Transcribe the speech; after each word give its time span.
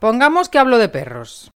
Pongamos 0.00 0.48
que 0.48 0.58
hablo 0.58 0.78
de 0.78 0.88
perros. 0.88 1.50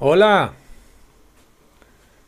Hola. 0.00 0.54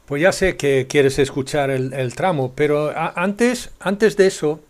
Pues 0.06 0.22
ya 0.22 0.30
sé 0.30 0.56
que 0.56 0.86
quieres 0.88 1.18
escuchar 1.18 1.70
el, 1.70 2.14
tramo, 2.14 2.52
pero 2.54 2.92
antes, 3.16 3.70
antes 3.80 4.16
de 4.16 4.28
eso, 4.28 4.60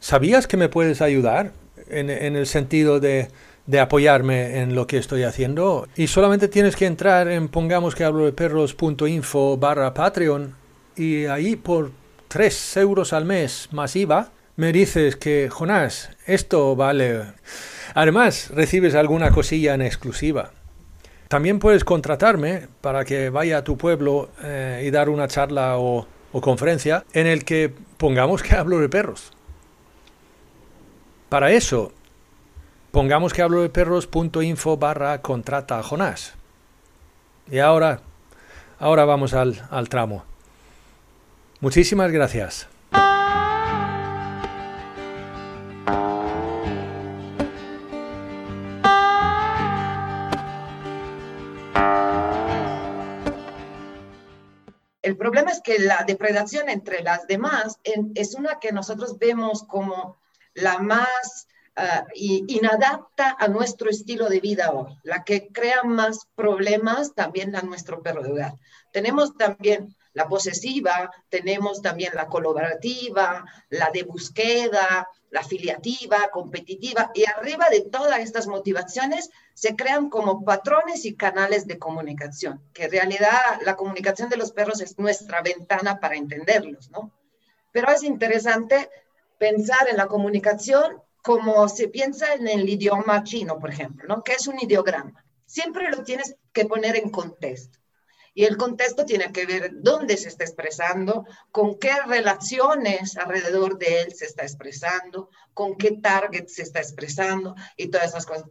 ¿sabías 0.00 0.46
que 0.46 0.56
me 0.56 0.70
puedes 0.70 1.02
ayudar 1.02 1.52
en 1.88 2.08
el 2.08 2.46
sentido 2.46 3.00
de 3.00 3.28
de 3.66 3.80
apoyarme 3.80 4.60
en 4.60 4.74
lo 4.74 4.86
que 4.86 4.98
estoy 4.98 5.22
haciendo. 5.22 5.86
Y 5.96 6.06
solamente 6.08 6.48
tienes 6.48 6.76
que 6.76 6.86
entrar 6.86 7.28
en 7.28 7.48
pongamos 7.48 7.94
que 7.94 8.04
hablo 8.04 8.24
de 8.24 8.32
perros.info 8.32 9.56
barra 9.56 9.94
Patreon 9.94 10.54
y 10.96 11.26
ahí 11.26 11.56
por 11.56 11.92
3 12.28 12.76
euros 12.78 13.12
al 13.12 13.24
mes 13.24 13.68
más 13.72 13.94
IVA 13.96 14.30
me 14.56 14.72
dices 14.72 15.16
que, 15.16 15.48
Jonás, 15.50 16.10
esto 16.26 16.76
vale. 16.76 17.22
Además, 17.94 18.50
recibes 18.54 18.94
alguna 18.94 19.30
cosilla 19.30 19.74
en 19.74 19.82
exclusiva. 19.82 20.52
También 21.28 21.58
puedes 21.58 21.84
contratarme 21.84 22.68
para 22.82 23.06
que 23.06 23.30
vaya 23.30 23.58
a 23.58 23.64
tu 23.64 23.78
pueblo 23.78 24.28
eh, 24.42 24.82
y 24.86 24.90
dar 24.90 25.08
una 25.08 25.28
charla 25.28 25.78
o, 25.78 26.06
o 26.32 26.40
conferencia 26.42 27.04
en 27.14 27.26
el 27.26 27.44
que 27.44 27.72
pongamos 27.96 28.42
que 28.42 28.54
hablo 28.54 28.78
de 28.78 28.90
perros. 28.90 29.32
Para 31.30 31.52
eso 31.52 31.92
Pongamos 32.92 33.32
que 33.32 33.40
hablo 33.40 33.62
de 33.62 33.70
perros.info 33.70 34.76
barra 34.76 35.22
contrata 35.22 35.78
a 35.78 35.82
Jonás. 35.82 36.34
Y 37.50 37.58
ahora, 37.58 38.02
ahora 38.78 39.06
vamos 39.06 39.32
al, 39.32 39.66
al 39.70 39.88
tramo. 39.88 40.26
Muchísimas 41.60 42.12
gracias. 42.12 42.68
El 55.00 55.16
problema 55.16 55.50
es 55.50 55.62
que 55.62 55.78
la 55.78 56.04
depredación 56.06 56.68
entre 56.68 57.02
las 57.02 57.26
demás 57.26 57.78
es 58.14 58.34
una 58.34 58.60
que 58.60 58.70
nosotros 58.70 59.18
vemos 59.18 59.62
como 59.62 60.18
la 60.52 60.78
más 60.78 61.48
uh, 61.76 62.04
inadapta 62.14 63.36
a 63.38 63.48
nuestro 63.48 63.90
estilo 63.90 64.28
de 64.28 64.40
vida 64.40 64.72
hoy, 64.72 64.96
la 65.02 65.24
que 65.24 65.48
crea 65.48 65.82
más 65.84 66.26
problemas 66.34 67.14
también 67.14 67.54
a 67.56 67.62
nuestro 67.62 68.02
perro 68.02 68.22
de 68.22 68.32
hogar. 68.32 68.54
Tenemos 68.92 69.36
también 69.36 69.94
la 70.14 70.28
posesiva, 70.28 71.10
tenemos 71.28 71.80
también 71.80 72.12
la 72.14 72.26
colaborativa, 72.26 73.44
la 73.70 73.90
de 73.90 74.02
búsqueda, 74.02 75.08
la 75.30 75.40
afiliativa, 75.40 76.28
competitiva, 76.30 77.10
y 77.14 77.24
arriba 77.24 77.66
de 77.70 77.80
todas 77.80 78.20
estas 78.20 78.46
motivaciones 78.46 79.30
se 79.54 79.74
crean 79.74 80.10
como 80.10 80.44
patrones 80.44 81.06
y 81.06 81.14
canales 81.14 81.66
de 81.66 81.78
comunicación, 81.78 82.62
que 82.74 82.84
en 82.84 82.90
realidad 82.90 83.40
la 83.64 83.76
comunicación 83.76 84.28
de 84.28 84.36
los 84.36 84.52
perros 84.52 84.82
es 84.82 84.98
nuestra 84.98 85.40
ventana 85.40 86.00
para 86.00 86.16
entenderlos, 86.16 86.90
¿no? 86.90 87.10
Pero 87.72 87.90
es 87.90 88.02
interesante 88.02 88.90
pensar 89.38 89.88
en 89.88 89.96
la 89.96 90.06
comunicación 90.06 91.00
como 91.22 91.68
se 91.68 91.88
piensa 91.88 92.34
en 92.34 92.48
el 92.48 92.68
idioma 92.68 93.22
chino, 93.22 93.58
por 93.58 93.70
ejemplo, 93.70 94.06
¿no? 94.08 94.22
Que 94.22 94.32
es 94.32 94.46
un 94.46 94.58
ideograma. 94.60 95.24
Siempre 95.46 95.88
lo 95.90 96.02
tienes 96.02 96.36
que 96.52 96.66
poner 96.66 96.96
en 96.96 97.10
contexto. 97.10 97.78
Y 98.34 98.44
el 98.44 98.56
contexto 98.56 99.04
tiene 99.04 99.30
que 99.30 99.44
ver 99.44 99.70
dónde 99.74 100.16
se 100.16 100.28
está 100.28 100.44
expresando, 100.44 101.26
con 101.50 101.78
qué 101.78 101.92
relaciones 102.06 103.16
alrededor 103.16 103.78
de 103.78 104.00
él 104.00 104.14
se 104.14 104.24
está 104.24 104.42
expresando, 104.42 105.28
con 105.52 105.76
qué 105.76 105.92
target 105.92 106.48
se 106.48 106.62
está 106.62 106.80
expresando 106.80 107.54
y 107.76 107.88
todas 107.88 108.08
esas 108.08 108.24
cosas. 108.24 108.48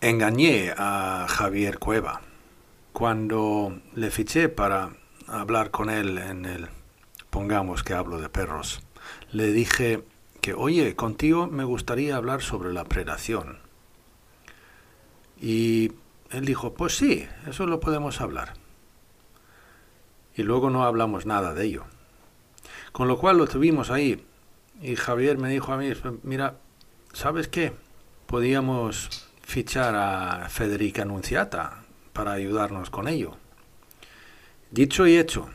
Engañé 0.00 0.72
a 0.76 1.26
Javier 1.28 1.78
Cueva. 1.78 2.22
Cuando 2.92 3.80
le 3.94 4.10
fiché 4.10 4.48
para 4.48 4.90
hablar 5.26 5.70
con 5.70 5.90
él 5.90 6.18
en 6.18 6.44
el, 6.44 6.68
pongamos 7.28 7.82
que 7.82 7.94
hablo 7.94 8.20
de 8.20 8.28
perros, 8.28 8.80
le 9.30 9.52
dije 9.52 10.02
que, 10.40 10.54
oye, 10.54 10.96
contigo 10.96 11.46
me 11.46 11.64
gustaría 11.64 12.16
hablar 12.16 12.42
sobre 12.42 12.72
la 12.72 12.84
predación. 12.84 13.58
Y 15.40 15.92
él 16.30 16.44
dijo, 16.44 16.74
pues 16.74 16.96
sí, 16.96 17.26
eso 17.46 17.66
lo 17.66 17.80
podemos 17.80 18.20
hablar. 18.20 18.54
Y 20.34 20.42
luego 20.42 20.70
no 20.70 20.84
hablamos 20.84 21.26
nada 21.26 21.54
de 21.54 21.66
ello. 21.66 21.84
Con 22.92 23.08
lo 23.08 23.18
cual 23.18 23.38
lo 23.38 23.46
tuvimos 23.46 23.90
ahí. 23.90 24.24
Y 24.80 24.96
Javier 24.96 25.38
me 25.38 25.50
dijo 25.50 25.72
a 25.72 25.76
mí, 25.76 25.92
mira, 26.22 26.56
¿sabes 27.12 27.48
qué? 27.48 27.74
Podíamos 28.26 29.29
fichar 29.50 29.96
a 29.96 30.48
Federica 30.48 31.04
Nunciata 31.04 31.82
para 32.12 32.32
ayudarnos 32.32 32.88
con 32.88 33.08
ello. 33.08 33.36
Dicho 34.70 35.08
y 35.08 35.18
hecho. 35.18 35.50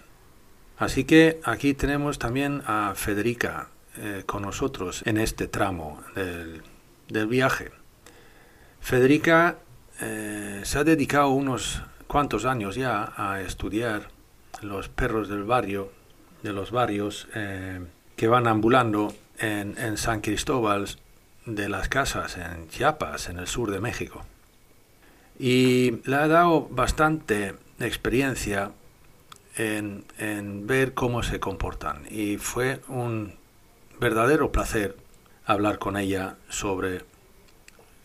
Así 0.78 1.06
que 1.06 1.40
aquí 1.46 1.74
tenemos 1.74 2.20
también 2.20 2.62
a 2.66 2.92
Federica 2.96 3.70
eh, 3.98 4.24
con 4.26 4.42
nosotros 4.42 5.02
en 5.06 5.18
este 5.18 5.48
tramo 5.48 6.04
del, 6.14 7.28
viaje. 7.28 7.72
Federica 8.82 9.60
eh, 10.02 10.60
se 10.66 10.78
ha 10.78 10.84
dedicado 10.84 11.30
unos 11.30 11.82
cuantos 12.08 12.44
años 12.44 12.76
ya 12.76 13.14
a 13.16 13.40
estudiar 13.40 14.10
los 14.62 14.90
perros 14.90 15.30
del 15.30 15.46
barrio, 15.46 15.90
de 16.44 16.52
los 16.52 16.72
barrios 16.72 17.30
eh, 17.34 17.80
que 18.18 18.28
van 18.28 18.48
ambulando 18.48 19.16
en, 19.40 19.78
en 19.78 19.96
San 19.96 20.20
Cristóbal 20.20 20.86
de 21.46 21.70
las 21.70 21.90
casas 21.90 22.38
en 22.38 22.68
Chiapas, 22.70 23.30
en 23.30 23.40
el 23.40 23.48
sur 23.48 23.72
de 23.72 23.80
México. 23.80 24.26
Y 25.38 26.02
le 26.06 26.16
ha 26.16 26.28
dado 26.28 26.68
bastante 26.70 27.56
experiencia 27.80 28.72
en, 29.58 30.06
en, 30.18 30.68
ver 30.68 30.94
cómo 30.94 31.24
se 31.24 31.40
comportan. 31.40 32.04
Y 32.10 32.38
fue 32.38 32.82
un 32.88 33.36
verdadero 34.00 34.52
placer 34.52 34.98
hablar 35.46 35.78
con 35.80 35.98
ella 35.98 36.36
sobre 36.50 37.04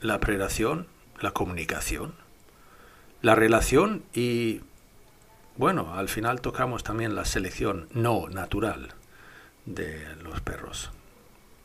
la 0.01 0.21
predación, 0.21 0.87
la 1.21 1.33
comunicación, 1.33 2.15
la 3.23 3.35
relación 3.35 4.03
y, 4.15 4.61
bueno, 5.57 5.95
al 5.95 6.09
final 6.09 6.41
tocamos 6.41 6.85
también 6.85 7.15
la 7.15 7.25
selección 7.25 7.89
no 7.93 8.29
natural 8.29 8.95
de 9.67 10.17
los 10.23 10.41
perros. 10.41 10.91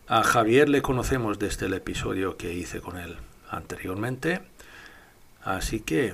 A 0.07 0.21
Javier 0.21 0.69
le 0.69 0.83
conocemos 0.83 1.39
desde 1.39 1.65
el 1.65 1.73
episodio 1.73 2.37
que 2.37 2.53
hice 2.53 2.79
con 2.79 2.99
él 2.99 3.17
anteriormente. 3.49 4.43
Así 5.41 5.79
que, 5.79 6.13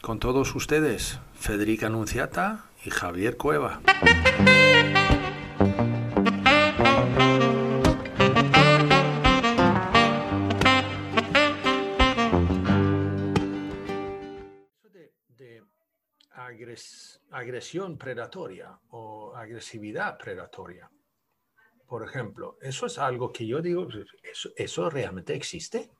con 0.00 0.20
todos 0.20 0.54
ustedes, 0.54 1.18
Federica 1.38 1.88
Anunciata 1.88 2.64
y 2.82 2.88
Javier 2.88 3.36
Cueva. 3.36 3.82
De, 15.28 15.62
agresión 17.32 17.98
predatoria 17.98 18.78
o 18.88 19.36
agresividad 19.36 20.16
predatoria 20.16 20.90
por 21.88 22.04
ejemplo, 22.04 22.58
eso 22.60 22.86
es 22.86 22.98
algo 22.98 23.32
que 23.32 23.46
yo 23.46 23.60
digo, 23.60 23.86
¿eso, 24.22 24.50
eso 24.56 24.90
realmente 24.90 25.34
existe? 25.34 25.90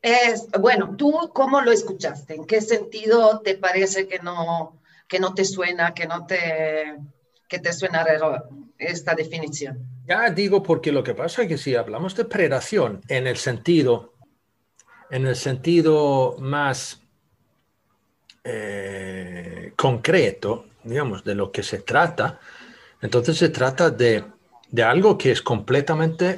Es, 0.00 0.48
bueno, 0.60 0.94
¿tú 0.96 1.30
cómo 1.34 1.60
lo 1.60 1.72
escuchaste? 1.72 2.34
¿En 2.34 2.44
qué 2.46 2.60
sentido 2.60 3.40
te 3.40 3.56
parece 3.56 4.06
que 4.06 4.20
no, 4.20 4.80
que 5.08 5.18
no 5.18 5.34
te 5.34 5.44
suena, 5.44 5.92
que 5.92 6.06
no 6.06 6.24
te, 6.24 6.96
que 7.48 7.58
te 7.58 7.72
suena 7.72 8.06
esta 8.78 9.14
definición? 9.14 9.78
Ya 10.06 10.30
digo 10.30 10.62
porque 10.62 10.92
lo 10.92 11.02
que 11.02 11.14
pasa 11.14 11.42
es 11.42 11.48
que 11.48 11.58
si 11.58 11.74
hablamos 11.74 12.14
de 12.14 12.24
predación 12.24 13.02
en 13.08 13.26
el 13.26 13.36
sentido, 13.36 14.14
en 15.10 15.26
el 15.26 15.36
sentido 15.36 16.36
más 16.38 17.02
eh, 18.44 19.72
concreto, 19.76 20.66
digamos, 20.84 21.24
de 21.24 21.34
lo 21.34 21.50
que 21.50 21.62
se 21.62 21.78
trata, 21.78 22.38
entonces 23.00 23.36
se 23.36 23.48
trata 23.48 23.90
de, 23.90 24.24
algo 24.82 25.16
que 25.16 25.30
es 25.30 25.42
completamente 25.42 26.36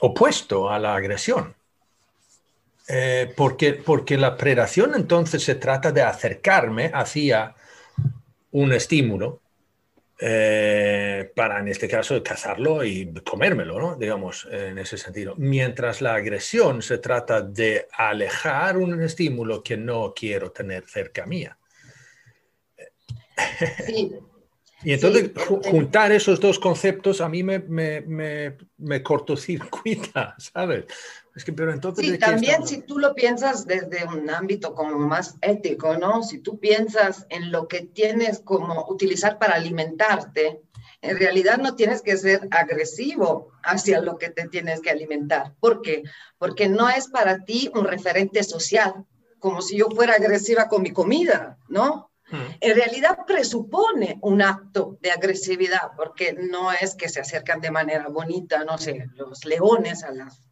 opuesto 0.00 0.70
a 0.70 0.78
la 0.78 0.94
agresión. 0.94 1.54
Eh, 2.88 3.32
porque, 3.36 3.74
porque 3.74 4.16
la 4.16 4.36
predación 4.36 4.94
entonces 4.96 5.44
se 5.44 5.54
trata 5.54 5.92
de 5.92 6.02
acercarme 6.02 6.90
hacia 6.92 7.54
un 8.50 8.72
estímulo 8.72 9.40
eh, 10.22 11.32
para, 11.34 11.60
en 11.60 11.68
este 11.68 11.88
caso, 11.88 12.20
cazarlo 12.22 12.84
y 12.84 13.12
comérmelo, 13.24 13.78
¿no? 13.80 13.96
digamos, 13.96 14.46
en 14.50 14.76
ese 14.78 14.98
sentido. 14.98 15.34
Mientras 15.38 16.02
la 16.02 16.14
agresión 16.14 16.82
se 16.82 16.98
trata 16.98 17.40
de 17.40 17.86
alejar 17.92 18.76
un 18.76 19.00
estímulo 19.02 19.62
que 19.62 19.76
no 19.76 20.12
quiero 20.14 20.50
tener 20.50 20.86
cerca 20.86 21.24
mía. 21.26 21.56
Sí, 23.86 24.12
y 24.82 24.92
entonces 24.92 25.30
juntar 25.70 26.12
esos 26.12 26.40
dos 26.40 26.58
conceptos 26.58 27.20
a 27.20 27.28
mí 27.28 27.42
me, 27.42 27.58
me, 27.58 28.00
me, 28.02 28.56
me 28.78 29.02
cortocircuita, 29.02 30.34
¿sabes? 30.38 30.84
Es 31.34 31.44
que, 31.44 31.52
pero 31.52 31.72
entonces... 31.72 32.06
Sí, 32.06 32.18
también 32.18 32.66
si 32.66 32.82
tú 32.82 32.98
lo 32.98 33.14
piensas 33.14 33.66
desde 33.66 34.04
un 34.04 34.28
ámbito 34.30 34.74
como 34.74 34.98
más 34.98 35.36
ético, 35.42 35.96
¿no? 35.96 36.22
Si 36.22 36.38
tú 36.38 36.58
piensas 36.58 37.26
en 37.28 37.52
lo 37.52 37.68
que 37.68 37.82
tienes 37.82 38.40
como 38.40 38.86
utilizar 38.88 39.38
para 39.38 39.54
alimentarte, 39.54 40.62
en 41.02 41.18
realidad 41.18 41.58
no 41.58 41.76
tienes 41.76 42.02
que 42.02 42.16
ser 42.16 42.48
agresivo 42.50 43.52
hacia 43.62 44.00
lo 44.00 44.18
que 44.18 44.30
te 44.30 44.48
tienes 44.48 44.80
que 44.80 44.90
alimentar. 44.90 45.54
¿Por 45.60 45.82
qué? 45.82 46.02
Porque 46.38 46.68
no 46.68 46.88
es 46.88 47.08
para 47.08 47.44
ti 47.44 47.70
un 47.74 47.84
referente 47.84 48.42
social, 48.42 49.06
como 49.38 49.62
si 49.62 49.78
yo 49.78 49.88
fuera 49.90 50.14
agresiva 50.14 50.68
con 50.68 50.82
mi 50.82 50.92
comida, 50.92 51.58
¿no? 51.68 52.09
En 52.32 52.74
realidad 52.76 53.18
presupone 53.26 54.18
un 54.22 54.42
acto 54.42 54.98
de 55.00 55.10
agresividad, 55.10 55.92
porque 55.96 56.32
no 56.32 56.72
es 56.72 56.94
que 56.94 57.08
se 57.08 57.20
acercan 57.20 57.60
de 57.60 57.70
manera 57.70 58.08
bonita, 58.08 58.64
no 58.64 58.78
sé, 58.78 59.06
los 59.14 59.44
leones 59.44 60.04
a 60.04 60.12
las 60.12 60.42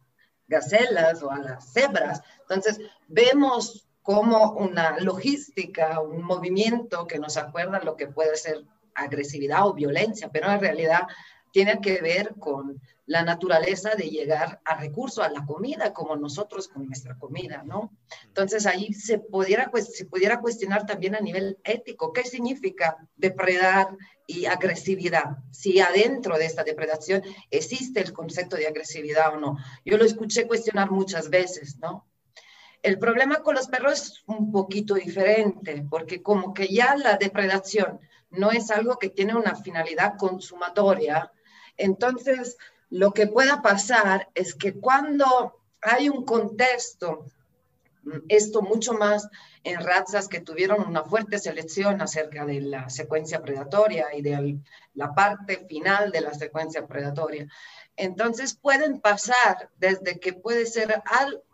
gacelas 0.47 1.21
o 1.23 1.31
a 1.31 1.39
las 1.39 1.71
cebras. 1.71 2.21
Entonces, 2.41 2.79
vemos 3.07 3.87
como 4.01 4.53
una 4.53 4.99
logística, 4.99 5.99
un 6.01 6.23
movimiento 6.23 7.05
que 7.05 7.19
nos 7.19 7.37
acuerda 7.37 7.79
lo 7.79 7.95
que 7.95 8.07
puede 8.07 8.35
ser 8.35 8.63
agresividad 8.95 9.67
o 9.67 9.73
violencia, 9.73 10.29
pero 10.31 10.51
en 10.51 10.59
realidad 10.59 11.03
tiene 11.51 11.79
que 11.81 12.01
ver 12.01 12.35
con 12.39 12.81
la 13.09 13.23
naturaleza 13.23 13.95
de 13.95 14.07
llegar 14.11 14.61
a 14.63 14.75
recursos, 14.75 15.25
a 15.25 15.31
la 15.31 15.43
comida, 15.43 15.93
como 15.93 16.15
nosotros 16.15 16.67
con 16.67 16.85
nuestra 16.85 17.17
comida, 17.17 17.63
¿no? 17.65 17.91
Entonces 18.25 18.67
ahí 18.67 18.93
se 18.93 19.17
pudiera, 19.17 19.71
pues, 19.71 19.97
se 19.97 20.05
pudiera 20.05 20.39
cuestionar 20.39 20.85
también 20.85 21.15
a 21.15 21.19
nivel 21.19 21.57
ético, 21.63 22.13
¿qué 22.13 22.23
significa 22.23 22.97
depredar 23.15 23.97
y 24.27 24.45
agresividad? 24.45 25.37
Si 25.49 25.79
adentro 25.79 26.37
de 26.37 26.45
esta 26.45 26.63
depredación 26.63 27.23
existe 27.49 27.99
el 27.99 28.13
concepto 28.13 28.57
de 28.57 28.67
agresividad 28.67 29.33
o 29.33 29.39
no. 29.39 29.57
Yo 29.83 29.97
lo 29.97 30.05
escuché 30.05 30.45
cuestionar 30.45 30.91
muchas 30.91 31.31
veces, 31.31 31.79
¿no? 31.79 32.07
El 32.83 32.99
problema 32.99 33.37
con 33.37 33.55
los 33.55 33.69
perros 33.69 33.93
es 33.93 34.23
un 34.27 34.51
poquito 34.51 34.93
diferente, 34.93 35.83
porque 35.89 36.21
como 36.21 36.53
que 36.53 36.67
ya 36.67 36.95
la 36.95 37.17
depredación 37.17 37.99
no 38.29 38.51
es 38.51 38.69
algo 38.69 38.99
que 38.99 39.09
tiene 39.09 39.33
una 39.33 39.55
finalidad 39.55 40.13
consumatoria, 40.15 41.31
entonces 41.75 42.55
lo 42.89 43.11
que 43.11 43.27
pueda 43.27 43.61
pasar 43.61 44.29
es 44.33 44.55
que 44.55 44.73
cuando 44.73 45.59
hay 45.81 46.09
un 46.09 46.25
contexto, 46.25 47.25
esto 48.27 48.61
mucho 48.61 48.93
más 48.93 49.27
en 49.63 49.79
razas 49.81 50.27
que 50.27 50.39
tuvieron 50.39 50.87
una 50.87 51.03
fuerte 51.03 51.37
selección 51.37 52.01
acerca 52.01 52.45
de 52.45 52.61
la 52.61 52.89
secuencia 52.89 53.41
predatoria 53.41 54.07
y 54.15 54.21
de 54.21 54.57
la 54.93 55.13
parte 55.13 55.65
final 55.67 56.11
de 56.11 56.21
la 56.21 56.33
secuencia 56.33 56.87
predatoria. 56.87 57.47
Entonces 57.95 58.55
pueden 58.55 59.01
pasar 59.01 59.69
desde 59.77 60.19
que 60.19 60.31
puede 60.31 60.65
ser 60.65 61.03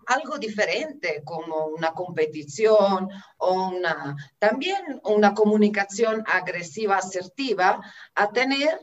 algo 0.06 0.38
diferente 0.38 1.24
como 1.26 1.66
una 1.66 1.94
competición 1.94 3.10
o 3.38 3.70
una, 3.70 4.16
también 4.38 5.02
una 5.04 5.34
comunicación 5.34 6.24
agresiva, 6.28 6.98
asertiva, 6.98 7.82
a 8.14 8.32
tener 8.32 8.80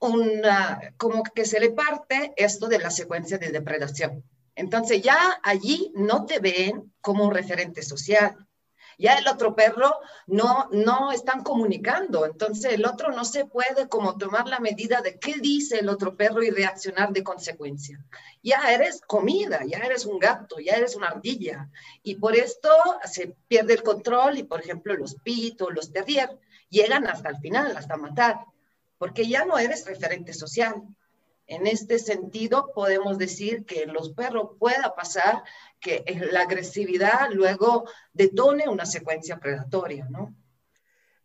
una, 0.00 0.94
como 0.96 1.22
que 1.22 1.44
se 1.44 1.60
le 1.60 1.70
parte 1.70 2.32
esto 2.36 2.68
de 2.68 2.78
la 2.78 2.90
secuencia 2.90 3.38
de 3.38 3.50
depredación. 3.50 4.24
Entonces 4.54 5.02
ya 5.02 5.38
allí 5.42 5.92
no 5.94 6.24
te 6.24 6.38
ven 6.38 6.92
como 7.00 7.24
un 7.24 7.34
referente 7.34 7.82
social. 7.82 8.36
Ya 8.98 9.18
el 9.18 9.28
otro 9.28 9.54
perro 9.54 9.94
no, 10.26 10.70
no 10.72 11.12
están 11.12 11.42
comunicando. 11.42 12.24
Entonces 12.24 12.72
el 12.72 12.86
otro 12.86 13.12
no 13.12 13.26
se 13.26 13.44
puede 13.44 13.88
como 13.88 14.16
tomar 14.16 14.48
la 14.48 14.58
medida 14.58 15.02
de 15.02 15.18
qué 15.18 15.34
dice 15.34 15.78
el 15.80 15.90
otro 15.90 16.16
perro 16.16 16.42
y 16.42 16.48
reaccionar 16.48 17.12
de 17.12 17.22
consecuencia. 17.22 18.02
Ya 18.42 18.72
eres 18.72 19.02
comida, 19.06 19.60
ya 19.66 19.78
eres 19.78 20.06
un 20.06 20.18
gato, 20.18 20.58
ya 20.58 20.72
eres 20.72 20.96
una 20.96 21.08
ardilla. 21.08 21.68
Y 22.02 22.14
por 22.14 22.34
esto 22.34 22.70
se 23.04 23.36
pierde 23.48 23.74
el 23.74 23.82
control 23.82 24.38
y 24.38 24.44
por 24.44 24.60
ejemplo 24.60 24.94
los 24.94 25.16
pitos, 25.16 25.68
los 25.74 25.92
terrier 25.92 26.38
llegan 26.70 27.06
hasta 27.06 27.28
el 27.28 27.36
final, 27.38 27.76
hasta 27.76 27.98
matar 27.98 28.38
porque 28.98 29.28
ya 29.28 29.44
no 29.44 29.58
eres 29.58 29.86
referente 29.86 30.32
social. 30.32 30.82
En 31.46 31.66
este 31.66 31.98
sentido, 31.98 32.72
podemos 32.74 33.18
decir 33.18 33.64
que 33.64 33.86
los 33.86 34.10
perros 34.10 34.50
pueda 34.58 34.94
pasar 34.96 35.44
que 35.78 36.04
la 36.32 36.40
agresividad 36.40 37.30
luego 37.32 37.88
detone 38.12 38.68
una 38.68 38.84
secuencia 38.84 39.38
predatoria, 39.38 40.08
¿no? 40.10 40.34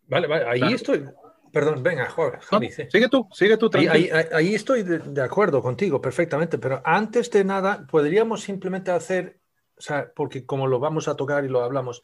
Vale, 0.08 0.28
vale, 0.28 0.46
ahí 0.48 0.74
estoy. 0.74 1.06
Perdón, 1.52 1.84
venga, 1.84 2.06
Javi. 2.06 2.72
Sigue 2.72 3.10
tú, 3.10 3.28
sigue 3.32 3.58
tú. 3.58 3.70
Ahí, 3.74 4.10
ahí, 4.32 4.56
estoy 4.56 4.84
de, 4.84 5.22
acuerdo 5.22 5.62
contigo 5.62 6.02
perfectamente, 6.02 6.58
pero 6.58 6.82
antes 6.86 7.30
de 7.30 7.44
nada, 7.44 7.86
podríamos 7.90 8.42
simplemente 8.42 8.92
hacer, 8.92 9.40
o 9.78 9.82
sea, 9.82 10.12
porque 10.16 10.46
como 10.46 10.68
lo 10.68 10.80
vamos 10.80 11.08
a 11.08 11.16
tocar 11.16 11.44
y 11.44 11.50
lo 11.50 11.62
hablamos, 11.62 12.04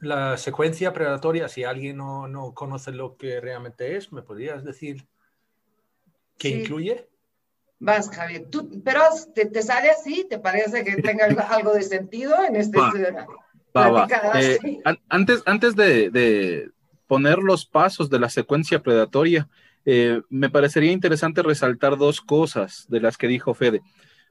la, 0.00 0.36
secuencia 0.36 0.92
predatoria, 0.92 1.48
si 1.48 1.64
alguien 1.64 1.96
no, 1.96 2.52
conoce 2.54 2.92
lo 2.92 3.16
que 3.16 3.40
realmente 3.40 3.96
es, 3.96 4.12
¿me 4.12 4.22
podrías 4.22 4.64
decir 4.64 5.06
qué 6.36 6.50
incluye? 6.50 7.08
Vas, 7.78 8.10
Javier. 8.10 8.46
pero 8.84 9.00
te, 9.34 9.62
sale 9.62 9.90
así? 9.90 10.26
¿Te 10.28 10.38
parece 10.38 10.84
que 10.84 11.00
tenga 11.00 11.24
algo 11.24 11.72
de 11.72 11.82
sentido 11.82 12.44
en 12.44 12.56
este? 12.56 12.78
Eh, 14.34 14.58
antes 15.08 15.42
antes 15.46 15.74
de, 15.74 16.70
poner 17.06 17.38
los 17.38 17.64
pasos 17.64 18.10
de 18.10 18.18
la 18.18 18.28
secuencia 18.28 18.82
predatoria, 18.82 19.48
eh, 19.86 20.20
me 20.28 20.50
parecería 20.50 20.92
interesante 20.92 21.42
resaltar 21.42 21.96
dos 21.96 22.20
cosas 22.20 22.84
de 22.90 23.00
las 23.00 23.16
que 23.16 23.28
dijo 23.28 23.54
Fede. 23.54 23.80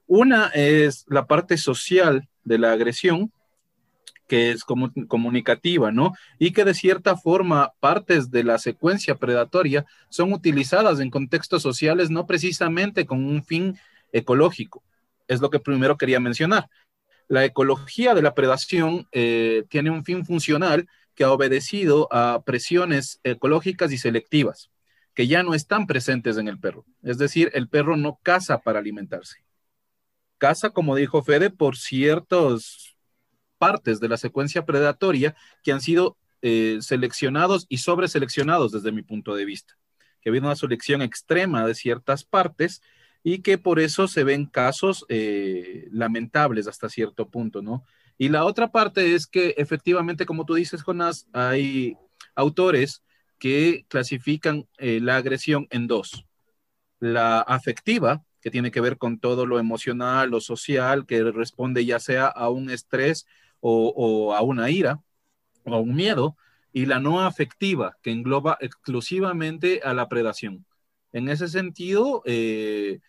Una 0.06 0.48
es 0.50 1.06
la 1.08 1.26
parte 1.26 1.58
social 1.58 2.30
de 2.44 2.60
la 2.60 2.72
agresión, 2.72 3.32
que 4.30 4.52
es 4.52 4.64
comunicativa, 4.64 5.92
¿no? 5.92 6.14
Y 6.38 6.52
que 6.52 6.64
de 6.64 6.76
cierta 6.76 7.18
forma 7.18 7.74
partes 7.80 8.30
de 8.30 8.44
la 8.44 8.60
secuencia 8.60 9.16
predatoria 9.16 9.86
son 10.08 10.32
utilizadas 10.32 11.00
en 11.00 11.10
contextos 11.10 11.64
sociales 11.64 12.12
no 12.12 12.28
precisamente 12.28 13.08
con 13.08 13.26
un 13.26 13.44
fin 13.44 13.78
ecológico. 14.14 14.84
Es 15.28 15.42
lo 15.42 15.50
que 15.50 15.60
primero 15.60 15.98
quería 15.98 16.20
mencionar. 16.20 16.70
La 17.28 17.44
ecología 17.44 18.14
de 18.14 18.22
la 18.22 18.36
predación 18.36 19.08
eh, 19.12 19.64
tiene 19.68 19.90
un 19.90 20.06
fin 20.06 20.24
funcional 20.24 20.88
que 21.16 21.24
ha 21.24 21.32
obedecido 21.32 22.08
a 22.12 22.44
presiones 22.46 23.20
ecológicas 23.24 23.92
y 23.92 23.98
selectivas, 23.98 24.70
que 25.16 25.28
ya 25.28 25.42
no 25.42 25.56
están 25.56 25.88
presentes 25.88 26.38
en 26.38 26.48
el 26.48 26.60
perro. 26.60 26.86
Es 27.02 27.18
decir, 27.18 27.50
el 27.56 27.68
perro 27.68 27.98
no 27.98 28.20
caza 28.22 28.60
para 28.60 28.78
alimentarse. 28.78 29.44
Caza, 30.38 30.70
como 30.70 30.96
dijo 30.96 31.24
Fede, 31.24 31.50
por 31.50 31.78
ciertos 31.78 32.96
partes 33.60 34.00
de 34.00 34.10
la 34.10 34.18
secuencia 34.18 34.66
predatoria 34.66 35.36
que 35.62 35.72
han 35.72 35.82
sido 35.82 36.18
eh, 36.42 36.80
seleccionados 36.82 37.66
y 37.70 37.78
sobreseleccionados 37.80 38.72
desde 38.72 38.92
mi 38.92 39.04
punto 39.04 39.36
de 39.36 39.46
vista, 39.46 39.78
que 40.22 40.30
ha 40.30 40.34
una 40.34 40.56
selección 40.56 41.02
extrema 41.02 41.68
de 41.68 41.76
ciertas 41.76 42.24
partes 42.24 42.82
y 43.24 43.40
que 43.40 43.58
por 43.58 43.80
eso 43.80 44.08
se 44.08 44.24
ven 44.24 44.46
casos 44.46 45.06
eh, 45.10 45.88
lamentables 45.92 46.68
hasta 46.68 46.90
cierto 46.90 47.30
punto, 47.30 47.62
¿no? 47.62 47.84
Y 48.18 48.30
la 48.30 48.46
otra 48.46 48.72
parte 48.72 49.16
es 49.16 49.28
que 49.28 49.56
efectivamente, 49.58 50.26
como 50.26 50.46
tú 50.46 50.56
dices, 50.56 50.82
Jonás, 50.82 51.28
hay 51.34 51.96
autores 52.36 53.04
que 53.38 53.86
clasifican 53.88 54.68
eh, 54.78 55.00
la 55.02 55.18
agresión 55.18 55.68
en 55.72 55.88
dos. 55.88 56.26
La 57.00 57.40
afectiva, 57.40 58.24
que 58.42 58.52
tiene 58.52 58.72
que 58.72 58.82
ver 58.82 58.98
con 58.98 59.20
todo 59.20 59.46
lo 59.46 59.60
emocional, 59.60 60.30
lo 60.30 60.42
social, 60.42 61.06
que 61.06 61.24
responde 61.32 61.86
ya 61.86 62.00
sea 62.00 62.28
a 62.28 62.50
un 62.50 62.70
estrés 62.70 63.26
o, 63.62 64.34
a 64.34 64.42
una 64.42 64.70
ira 64.70 65.02
o 65.66 65.74
a 65.76 65.80
un 65.80 65.96
miedo, 65.96 66.38
y 66.72 66.86
la 66.86 67.00
no 67.00 67.22
afectiva, 67.22 67.98
que 68.02 68.12
engloba 68.12 68.58
exclusivamente 68.62 69.82
a 69.84 69.94
la 69.94 70.08
predación. 70.08 70.66
En 71.12 71.28
ese 71.30 71.48
sentido, 71.48 72.22
eh, 72.26 73.00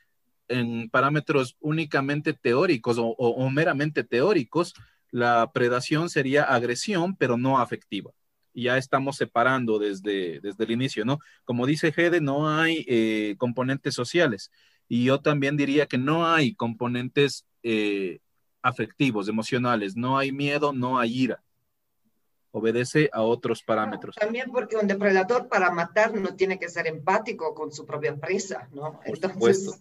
en 0.49 0.89
parámetros 0.91 1.57
únicamente 1.61 2.33
teóricos 2.33 2.97
o, 2.99 3.51
meramente 3.51 4.03
teóricos, 4.03 4.75
la 5.11 5.51
predación 5.53 6.09
sería 6.09 6.45
agresión, 6.45 7.17
pero 7.17 7.37
no 7.37 7.59
afectiva. 7.59 8.13
Ya 8.53 8.79
estamos 8.79 9.17
separando 9.17 9.79
desde, 9.79 10.41
desde 10.41 10.65
el 10.65 10.73
inicio, 10.73 11.05
¿no? 11.05 11.19
Como 11.45 11.67
dice 11.67 11.93
Gede, 11.93 12.21
no 12.21 12.49
hay 12.49 12.85
eh, 12.89 13.37
componentes 13.39 13.95
sociales. 13.95 14.51
Y 14.89 15.05
yo 15.05 15.21
también 15.21 15.57
diría 15.57 15.87
que 15.87 15.99
no 15.99 16.27
hay 16.27 16.55
componentes 16.55 17.47
eh, 17.63 18.19
afectivos, 18.63 19.29
emocionales. 19.29 19.97
No 19.97 20.19
hay 20.19 20.33
miedo, 20.33 20.73
no 20.73 20.99
hay 20.99 21.23
ira. 21.23 21.43
obedece 22.53 23.09
a 23.13 23.23
otros 23.23 23.63
parámetros. 23.63 24.17
también 24.17 24.51
porque 24.51 24.77
un 24.77 24.89
depredador 24.89 25.49
para 25.49 25.71
matar 25.71 26.15
no 26.15 26.35
tiene 26.35 26.59
que 26.59 26.69
ser 26.69 26.89
empático 26.89 27.55
con 27.55 27.71
su 27.71 27.87
propia 27.87 28.17
presa, 28.17 28.69
¿no? 28.73 29.01
Entonces, 29.05 29.81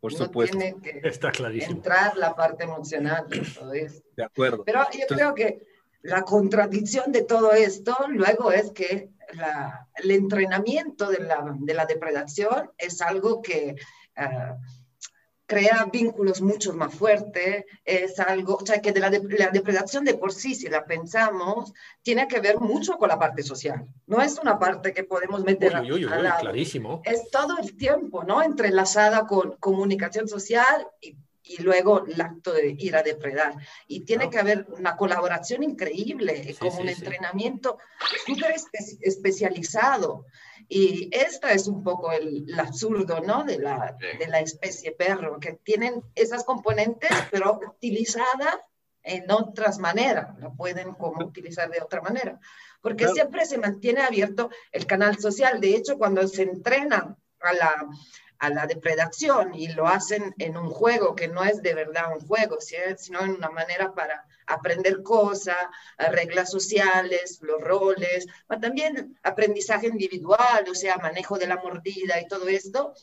por 0.00 0.12
supuesto. 0.12 0.58
tiene 0.58 0.80
que 0.80 1.00
Está 1.08 1.30
clarísimo. 1.30 1.76
entrar 1.76 2.16
la 2.16 2.34
parte 2.34 2.64
emocional 2.64 3.28
de 3.28 3.40
todo 3.40 3.72
esto. 3.72 4.08
De 4.16 4.24
acuerdo. 4.24 4.64
Pero 4.64 4.80
yo 4.92 5.06
creo 5.08 5.34
que 5.34 5.66
la 6.02 6.22
contradicción 6.22 7.12
de 7.12 7.22
todo 7.22 7.52
esto 7.52 7.96
luego 8.08 8.52
es 8.52 8.70
que 8.70 9.10
el 9.96 10.10
entrenamiento 10.10 11.10
de 11.10 11.20
la, 11.20 11.54
de 11.58 11.74
la, 11.74 11.86
depredación 11.86 12.70
es 12.78 13.02
algo 13.02 13.42
que 13.42 13.76
uh, 14.16 14.54
crea 15.48 15.88
vínculos 15.90 16.42
mucho 16.42 16.74
más 16.74 16.94
fuertes, 16.94 17.64
es 17.82 18.20
algo, 18.20 18.56
o 18.62 18.66
sea, 18.66 18.82
que 18.82 18.92
de 18.92 19.00
la, 19.00 19.08
la, 19.10 19.48
depredación 19.48 20.04
de 20.04 20.12
por 20.14 20.30
sí, 20.32 20.54
si 20.54 20.68
la 20.68 20.84
pensamos, 20.84 21.72
tiene 22.02 22.28
que 22.28 22.38
ver 22.40 22.60
mucho 22.60 22.98
con 22.98 23.08
la 23.08 23.18
parte 23.18 23.42
social. 23.42 23.86
No 24.06 24.20
es 24.20 24.38
una 24.38 24.58
parte 24.58 24.92
que 24.92 25.04
podemos 25.04 25.42
meter 25.44 25.74
uy, 25.80 25.90
uy, 25.92 26.04
uy, 26.04 26.12
al 26.12 26.22
lado. 26.22 26.40
clarísimo. 26.40 27.00
Es 27.04 27.30
todo 27.30 27.56
el 27.58 27.76
tiempo, 27.78 28.24
¿no? 28.24 28.42
Entrelazada 28.42 29.26
con 29.26 29.56
comunicación 29.58 30.28
social 30.28 30.86
y, 31.00 31.16
y 31.44 31.62
luego 31.62 32.04
el 32.06 32.20
acto 32.20 32.52
de 32.52 32.76
ir 32.78 32.94
a 32.94 33.02
depredar. 33.02 33.54
Y 33.86 34.00
tiene 34.00 34.26
No. 34.26 34.30
que 34.30 34.38
haber 34.38 34.66
una 34.76 34.96
colaboración 34.98 35.62
increíble, 35.62 36.44
Sí, 36.44 36.54
como 36.56 36.72
sí, 36.72 36.82
un 36.82 36.88
sí. 36.88 36.94
entrenamiento 36.98 37.78
súper 38.26 38.54
espe- 38.54 38.98
especializado. 39.00 40.26
Y 40.68 41.08
esta 41.12 41.52
es 41.52 41.66
un 41.66 41.82
poco 41.82 42.12
el, 42.12 42.44
el 42.48 42.60
absurdo, 42.60 43.20
¿no? 43.20 43.44
De 43.44 43.58
la, 43.58 43.96
de 44.18 44.26
la 44.28 44.40
especie 44.40 44.92
perro, 44.92 45.40
que 45.40 45.54
tienen 45.54 46.02
esas 46.14 46.44
componentes, 46.44 47.10
pero 47.30 47.58
utilizadas 47.66 48.58
en 49.02 49.30
otras 49.30 49.78
maneras, 49.78 50.38
la 50.38 50.50
pueden 50.50 50.92
como 50.92 51.24
utilizar 51.24 51.70
de 51.70 51.80
otra 51.80 52.02
manera, 52.02 52.38
porque 52.82 53.08
siempre 53.08 53.46
se 53.46 53.56
mantiene 53.56 54.02
abierto 54.02 54.50
el 54.70 54.86
canal 54.86 55.18
social. 55.18 55.60
De 55.60 55.74
hecho, 55.74 55.96
cuando 55.96 56.28
se 56.28 56.42
entrenan 56.42 57.16
a 57.40 57.52
la, 57.54 57.86
a 58.38 58.50
la 58.50 58.66
depredación 58.66 59.54
y 59.54 59.68
lo 59.68 59.88
hacen 59.88 60.34
en 60.38 60.56
un 60.56 60.70
juego 60.70 61.14
que 61.14 61.28
no 61.28 61.42
es 61.44 61.62
de 61.62 61.74
verdad 61.74 62.12
un 62.12 62.26
juego, 62.26 62.58
sino 62.60 63.20
en 63.20 63.30
una 63.30 63.50
manera 63.50 63.92
para 63.94 64.26
aprender 64.46 65.02
cosas, 65.02 65.56
eh, 65.98 66.10
reglas 66.10 66.50
sociales, 66.50 67.38
los 67.42 67.60
roles, 67.60 68.26
pero 68.46 68.60
también 68.60 69.18
aprendizaje 69.22 69.88
individual, 69.88 70.64
o 70.70 70.74
sea, 70.74 70.96
manejo 70.96 71.38
de 71.38 71.46
la 71.46 71.56
mordida 71.56 72.20
y 72.20 72.28
todo 72.28 72.48
esto. 72.48 72.94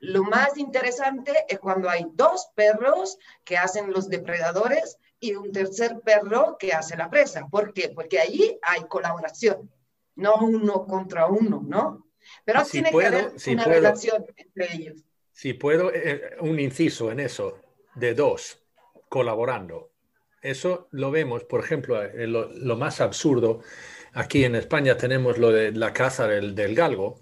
Lo 0.00 0.22
más 0.22 0.58
interesante 0.58 1.32
es 1.48 1.58
cuando 1.58 1.88
hay 1.88 2.06
dos 2.12 2.48
perros 2.54 3.18
que 3.44 3.56
hacen 3.56 3.90
los 3.92 4.08
depredadores 4.08 4.98
y 5.18 5.34
un 5.34 5.52
tercer 5.52 6.00
perro 6.00 6.56
que 6.58 6.72
hace 6.72 6.96
la 6.96 7.08
presa. 7.08 7.46
¿Por 7.50 7.72
qué? 7.72 7.90
Porque 7.94 8.18
allí 8.20 8.58
hay 8.62 8.82
colaboración, 8.82 9.70
no 10.16 10.36
uno 10.36 10.86
contra 10.86 11.26
uno, 11.26 11.62
¿no? 11.66 12.03
Pero 12.44 12.64
Si 12.64 12.72
tiene 12.72 12.90
puedo, 12.90 13.10
que 13.10 13.16
haber 13.16 13.40
si 13.40 13.52
una 13.54 13.64
puedo. 13.64 13.76
relación 13.76 14.24
entre 14.36 14.74
ellos. 14.74 15.04
Si 15.32 15.52
puedo, 15.54 15.92
eh, 15.92 16.36
un 16.40 16.60
inciso 16.60 17.10
en 17.10 17.20
eso, 17.20 17.58
de 17.94 18.14
dos, 18.14 18.62
colaborando. 19.08 19.90
Eso 20.42 20.88
lo 20.92 21.10
vemos, 21.10 21.44
por 21.44 21.60
ejemplo, 21.64 22.02
eh, 22.02 22.26
lo, 22.26 22.50
lo 22.52 22.76
más 22.76 23.00
absurdo, 23.00 23.60
aquí 24.12 24.44
en 24.44 24.54
España 24.54 24.96
tenemos 24.96 25.38
lo 25.38 25.50
de 25.50 25.72
la 25.72 25.92
caza 25.92 26.26
del, 26.28 26.54
del 26.54 26.74
galgo, 26.74 27.20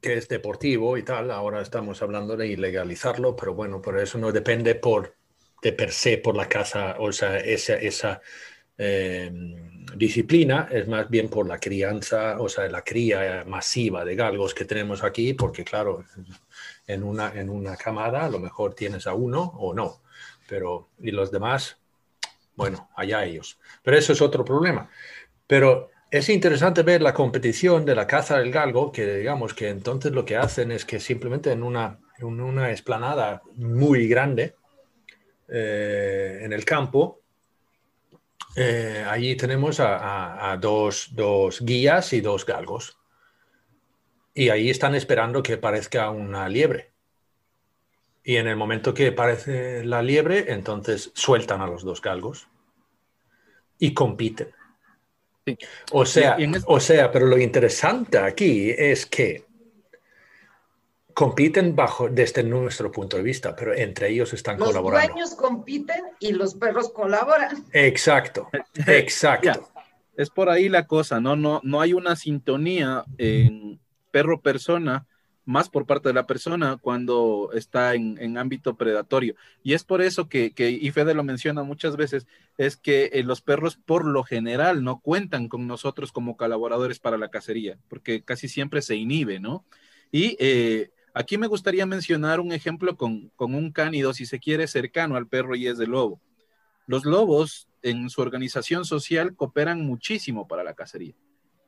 que 0.00 0.14
es 0.14 0.28
deportivo 0.28 0.96
y 0.96 1.02
tal, 1.02 1.30
ahora 1.30 1.60
estamos 1.60 2.00
hablando 2.02 2.36
de 2.36 2.46
ilegalizarlo, 2.48 3.36
pero 3.36 3.54
bueno, 3.54 3.82
por 3.82 3.98
eso 3.98 4.18
no 4.18 4.32
depende 4.32 4.74
por, 4.74 5.14
de 5.62 5.72
per 5.72 5.92
se 5.92 6.18
por 6.18 6.36
la 6.36 6.48
caza, 6.48 6.96
o 6.98 7.12
sea, 7.12 7.38
esa, 7.38 7.74
esa 7.74 8.20
eh, 8.82 9.30
disciplina, 9.94 10.68
es 10.70 10.88
más 10.88 11.10
bien 11.10 11.28
por 11.28 11.46
la 11.46 11.58
crianza, 11.58 12.40
o 12.40 12.48
sea, 12.48 12.66
la 12.68 12.82
cría 12.82 13.44
masiva 13.46 14.06
de 14.06 14.16
galgos 14.16 14.54
que 14.54 14.64
tenemos 14.64 15.04
aquí, 15.04 15.34
porque 15.34 15.64
claro, 15.64 16.02
en 16.86 17.02
una, 17.02 17.30
en 17.34 17.50
una 17.50 17.76
camada 17.76 18.24
a 18.24 18.30
lo 18.30 18.38
mejor 18.38 18.74
tienes 18.74 19.06
a 19.06 19.12
uno 19.12 19.52
o 19.58 19.74
no, 19.74 20.00
pero 20.48 20.88
y 20.98 21.10
los 21.10 21.30
demás, 21.30 21.76
bueno, 22.56 22.88
allá 22.96 23.24
ellos. 23.26 23.58
Pero 23.82 23.98
eso 23.98 24.14
es 24.14 24.22
otro 24.22 24.46
problema. 24.46 24.88
Pero 25.46 25.90
es 26.10 26.30
interesante 26.30 26.82
ver 26.82 27.02
la 27.02 27.12
competición 27.12 27.84
de 27.84 27.94
la 27.94 28.06
caza 28.06 28.38
del 28.38 28.50
galgo, 28.50 28.92
que 28.92 29.18
digamos 29.18 29.52
que 29.52 29.68
entonces 29.68 30.12
lo 30.12 30.24
que 30.24 30.38
hacen 30.38 30.72
es 30.72 30.86
que 30.86 31.00
simplemente 31.00 31.52
en 31.52 31.62
una, 31.62 31.98
en 32.18 32.40
una 32.40 32.70
esplanada 32.70 33.42
muy 33.56 34.08
grande 34.08 34.54
eh, 35.48 36.40
en 36.42 36.54
el 36.54 36.64
campo, 36.64 37.19
eh, 38.56 39.04
allí 39.08 39.36
tenemos 39.36 39.80
a, 39.80 39.96
a- 39.96 40.52
a 40.52 40.56
dos, 40.56 41.10
dos 41.12 41.60
guías 41.64 42.12
y 42.12 42.20
dos 42.20 42.44
galgos. 42.46 42.98
Y 44.34 44.48
ahí 44.48 44.70
están 44.70 44.94
esperando 44.94 45.42
que 45.42 45.56
parezca 45.56 46.10
una 46.10 46.48
liebre. 46.48 46.92
Y 48.22 48.36
en 48.36 48.46
el 48.48 48.56
momento 48.56 48.92
que 48.94 49.08
aparece 49.08 49.84
la 49.84 50.02
liebre, 50.02 50.52
entonces 50.52 51.10
sueltan 51.14 51.60
a 51.62 51.66
los 51.66 51.82
dos 51.82 52.00
galgos 52.00 52.48
y 53.78 53.94
compiten. 53.94 54.50
Sí. 55.46 55.56
Sea, 56.04 56.36
o 56.66 56.80
sea, 56.80 57.10
pero 57.10 57.26
lo 57.26 57.38
interesante 57.38 58.18
aquí 58.18 58.70
es 58.76 59.06
que 59.06 59.46
compiten 61.20 61.76
bajo 61.76 62.08
desde 62.08 62.42
nuestro 62.42 62.90
punto 62.90 63.18
de 63.18 63.22
vista, 63.22 63.54
pero 63.54 63.74
entre 63.74 64.08
ellos 64.08 64.32
están 64.32 64.58
Los 64.58 64.68
colaborando. 64.68 65.12
dueños 65.12 65.34
compiten 65.34 66.00
y 66.18 66.32
los 66.32 66.54
perros 66.54 66.88
colaboran. 66.88 67.62
Exacto, 67.74 68.48
exacto. 68.86 69.44
Ya, 69.44 69.82
es 70.16 70.30
por 70.30 70.48
ahí 70.48 70.70
la 70.70 70.86
cosa, 70.86 71.20
¿no? 71.20 71.36
No, 71.36 71.60
no 71.62 71.82
hay 71.82 71.92
una 71.92 72.16
sintonía 72.16 73.04
en 73.18 73.78
perro-persona 74.10 75.06
más 75.44 75.68
por 75.68 75.84
parte 75.84 76.08
de 76.08 76.14
la 76.14 76.26
persona 76.26 76.78
cuando 76.80 77.50
está 77.52 77.94
en, 77.94 78.16
en 78.18 78.38
ámbito 78.38 78.76
predatorio. 78.76 79.34
Y 79.62 79.74
es 79.74 79.84
por 79.84 80.00
eso 80.00 80.26
que, 80.26 80.52
que, 80.52 80.70
y 80.70 80.90
Fede 80.90 81.12
lo 81.12 81.22
menciona 81.22 81.62
muchas 81.62 81.96
veces, 81.98 82.26
es 82.56 82.78
que 82.78 83.10
eh, 83.12 83.22
los 83.24 83.42
perros 83.42 83.76
por 83.76 84.06
lo 84.06 84.24
general 84.24 84.82
no 84.84 85.00
cuentan 85.00 85.48
con 85.48 85.66
nosotros 85.66 86.12
como 86.12 86.38
colaboradores 86.38 86.98
para 86.98 87.18
la 87.18 87.28
cacería, 87.28 87.76
porque 87.88 88.22
casi 88.22 88.48
siempre 88.48 88.80
se 88.80 88.96
inhibe, 88.96 89.38
¿no? 89.38 89.66
Y 90.10 90.38
eh, 90.40 90.90
aquí 91.14 91.38
me 91.38 91.46
gustaría 91.46 91.86
mencionar 91.86 92.40
un 92.40 92.52
ejemplo 92.52 92.96
con, 92.96 93.30
con 93.36 93.54
un 93.54 93.72
cánido, 93.72 94.12
si 94.14 94.26
se 94.26 94.38
quiere, 94.38 94.66
cercano 94.66 95.16
al 95.16 95.26
perro 95.26 95.56
y 95.56 95.66
es 95.66 95.78
de 95.78 95.86
lobo. 95.86 96.20
Los 96.86 97.04
lobos 97.04 97.68
en 97.82 98.10
su 98.10 98.20
organización 98.20 98.84
social 98.84 99.34
cooperan 99.34 99.84
muchísimo 99.84 100.48
para 100.48 100.64
la 100.64 100.74
cacería. 100.74 101.14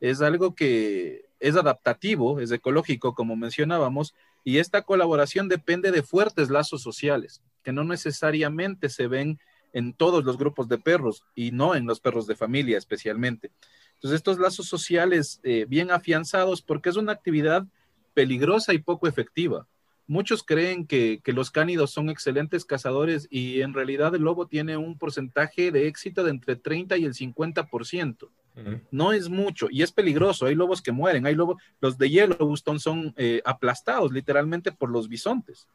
Es 0.01 0.21
algo 0.21 0.55
que 0.55 1.27
es 1.39 1.57
adaptativo, 1.57 2.41
es 2.41 2.51
ecológico, 2.51 3.15
como 3.15 3.37
mencionábamos, 3.37 4.15
y 4.45 4.59
esta 4.59 4.83
colaboración 4.83 5.49
depende 5.49 5.93
de 5.93 6.03
fuertes 6.03 6.51
lazos 6.51 6.83
sociales, 6.83 7.43
que 7.63 7.73
no 7.73 7.85
necesariamente 7.85 8.89
se 8.89 9.07
ven 9.07 9.39
en 9.73 9.95
todos 9.95 10.25
los 10.25 10.39
grupos 10.39 10.69
de 10.69 10.79
perros 10.79 11.25
y 11.35 11.53
no 11.53 11.75
en 11.75 11.87
los 11.87 12.01
perros 12.01 12.27
de 12.27 12.37
familia 12.37 12.79
especialmente. 12.79 13.51
Entonces, 13.95 14.17
estos 14.17 14.39
lazos 14.39 14.67
sociales 14.67 15.41
eh, 15.45 15.67
bien 15.69 15.91
afianzados, 15.91 16.63
porque 16.63 16.89
es 16.89 16.97
una 16.97 17.13
actividad 17.13 17.67
peligrosa 18.15 18.75
y 18.75 18.79
poco 18.79 19.07
efectiva. 19.07 19.67
Muchos 20.07 20.43
creen 20.43 20.87
que, 20.87 21.21
que, 21.23 21.33
los 21.33 21.51
cánidos 21.51 21.93
son 21.93 22.11
excelentes 22.11 22.65
cazadores 22.65 23.29
y 23.31 23.63
en 23.63 23.73
realidad 23.73 24.15
el 24.15 24.23
lobo 24.23 24.47
tiene 24.47 24.77
un 24.77 24.99
porcentaje 24.99 25.71
de 25.71 25.87
éxito 25.87 26.25
de 26.25 26.31
entre 26.31 26.57
30 26.57 26.97
y 26.97 27.05
el 27.05 27.15
50%. 27.15 28.29
Uh 28.55 28.61
-huh. 28.61 28.81
No 28.91 29.13
es 29.13 29.29
mucho 29.29 29.69
y 29.71 29.83
es 29.83 29.93
peligroso. 29.93 30.47
Hay 30.47 30.55
lobos 30.55 30.83
que 30.83 30.93
mueren. 30.93 31.27
Hay 31.27 31.35
lobos, 31.35 31.63
los 31.81 31.97
de 31.97 32.11
Yellowstone 32.11 32.79
son 32.79 33.15
eh, 33.17 33.41
aplastados 33.45 34.13
literalmente 34.13 34.73
por 34.73 34.91
los 34.91 35.09
bisontes. 35.09 35.69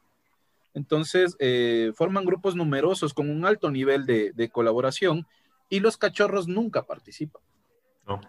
Entonces, 0.74 1.34
eh, 1.40 1.92
forman 1.94 2.24
grupos 2.24 2.54
numerosos 2.54 3.14
con 3.14 3.30
un 3.30 3.44
alto 3.44 3.70
nivel 3.70 4.06
de, 4.06 4.32
de 4.32 4.48
colaboración 4.50 5.26
y 5.68 5.80
los 5.80 5.96
cachorros 5.96 6.46
nunca 6.46 6.84
participan. 6.84 7.42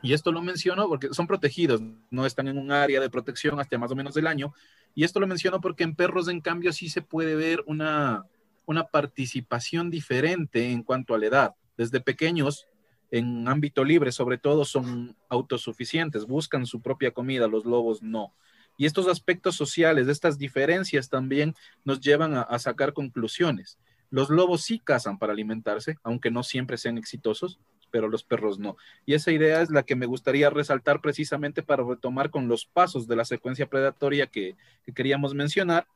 Y 0.01 0.13
esto 0.13 0.31
lo 0.31 0.41
menciono 0.41 0.87
porque 0.87 1.13
son 1.13 1.27
protegidos, 1.27 1.81
no 2.09 2.25
están 2.25 2.47
en 2.47 2.57
un 2.57 2.71
área 2.71 2.99
de 2.99 3.09
protección 3.09 3.59
hasta 3.59 3.77
más 3.77 3.91
o 3.91 3.95
menos 3.95 4.13
del 4.13 4.27
año. 4.27 4.53
Y 4.95 5.03
esto 5.03 5.19
lo 5.19 5.27
menciono 5.27 5.61
porque 5.61 5.83
en 5.83 5.95
perros, 5.95 6.27
en 6.27 6.41
cambio, 6.41 6.73
sí 6.73 6.89
se 6.89 7.01
puede 7.01 7.35
ver 7.35 7.63
una, 7.67 8.25
una 8.65 8.85
participación 8.85 9.89
diferente 9.89 10.71
en 10.71 10.83
cuanto 10.83 11.13
a 11.13 11.17
la 11.17 11.25
edad. 11.27 11.55
Desde 11.77 12.01
pequeños, 12.01 12.67
en 13.11 13.47
ámbito 13.47 13.83
libre, 13.83 14.11
sobre 14.11 14.37
todo, 14.37 14.65
son 14.65 15.15
autosuficientes, 15.29 16.25
buscan 16.25 16.65
su 16.65 16.81
propia 16.81 17.11
comida, 17.11 17.47
los 17.47 17.65
lobos 17.65 18.01
no. 18.01 18.33
Y 18.77 18.85
estos 18.85 19.07
aspectos 19.07 19.55
sociales, 19.55 20.07
estas 20.07 20.37
diferencias 20.37 21.09
también 21.09 21.55
nos 21.83 21.99
llevan 21.99 22.33
a, 22.33 22.41
a 22.41 22.59
sacar 22.59 22.93
conclusiones. 22.93 23.77
Los 24.09 24.29
lobos 24.29 24.63
sí 24.63 24.79
cazan 24.79 25.19
para 25.19 25.33
alimentarse, 25.33 25.97
aunque 26.03 26.31
no 26.31 26.43
siempre 26.43 26.77
sean 26.77 26.97
exitosos, 26.97 27.59
pero 27.91 28.07
los 28.07 28.23
perros 28.23 28.59
no. 28.59 28.77
Y 29.05 29.13
esa 29.13 29.31
idea 29.31 29.61
es 29.61 29.69
la 29.69 29.83
que 29.83 29.95
me 29.95 30.05
gustaría 30.05 30.49
resaltar 30.49 31.01
precisamente 31.01 31.63
para 31.63 31.83
retomar 31.83 32.29
con 32.29 32.47
los 32.47 32.65
pasos 32.65 33.07
de 33.07 33.15
la 33.15 33.25
secuencia 33.25 33.67
predatoria 33.67 34.27
que, 34.27 34.55
que 34.85 34.93
queríamos 34.93 35.33
mencionar, 35.33 35.87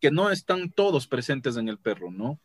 que 0.00 0.10
no 0.10 0.30
están 0.30 0.70
todos 0.70 1.06
presentes 1.06 1.56
en 1.56 1.68
el 1.68 1.78
perro, 1.78 2.10
¿no? 2.10 2.38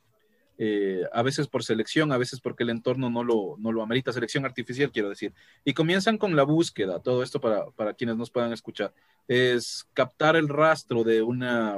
eh, 0.62 1.06
a 1.14 1.24
veces 1.24 1.48
por 1.48 1.64
selección, 1.64 2.12
a 2.12 2.18
veces 2.18 2.42
porque 2.42 2.64
el 2.64 2.70
entorno 2.70 3.10
no 3.10 3.24
lo, 3.24 3.56
no 3.60 3.72
lo 3.72 3.82
amerita, 3.82 4.12
selección 4.12 4.46
artificial 4.46 4.92
quiero 4.92 5.10
decir. 5.10 5.34
Y 5.64 5.74
comienzan 5.74 6.18
con 6.18 6.36
la 6.36 6.44
búsqueda, 6.44 7.00
todo 7.00 7.24
esto 7.24 7.40
para, 7.40 7.72
para 7.72 7.94
quienes 7.94 8.18
nos 8.18 8.30
puedan 8.30 8.52
escuchar, 8.52 8.94
es 9.30 9.88
captar 9.94 10.36
el 10.36 10.50
rastro 10.50 11.06
de 11.06 11.22
una 11.22 11.78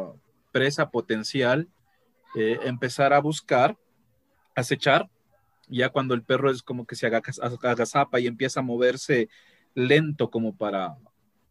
presa 0.52 0.90
potencial, 0.90 1.70
eh, 2.36 2.58
empezar 2.64 3.14
a 3.14 3.20
buscar, 3.20 3.78
acechar, 4.56 5.08
ya 5.72 5.90
cuando 5.90 6.14
el 6.14 6.24
perro 6.24 6.52
es 6.52 6.62
como 6.62 6.86
que 6.86 6.96
se 6.96 7.08
agazapa 7.08 8.20
y 8.20 8.28
empieza 8.28 8.60
a 8.60 8.64
moverse 8.64 9.30
lento 9.74 10.30
como 10.30 10.56
para 10.56 10.98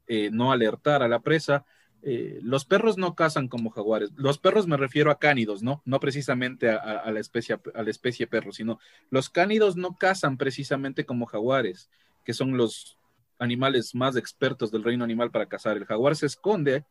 eh, 0.07 0.31
no 0.33 0.53
alertar 0.53 1.03
a 1.03 1.09
la 1.09 1.21
presa, 1.21 1.65
eh, 2.03 2.39
los 2.43 2.65
perros 2.65 2.97
no 2.99 3.15
cazan 3.15 3.49
como 3.49 3.71
jaguares. 3.71 4.11
Los 4.17 4.39
perros 4.39 4.67
me 4.67 4.77
refiero 4.77 5.11
a 5.11 5.19
cánidos, 5.19 5.63
¿no? 5.63 5.83
No 5.85 6.01
precisamente 6.01 6.71
a, 6.71 7.11
la 7.11 7.21
especie, 7.21 7.59
a 7.75 7.83
la 7.83 7.91
especie 7.91 8.27
perro, 8.27 8.53
sino 8.53 8.79
los 9.11 9.29
cánidos 9.29 9.77
no 9.77 9.97
cazan 9.97 10.37
precisamente 10.37 11.05
como 11.05 11.27
jaguares, 11.27 11.91
que 12.25 12.33
son 12.33 12.57
los 12.57 12.99
animales 13.39 13.95
más 13.95 14.17
expertos 14.17 14.71
del 14.71 14.85
reino 14.85 15.05
animal 15.05 15.31
para 15.31 15.47
cazar. 15.47 15.77
El 15.77 15.87
jaguar 15.87 16.17
se 16.17 16.27
esconde 16.27 16.85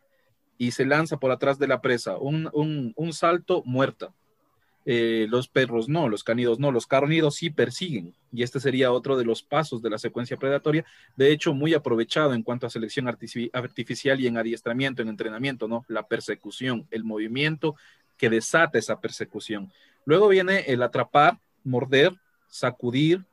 y 0.58 0.72
se 0.72 0.86
lanza 0.86 1.18
por 1.18 1.32
atrás 1.32 1.58
de 1.58 1.68
la 1.68 1.82
presa, 1.82 2.18
un, 2.18 2.50
un 2.54 3.14
salto 3.14 3.64
muerta. 3.66 4.14
Eh, 4.92 5.28
los 5.30 5.48
perros 5.48 5.88
no, 5.88 6.10
los 6.10 6.24
canidos 6.24 6.58
no, 6.58 6.72
los 6.72 6.88
carnidos 6.88 7.36
sí 7.36 7.52
persiguen. 7.52 8.16
Y 8.34 8.42
este 8.42 8.60
sería 8.60 8.92
otro 8.92 9.18
de 9.18 9.24
los 9.24 9.44
pasos 9.44 9.84
de 9.84 9.92
la 9.92 10.00
secuencia 10.00 10.38
predatoria, 10.38 10.84
de 11.16 11.32
hecho 11.32 11.54
muy 11.54 11.76
aprovechado 11.76 12.34
en 12.34 12.42
cuanto 12.42 12.66
a 12.66 12.72
selección 12.72 13.08
artificial 13.08 14.20
y 14.20 14.26
en 14.26 14.38
adiestramiento, 14.38 15.04
en 15.04 15.10
entrenamiento, 15.10 15.68
¿no? 15.68 15.86
La 15.90 16.08
persecución, 16.08 16.88
el 16.90 17.04
movimiento 17.04 17.76
que 18.18 18.32
desata 18.32 18.80
esa 18.80 19.00
persecución. 19.00 19.72
Luego 20.06 20.28
viene 20.28 20.62
el 20.62 20.82
atrapar, 20.82 21.38
morder, 21.64 22.16
sacudir, 22.48 23.24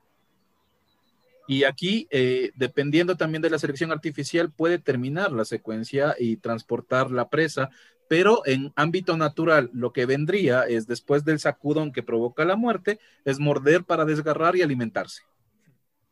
y 1.48 1.64
aquí, 1.64 2.06
eh, 2.10 2.50
dependiendo 2.56 3.16
también 3.16 3.40
de 3.40 3.48
la 3.48 3.58
selección 3.58 3.92
artificial, 3.92 4.50
puede 4.50 4.78
terminar 4.78 5.32
la 5.32 5.46
secuencia 5.46 6.16
y 6.18 6.36
transportar 6.36 7.10
la 7.10 7.28
presa 7.30 7.70
pero 8.08 8.42
en 8.46 8.72
ámbito 8.76 9.16
natural 9.16 9.70
lo 9.72 9.92
que 9.92 10.06
vendría 10.06 10.62
es 10.62 10.86
después 10.86 11.24
del 11.24 11.40
sacudón 11.40 11.92
que 11.92 12.02
provoca 12.02 12.44
la 12.44 12.56
muerte, 12.56 13.00
es 13.24 13.38
morder 13.38 13.84
para 13.84 14.04
desgarrar 14.04 14.56
y 14.56 14.62
alimentarse, 14.62 15.22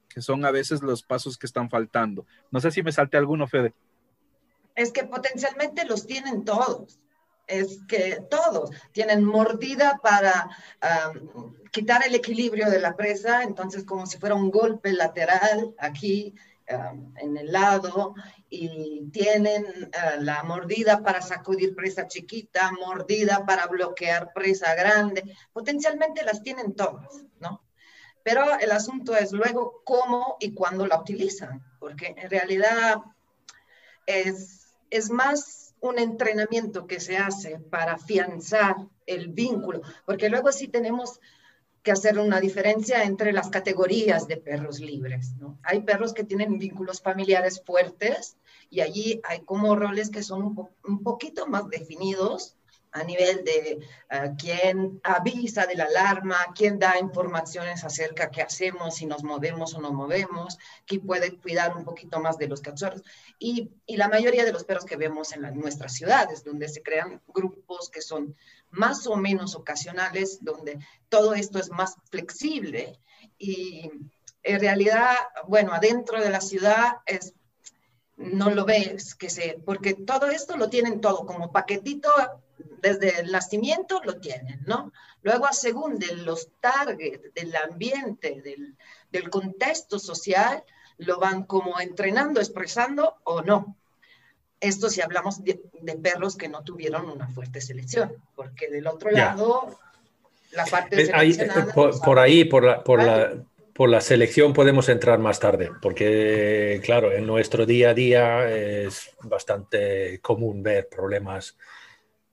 que 0.08 0.22
son 0.22 0.44
a 0.44 0.50
veces 0.50 0.82
los 0.82 1.02
pasos 1.02 1.38
que 1.38 1.46
están 1.46 1.70
faltando. 1.70 2.26
No 2.50 2.60
sé 2.60 2.70
si 2.70 2.82
me 2.82 2.92
salte 2.92 3.16
alguno, 3.16 3.46
Fede. 3.46 3.74
Es 4.74 4.92
que 4.92 5.04
potencialmente 5.04 5.84
los 5.84 6.06
tienen 6.06 6.44
todos. 6.44 6.98
Es 7.46 7.80
que 7.86 8.24
todos 8.30 8.70
tienen 8.92 9.22
mordida 9.22 10.00
para 10.02 10.48
quitar 11.70 12.06
el 12.06 12.14
equilibrio 12.14 12.70
de 12.70 12.80
la 12.80 12.96
presa, 12.96 13.42
entonces 13.42 13.84
como 13.84 14.06
si 14.06 14.18
fuera 14.18 14.34
un 14.34 14.50
golpe 14.50 14.92
lateral 14.92 15.74
aquí, 15.78 16.34
En 16.66 17.36
el 17.36 17.52
lado 17.52 18.14
y 18.48 19.10
tienen 19.12 19.64
uh, 19.64 20.22
la 20.22 20.42
mordida 20.44 21.02
para 21.02 21.20
sacudir 21.20 21.74
presa 21.74 22.06
chiquita, 22.06 22.72
mordida 22.72 23.44
para 23.44 23.66
bloquear 23.66 24.32
presa 24.32 24.74
grande, 24.74 25.24
potencialmente 25.52 26.24
las 26.24 26.42
tienen 26.42 26.74
todas, 26.74 27.24
¿no? 27.40 27.62
Pero 28.22 28.58
el 28.58 28.70
asunto 28.72 29.14
es 29.14 29.32
luego 29.32 29.82
cómo 29.84 30.36
y 30.40 30.54
cuándo 30.54 30.86
la 30.86 30.98
utilizan, 30.98 31.62
porque 31.78 32.14
en 32.16 32.30
realidad 32.30 32.96
es, 34.06 34.74
es 34.88 35.10
más 35.10 35.74
un 35.80 35.98
entrenamiento 35.98 36.86
que 36.86 37.00
se 37.00 37.18
hace 37.18 37.58
para 37.58 37.92
afianzar 37.92 38.76
el 39.04 39.28
vínculo, 39.28 39.82
porque 40.06 40.30
luego 40.30 40.50
sí 40.50 40.68
tenemos 40.68 41.20
que 41.84 41.92
hacer 41.92 42.18
una 42.18 42.40
diferencia 42.40 43.04
entre 43.04 43.32
las 43.32 43.50
categorías 43.50 44.26
de 44.26 44.38
perros 44.38 44.80
libres. 44.80 45.34
¿no? 45.38 45.58
Hay 45.62 45.82
perros 45.82 46.14
que 46.14 46.24
tienen 46.24 46.58
vínculos 46.58 47.02
familiares 47.02 47.62
fuertes 47.64 48.38
y 48.70 48.80
allí 48.80 49.20
hay 49.22 49.40
como 49.40 49.76
roles 49.76 50.08
que 50.08 50.22
son 50.22 50.42
un, 50.42 50.68
un 50.82 51.02
poquito 51.02 51.46
más 51.46 51.68
definidos 51.68 52.56
a 52.94 53.02
nivel 53.02 53.44
de 53.44 53.80
uh, 54.12 54.36
quién 54.38 55.00
avisa 55.02 55.66
de 55.66 55.74
la 55.74 55.84
alarma, 55.84 56.36
quién 56.54 56.78
da 56.78 56.98
informaciones 56.98 57.84
acerca 57.84 58.30
qué 58.30 58.40
hacemos, 58.40 58.94
si 58.94 59.04
nos 59.04 59.24
movemos 59.24 59.74
o 59.74 59.80
no 59.80 59.92
movemos, 59.92 60.58
quién 60.86 61.04
puede 61.04 61.36
cuidar 61.38 61.76
un 61.76 61.84
poquito 61.84 62.20
más 62.20 62.38
de 62.38 62.46
los 62.46 62.60
cachorros. 62.60 63.02
Y, 63.38 63.72
y 63.84 63.96
la 63.96 64.08
mayoría 64.08 64.44
de 64.44 64.52
los 64.52 64.64
perros 64.64 64.84
que 64.84 64.96
vemos 64.96 65.32
en, 65.32 65.44
en 65.44 65.58
nuestras 65.58 65.92
ciudades, 65.92 66.44
donde 66.44 66.68
se 66.68 66.82
crean 66.82 67.20
grupos 67.26 67.90
que 67.90 68.00
son 68.00 68.36
más 68.74 69.06
o 69.06 69.16
menos 69.16 69.54
ocasionales, 69.54 70.38
donde 70.42 70.78
todo 71.08 71.34
esto 71.34 71.58
es 71.58 71.70
más 71.70 71.96
flexible. 72.10 72.98
Y 73.38 73.90
en 74.42 74.60
realidad, 74.60 75.14
bueno, 75.46 75.72
adentro 75.72 76.20
de 76.20 76.30
la 76.30 76.40
ciudad 76.40 76.98
es 77.06 77.34
no 78.16 78.50
lo 78.50 78.64
ves, 78.64 79.14
que 79.16 79.28
se, 79.28 79.58
porque 79.64 79.94
todo 79.94 80.26
esto 80.26 80.56
lo 80.56 80.70
tienen 80.70 81.00
todo 81.00 81.26
como 81.26 81.50
paquetito 81.50 82.10
desde 82.80 83.20
el 83.20 83.32
nacimiento 83.32 84.00
lo 84.04 84.20
tienen, 84.20 84.62
¿no? 84.66 84.92
Luego, 85.22 85.48
según 85.52 85.98
de 85.98 86.14
los 86.16 86.50
targets, 86.60 87.32
del 87.34 87.54
ambiente, 87.56 88.42
del, 88.42 88.76
del 89.10 89.30
contexto 89.30 89.98
social, 89.98 90.62
lo 90.98 91.18
van 91.18 91.44
como 91.44 91.80
entrenando, 91.80 92.40
expresando 92.40 93.16
o 93.24 93.42
no. 93.42 93.76
Esto 94.60 94.88
si 94.88 95.00
hablamos 95.00 95.44
de, 95.44 95.60
perros 96.02 96.36
que 96.36 96.48
no 96.48 96.62
tuvieron 96.62 97.10
una 97.10 97.28
fuerte 97.28 97.60
selección, 97.60 98.12
porque 98.34 98.68
del 98.68 98.86
otro 98.86 99.10
lado, 99.10 99.78
la 100.52 100.64
parte 100.64 101.02
eh, 101.02 101.10
ahí, 101.12 101.32
eh, 101.32 101.48
por, 101.74 102.00
por, 102.00 102.18
ahí, 102.18 102.44
por 102.44 102.64
la, 102.64 102.82
por 102.82 103.02
la 103.02 103.34
por 103.74 103.90
la 103.90 104.00
selección 104.00 104.52
podemos 104.52 104.88
entrar 104.88 105.18
más 105.18 105.40
tarde, 105.40 105.70
porque 105.82 106.80
claro, 106.84 107.12
en 107.12 107.26
nuestro 107.26 107.66
día 107.66 107.90
a 107.90 107.94
día 107.94 108.48
es 108.48 109.10
bastante 109.22 110.20
común 110.20 110.62
ver 110.62 110.88
problemas 110.88 111.56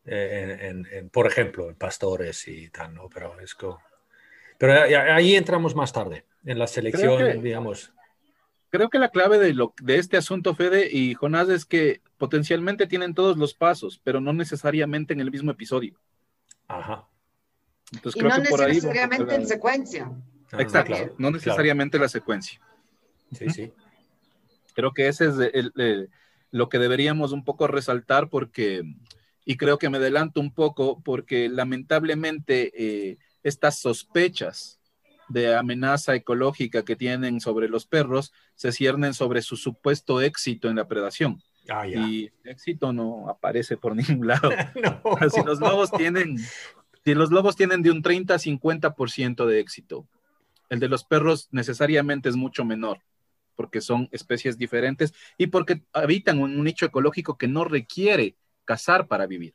en, 0.05 1.09
por 1.09 1.27
ejemplo, 1.27 1.69
en 1.69 1.75
pastores 1.75 2.47
y 2.47 2.69
tal, 2.69 2.93
¿no? 2.93 3.09
Pero 3.09 3.39
es 3.39 3.57
Pero 4.57 4.73
ahí 5.13 5.35
entramos 5.35 5.75
más 5.75 5.91
tarde, 5.91 6.25
en 6.45 6.59
la 6.59 6.67
selección, 6.67 7.41
digamos. 7.41 7.91
Creo 8.71 8.89
que 8.89 8.99
la 8.99 9.09
clave 9.09 9.37
de, 9.37 9.53
lo, 9.53 9.73
de 9.81 9.97
este 9.97 10.17
asunto, 10.17 10.55
Fede 10.55 10.89
y 10.91 11.13
Jonás, 11.13 11.49
es 11.49 11.65
que 11.65 12.01
potencialmente 12.17 12.87
tienen 12.87 13.13
todos 13.13 13.37
los 13.37 13.53
pasos, 13.53 13.99
pero 14.03 14.21
no 14.21 14.33
necesariamente 14.33 15.13
en 15.13 15.19
el 15.19 15.29
mismo 15.29 15.51
episodio. 15.51 15.99
Ajá. 16.67 17.05
Entonces, 17.91 18.17
y 18.17 18.23
creo 18.23 18.37
no 18.37 18.43
que 18.43 18.49
por 18.49 18.67
necesariamente 18.67 19.35
en 19.35 19.47
secuencia. 19.47 20.11
Ah, 20.51 20.61
Exacto, 20.61 21.15
no 21.17 21.31
necesariamente 21.31 21.99
la 21.99 22.07
secuencia. 22.07 22.59
Sí, 23.33 23.49
sí. 23.49 23.73
Creo 24.73 24.93
que 24.93 25.07
ese 25.07 25.27
es 25.27 25.71
lo 26.49 26.69
que 26.69 26.79
deberíamos 26.79 27.33
un 27.33 27.43
poco 27.43 27.67
resaltar 27.67 28.29
porque 28.29 28.83
y 29.45 29.57
creo 29.57 29.77
que 29.77 29.89
me 29.89 29.97
adelanto 29.97 30.39
un 30.39 30.53
poco 30.53 31.01
porque 31.01 31.49
lamentablemente 31.49 32.71
eh, 32.75 33.17
estas 33.43 33.79
sospechas 33.79 34.80
de 35.31 35.55
amenaza 35.55 36.15
ecológica 36.15 36.83
que 36.83 36.95
tienen 36.95 37.39
sobre 37.39 37.67
los 37.67 37.85
perros 37.85 38.33
se 38.55 38.71
ciernen 38.71 39.13
sobre 39.13 39.41
su 39.41 39.57
supuesto 39.57 40.21
éxito 40.21 40.69
en 40.69 40.75
la 40.77 40.87
predación. 40.87 41.41
Ah, 41.69 41.87
y 41.87 42.31
éxito 42.43 42.91
no 42.91 43.29
aparece 43.29 43.77
por 43.77 43.95
ningún 43.95 44.27
lado. 44.27 44.49
Si 45.33 45.43
los 45.43 45.59
lobos 45.59 45.91
tienen, 45.91 46.37
si 47.03 47.13
los 47.13 47.31
lobos 47.31 47.55
tienen 47.55 47.81
de 47.81 47.91
un 47.91 48.01
30 48.01 48.33
a 48.33 48.39
50% 48.39 49.45
de 49.45 49.59
éxito, 49.59 50.07
el 50.69 50.79
de 50.79 50.87
los 50.87 51.03
perros 51.03 51.49
necesariamente 51.51 52.29
es 52.29 52.35
mucho 52.35 52.65
menor, 52.65 52.99
porque 53.55 53.81
son 53.81 54.07
especies 54.11 54.57
diferentes 54.57 55.13
y 55.37 55.47
porque 55.47 55.83
habitan 55.93 56.39
un 56.39 56.63
nicho 56.63 56.85
ecológico 56.85 57.37
que 57.37 57.47
no 57.47 57.63
requiere 57.63 58.35
cazar 58.65 59.07
para 59.07 59.27
vivir. 59.27 59.53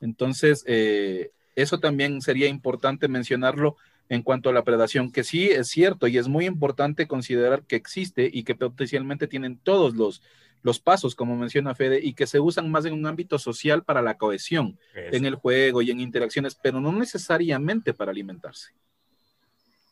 Entonces, 0.00 0.64
eh, 0.66 1.30
eso 1.54 1.80
también 1.80 2.20
sería 2.20 2.48
importante 2.48 3.08
mencionarlo 3.08 3.76
en 4.12 4.22
cuanto 4.22 4.50
a 4.50 4.52
la 4.52 4.62
predación, 4.62 5.10
que 5.10 5.24
sí 5.24 5.48
es 5.48 5.68
cierto 5.68 6.06
y 6.06 6.18
es 6.18 6.28
muy 6.28 6.44
importante 6.44 7.08
considerar 7.08 7.62
que 7.62 7.76
existe 7.76 8.28
y 8.30 8.44
que 8.44 8.54
potencialmente 8.54 9.26
tienen 9.26 9.56
todos 9.56 9.94
los, 9.94 10.20
los 10.62 10.80
pasos, 10.80 11.14
como 11.14 11.34
menciona 11.34 11.74
Fede, 11.74 11.98
y 12.02 12.12
que 12.12 12.26
se 12.26 12.38
usan 12.38 12.70
más 12.70 12.84
en 12.84 12.92
un 12.92 13.06
ámbito 13.06 13.38
social 13.38 13.84
para 13.84 14.02
la 14.02 14.18
cohesión, 14.18 14.78
en 14.94 15.24
el 15.24 15.36
juego 15.36 15.80
y 15.80 15.90
en 15.90 16.00
interacciones, 16.00 16.54
pero 16.54 16.78
no 16.78 16.92
necesariamente 16.92 17.94
para 17.94 18.10
alimentarse. 18.10 18.72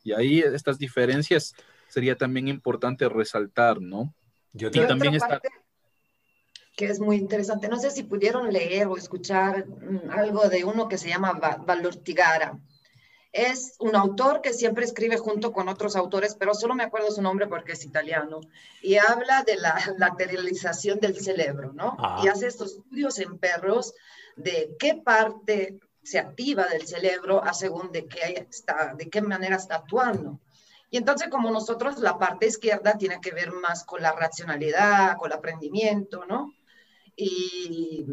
Y 0.05 0.13
ahí 0.13 0.41
estas 0.41 0.79
diferencias 0.79 1.55
sería 1.89 2.15
también 2.15 2.47
importante 2.49 3.09
resaltar, 3.09 3.81
¿no? 3.81 4.13
Yo 4.53 4.71
también 4.71 5.15
está 5.15 5.41
que 6.77 6.87
es 6.87 7.01
muy 7.01 7.17
interesante. 7.17 7.69
No 7.69 7.79
sé 7.79 7.91
si 7.91 8.05
pudieron 8.05 8.51
leer 8.51 8.87
o 8.87 8.97
escuchar 8.97 9.67
mm, 9.67 10.11
algo 10.11 10.49
de 10.49 10.65
uno 10.65 10.89
que 10.89 10.97
se 10.99 11.09
llama 11.09 11.33
Valortigara. 11.33 12.59
Es 13.33 13.77
un 13.79 13.95
autor 13.95 14.41
que 14.41 14.53
siempre 14.53 14.85
escribe 14.85 15.17
junto 15.17 15.53
con 15.53 15.69
otros 15.69 15.95
autores, 15.95 16.35
pero 16.35 16.53
solo 16.53 16.75
me 16.75 16.83
acuerdo 16.83 17.13
su 17.13 17.23
nombre 17.23 17.47
porque 17.47 17.73
es 17.73 17.85
italiano, 17.85 18.41
y 18.83 18.97
habla 18.97 19.45
de 19.45 19.57
la 19.57 19.79
lateralización 19.99 20.99
del 20.99 21.21
cerebro, 21.21 21.73
¿no? 21.73 21.97
Y 22.25 22.29
hace 22.29 22.49
estos 22.49 22.73
estudios 22.73 23.19
en 23.21 23.39
perros 23.39 23.95
de 24.37 24.75
qué 24.79 24.95
parte 24.95 25.79
se 26.03 26.19
activa 26.19 26.67
del 26.67 26.87
cerebro 26.87 27.45
a 27.45 27.53
según 27.53 27.93
de 27.93 28.07
qué, 28.07 28.47
está, 28.51 28.95
de 28.97 29.09
qué 29.09 29.23
manera 29.23 29.57
está 29.57 29.77
actuando. 29.77 30.41
Y 30.91 30.97
entonces 30.97 31.29
como 31.29 31.51
nosotros 31.51 31.99
la 32.01 32.19
parte 32.19 32.47
izquierda 32.47 32.99
tiene 32.99 33.21
que 33.21 33.31
ver 33.31 33.53
más 33.53 33.85
con 33.85 34.03
la 34.03 34.13
racionalidad, 34.13 35.17
con 35.19 35.31
el 35.31 35.39
aprendimiento, 35.39 36.25
¿no? 36.27 36.53
Y, 37.15 38.05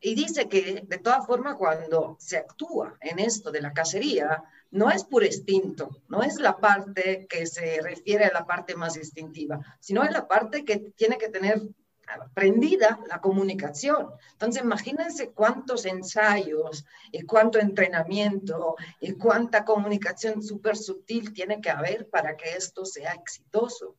y 0.00 0.14
dice 0.14 0.48
que 0.48 0.82
de 0.86 0.98
todas 0.98 1.26
formas 1.26 1.56
cuando 1.56 2.16
se 2.18 2.38
actúa 2.38 2.96
en 3.00 3.18
esto 3.18 3.50
de 3.50 3.60
la 3.60 3.72
cacería, 3.72 4.42
no 4.70 4.90
es 4.90 5.04
por 5.04 5.24
instinto, 5.24 6.02
no 6.08 6.22
es 6.22 6.38
la 6.40 6.56
parte 6.58 7.26
que 7.28 7.46
se 7.46 7.80
refiere 7.82 8.24
a 8.24 8.32
la 8.32 8.46
parte 8.46 8.74
más 8.76 8.96
instintiva, 8.96 9.58
sino 9.80 10.02
es 10.04 10.12
la 10.12 10.28
parte 10.28 10.64
que 10.64 10.78
tiene 10.96 11.18
que 11.18 11.28
tener 11.28 11.60
aprendida 12.06 13.00
la 13.08 13.20
comunicación. 13.20 14.10
Entonces, 14.32 14.62
imagínense 14.62 15.30
cuántos 15.30 15.84
ensayos 15.84 16.84
y 17.12 17.22
cuánto 17.22 17.58
entrenamiento 17.58 18.76
y 19.00 19.12
cuánta 19.12 19.64
comunicación 19.64 20.42
súper 20.42 20.76
sutil 20.76 21.32
tiene 21.32 21.60
que 21.60 21.70
haber 21.70 22.08
para 22.08 22.36
que 22.36 22.54
esto 22.56 22.84
sea 22.84 23.12
exitoso. 23.12 23.96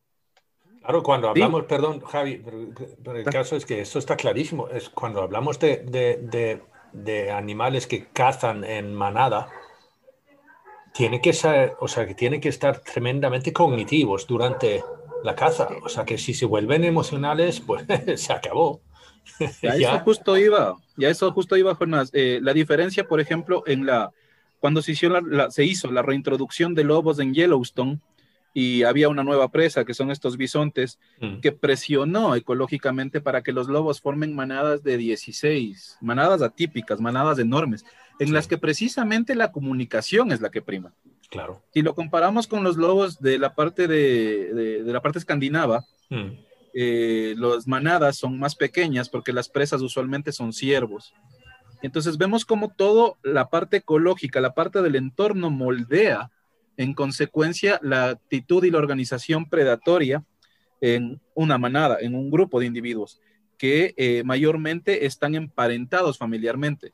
Claro, 0.82 1.02
cuando 1.02 1.28
hablamos, 1.28 1.64
perdón, 1.64 2.00
Javi, 2.00 2.42
pero, 3.02 3.16
el 3.16 3.24
caso 3.24 3.54
es 3.56 3.64
que 3.64 3.80
esto 3.80 4.00
está 4.00 4.16
clarísimo, 4.16 4.68
es 4.68 4.88
cuando 4.88 5.22
hablamos 5.22 5.60
de, 5.60 5.76
de, 5.78 6.60
de, 6.92 7.30
animales 7.30 7.86
que 7.86 8.08
cazan 8.08 8.64
en 8.64 8.92
manada, 8.92 9.48
tiene 10.92 11.20
que 11.20 11.32
ser, 11.32 11.76
o 11.78 11.86
sea, 11.86 12.06
que 12.06 12.14
tiene 12.14 12.40
que 12.40 12.48
estar 12.48 12.80
tremendamente 12.80 13.52
cognitivos 13.52 14.26
durante 14.26 14.82
la 15.22 15.36
caza. 15.36 15.68
O 15.84 15.88
sea 15.88 16.04
que 16.04 16.18
si 16.18 16.34
se 16.34 16.46
vuelven 16.46 16.84
emocionales, 16.84 17.60
pues 17.60 17.84
se 18.20 18.32
acabó. 18.32 18.80
Ya, 19.62 19.74
eso 19.74 19.98
justo 20.00 20.36
iba, 20.36 20.76
ya 20.96 21.08
eso 21.08 21.30
justo 21.30 21.56
iba, 21.56 21.76
Jonás. 21.76 22.10
Eh, 22.12 22.40
la 22.42 22.52
diferencia, 22.52 23.06
por 23.06 23.20
ejemplo, 23.20 23.62
en 23.66 23.86
la 23.86 24.10
cuando 24.58 24.82
se 24.82 24.92
hizo 24.92 25.08
la, 25.08 25.50
se 25.50 25.64
hizo 25.64 25.90
la 25.92 26.02
reintroducción 26.02 26.74
de 26.74 26.84
lobos 26.84 27.20
en 27.20 27.32
Yellowstone 27.32 28.00
y 28.54 28.82
había 28.82 29.08
una 29.08 29.24
nueva 29.24 29.50
presa, 29.50 29.84
que 29.84 29.94
son 29.94 30.10
estos 30.10 30.36
bisontes, 30.36 30.98
mm. 31.20 31.40
que 31.40 31.52
presionó 31.52 32.34
ecológicamente 32.34 33.20
para 33.20 33.42
que 33.42 33.52
los 33.52 33.68
lobos 33.68 34.00
formen 34.00 34.34
manadas 34.34 34.82
de 34.82 34.96
16, 34.96 35.98
manadas 36.00 36.42
atípicas, 36.42 37.00
manadas 37.00 37.38
enormes, 37.38 37.84
en 38.18 38.32
las 38.32 38.46
que 38.46 38.58
precisamente 38.58 39.34
la 39.34 39.52
comunicación 39.52 40.32
es 40.32 40.40
la 40.40 40.50
que 40.50 40.62
prima. 40.62 40.92
Claro. 41.30 41.62
Si 41.72 41.80
lo 41.80 41.94
comparamos 41.94 42.46
con 42.46 42.62
los 42.62 42.76
lobos 42.76 43.20
de 43.20 43.38
la 43.38 43.54
parte 43.54 43.88
de, 43.88 44.82
la 44.84 45.00
parte 45.00 45.18
escandinava, 45.18 45.86
mm. 46.10 46.30
eh, 46.74 47.34
las 47.38 47.66
manadas 47.66 48.18
son 48.18 48.38
más 48.38 48.54
pequeñas 48.54 49.08
porque 49.08 49.32
las 49.32 49.48
presas 49.48 49.80
usualmente 49.80 50.30
son 50.30 50.52
ciervos. 50.52 51.14
Entonces 51.80 52.18
vemos 52.18 52.44
como 52.44 52.68
todo 52.68 53.16
la 53.22 53.48
parte 53.48 53.78
ecológica, 53.78 54.40
la 54.40 54.54
parte 54.54 54.82
del 54.82 54.94
entorno 54.94 55.50
moldea 55.50 56.30
en 56.76 56.94
consecuencia 56.94 57.78
la 57.82 58.10
actitud 58.10 58.64
y 58.64 58.70
la 58.70 58.78
organización 58.78 59.48
predatoria 59.48 60.24
en 60.80 61.20
una 61.34 61.58
manada, 61.58 61.98
en 62.00 62.14
un 62.14 62.30
grupo 62.30 62.60
de 62.60 62.66
individuos 62.66 63.20
que 63.62 63.94
eh, 63.96 64.24
mayormente 64.24 65.06
están 65.06 65.36
emparentados 65.36 66.18
familiarmente. 66.18 66.92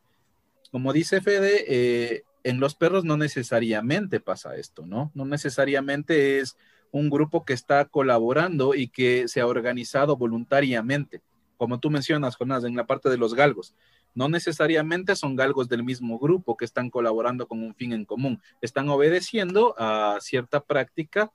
Como 0.70 0.92
dice 0.92 1.22
Fede, 1.22 1.64
eh, 1.66 2.24
en 2.44 2.60
los 2.60 2.74
perros 2.74 3.04
no 3.04 3.16
necesariamente 3.16 4.20
pasa 4.20 4.54
esto, 4.56 4.84
¿no? 4.84 5.10
No 5.14 5.24
necesariamente 5.24 6.40
es 6.40 6.58
un 6.90 7.08
grupo 7.08 7.46
que 7.46 7.54
está 7.54 7.86
colaborando 7.86 8.74
y 8.74 8.88
que 8.88 9.28
se 9.28 9.40
ha 9.40 9.46
organizado 9.46 10.18
voluntariamente, 10.18 11.22
como 11.56 11.80
tú 11.80 11.90
mencionas, 11.90 12.36
Jonás, 12.36 12.64
en 12.64 12.76
la 12.76 12.86
parte 12.86 13.08
de 13.08 13.16
los 13.16 13.34
galgos. 13.34 13.74
No 14.14 14.28
necesariamente 14.28 15.16
son 15.16 15.36
galgos 15.36 15.68
del 15.68 15.84
mismo 15.84 16.18
grupo 16.18 16.56
que 16.56 16.64
están 16.64 16.90
colaborando 16.90 17.46
con 17.46 17.62
un 17.62 17.74
fin 17.74 17.92
en 17.92 18.04
común, 18.04 18.42
están 18.60 18.88
obedeciendo 18.88 19.74
a 19.78 20.18
cierta 20.20 20.60
práctica 20.60 21.32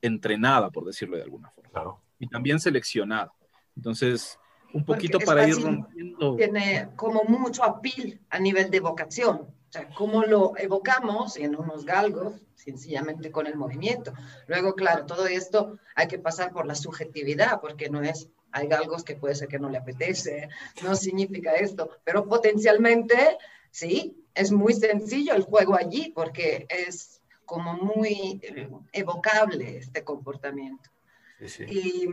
entrenada, 0.00 0.70
por 0.70 0.84
decirlo 0.84 1.16
de 1.16 1.22
alguna 1.22 1.50
forma, 1.50 1.96
y 2.18 2.28
también 2.28 2.60
seleccionada. 2.60 3.32
Entonces, 3.76 4.38
un 4.72 4.84
poquito 4.84 5.18
para 5.20 5.46
ir 5.48 5.60
rompiendo. 5.60 6.36
Tiene 6.36 6.90
como 6.96 7.24
mucho 7.24 7.64
apil 7.64 8.20
a 8.30 8.38
nivel 8.38 8.70
de 8.70 8.80
vocación 8.80 9.48
o 9.68 9.74
sea, 9.74 9.88
cómo 9.94 10.22
lo 10.22 10.52
evocamos 10.58 11.38
en 11.38 11.56
unos 11.56 11.86
galgos, 11.86 12.42
sencillamente 12.54 13.32
con 13.32 13.46
el 13.46 13.56
movimiento. 13.56 14.12
Luego, 14.46 14.74
claro, 14.74 15.06
todo 15.06 15.26
esto 15.26 15.78
hay 15.94 16.08
que 16.08 16.18
pasar 16.18 16.52
por 16.52 16.66
la 16.66 16.74
subjetividad, 16.74 17.58
porque 17.58 17.88
no 17.88 18.02
es, 18.02 18.28
hay 18.52 18.68
galgos 18.68 19.04
que 19.04 19.16
puede 19.16 19.34
ser 19.34 19.48
que 19.48 19.58
no 19.58 19.68
le 19.68 19.78
apetece, 19.78 20.48
no 20.82 20.94
significa 20.94 21.52
esto, 21.52 21.90
pero 22.04 22.28
potencialmente, 22.28 23.38
sí, 23.70 24.16
es 24.34 24.52
muy 24.52 24.74
sencillo 24.74 25.34
el 25.34 25.42
juego 25.42 25.74
allí, 25.74 26.12
porque 26.14 26.66
es 26.68 27.20
como 27.44 27.74
muy 27.74 28.40
eh, 28.42 28.68
evocable 28.92 29.78
este 29.78 30.04
comportamiento. 30.04 30.90
Sí, 31.38 31.48
sí. 31.48 31.64
Y 31.64 32.08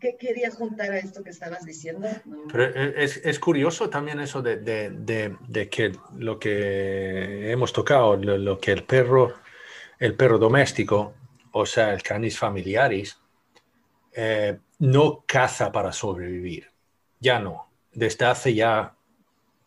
¿Qué, 0.00 0.16
querías 0.18 0.54
juntar 0.54 0.92
a 0.92 0.98
esto 0.98 1.22
que 1.22 1.28
estabas 1.28 1.66
diciendo? 1.66 2.08
Eh, 2.54 2.94
es, 2.96 3.38
curioso 3.38 3.90
también 3.90 4.18
eso 4.18 4.40
de, 4.40 5.68
que 5.70 5.92
lo 6.16 6.38
que 6.38 7.50
hemos 7.52 7.74
tocado, 7.74 8.16
lo, 8.16 8.58
que 8.58 8.72
el 8.72 8.84
perro, 8.84 9.34
el 9.98 10.14
perro 10.14 10.38
doméstico, 10.38 11.12
o 11.52 11.66
sea, 11.66 11.92
el 11.92 12.02
canis 12.02 12.38
familiaris, 12.38 13.18
eh, 14.14 14.58
no 14.78 15.24
caza 15.26 15.72
para 15.72 15.92
sobrevivir. 15.92 16.70
Ya 17.20 17.40
no. 17.40 17.70
Desde 17.92 18.26
hace 18.26 18.54
ya 18.54 18.94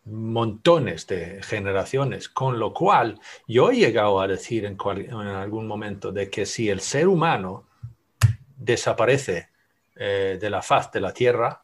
montones 0.05 1.05
de 1.07 1.41
generaciones, 1.43 2.27
con 2.27 2.59
lo 2.59 2.73
cual 2.73 3.19
yo 3.47 3.71
he 3.71 3.75
llegado 3.75 4.19
a 4.19 4.27
decir 4.27 4.65
en, 4.65 4.77
en 4.85 5.13
algún 5.13 5.67
momento 5.67 6.11
de 6.11 6.29
que 6.29 6.45
si 6.45 6.69
el 6.69 6.81
ser 6.81 7.07
humano 7.07 7.67
desaparece 8.57 9.49
eh, 9.95 10.37
de 10.39 10.49
la 10.49 10.61
faz 10.61 10.91
de 10.91 11.01
la 11.01 11.13
Tierra, 11.13 11.63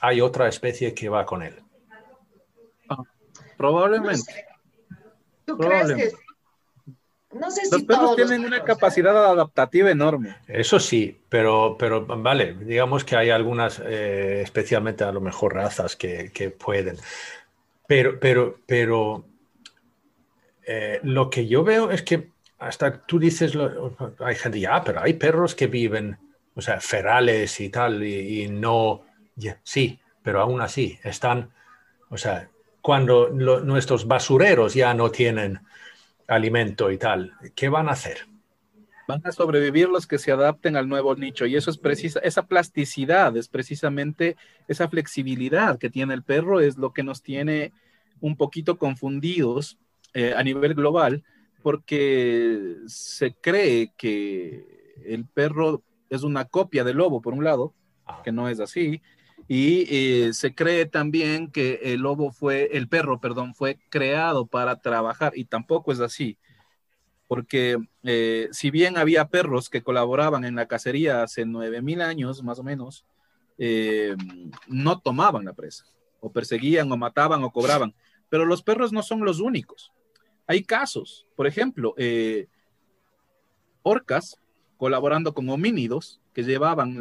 hay 0.00 0.20
otra 0.20 0.48
especie 0.48 0.94
que 0.94 1.08
va 1.08 1.26
con 1.26 1.42
él. 1.42 1.62
Ah, 2.88 3.02
probablemente. 3.56 4.46
¿Tú 5.44 5.58
crees 5.58 5.92
que 5.92 6.23
no 7.34 7.50
sé 7.50 7.62
Los 7.70 7.82
perros 7.82 8.16
tienen 8.16 8.44
una 8.44 8.62
capacidad 8.64 9.16
adaptativa 9.16 9.90
enorme. 9.90 10.36
Eso 10.46 10.78
sí, 10.80 11.18
pero, 11.28 11.76
pero 11.78 12.06
vale, 12.06 12.54
digamos 12.54 13.04
que 13.04 13.16
hay 13.16 13.30
algunas, 13.30 13.80
eh, 13.84 14.40
especialmente 14.42 15.04
a 15.04 15.12
lo 15.12 15.20
mejor 15.20 15.54
razas 15.54 15.96
que, 15.96 16.56
pueden. 16.58 16.96
Pero, 17.86 18.18
pero, 18.18 18.58
pero 18.66 19.24
eh, 20.66 21.00
lo 21.02 21.28
que 21.28 21.46
yo 21.46 21.64
veo 21.64 21.90
es 21.90 22.02
que 22.02 22.30
hasta 22.58 23.04
tú 23.04 23.18
dices, 23.18 23.52
hay 24.20 24.34
gente, 24.36 24.60
ya, 24.60 24.82
pero 24.82 25.02
hay 25.02 25.14
perros 25.14 25.54
que 25.54 25.66
viven 25.66 26.18
o 26.54 26.60
sea, 26.60 26.80
ferales 26.80 27.60
y 27.60 27.68
tal, 27.68 28.02
y, 28.04 28.48
no, 28.48 29.02
sí, 29.62 29.98
pero 30.22 30.40
aún 30.40 30.60
así 30.60 30.98
están, 31.02 31.50
o 32.10 32.16
sea, 32.16 32.48
cuando 32.80 33.30
nuestros 33.30 34.06
basureros 34.06 34.74
ya 34.74 34.94
no 34.94 35.10
tienen 35.10 35.60
alimento 36.26 36.90
y 36.90 36.98
tal, 36.98 37.34
¿qué 37.54 37.68
van 37.68 37.88
a 37.88 37.92
hacer? 37.92 38.26
Van 39.06 39.20
a 39.24 39.32
sobrevivir 39.32 39.88
los 39.88 40.06
que 40.06 40.18
se 40.18 40.32
adapten 40.32 40.76
al 40.76 40.88
nuevo 40.88 41.14
nicho 41.14 41.44
y 41.44 41.56
eso 41.56 41.70
es 41.70 41.76
precisa, 41.78 42.20
esa 42.20 42.46
plasticidad 42.46 43.36
es 43.36 43.48
precisamente 43.48 44.36
esa 44.66 44.88
flexibilidad 44.88 45.78
que 45.78 45.90
tiene 45.90 46.14
el 46.14 46.22
perro, 46.22 46.60
es 46.60 46.78
lo 46.78 46.92
que 46.92 47.02
nos 47.02 47.22
tiene 47.22 47.72
un 48.20 48.36
poquito 48.36 48.78
confundidos 48.78 49.78
eh, 50.14 50.32
a 50.34 50.42
nivel 50.42 50.74
global 50.74 51.22
porque 51.64 52.76
se 52.86 53.32
cree 53.32 53.92
que 53.96 54.92
el 55.06 55.24
perro 55.24 55.82
es 56.10 56.22
una 56.22 56.44
copia 56.44 56.84
del 56.84 56.98
lobo, 56.98 57.22
por 57.22 57.32
un 57.32 57.42
lado, 57.42 57.72
que 58.22 58.32
no 58.32 58.50
es 58.50 58.60
así. 58.60 59.00
Y 59.46 59.86
eh, 59.90 60.32
se 60.32 60.54
cree 60.54 60.86
también 60.86 61.50
que 61.50 61.80
el 61.82 62.00
lobo 62.00 62.32
fue, 62.32 62.70
el 62.72 62.88
perro, 62.88 63.20
perdón, 63.20 63.54
fue 63.54 63.78
creado 63.90 64.46
para 64.46 64.80
trabajar 64.80 65.32
y 65.36 65.44
tampoco 65.44 65.92
es 65.92 66.00
así. 66.00 66.38
Porque 67.28 67.78
eh, 68.04 68.48
si 68.52 68.70
bien 68.70 68.96
había 68.96 69.28
perros 69.28 69.68
que 69.68 69.82
colaboraban 69.82 70.44
en 70.44 70.54
la 70.54 70.66
cacería 70.66 71.22
hace 71.22 71.44
9000 71.44 72.00
años, 72.00 72.42
más 72.42 72.58
o 72.58 72.62
menos, 72.62 73.04
eh, 73.58 74.16
no 74.66 75.00
tomaban 75.00 75.44
la 75.44 75.52
presa, 75.52 75.84
o 76.20 76.32
perseguían, 76.32 76.90
o 76.90 76.96
mataban, 76.96 77.42
o 77.44 77.50
cobraban. 77.50 77.94
Pero 78.30 78.46
los 78.46 78.62
perros 78.62 78.92
no 78.92 79.02
son 79.02 79.24
los 79.24 79.40
únicos. 79.40 79.92
Hay 80.46 80.62
casos, 80.62 81.26
por 81.36 81.46
ejemplo, 81.46 81.94
orcas 83.82 84.38
colaborando 84.76 85.32
con 85.32 85.48
homínidos 85.48 86.20
que 86.34 86.42
llevaban 86.42 87.00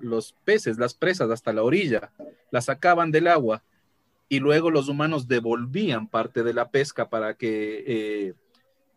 los 0.00 0.34
peces, 0.44 0.76
las 0.76 0.94
presas 0.94 1.30
hasta 1.30 1.52
la 1.52 1.62
orilla, 1.62 2.10
las 2.50 2.66
sacaban 2.66 3.10
del 3.12 3.28
agua 3.28 3.62
y 4.28 4.40
luego 4.40 4.70
los 4.70 4.88
humanos 4.88 5.28
devolvían 5.28 6.08
parte 6.08 6.42
de 6.42 6.52
la 6.52 6.70
pesca 6.70 7.08
para 7.08 7.34
que 7.34 7.84
eh, 7.86 8.34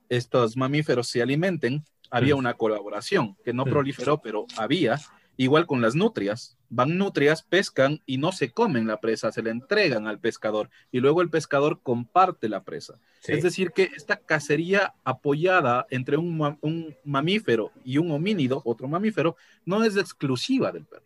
estos 0.10 0.58
mamíferos 0.58 1.08
se 1.08 1.22
alimenten. 1.22 1.84
Había 2.10 2.36
una 2.36 2.54
colaboración 2.54 3.36
que 3.44 3.54
no 3.54 3.66
proliferó, 3.66 4.22
pero 4.22 4.46
había. 4.58 5.00
Igual 5.38 5.66
con 5.66 5.82
las 5.82 5.96
nutrias, 5.96 6.58
van 6.70 6.98
nutrias, 6.98 7.44
pescan 7.44 8.02
y 8.06 8.18
no 8.18 8.32
se 8.32 8.52
comen 8.52 8.88
la 8.88 9.02
presa, 9.02 9.32
se 9.32 9.44
la 9.44 9.52
entregan 9.52 10.08
al 10.08 10.20
pescador 10.20 10.70
y 10.92 11.00
luego 11.00 11.22
el 11.22 11.30
pescador 11.30 11.82
comparte 11.82 12.50
la 12.50 12.64
presa. 12.64 13.00
Es 13.28 13.44
decir, 13.44 13.72
que 13.72 13.90
esta 13.96 14.18
cacería 14.18 14.94
apoyada 15.04 15.88
entre 15.90 16.18
un, 16.18 16.58
un, 16.62 16.96
mamífero 17.04 17.72
y 17.84 17.98
un 17.98 18.12
homínido, 18.12 18.62
otro 18.66 18.88
mamífero, 18.88 19.36
no 19.66 19.84
es 19.84 19.98
exclusiva 19.98 20.72
del 20.72 20.86
perro. 20.86 21.04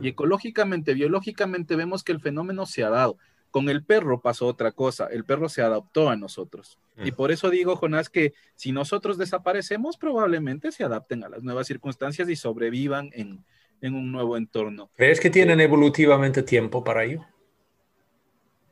Y 0.00 0.08
ecológicamente, 0.08 0.94
biológicamente 0.94 1.76
vemos 1.76 2.02
que 2.02 2.10
el 2.10 2.20
fenómeno 2.20 2.66
se 2.66 2.82
ha 2.82 2.90
dado. 2.90 3.18
Con 3.56 3.70
el 3.70 3.82
perro 3.82 4.20
pasó 4.20 4.48
otra 4.48 4.70
cosa, 4.70 5.06
el 5.06 5.24
perro 5.24 5.48
se 5.48 5.62
adaptó 5.62 6.10
a 6.10 6.16
nosotros. 6.16 6.78
Y 7.02 7.12
por 7.12 7.32
eso 7.32 7.48
digo, 7.48 7.74
Jonás, 7.74 8.10
que 8.10 8.34
si 8.54 8.70
nosotros 8.70 9.16
desaparecemos, 9.16 9.96
probablemente 9.96 10.72
se 10.72 10.84
adapten 10.84 11.24
a 11.24 11.30
las 11.30 11.42
nuevas 11.42 11.66
circunstancias 11.66 12.28
y 12.28 12.36
sobrevivan 12.36 13.08
en, 13.14 13.46
un 13.80 14.12
nuevo 14.12 14.36
entorno. 14.36 14.90
¿Crees 14.94 15.20
que 15.20 15.30
tienen 15.30 15.58
evolutivamente 15.62 16.42
tiempo 16.42 16.84
para 16.84 17.04
ello? 17.04 17.24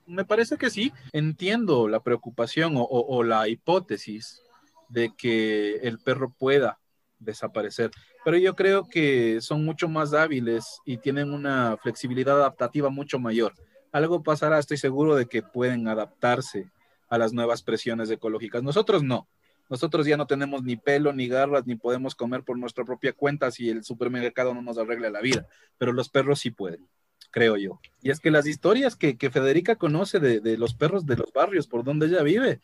Me 0.07 0.27
parece 0.27 0.59
que 0.59 0.68
sí. 0.68 0.92
Entiendo 1.14 1.88
la 1.88 2.01
preocupación 2.01 2.75
o 2.77 3.23
la 3.23 3.49
hipótesis 3.49 4.42
de 4.90 5.14
que 5.16 5.77
el 5.77 5.99
perro 5.99 6.29
pueda 6.38 6.79
desaparecer, 7.18 7.90
pero 8.23 8.37
yo 8.37 8.55
creo 8.55 8.87
que 8.87 9.40
son 9.40 9.64
mucho 9.64 9.88
más 9.88 10.12
hábiles 10.12 10.83
y 10.85 10.99
tienen 10.99 11.33
una 11.33 11.79
flexibilidad 11.79 12.37
adaptativa 12.37 12.90
mucho 12.90 13.18
mayor 13.18 13.55
algo 13.94 14.24
pasará, 14.24 14.59
estoy 14.59 14.76
seguro 14.76 15.14
de 15.14 15.26
que 15.26 15.40
pueden 15.40 15.87
adaptarse 15.87 16.68
a 17.09 17.16
las 17.16 17.33
nuevas 17.33 17.62
presiones 17.62 18.11
ecológicas. 18.11 18.61
Nosotros 18.61 19.04
no. 19.04 19.28
Nosotros 19.70 20.04
ya 20.04 20.16
no 20.16 20.26
tenemos 20.26 20.64
ni 20.64 20.74
pelo, 20.74 21.12
ni 21.12 21.28
garras, 21.28 21.64
ni 21.64 21.76
podemos 21.76 22.16
comer 22.16 22.42
por 22.42 22.59
nuestra 22.59 22.85
propia 22.85 23.12
cuenta 23.12 23.52
si 23.52 23.70
el 23.70 23.85
supermercado 23.85 24.52
no 24.52 24.62
nos 24.62 24.78
arregla 24.78 25.11
la 25.11 25.20
vida, 25.20 25.46
pero 25.78 25.92
los 25.92 26.09
perros 26.09 26.40
sí 26.40 26.50
pueden, 26.50 26.88
creo 27.30 27.57
yo. 27.57 27.78
Y 28.02 28.11
es 28.11 28.18
que 28.18 28.33
las 28.33 28.48
historias 28.48 28.96
que, 28.96 29.16
Federica 29.30 29.76
conoce 29.76 30.18
de, 30.18 30.59
los 30.59 30.74
perros 30.74 31.07
de 31.07 31.16
los 31.16 31.33
barrios 31.33 31.68
por 31.68 31.85
donde 31.85 32.07
ella 32.07 32.24
vive, 32.24 32.61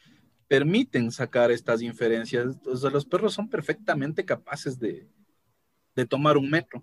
permiten 0.49 1.13
sacar 1.13 1.53
estas 1.53 1.81
inferencias. 1.81 2.57
O 2.67 2.75
sea, 2.77 2.91
los 2.91 3.07
perros 3.07 3.35
son 3.35 3.49
perfectamente 3.49 4.25
capaces 4.25 4.81
de, 4.81 5.07
tomar 6.09 6.37
un 6.37 6.51
metro, 6.51 6.83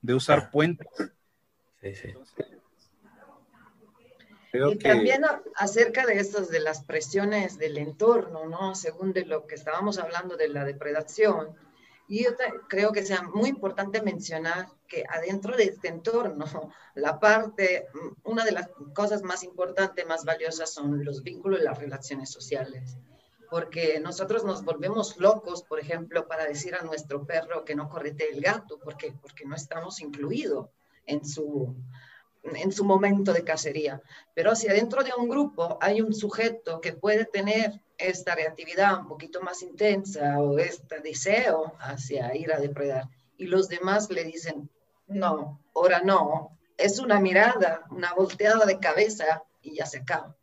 de 0.00 0.14
usar 0.14 0.38
ah. 0.38 0.50
puentes. 0.50 0.88
Sí, 1.82 1.94
sí 1.94 2.14
y 4.52 4.76
también 4.76 5.22
acerca 5.56 6.04
de 6.04 6.18
estas, 6.18 6.48
de 6.48 6.60
las 6.60 6.84
presiones 6.84 7.58
del 7.58 7.78
entorno, 7.78 8.46
¿no? 8.46 8.74
Según 8.74 9.12
de 9.12 9.24
lo 9.24 9.46
que 9.46 9.54
estábamos 9.54 9.98
hablando 9.98 10.36
de 10.36 10.48
la 10.48 10.64
depredación, 10.64 11.56
y 12.06 12.24
yo 12.24 12.30
creo 12.68 12.92
que 12.92 13.04
sea 13.04 13.22
muy 13.22 13.48
importante 13.48 14.02
mencionar 14.02 14.66
que 14.86 15.04
adentro 15.08 15.56
de 15.56 15.64
este 15.64 15.88
entorno, 15.88 16.44
la 16.94 17.18
parte, 17.18 17.86
una 18.24 18.44
de 18.44 18.52
las 18.52 18.68
cosas 18.94 19.22
más 19.22 19.42
importantes, 19.42 20.06
más 20.06 20.24
valiosas 20.24 20.70
son 20.70 21.04
los 21.04 21.22
vínculos 21.22 21.60
y 21.60 21.64
las 21.64 21.78
relaciones 21.78 22.30
sociales. 22.30 22.98
Porque 23.48 24.00
nosotros 24.00 24.44
nos 24.44 24.64
volvemos 24.64 25.18
locos, 25.18 25.62
por 25.62 25.78
ejemplo, 25.80 26.26
para 26.26 26.44
decir 26.44 26.74
a 26.74 26.82
nuestro 26.82 27.26
perro 27.26 27.64
que 27.64 27.74
no 27.74 27.88
correte 27.88 28.30
el 28.30 28.40
gato, 28.40 28.78
porque 28.82 29.12
porque 29.20 29.44
no 29.44 29.54
estamos 29.54 30.00
incluidos 30.00 30.68
en 31.06 31.24
su, 31.24 31.74
en 32.42 32.72
su 32.72 32.84
momento 32.84 33.32
de 33.32 33.44
cacería. 33.44 34.02
Pero 34.34 34.54
si 34.54 34.68
adentro 34.68 35.02
de 35.02 35.12
un 35.16 35.28
grupo 35.28 35.78
hay 35.80 36.00
un 36.00 36.12
sujeto 36.12 36.80
que 36.80 36.92
puede 36.92 37.24
tener 37.24 37.80
esta 37.98 38.34
reactividad 38.34 38.98
un 38.98 39.08
poquito 39.08 39.40
más 39.42 39.62
intensa 39.62 40.40
o 40.40 40.58
este 40.58 41.00
deseo 41.00 41.74
hacia 41.78 42.34
ir 42.34 42.52
a 42.52 42.58
depredar 42.58 43.08
y 43.36 43.46
los 43.46 43.68
demás 43.68 44.10
le 44.10 44.24
dicen, 44.24 44.70
no, 45.06 45.60
ahora 45.74 46.00
no, 46.02 46.58
es 46.76 46.98
una 46.98 47.20
mirada, 47.20 47.84
una 47.90 48.12
volteada 48.14 48.64
de 48.66 48.78
cabeza 48.78 49.42
y 49.60 49.76
ya 49.76 49.86
se 49.86 49.98
acaba. 49.98 50.36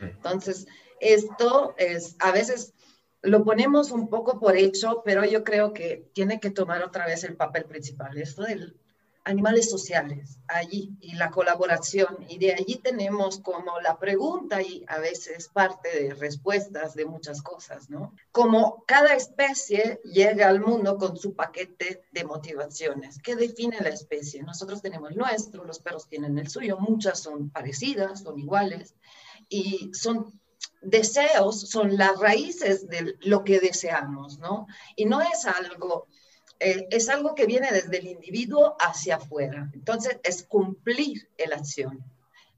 Entonces, 0.00 0.66
esto 1.00 1.74
es, 1.76 2.16
a 2.18 2.32
veces 2.32 2.74
lo 3.22 3.44
ponemos 3.44 3.92
un 3.92 4.08
poco 4.08 4.40
por 4.40 4.56
hecho, 4.56 5.02
pero 5.04 5.24
yo 5.24 5.44
creo 5.44 5.72
que 5.72 6.08
tiene 6.12 6.40
que 6.40 6.50
tomar 6.50 6.82
otra 6.82 7.06
vez 7.06 7.22
el 7.24 7.36
papel 7.36 7.64
principal. 7.64 8.16
Esto 8.18 8.42
del 8.42 8.76
animales 9.24 9.70
sociales 9.70 10.38
allí 10.48 10.96
y 11.00 11.14
la 11.14 11.30
colaboración. 11.30 12.24
Y 12.28 12.38
de 12.38 12.54
allí 12.54 12.76
tenemos 12.82 13.40
como 13.40 13.80
la 13.80 13.98
pregunta 13.98 14.62
y 14.62 14.84
a 14.88 14.98
veces 14.98 15.48
parte 15.48 15.88
de 15.88 16.14
respuestas 16.14 16.94
de 16.94 17.04
muchas 17.04 17.42
cosas, 17.42 17.88
¿no? 17.88 18.14
Como 18.32 18.84
cada 18.86 19.14
especie 19.14 20.00
llega 20.04 20.48
al 20.48 20.60
mundo 20.60 20.98
con 20.98 21.16
su 21.16 21.34
paquete 21.34 22.04
de 22.12 22.24
motivaciones. 22.24 23.18
¿Qué 23.22 23.36
define 23.36 23.78
la 23.80 23.90
especie? 23.90 24.42
Nosotros 24.42 24.82
tenemos 24.82 25.14
nuestro, 25.14 25.64
los 25.64 25.78
perros 25.78 26.08
tienen 26.08 26.38
el 26.38 26.48
suyo, 26.48 26.78
muchas 26.78 27.20
son 27.20 27.50
parecidas, 27.50 28.22
son 28.22 28.38
iguales 28.38 28.94
y 29.48 29.90
son 29.94 30.40
deseos, 30.80 31.68
son 31.70 31.96
las 31.96 32.18
raíces 32.18 32.88
de 32.88 33.14
lo 33.20 33.44
que 33.44 33.60
deseamos, 33.60 34.38
¿no? 34.38 34.66
Y 34.96 35.04
no 35.04 35.20
es 35.20 35.46
algo 35.46 36.08
eh, 36.62 36.86
es 36.90 37.08
algo 37.08 37.34
que 37.34 37.46
viene 37.46 37.72
desde 37.72 37.98
el 37.98 38.06
individuo 38.06 38.76
hacia 38.78 39.16
afuera. 39.16 39.70
Entonces, 39.74 40.18
es 40.22 40.44
cumplir 40.44 41.28
la 41.48 41.56
acción. 41.56 42.04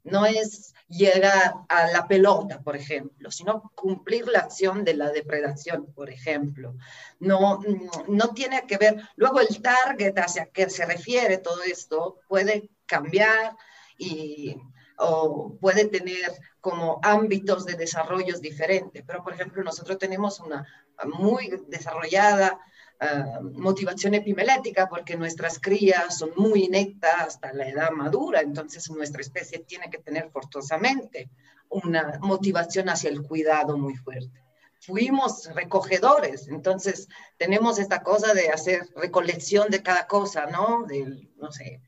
No 0.03 0.27
es 0.27 0.75
llegar 0.89 1.55
a 1.69 1.91
la 1.91 2.07
pelota, 2.07 2.61
por 2.61 2.77
ejemplo, 2.77 3.31
sino 3.31 3.73
cumplir 3.75 4.29
la 4.29 4.41
acción 4.41 4.85
de 4.85 4.95
la 4.95 5.11
depredación, 5.11 5.87
por 5.95 6.11
ejemplo. 6.11 6.77
No, 7.19 7.61
mm, 7.61 8.15
no 8.15 8.29
tiene 8.35 8.67
que 8.67 8.77
ver, 8.77 9.03
luego 9.17 9.41
el 9.41 9.63
target 9.63 10.15
hacia 10.19 10.47
que 10.47 10.69
se 10.69 10.85
refiere 10.85 11.39
todo 11.39 11.63
esto 11.63 12.21
puede 12.29 12.69
cambiar 12.87 13.57
y 13.97 14.57
o 14.97 15.57
puede 15.61 15.87
tener 15.87 16.31
como 16.61 17.01
ámbitos 17.03 17.65
de 17.65 17.75
desarrollos 17.75 18.41
diferentes. 18.41 19.03
Pero, 19.07 19.25
por 19.25 19.33
ejemplo, 19.33 19.63
nosotros 19.65 19.99
tenemos 19.99 20.39
una 20.41 20.67
muy 21.05 21.51
desarrollada 21.67 22.61
Ah, 23.01 23.41
motivación 23.43 24.15
epimelética 24.15 24.89
porque 24.89 25.17
nuestras 25.17 25.59
crías 25.59 26.17
son 26.17 26.31
muy 26.37 26.65
inectas 26.65 27.15
hasta 27.27 27.53
la 27.53 27.69
edad 27.69 27.91
madura, 27.91 28.41
entonces 28.41 28.89
nuestra 28.91 29.21
especie 29.21 29.59
tiene 29.59 29.91
que 29.91 29.99
tener 29.99 30.31
forzosamente 30.31 31.29
una 31.69 32.19
motivación 32.21 32.89
hacia 32.89 33.11
el 33.11 33.23
cuidado 33.23 33.77
muy 33.77 33.97
fuerte. 33.97 34.45
Fuimos 34.79 35.53
recogedores, 35.55 36.47
entonces 36.47 37.09
tenemos 37.37 37.79
esta 37.79 38.03
cosa 38.03 38.33
de 38.33 38.51
hacer 38.51 38.87
recolección 38.95 39.71
de 39.71 39.83
cada 39.83 40.07
cosa, 40.07 40.47
¿no? 40.47 40.85
Del, 40.85 41.33
no 41.37 41.51
sé, 41.51 41.81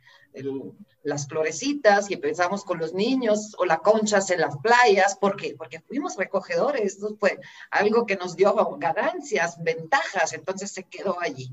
las 1.07 1.29
florecitas 1.29 2.11
y 2.11 2.15
empezamos 2.15 2.65
con 2.65 2.79
los 2.79 2.93
niños 2.93 3.55
o 3.59 3.65
la 3.65 3.79
conchas 3.79 4.29
en 4.31 4.41
las 4.41 4.57
playas. 4.59 5.17
¿Por 5.17 5.37
qué? 5.37 5.55
Porque 5.57 5.81
fuimos 5.81 6.17
recogedores. 6.17 6.97
Eso 6.97 7.17
fue 7.19 7.39
algo 7.71 8.07
que 8.07 8.17
nos 8.17 8.35
dio 8.35 8.55
ganancias, 8.79 9.63
ventajas, 9.63 10.33
entonces 10.33 10.73
se 10.73 10.83
quedó 10.83 11.21
allí. 11.21 11.49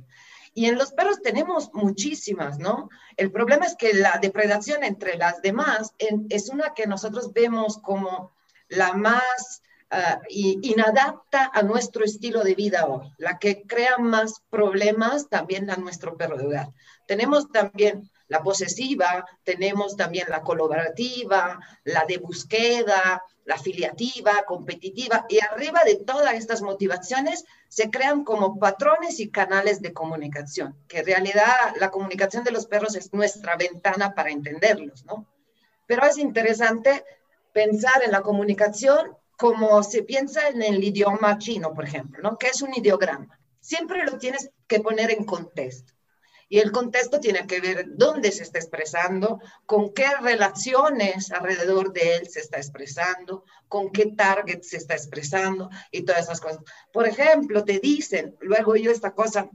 Y 0.55 0.65
en 0.65 0.77
los 0.77 0.91
perros 0.91 1.21
tenemos 1.21 1.71
muchísimas, 1.73 2.57
¿no? 2.57 2.89
El 3.15 3.31
problema 3.31 3.65
es 3.65 3.75
que 3.75 3.93
la 3.93 4.17
depredación 4.19 4.83
entre 4.83 5.17
las 5.17 5.41
demás 5.41 5.93
es 6.29 6.49
una 6.49 6.73
que 6.73 6.87
nosotros 6.87 7.31
vemos 7.33 7.77
como 7.77 8.31
la 8.69 8.93
más 8.93 9.61
uh, 9.91 10.19
inadapta 10.29 11.51
a 11.53 11.61
nuestro 11.61 12.03
estilo 12.03 12.43
de 12.43 12.55
vida 12.55 12.87
hoy, 12.87 13.11
la 13.17 13.37
que 13.37 13.63
crea 13.63 13.97
más 13.99 14.41
problemas 14.49 15.29
también 15.29 15.69
a 15.69 15.75
nuestro 15.75 16.17
perro 16.17 16.37
de 16.37 16.47
hogar. 16.47 16.69
Tenemos 17.07 17.51
también 17.51 18.09
la 18.33 18.41
posesiva, 18.41 19.25
tenemos 19.43 19.95
también 19.95 20.27
la 20.27 20.41
colaborativa, 20.41 21.59
la 21.83 22.03
de 22.05 22.17
búsqueda, 22.17 23.23
la 23.45 23.57
filiativa, 23.59 24.43
competitiva, 24.45 25.25
y 25.29 25.39
arriba 25.39 25.83
de 25.85 25.97
todas 25.97 26.33
estas 26.33 26.63
motivaciones 26.63 27.45
se 27.69 27.91
crean 27.91 28.23
como 28.23 28.57
patrones 28.57 29.19
y 29.19 29.29
canales 29.29 29.83
de 29.83 29.93
comunicación, 29.93 30.75
que 30.87 30.99
en 30.99 31.05
realidad 31.05 31.53
la 31.79 31.91
comunicación 31.91 32.43
de 32.43 32.51
los 32.51 32.65
perros 32.65 32.95
es 32.95 33.13
nuestra 33.13 33.55
ventana 33.55 34.15
para 34.15 34.31
entenderlos, 34.31 35.05
¿no? 35.05 35.27
Pero 35.85 36.03
es 36.05 36.17
interesante 36.17 37.05
pensar 37.53 38.01
en 38.03 38.11
la 38.11 38.21
comunicación 38.21 39.15
como 39.37 39.83
se 39.83 40.01
piensa 40.01 40.47
en 40.47 40.63
el 40.63 40.83
idioma 40.83 41.37
chino, 41.37 41.71
por 41.75 41.85
ejemplo, 41.85 42.19
¿no? 42.23 42.37
Que 42.39 42.47
es 42.47 42.63
un 42.63 42.73
ideograma. 42.73 43.39
Siempre 43.59 44.03
lo 44.05 44.17
tienes 44.17 44.49
que 44.67 44.79
poner 44.79 45.11
en 45.11 45.23
contexto. 45.23 45.93
Y 46.49 46.59
el 46.59 46.71
contexto 46.71 47.19
tiene 47.19 47.47
que 47.47 47.61
ver 47.61 47.85
dónde 47.89 48.31
se 48.31 48.43
está 48.43 48.59
expresando, 48.59 49.39
con 49.65 49.93
qué 49.93 50.07
relaciones 50.21 51.31
alrededor 51.31 51.93
de 51.93 52.17
él 52.17 52.29
se 52.29 52.39
está 52.39 52.57
expresando, 52.57 53.45
con 53.67 53.91
qué 53.91 54.07
target 54.15 54.61
se 54.61 54.77
está 54.77 54.93
expresando 54.93 55.69
y 55.91 56.03
todas 56.03 56.23
esas 56.23 56.41
cosas. 56.41 56.59
Por 56.91 57.07
ejemplo, 57.07 57.63
te 57.63 57.79
dicen, 57.79 58.35
luego 58.41 58.75
yo 58.75 58.91
esta 58.91 59.15
cosa 59.15 59.49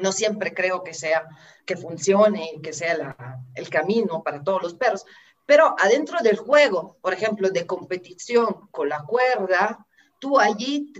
no 0.00 0.12
siempre 0.12 0.54
creo 0.54 0.82
que 0.82 0.94
sea, 0.94 1.28
que 1.64 1.76
funcione 1.76 2.50
y 2.54 2.60
que 2.60 2.72
sea 2.72 3.16
el 3.54 3.68
camino 3.68 4.22
para 4.22 4.42
todos 4.42 4.62
los 4.62 4.74
perros, 4.74 5.04
pero 5.46 5.76
adentro 5.78 6.18
del 6.22 6.36
juego, 6.36 6.96
por 7.00 7.12
ejemplo, 7.12 7.50
de 7.50 7.66
competición 7.66 8.68
con 8.70 8.88
la 8.88 9.04
cuerda, 9.04 9.86
tú 10.18 10.38
allí 10.40 10.92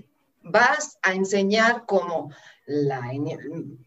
vas 0.42 0.98
a 1.02 1.14
enseñar 1.14 1.84
cómo 1.86 2.30
la, 2.66 3.12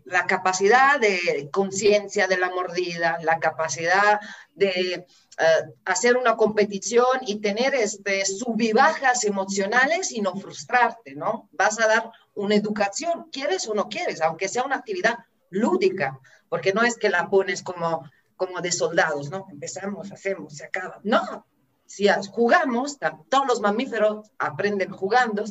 la 0.05 0.25
capacidad 0.25 0.99
de 0.99 1.49
conciencia 1.51 2.27
de 2.27 2.37
la 2.37 2.49
mordida, 2.49 3.17
la 3.21 3.39
capacidad 3.39 4.19
de 4.53 5.05
eh, 5.39 5.63
hacer 5.85 6.17
una 6.17 6.35
competición 6.35 7.19
y 7.21 7.39
tener 7.39 7.75
este, 7.75 8.25
subibajas 8.25 9.23
emocionales 9.23 10.11
y 10.11 10.21
no 10.21 10.35
frustrarte, 10.35 11.15
¿no? 11.15 11.49
Vas 11.51 11.79
a 11.79 11.87
dar 11.87 12.11
una 12.35 12.55
educación, 12.55 13.29
quieres 13.31 13.67
o 13.67 13.73
no 13.73 13.87
quieres, 13.89 14.21
aunque 14.21 14.47
sea 14.47 14.63
una 14.63 14.77
actividad 14.77 15.17
lúdica, 15.49 16.19
porque 16.49 16.73
no 16.73 16.83
es 16.83 16.97
que 16.97 17.09
la 17.09 17.29
pones 17.29 17.63
como, 17.63 18.09
como 18.35 18.61
de 18.61 18.71
soldados, 18.71 19.29
¿no? 19.29 19.47
Empezamos, 19.49 20.11
hacemos, 20.11 20.55
se 20.55 20.65
acaba. 20.65 20.99
No, 21.03 21.45
si 21.85 22.07
jugamos, 22.31 22.97
todos 23.29 23.47
los 23.47 23.61
mamíferos 23.61 24.31
aprenden 24.37 24.91
jugando, 24.91 25.45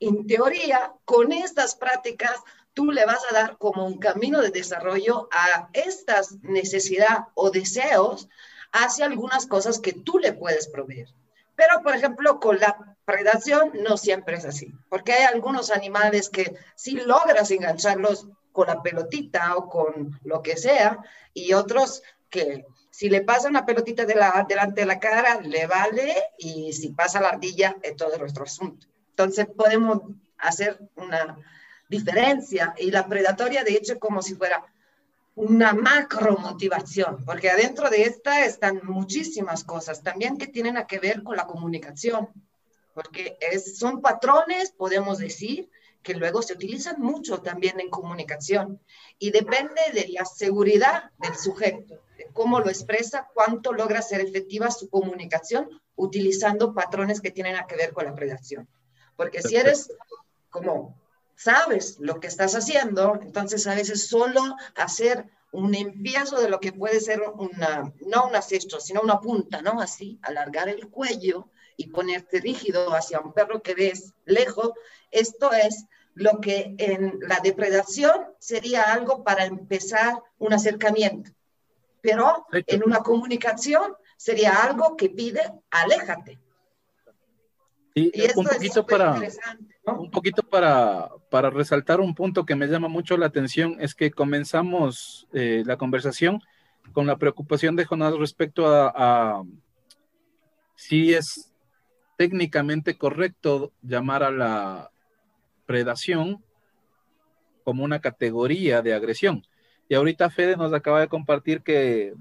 en 0.00 0.26
teoría, 0.26 0.92
con 1.04 1.30
estas 1.30 1.76
prácticas, 1.76 2.36
tú 2.74 2.90
le 2.92 3.04
vas 3.04 3.22
a 3.30 3.34
dar 3.34 3.58
como 3.58 3.86
un 3.86 3.98
camino 3.98 4.40
de 4.40 4.50
desarrollo 4.50 5.28
a 5.32 5.68
estas 5.72 6.40
necesidades 6.42 7.24
o 7.34 7.50
deseos 7.50 8.28
hacia 8.72 9.06
algunas 9.06 9.46
cosas 9.46 9.78
que 9.78 9.92
tú 9.92 10.18
le 10.18 10.32
puedes 10.32 10.68
proveer. 10.68 11.08
Pero, 11.56 11.82
por 11.82 11.94
ejemplo, 11.94 12.40
con 12.40 12.58
la 12.58 12.96
predación 13.04 13.72
no 13.82 13.96
siempre 13.96 14.36
es 14.36 14.44
así, 14.44 14.72
porque 14.88 15.12
hay 15.12 15.24
algunos 15.24 15.70
animales 15.70 16.30
que 16.30 16.54
si 16.74 16.92
logras 16.92 17.50
engancharlos 17.50 18.28
con 18.52 18.68
la 18.68 18.82
pelotita 18.82 19.56
o 19.56 19.68
con 19.68 20.18
lo 20.24 20.42
que 20.42 20.56
sea, 20.56 20.98
y 21.34 21.52
otros 21.52 22.02
que 22.30 22.64
si 22.90 23.08
le 23.08 23.22
pasa 23.22 23.48
una 23.48 23.66
pelotita 23.66 24.04
de 24.04 24.14
la, 24.14 24.46
delante 24.48 24.82
de 24.82 24.86
la 24.86 25.00
cara, 25.00 25.40
le 25.40 25.66
vale, 25.66 26.14
y 26.38 26.72
si 26.72 26.90
pasa 26.90 27.20
la 27.20 27.28
ardilla, 27.28 27.76
es 27.82 27.96
todo 27.96 28.16
nuestro 28.18 28.44
asunto. 28.44 28.86
Entonces 29.10 29.46
podemos 29.46 30.02
hacer 30.38 30.78
una 30.96 31.36
diferencia, 31.90 32.72
y 32.78 32.90
la 32.90 33.06
predatoria, 33.06 33.64
de 33.64 33.74
hecho, 33.74 33.98
como 33.98 34.22
si 34.22 34.34
fuera 34.36 34.64
una 35.34 35.72
macro 35.72 36.38
motivación, 36.38 37.24
porque 37.24 37.50
adentro 37.50 37.90
de 37.90 38.02
esta 38.02 38.44
están 38.44 38.80
muchísimas 38.84 39.64
cosas 39.64 40.02
también 40.02 40.38
que 40.38 40.46
tienen 40.46 40.76
a 40.76 40.86
que 40.86 40.98
ver 40.98 41.22
con 41.22 41.36
la 41.36 41.46
comunicación, 41.46 42.28
porque 42.94 43.36
es, 43.40 43.78
son 43.78 44.00
patrones, 44.00 44.72
podemos 44.72 45.18
decir, 45.18 45.68
que 46.02 46.14
luego 46.14 46.42
se 46.42 46.54
utilizan 46.54 47.00
mucho 47.00 47.38
también 47.38 47.78
en 47.80 47.90
comunicación 47.90 48.80
y 49.18 49.32
depende 49.32 49.80
de 49.92 50.08
la 50.08 50.24
seguridad 50.24 51.10
del 51.18 51.34
sujeto, 51.36 52.00
de 52.16 52.28
cómo 52.32 52.60
lo 52.60 52.68
expresa, 52.68 53.28
cuánto 53.34 53.72
logra 53.72 54.00
ser 54.00 54.20
efectiva 54.20 54.70
su 54.70 54.88
comunicación 54.88 55.68
utilizando 55.96 56.72
patrones 56.72 57.20
que 57.20 57.30
tienen 57.30 57.56
a 57.56 57.66
que 57.66 57.76
ver 57.76 57.92
con 57.92 58.06
la 58.06 58.14
predación. 58.14 58.66
Porque 59.16 59.42
si 59.42 59.56
eres 59.56 59.92
como 60.48 60.99
sabes 61.40 61.96
lo 62.00 62.20
que 62.20 62.26
estás 62.26 62.54
haciendo, 62.54 63.18
entonces 63.22 63.66
a 63.66 63.74
veces 63.74 64.06
solo 64.08 64.56
hacer 64.76 65.30
un 65.52 65.74
empiezo 65.74 66.38
de 66.38 66.50
lo 66.50 66.60
que 66.60 66.72
puede 66.72 67.00
ser 67.00 67.22
una, 67.22 67.92
no 68.06 68.26
un 68.28 68.36
acecho, 68.36 68.78
sino 68.78 69.00
una 69.00 69.20
punta, 69.20 69.62
¿no? 69.62 69.80
Así, 69.80 70.18
alargar 70.22 70.68
el 70.68 70.88
cuello 70.88 71.48
y 71.78 71.88
ponerte 71.88 72.40
rígido 72.40 72.94
hacia 72.94 73.20
un 73.20 73.32
perro 73.32 73.62
que 73.62 73.74
ves 73.74 74.12
lejos, 74.26 74.72
esto 75.10 75.50
es 75.52 75.86
lo 76.14 76.40
que 76.40 76.74
en 76.76 77.18
la 77.26 77.40
depredación 77.42 78.26
sería 78.38 78.92
algo 78.92 79.24
para 79.24 79.46
empezar 79.46 80.22
un 80.38 80.52
acercamiento, 80.52 81.30
pero 82.02 82.46
en 82.52 82.84
una 82.84 82.98
comunicación 82.98 83.96
sería 84.18 84.62
algo 84.62 84.94
que 84.94 85.08
pide 85.08 85.40
aléjate. 85.70 86.38
y 87.94 88.22
un 88.36 88.44
poquito 88.44 88.86
para 88.86 89.18
un 89.98 90.10
poquito 90.10 90.42
para, 90.42 91.10
para, 91.30 91.50
resaltar 91.50 92.00
un 92.00 92.14
punto 92.14 92.44
que 92.44 92.56
me 92.56 92.66
llama 92.66 92.88
mucho 92.88 93.16
la 93.16 93.26
atención 93.26 93.76
es 93.80 93.94
que 93.94 94.10
comenzamos 94.10 95.28
eh, 95.32 95.62
la 95.66 95.76
conversación 95.76 96.40
con 96.92 97.06
la 97.06 97.16
preocupación 97.16 97.76
de 97.76 97.84
Jonás 97.84 98.16
respecto 98.16 98.66
a, 98.68 99.44
si 100.74 101.14
es 101.14 101.52
técnicamente 102.16 102.96
correcto 102.96 103.72
llamar 103.82 104.22
a 104.22 104.30
la 104.30 104.90
predación 105.66 106.42
como 107.64 107.84
una 107.84 108.00
categoría 108.00 108.82
de 108.82 108.94
agresión. 108.94 109.46
Y 109.88 109.94
ahorita 109.94 110.30
Fede 110.30 110.56
nos 110.56 110.72
acaba 110.72 111.00
de 111.00 111.08
compartir 111.08 111.62
que 111.62 112.14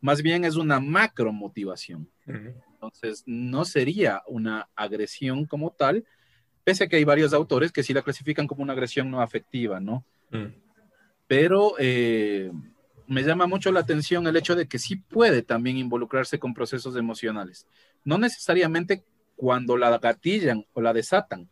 más 0.00 0.22
bien 0.22 0.44
es 0.44 0.56
una 0.56 0.80
macro 0.80 1.32
motivación. 1.32 2.08
Entonces, 2.26 3.22
no 3.26 3.64
sería 3.64 4.22
una 4.26 4.68
agresión 4.74 5.44
como 5.44 5.70
tal, 5.70 6.04
pese 6.70 6.84
a 6.84 6.86
que 6.86 6.94
hay 6.94 7.04
varios 7.04 7.32
autores 7.32 7.72
que 7.72 7.82
sí 7.82 7.92
la 7.92 8.02
clasifican 8.02 8.46
como 8.46 8.62
una 8.62 8.74
agresión 8.74 9.10
no 9.10 9.20
afectiva, 9.20 9.80
¿no? 9.80 10.04
Mm. 10.30 10.54
Pero 11.26 11.74
eh, 11.80 12.52
me 13.08 13.24
llama 13.24 13.48
mucho 13.48 13.72
la 13.72 13.80
atención 13.80 14.24
el 14.28 14.36
hecho 14.36 14.54
de 14.54 14.68
que 14.68 14.78
sí 14.78 14.94
puede 14.94 15.42
también 15.42 15.78
involucrarse 15.78 16.38
con 16.38 16.54
procesos 16.54 16.94
emocionales. 16.94 17.66
No 18.04 18.18
necesariamente 18.18 19.02
cuando 19.34 19.76
la 19.76 19.98
gatillan 19.98 20.64
o 20.72 20.80
la 20.80 20.92
desatan, 20.92 21.50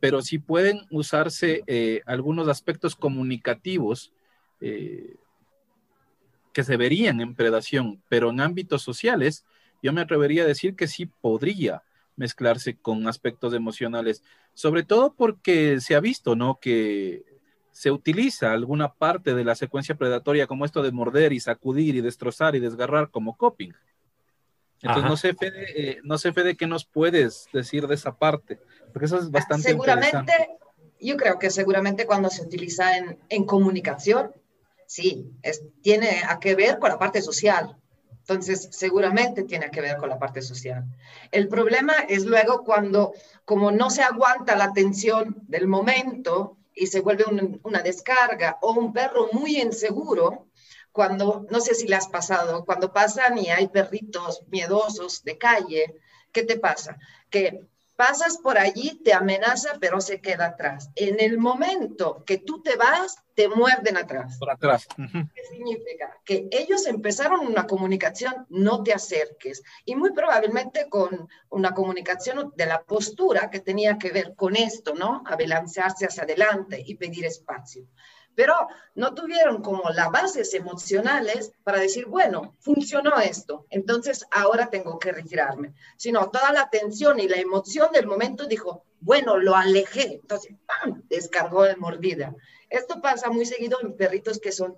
pero 0.00 0.20
sí 0.20 0.40
pueden 0.40 0.80
usarse 0.90 1.62
eh, 1.68 2.02
algunos 2.04 2.48
aspectos 2.48 2.96
comunicativos 2.96 4.12
eh, 4.60 5.14
que 6.52 6.64
se 6.64 6.76
verían 6.76 7.20
en 7.20 7.36
predación, 7.36 8.02
pero 8.08 8.30
en 8.30 8.40
ámbitos 8.40 8.82
sociales, 8.82 9.44
yo 9.80 9.92
me 9.92 10.00
atrevería 10.00 10.42
a 10.42 10.46
decir 10.46 10.74
que 10.74 10.88
sí 10.88 11.06
podría 11.06 11.84
mezclarse 12.16 12.76
con 12.76 13.06
aspectos 13.06 13.54
emocionales, 13.54 14.22
sobre 14.54 14.82
todo 14.82 15.14
porque 15.14 15.80
se 15.80 15.94
ha 15.94 16.00
visto, 16.00 16.34
¿no? 16.34 16.58
Que 16.60 17.24
se 17.72 17.90
utiliza 17.90 18.52
alguna 18.52 18.94
parte 18.94 19.34
de 19.34 19.44
la 19.44 19.54
secuencia 19.54 19.96
predatoria 19.96 20.46
como 20.46 20.64
esto 20.64 20.82
de 20.82 20.92
morder 20.92 21.32
y 21.32 21.40
sacudir 21.40 21.94
y 21.94 22.00
destrozar 22.00 22.56
y 22.56 22.60
desgarrar 22.60 23.10
como 23.10 23.36
coping. 23.36 23.72
Entonces, 24.82 25.04
no 25.04 25.16
sé, 25.16 25.34
Fede, 25.34 25.90
eh, 25.90 26.00
no 26.04 26.18
sé, 26.18 26.32
Fede, 26.32 26.56
¿qué 26.56 26.66
nos 26.66 26.84
puedes 26.84 27.48
decir 27.52 27.86
de 27.86 27.94
esa 27.94 28.16
parte? 28.16 28.58
Porque 28.92 29.06
eso 29.06 29.18
es 29.18 29.30
bastante 29.30 29.70
Seguramente, 29.70 30.32
yo 31.00 31.16
creo 31.16 31.38
que 31.38 31.50
seguramente 31.50 32.06
cuando 32.06 32.30
se 32.30 32.42
utiliza 32.42 32.96
en, 32.96 33.18
en 33.28 33.44
comunicación, 33.44 34.32
sí, 34.86 35.30
es, 35.42 35.62
tiene 35.82 36.22
a 36.28 36.38
que 36.38 36.54
ver 36.54 36.78
con 36.78 36.90
la 36.90 36.98
parte 36.98 37.20
social. 37.22 37.76
Entonces, 38.28 38.68
seguramente 38.72 39.44
tiene 39.44 39.70
que 39.70 39.80
ver 39.80 39.98
con 39.98 40.08
la 40.08 40.18
parte 40.18 40.42
social. 40.42 40.84
El 41.30 41.46
problema 41.46 41.92
es 42.08 42.24
luego 42.24 42.64
cuando, 42.64 43.12
como 43.44 43.70
no 43.70 43.88
se 43.88 44.02
aguanta 44.02 44.56
la 44.56 44.72
tensión 44.72 45.36
del 45.46 45.68
momento 45.68 46.56
y 46.74 46.88
se 46.88 47.02
vuelve 47.02 47.24
una 47.62 47.82
descarga 47.82 48.58
o 48.62 48.72
un 48.72 48.92
perro 48.92 49.28
muy 49.32 49.60
inseguro, 49.60 50.48
cuando, 50.90 51.46
no 51.50 51.60
sé 51.60 51.76
si 51.76 51.86
le 51.86 51.94
has 51.94 52.08
pasado, 52.08 52.64
cuando 52.64 52.92
pasan 52.92 53.38
y 53.38 53.50
hay 53.50 53.68
perritos 53.68 54.42
miedosos 54.48 55.22
de 55.22 55.38
calle, 55.38 55.94
¿qué 56.32 56.42
te 56.42 56.58
pasa? 56.58 56.98
Que 57.30 57.68
pasas 57.96 58.38
por 58.38 58.58
allí, 58.58 59.00
te 59.02 59.12
amenaza, 59.12 59.78
pero 59.80 60.00
se 60.00 60.20
queda 60.20 60.46
atrás. 60.46 60.90
En 60.94 61.20
el 61.20 61.38
momento 61.38 62.24
que 62.24 62.38
tú 62.38 62.62
te 62.62 62.76
vas, 62.76 63.16
te 63.34 63.48
muerden 63.48 63.96
atrás. 63.96 64.38
Por 64.38 64.50
atrás. 64.50 64.86
¿Qué 64.96 65.44
significa? 65.50 66.18
Que 66.24 66.48
ellos 66.50 66.86
empezaron 66.86 67.46
una 67.46 67.66
comunicación, 67.66 68.46
no 68.48 68.82
te 68.82 68.92
acerques. 68.92 69.62
Y 69.84 69.96
muy 69.96 70.12
probablemente 70.12 70.88
con 70.88 71.28
una 71.50 71.72
comunicación 71.72 72.52
de 72.56 72.66
la 72.66 72.82
postura 72.82 73.50
que 73.50 73.60
tenía 73.60 73.98
que 73.98 74.12
ver 74.12 74.34
con 74.36 74.56
esto, 74.56 74.94
¿no? 74.94 75.22
Abelanzarse 75.26 76.06
hacia 76.06 76.22
adelante 76.22 76.82
y 76.84 76.96
pedir 76.96 77.24
espacio 77.24 77.86
pero 78.36 78.54
no 78.94 79.14
tuvieron 79.14 79.62
como 79.62 79.90
las 79.90 80.12
bases 80.12 80.54
emocionales 80.54 81.52
para 81.64 81.80
decir, 81.80 82.06
bueno, 82.06 82.54
funcionó 82.60 83.18
esto, 83.18 83.66
entonces 83.70 84.24
ahora 84.30 84.70
tengo 84.70 85.00
que 85.00 85.10
retirarme, 85.10 85.72
sino 85.96 86.30
toda 86.30 86.52
la 86.52 86.68
tensión 86.68 87.18
y 87.18 87.26
la 87.26 87.38
emoción 87.38 87.90
del 87.92 88.06
momento 88.06 88.46
dijo, 88.46 88.84
bueno, 89.00 89.38
lo 89.38 89.56
alejé, 89.56 90.20
entonces, 90.20 90.54
¡pam!, 90.66 91.02
descargó 91.08 91.64
de 91.64 91.76
mordida. 91.76 92.34
Esto 92.68 93.00
pasa 93.00 93.30
muy 93.30 93.46
seguido 93.46 93.78
en 93.80 93.96
perritos 93.96 94.38
que 94.38 94.52
son 94.52 94.76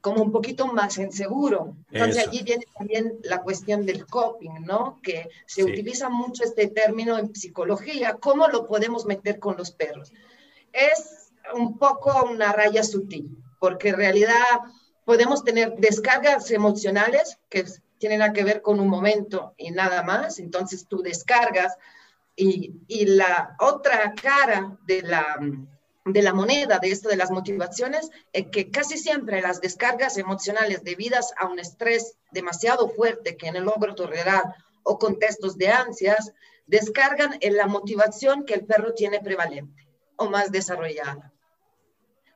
como 0.00 0.22
un 0.22 0.32
poquito 0.32 0.66
más 0.66 0.96
inseguro. 0.98 1.76
Entonces 1.90 2.26
allí 2.26 2.42
viene 2.42 2.64
también 2.76 3.18
la 3.22 3.42
cuestión 3.42 3.84
del 3.84 4.06
coping, 4.06 4.64
¿no? 4.64 5.00
Que 5.02 5.28
se 5.46 5.64
utiliza 5.64 6.08
mucho 6.08 6.44
este 6.44 6.68
término 6.68 7.18
en 7.18 7.34
psicología, 7.34 8.14
¿cómo 8.14 8.48
lo 8.48 8.66
podemos 8.66 9.06
meter 9.06 9.38
con 9.38 9.56
los 9.56 9.70
perros? 9.72 10.12
Es 10.72 11.17
un 11.54 11.78
poco 11.78 12.24
una 12.30 12.52
raya 12.52 12.82
sutil, 12.82 13.36
porque 13.58 13.90
en 13.90 13.96
realidad 13.96 14.60
podemos 15.04 15.44
tener 15.44 15.74
descargas 15.76 16.50
emocionales 16.50 17.38
que 17.48 17.64
tienen 17.98 18.32
que 18.32 18.44
ver 18.44 18.62
con 18.62 18.80
un 18.80 18.88
momento 18.88 19.54
y 19.56 19.70
nada 19.70 20.02
más, 20.02 20.38
entonces 20.38 20.86
tú 20.86 21.02
descargas 21.02 21.76
y, 22.36 22.74
y 22.86 23.06
la 23.06 23.56
otra 23.58 24.14
cara 24.14 24.78
de 24.86 25.02
la, 25.02 25.36
de 26.04 26.22
la 26.22 26.32
moneda 26.32 26.78
de 26.78 26.90
esto 26.90 27.08
de 27.08 27.16
las 27.16 27.30
motivaciones 27.30 28.10
es 28.32 28.46
que 28.50 28.70
casi 28.70 28.96
siempre 28.96 29.42
las 29.42 29.60
descargas 29.60 30.16
emocionales 30.16 30.84
debidas 30.84 31.32
a 31.36 31.46
un 31.46 31.58
estrés 31.58 32.16
demasiado 32.30 32.88
fuerte 32.88 33.36
que 33.36 33.48
el 33.48 33.64
logro 33.64 33.94
tolerar 33.94 34.54
o 34.82 34.98
contextos 34.98 35.58
de 35.58 35.68
ansias 35.68 36.32
descargan 36.66 37.36
en 37.40 37.56
la 37.56 37.66
motivación 37.66 38.44
que 38.44 38.54
el 38.54 38.64
perro 38.64 38.94
tiene 38.94 39.20
prevalente 39.20 39.88
o 40.16 40.28
más 40.28 40.50
desarrollada. 40.50 41.32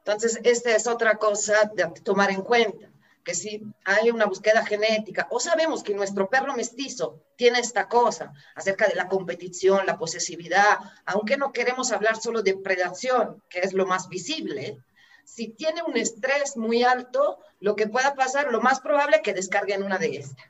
Entonces, 0.05 0.41
esta 0.43 0.75
es 0.75 0.87
otra 0.87 1.17
cosa 1.17 1.71
de 1.75 1.87
tomar 2.03 2.31
en 2.31 2.43
cuenta, 2.43 2.89
que 3.25 3.35
si 3.35 3.63
hay 3.85 4.11
una 4.11 4.27
búsqueda 4.27 4.67
genética 4.67 5.29
o 5.31 5.39
sabemos 5.39 5.85
que 5.85 5.95
nuestro 5.95 6.29
perro 6.29 6.55
mestizo 6.55 7.21
tiene 7.37 7.61
esta 7.61 7.89
cosa 7.89 8.33
acerca 8.57 8.89
de 8.89 8.97
la 8.97 9.09
competición, 9.09 9.87
la 9.87 9.99
posesividad, 9.99 10.79
aunque 11.07 11.37
no 11.37 11.53
queremos 11.53 11.93
hablar 11.93 12.17
solo 12.17 12.43
de 12.43 12.57
predación, 12.57 13.41
que 13.49 13.61
es 13.61 13.73
lo 13.75 13.87
más 13.87 14.09
visible, 14.09 14.83
si 15.25 15.49
tiene 15.49 15.83
un 15.83 15.97
estrés 15.97 16.57
muy 16.57 16.83
alto, 16.83 17.39
lo 17.61 17.77
que 17.77 17.87
pueda 17.87 18.15
pasar, 18.15 18.51
lo 18.51 18.61
más 18.61 18.81
probable 18.81 19.17
es 19.17 19.23
que 19.23 19.35
descarguen 19.35 19.83
una 19.83 19.99
de 19.99 20.17
estas. 20.17 20.49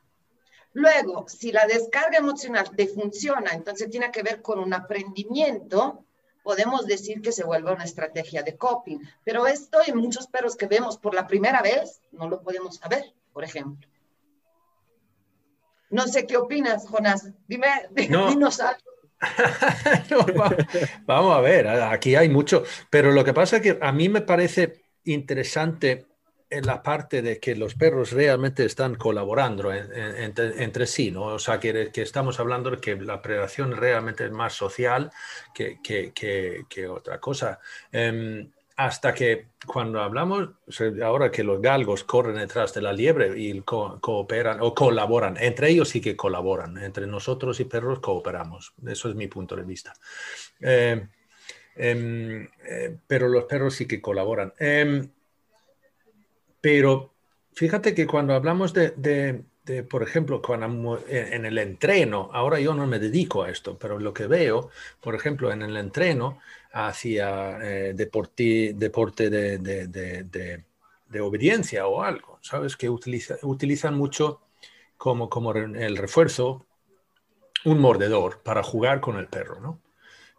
Luego, 0.73 1.27
si 1.29 1.51
la 1.51 1.67
descarga 1.67 2.17
emocional 2.17 2.71
te 2.75 2.87
funciona, 2.87 3.51
entonces 3.51 3.91
tiene 3.91 4.11
que 4.11 4.23
ver 4.23 4.41
con 4.41 4.59
un 4.59 4.73
aprendimiento, 4.73 6.03
podemos 6.43 6.85
decir 6.85 7.21
que 7.21 7.31
se 7.31 7.43
vuelve 7.43 7.71
una 7.71 7.85
estrategia 7.85 8.43
de 8.43 8.57
coping. 8.57 8.99
Pero 9.23 9.47
esto 9.47 9.79
en 9.85 9.97
muchos 9.97 10.27
perros 10.27 10.55
que 10.55 10.67
vemos 10.67 10.97
por 10.97 11.15
la 11.15 11.25
primera 11.25 11.61
vez, 11.61 12.01
no 12.11 12.29
lo 12.29 12.41
podemos 12.41 12.75
saber, 12.75 13.13
por 13.31 13.43
ejemplo. 13.43 13.87
No 15.89 16.07
sé 16.07 16.27
qué 16.27 16.37
opinas, 16.37 16.87
Jonás. 16.87 17.31
Dime, 17.47 17.67
dinos 17.95 18.59
algo. 18.59 18.81
vamos 21.05 21.37
a 21.37 21.39
ver, 21.39 21.67
aquí 21.67 22.15
hay 22.15 22.27
mucho, 22.27 22.63
pero 22.89 23.11
lo 23.11 23.23
que 23.23 23.33
pasa 23.33 23.57
es 23.57 23.61
que 23.61 23.79
a 23.81 23.91
mí 23.93 24.09
me 24.09 24.19
parece 24.19 24.83
interesante 25.05 26.07
en 26.53 26.65
la 26.65 26.81
parte 26.81 27.21
de 27.21 27.39
que 27.39 27.55
los 27.55 27.75
perros 27.75 28.11
realmente 28.11 28.65
están 28.65 28.95
colaborando 28.95 29.73
entre, 29.73 30.85
sí, 30.85 31.11
¿no? 31.11 31.25
O 31.25 31.39
sea, 31.39 31.59
que, 31.59 31.91
que, 31.91 32.01
estamos 32.01 32.39
hablando 32.39 32.71
de 32.71 32.77
que 32.77 32.95
la 32.95 33.21
predación 33.21 33.75
realmente 33.75 34.25
es 34.25 34.31
más 34.31 34.53
social 34.53 35.11
que, 35.53 35.79
que 35.83 36.87
otra 36.87 37.19
cosa. 37.19 37.59
Em, 37.91 38.49
hasta 38.75 39.13
que 39.13 39.49
cuando 39.65 40.01
hablamos, 40.01 40.49
ahora 41.03 41.31
que 41.31 41.43
los 41.43 41.61
galgos 41.61 42.03
corren 42.03 42.35
detrás 42.35 42.73
de 42.73 42.81
la 42.81 42.91
liebre 42.91 43.33
y 43.37 43.61
cooperan 43.61 44.59
o 44.61 44.73
colaboran, 44.73 45.37
entre 45.39 45.69
ellos 45.69 45.89
sí 45.89 46.01
que 46.01 46.15
colaboran, 46.15 46.77
entre 46.77 47.05
nosotros 47.05 47.59
y 47.59 47.65
perros 47.65 47.99
cooperamos, 47.99 48.73
eso 48.87 49.09
es 49.09 49.15
mi 49.15 49.27
punto 49.27 49.55
de 49.55 49.63
vista. 49.63 49.93
Eh, 50.59 51.07
eh, 51.75 52.97
pero 53.05 53.27
los 53.27 53.45
perros 53.45 53.75
sí 53.75 53.87
que 53.87 54.01
colaboran. 54.01 54.53
Pero 56.63 57.11
fíjate 57.51 57.93
que 57.93 58.07
cuando 58.07 58.33
hablamos 58.33 58.73
de, 58.73 59.43
por 59.89 60.01
ejemplo, 60.01 60.41
cuando 60.41 60.97
en 61.09 61.45
el 61.45 61.57
entreno, 61.57 62.29
ahora 62.31 62.57
yo 62.61 62.73
no 62.73 62.87
me 62.87 62.99
dedico 62.99 63.43
a 63.43 63.49
esto, 63.49 63.77
pero 63.77 63.99
lo 63.99 64.13
que 64.13 64.27
veo, 64.27 64.69
por 65.01 65.13
ejemplo, 65.13 65.51
en 65.51 65.61
el 65.61 65.75
entreno, 65.75 66.39
hacia 66.71 67.59
eh, 67.61 67.93
deporte, 67.93 69.29
de, 69.29 69.57
de, 69.57 71.19
obediencia 71.19 71.85
o 71.85 72.01
algo, 72.01 72.39
¿sabes? 72.39 72.77
Que 72.77 72.89
utilizan 72.89 73.95
mucho 73.95 74.39
como, 74.95 75.29
como 75.29 75.51
el 75.51 75.97
refuerzo 75.97 76.65
un 77.65 77.79
mordedor 77.79 78.39
para 78.41 78.63
jugar 78.63 79.01
con 79.01 79.17
el 79.17 79.27
perro, 79.27 79.59
¿no? 79.59 79.81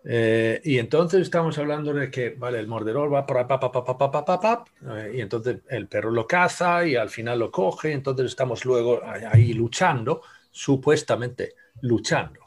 Eh, 0.07 0.61
y 0.65 0.79
entonces 0.79 1.23
estamos 1.23 1.57
hablando 1.57 1.95
de 1.95 2.11
que, 2.11 2.31
vale, 2.31 2.61
el 2.61 2.67
mordedor 2.67 3.13
va 3.13 3.27
pa, 3.27 3.47
pa, 3.49 3.59
pa, 3.59 4.41
pa, 4.41 4.65
eh, 4.99 5.13
y 5.15 5.21
entonces 5.23 5.61
el 5.71 5.89
perro 5.89 6.11
lo 6.11 6.27
caza 6.27 6.87
y 6.87 6.95
al 6.95 7.09
final 7.09 7.39
lo 7.39 7.51
coge, 7.51 7.93
entonces 7.93 8.27
estamos 8.27 8.67
luego 8.67 9.01
ahí 9.05 9.55
luchando, 9.55 10.21
supuestamente 10.51 11.55
luchando. 11.81 12.41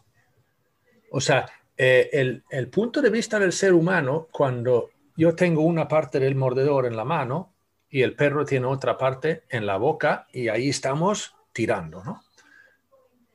O 1.11 1.19
sea, 1.19 1.49
eh, 1.75 2.41
el, 2.49 2.67
punto 2.69 3.01
de 3.01 3.09
vista 3.09 3.39
del 3.39 3.51
ser 3.51 3.73
humano, 3.73 4.27
cuando 4.31 4.91
yo 5.15 5.33
tengo 5.35 5.61
una 5.61 5.87
parte 5.87 6.19
del 6.19 6.35
mordedor 6.35 6.85
en 6.85 6.95
la 6.95 7.05
mano 7.05 7.55
y 7.89 8.03
el 8.03 8.15
perro 8.15 8.45
tiene 8.45 8.67
otra 8.67 8.97
parte 8.97 9.43
en 9.49 9.65
la 9.65 9.77
boca 9.77 10.27
y 10.31 10.47
ahí 10.47 10.69
estamos 10.69 11.35
tirando, 11.53 12.03
¿no? 12.03 12.21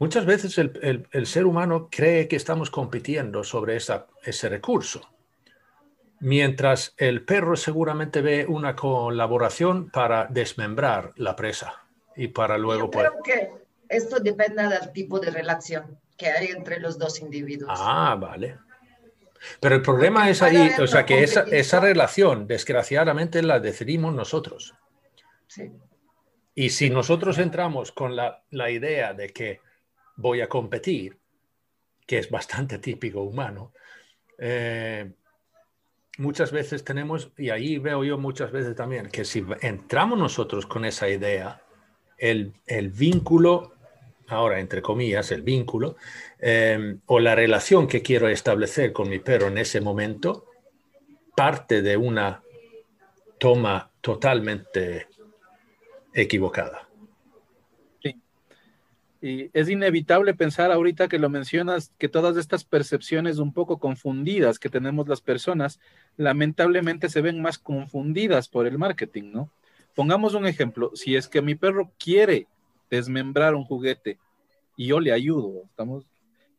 Muchas 0.02 0.26
veces 0.26 0.58
el, 0.58 1.26
ser 1.26 1.46
humano 1.46 1.88
cree 1.88 2.26
que 2.26 2.34
estamos 2.34 2.70
compitiendo 2.70 3.44
sobre 3.44 3.76
ese 3.76 4.48
recurso, 4.48 5.08
mientras 6.18 6.92
el 6.96 7.24
perro 7.24 7.54
seguramente 7.54 8.20
ve 8.20 8.44
una 8.44 8.74
colaboración 8.74 9.90
para 9.90 10.26
desmembrar 10.28 11.12
la 11.14 11.36
presa 11.36 11.84
y 12.16 12.26
para 12.26 12.58
luego... 12.58 12.86
Yo 12.86 12.90
creo 12.90 13.22
que 13.22 13.52
esto 13.88 14.18
depende 14.18 14.66
del 14.66 14.90
tipo 14.92 15.20
de 15.20 15.30
relación 15.30 15.96
que 16.16 16.26
hay 16.26 16.48
entre 16.48 16.80
los 16.80 16.98
dos 16.98 17.20
individuos. 17.20 17.78
Ah, 17.80 18.16
vale. 18.20 18.58
Pero 19.60 19.76
el 19.76 19.82
problema 19.82 20.28
es 20.28 20.42
ahí, 20.42 20.68
o 20.80 20.86
sea, 20.88 21.06
que 21.06 21.22
esa, 21.22 21.42
esa, 21.42 21.78
relación, 21.78 22.48
desgraciadamente, 22.48 23.40
la 23.40 23.60
decidimos 23.60 24.12
nosotros. 24.12 24.74
Sí. 25.46 25.70
Y 26.56 26.70
si 26.70 26.90
nosotros 26.90 27.38
entramos 27.38 27.92
con 27.92 28.16
la, 28.16 28.42
la, 28.50 28.68
idea 28.68 29.14
de 29.14 29.28
que 29.28 29.60
voy 30.16 30.40
a 30.40 30.48
competir, 30.48 31.18
que 32.06 32.18
es 32.18 32.30
bastante 32.30 32.78
típico 32.78 33.22
humano, 33.22 33.72
eh, 34.38 35.12
muchas 36.18 36.52
veces 36.52 36.84
tenemos, 36.84 37.32
y 37.38 37.50
ahí 37.50 37.78
veo 37.78 38.04
yo 38.04 38.18
muchas 38.18 38.50
veces 38.52 38.74
también, 38.74 39.08
que 39.08 39.24
si 39.24 39.44
entramos 39.60 40.18
nosotros 40.18 40.66
con 40.66 40.84
esa 40.84 41.08
idea, 41.08 41.62
el, 42.18 42.52
el 42.66 42.90
vínculo 42.90 43.72
ahora 44.32 44.60
entre 44.60 44.82
comillas, 44.82 45.30
el 45.30 45.42
vínculo, 45.42 45.96
em, 46.38 47.00
o 47.06 47.20
la 47.20 47.34
relación 47.34 47.86
que 47.86 48.02
quiero 48.02 48.28
establecer 48.28 48.92
con 48.92 49.08
mi 49.08 49.18
perro 49.18 49.48
en 49.48 49.58
ese 49.58 49.80
momento, 49.80 50.46
parte 51.36 51.82
de 51.82 51.96
una 51.96 52.42
toma 53.38 53.90
totalmente 54.00 55.08
equivocada. 56.14 56.88
Y 59.22 59.50
es 59.52 59.68
inevitable 59.68 60.34
pensar 60.34 60.72
ahorita 60.72 61.06
que 61.06 61.20
lo 61.20 61.30
mencionas, 61.30 61.92
que 61.96 62.08
todas 62.08 62.36
estas 62.36 62.64
percepciones 62.64 63.38
un 63.38 63.52
poco 63.52 63.78
confundidas 63.78 64.58
que 64.58 64.68
tenemos 64.68 65.06
las 65.06 65.20
personas, 65.20 65.78
lamentablemente 66.16 67.08
se 67.08 67.20
ven 67.20 67.40
más 67.40 67.56
confundidas 67.56 68.48
por 68.48 68.66
el 68.66 68.78
marketing, 68.78 69.30
¿no? 69.32 69.50
Pongamos 69.94 70.34
un 70.34 70.44
ejemplo, 70.44 70.90
si 70.94 71.14
es 71.14 71.28
que 71.28 71.40
mi 71.40 71.54
perro 71.54 71.92
quiere 72.00 72.48
desmembrar 72.90 73.54
un 73.54 73.64
juguete 73.64 74.18
y 74.76 74.88
yo 74.88 74.98
le 74.98 75.12
ayudo. 75.12 75.62
Estamos 75.66 76.04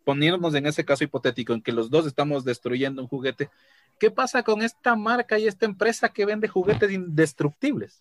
poniéndonos 0.05 0.55
en 0.55 0.65
ese 0.65 0.85
caso 0.85 1.03
hipotético 1.03 1.51
en 1.51 1.61
que 1.61 1.73
los 1.73 1.89
dos 1.89 2.07
estamos 2.07 2.45
destruyendo 2.45 3.01
un 3.01 3.09
juguete. 3.09 3.49
¿Qué 3.99 4.09
pasa 4.09 4.41
con 4.41 4.61
esta 4.61 4.95
marca 4.95 5.37
y 5.37 5.47
esta 5.47 5.65
empresa 5.65 6.09
que 6.09 6.25
vende 6.25 6.47
juguetes 6.47 6.91
indestructibles? 6.91 7.99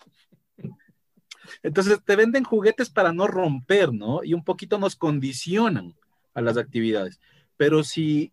Entonces 1.63 2.01
te 2.05 2.17
venden 2.17 2.45
juguetes 2.45 2.91
para 2.91 3.13
no 3.13 3.27
romper, 3.27 3.93
¿no? 3.93 4.25
Y 4.25 4.35
un 4.35 4.45
poquito 4.45 4.79
nos 4.79 4.97
condicionan 4.97 5.95
a 6.35 6.41
las 6.41 6.57
actividades. 6.57 7.21
Pero 7.57 7.85
si 7.85 8.33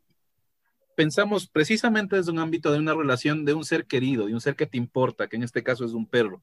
pensamos 0.96 1.48
precisamente 1.48 2.18
desde 2.18 2.32
un 2.32 2.40
ámbito 2.40 2.72
de 2.72 2.80
una 2.80 2.94
relación 2.94 3.46
de 3.46 3.54
un 3.54 3.64
ser 3.64 3.86
querido, 3.86 4.26
de 4.26 4.34
un 4.34 4.42
ser 4.42 4.56
que 4.56 4.66
te 4.66 4.78
importa, 4.78 5.28
que 5.28 5.38
en 5.38 5.44
este 5.44 5.64
caso 5.64 5.86
es 5.86 5.94
un 5.94 6.06
perro, 6.06 6.42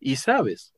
y 0.00 0.16
sabes 0.16 0.74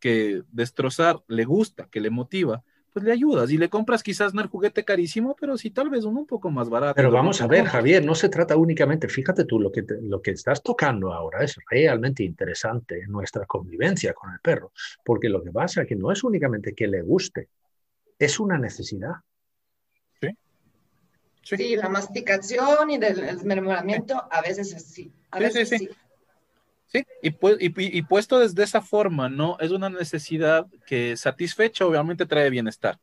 que 0.00 0.42
destrozar 0.50 1.22
le 1.28 1.44
gusta, 1.44 1.88
que 1.90 2.00
le 2.00 2.10
motiva, 2.10 2.64
pues 2.92 3.04
le 3.04 3.12
ayudas 3.12 3.50
y 3.50 3.58
le 3.58 3.68
compras 3.68 4.02
quizás 4.02 4.34
no 4.34 4.40
el 4.40 4.48
juguete 4.48 4.84
carísimo, 4.84 5.36
pero 5.38 5.56
sí 5.56 5.70
tal 5.70 5.90
vez 5.90 6.04
uno 6.04 6.20
un 6.20 6.26
poco 6.26 6.50
más 6.50 6.68
barato. 6.68 6.94
Pero 6.96 7.10
vamos 7.10 7.40
a 7.40 7.46
ver, 7.46 7.66
Javier, 7.66 8.04
no 8.04 8.14
se 8.14 8.28
trata 8.28 8.56
únicamente, 8.56 9.08
fíjate 9.08 9.44
tú, 9.44 9.60
lo 9.60 9.70
que, 9.70 9.84
lo 10.02 10.20
que 10.22 10.32
estás 10.32 10.62
tocando 10.62 11.12
ahora 11.12 11.44
es 11.44 11.56
realmente 11.70 12.24
interesante 12.24 13.02
en 13.02 13.10
nuestra 13.10 13.46
convivencia 13.46 14.12
con 14.14 14.32
el 14.32 14.40
perro, 14.40 14.72
porque 15.04 15.28
lo 15.28 15.42
que 15.42 15.50
pasa 15.50 15.82
es 15.82 15.88
que 15.88 15.96
no 15.96 16.10
es 16.12 16.24
únicamente 16.24 16.74
que 16.74 16.86
le 16.86 17.02
guste, 17.02 17.48
es 18.18 18.40
una 18.40 18.58
necesidad. 18.58 19.12
Sí. 20.20 20.28
Sí, 21.42 21.76
la 21.76 21.88
masticación 21.88 22.90
y 22.90 22.94
el 22.94 23.00
desmembramiento 23.00 24.22
a 24.30 24.40
veces 24.42 24.72
es 24.74 24.84
sí. 24.84 25.12
A 25.30 25.38
veces 25.38 25.68
sí. 25.68 25.78
Sí, 25.78 25.88
y, 26.92 27.98
y, 27.98 28.02
puesto 28.02 28.38
desde 28.38 28.62
esa 28.62 28.80
forma, 28.80 29.28
¿no? 29.28 29.56
Es 29.60 29.70
una 29.70 29.90
necesidad 29.90 30.66
que 30.86 31.16
satisfecha 31.16 31.86
obviamente 31.86 32.26
trae 32.26 32.48
bienestar. 32.50 32.98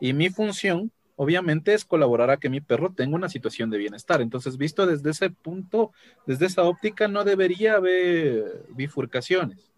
Y 0.00 0.12
mi 0.12 0.28
función, 0.28 0.92
obviamente, 1.16 1.72
es 1.72 1.84
colaborar 1.84 2.30
a 2.30 2.36
que 2.36 2.50
mi 2.50 2.60
perro 2.60 2.92
tenga 2.92 3.16
una 3.16 3.28
situación 3.28 3.70
de 3.70 3.78
bienestar. 3.78 4.20
Entonces, 4.20 4.58
visto 4.58 4.86
desde 4.86 5.10
ese 5.10 5.30
punto, 5.30 5.92
desde 6.26 6.46
esa 6.46 6.64
óptica, 6.64 7.08
no 7.08 7.24
debería 7.24 7.74
haber 7.74 8.64
bifurcaciones. 8.70 9.72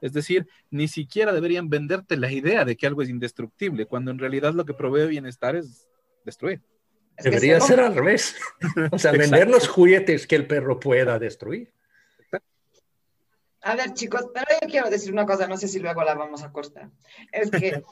Es 0.00 0.12
decir, 0.12 0.46
ni 0.70 0.88
siquiera 0.88 1.32
deberían 1.32 1.68
venderte 1.68 2.16
la 2.16 2.32
idea 2.32 2.64
de 2.64 2.76
que 2.76 2.86
algo 2.86 3.02
es 3.02 3.10
indestructible, 3.10 3.86
cuando 3.86 4.10
en 4.10 4.18
realidad 4.18 4.54
lo 4.54 4.64
que 4.64 4.74
provee 4.74 5.08
bienestar 5.08 5.56
es 5.56 5.88
destruir. 6.24 6.62
Debería 7.22 7.60
ser 7.60 7.80
al 7.80 7.94
revés. 7.94 8.36
o 8.90 8.98
sea, 8.98 9.12
vender 9.12 9.48
los 9.48 9.68
juguetes 9.68 10.26
que 10.26 10.36
el 10.36 10.46
perro 10.46 10.80
pueda 10.80 11.18
destruir. 11.18 11.72
A 13.62 13.74
ver, 13.74 13.92
chicos, 13.94 14.26
pero 14.32 14.46
yo 14.60 14.68
quiero 14.68 14.90
decir 14.90 15.12
una 15.12 15.26
cosa, 15.26 15.46
no 15.46 15.56
sé 15.56 15.68
si 15.68 15.78
luego 15.78 16.02
la 16.02 16.14
vamos 16.14 16.42
a 16.42 16.52
cortar. 16.52 16.90
Es 17.30 17.50
que 17.50 17.82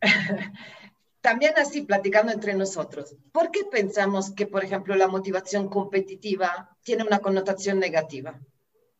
también 1.20 1.54
así 1.56 1.82
platicando 1.82 2.32
entre 2.32 2.54
nosotros, 2.54 3.14
¿por 3.32 3.50
qué 3.50 3.64
pensamos 3.64 4.30
que, 4.30 4.46
por 4.46 4.64
ejemplo, 4.64 4.94
la 4.94 5.08
motivación 5.08 5.68
competitiva 5.68 6.76
tiene 6.82 7.04
una 7.04 7.18
connotación 7.18 7.78
negativa? 7.78 8.40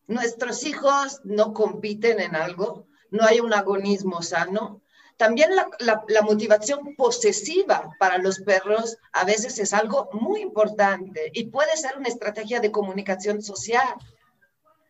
nuestros 0.09 0.63
hijos 0.65 1.21
no 1.23 1.53
compiten 1.53 2.19
en 2.19 2.35
algo, 2.35 2.87
no 3.11 3.23
hay 3.23 3.39
un 3.39 3.53
agonismo 3.53 4.21
sano. 4.21 4.81
También 5.17 5.51
la, 5.55 6.21
motivación 6.23 6.95
posesiva 6.95 7.95
para 7.99 8.17
los 8.17 8.39
perros 8.39 8.97
a 9.13 9.23
veces 9.23 9.59
es 9.59 9.71
algo 9.73 10.09
muy 10.13 10.41
importante 10.41 11.29
y 11.33 11.45
puede 11.45 11.75
ser 11.77 11.97
una 11.97 12.07
estrategia 12.07 12.59
de 12.59 12.71
comunicación 12.71 13.41
social. 13.43 13.93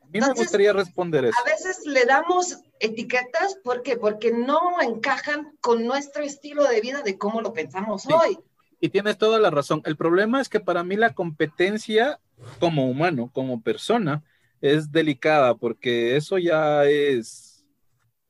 A 0.09 0.11
mí 0.11 0.19
me 0.21 0.33
gustaría 0.33 0.73
responder 0.73 1.25
eso. 1.25 1.37
A 1.39 1.47
veces 1.47 1.85
le 1.85 2.03
damos 2.05 2.57
etiquetas, 2.79 3.55
¿por 3.63 3.83
qué? 3.83 3.95
Porque 3.95 4.31
no 4.31 4.81
encajan 4.81 5.55
con 5.61 5.85
nuestro 5.85 6.23
estilo 6.23 6.63
de 6.63 6.81
vida 6.81 7.03
de 7.03 7.19
cómo 7.19 7.41
lo 7.41 7.53
pensamos 7.53 8.07
hoy. 8.07 8.39
Y 8.79 8.89
tienes 8.89 9.19
toda 9.19 9.37
la 9.37 9.51
razón. 9.51 9.83
El 9.85 9.97
problema 9.97 10.41
es 10.41 10.49
que 10.49 10.59
para 10.59 10.83
mí 10.83 10.95
la 10.95 11.13
competencia 11.13 12.19
como 12.59 12.89
humano, 12.89 13.29
como 13.31 13.61
persona, 13.61 14.23
es 14.61 14.91
delicada 14.91 15.53
porque 15.55 16.15
eso 16.15 16.39
ya 16.39 16.85
es, 16.85 17.63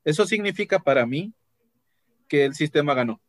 eso 0.03 0.25
significa 0.25 0.79
para 0.79 1.05
mí 1.05 1.33
que 2.27 2.43
el 2.43 2.55
sistema 2.55 2.93
ganó 2.93 3.21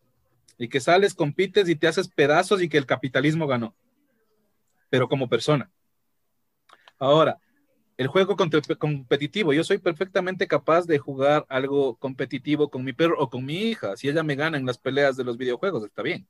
y 0.58 0.68
que 0.68 0.80
sales, 0.80 1.14
compites 1.14 1.68
y 1.68 1.76
te 1.76 1.86
haces 1.86 2.08
pedazos 2.08 2.60
y 2.62 2.68
que 2.68 2.78
el 2.78 2.86
capitalismo 2.86 3.46
ganó, 3.46 3.76
pero 4.88 5.08
como 5.08 5.28
persona. 5.28 5.70
Ahora, 6.98 7.38
el 8.00 8.06
juego 8.06 8.34
competitivo, 8.34 9.52
yo 9.52 9.62
soy 9.62 9.76
perfectamente 9.76 10.48
capaz 10.48 10.86
de 10.86 10.98
jugar 10.98 11.44
algo 11.50 11.96
competitivo 11.96 12.70
con 12.70 12.82
mi 12.82 12.94
perro 12.94 13.16
o 13.18 13.28
con 13.28 13.44
mi 13.44 13.64
hija. 13.64 13.94
Si 13.94 14.08
ella 14.08 14.22
me 14.22 14.36
gana 14.36 14.56
en 14.56 14.64
las 14.64 14.78
peleas 14.78 15.18
de 15.18 15.24
los 15.24 15.36
videojuegos, 15.36 15.84
está 15.84 16.00
bien. 16.00 16.26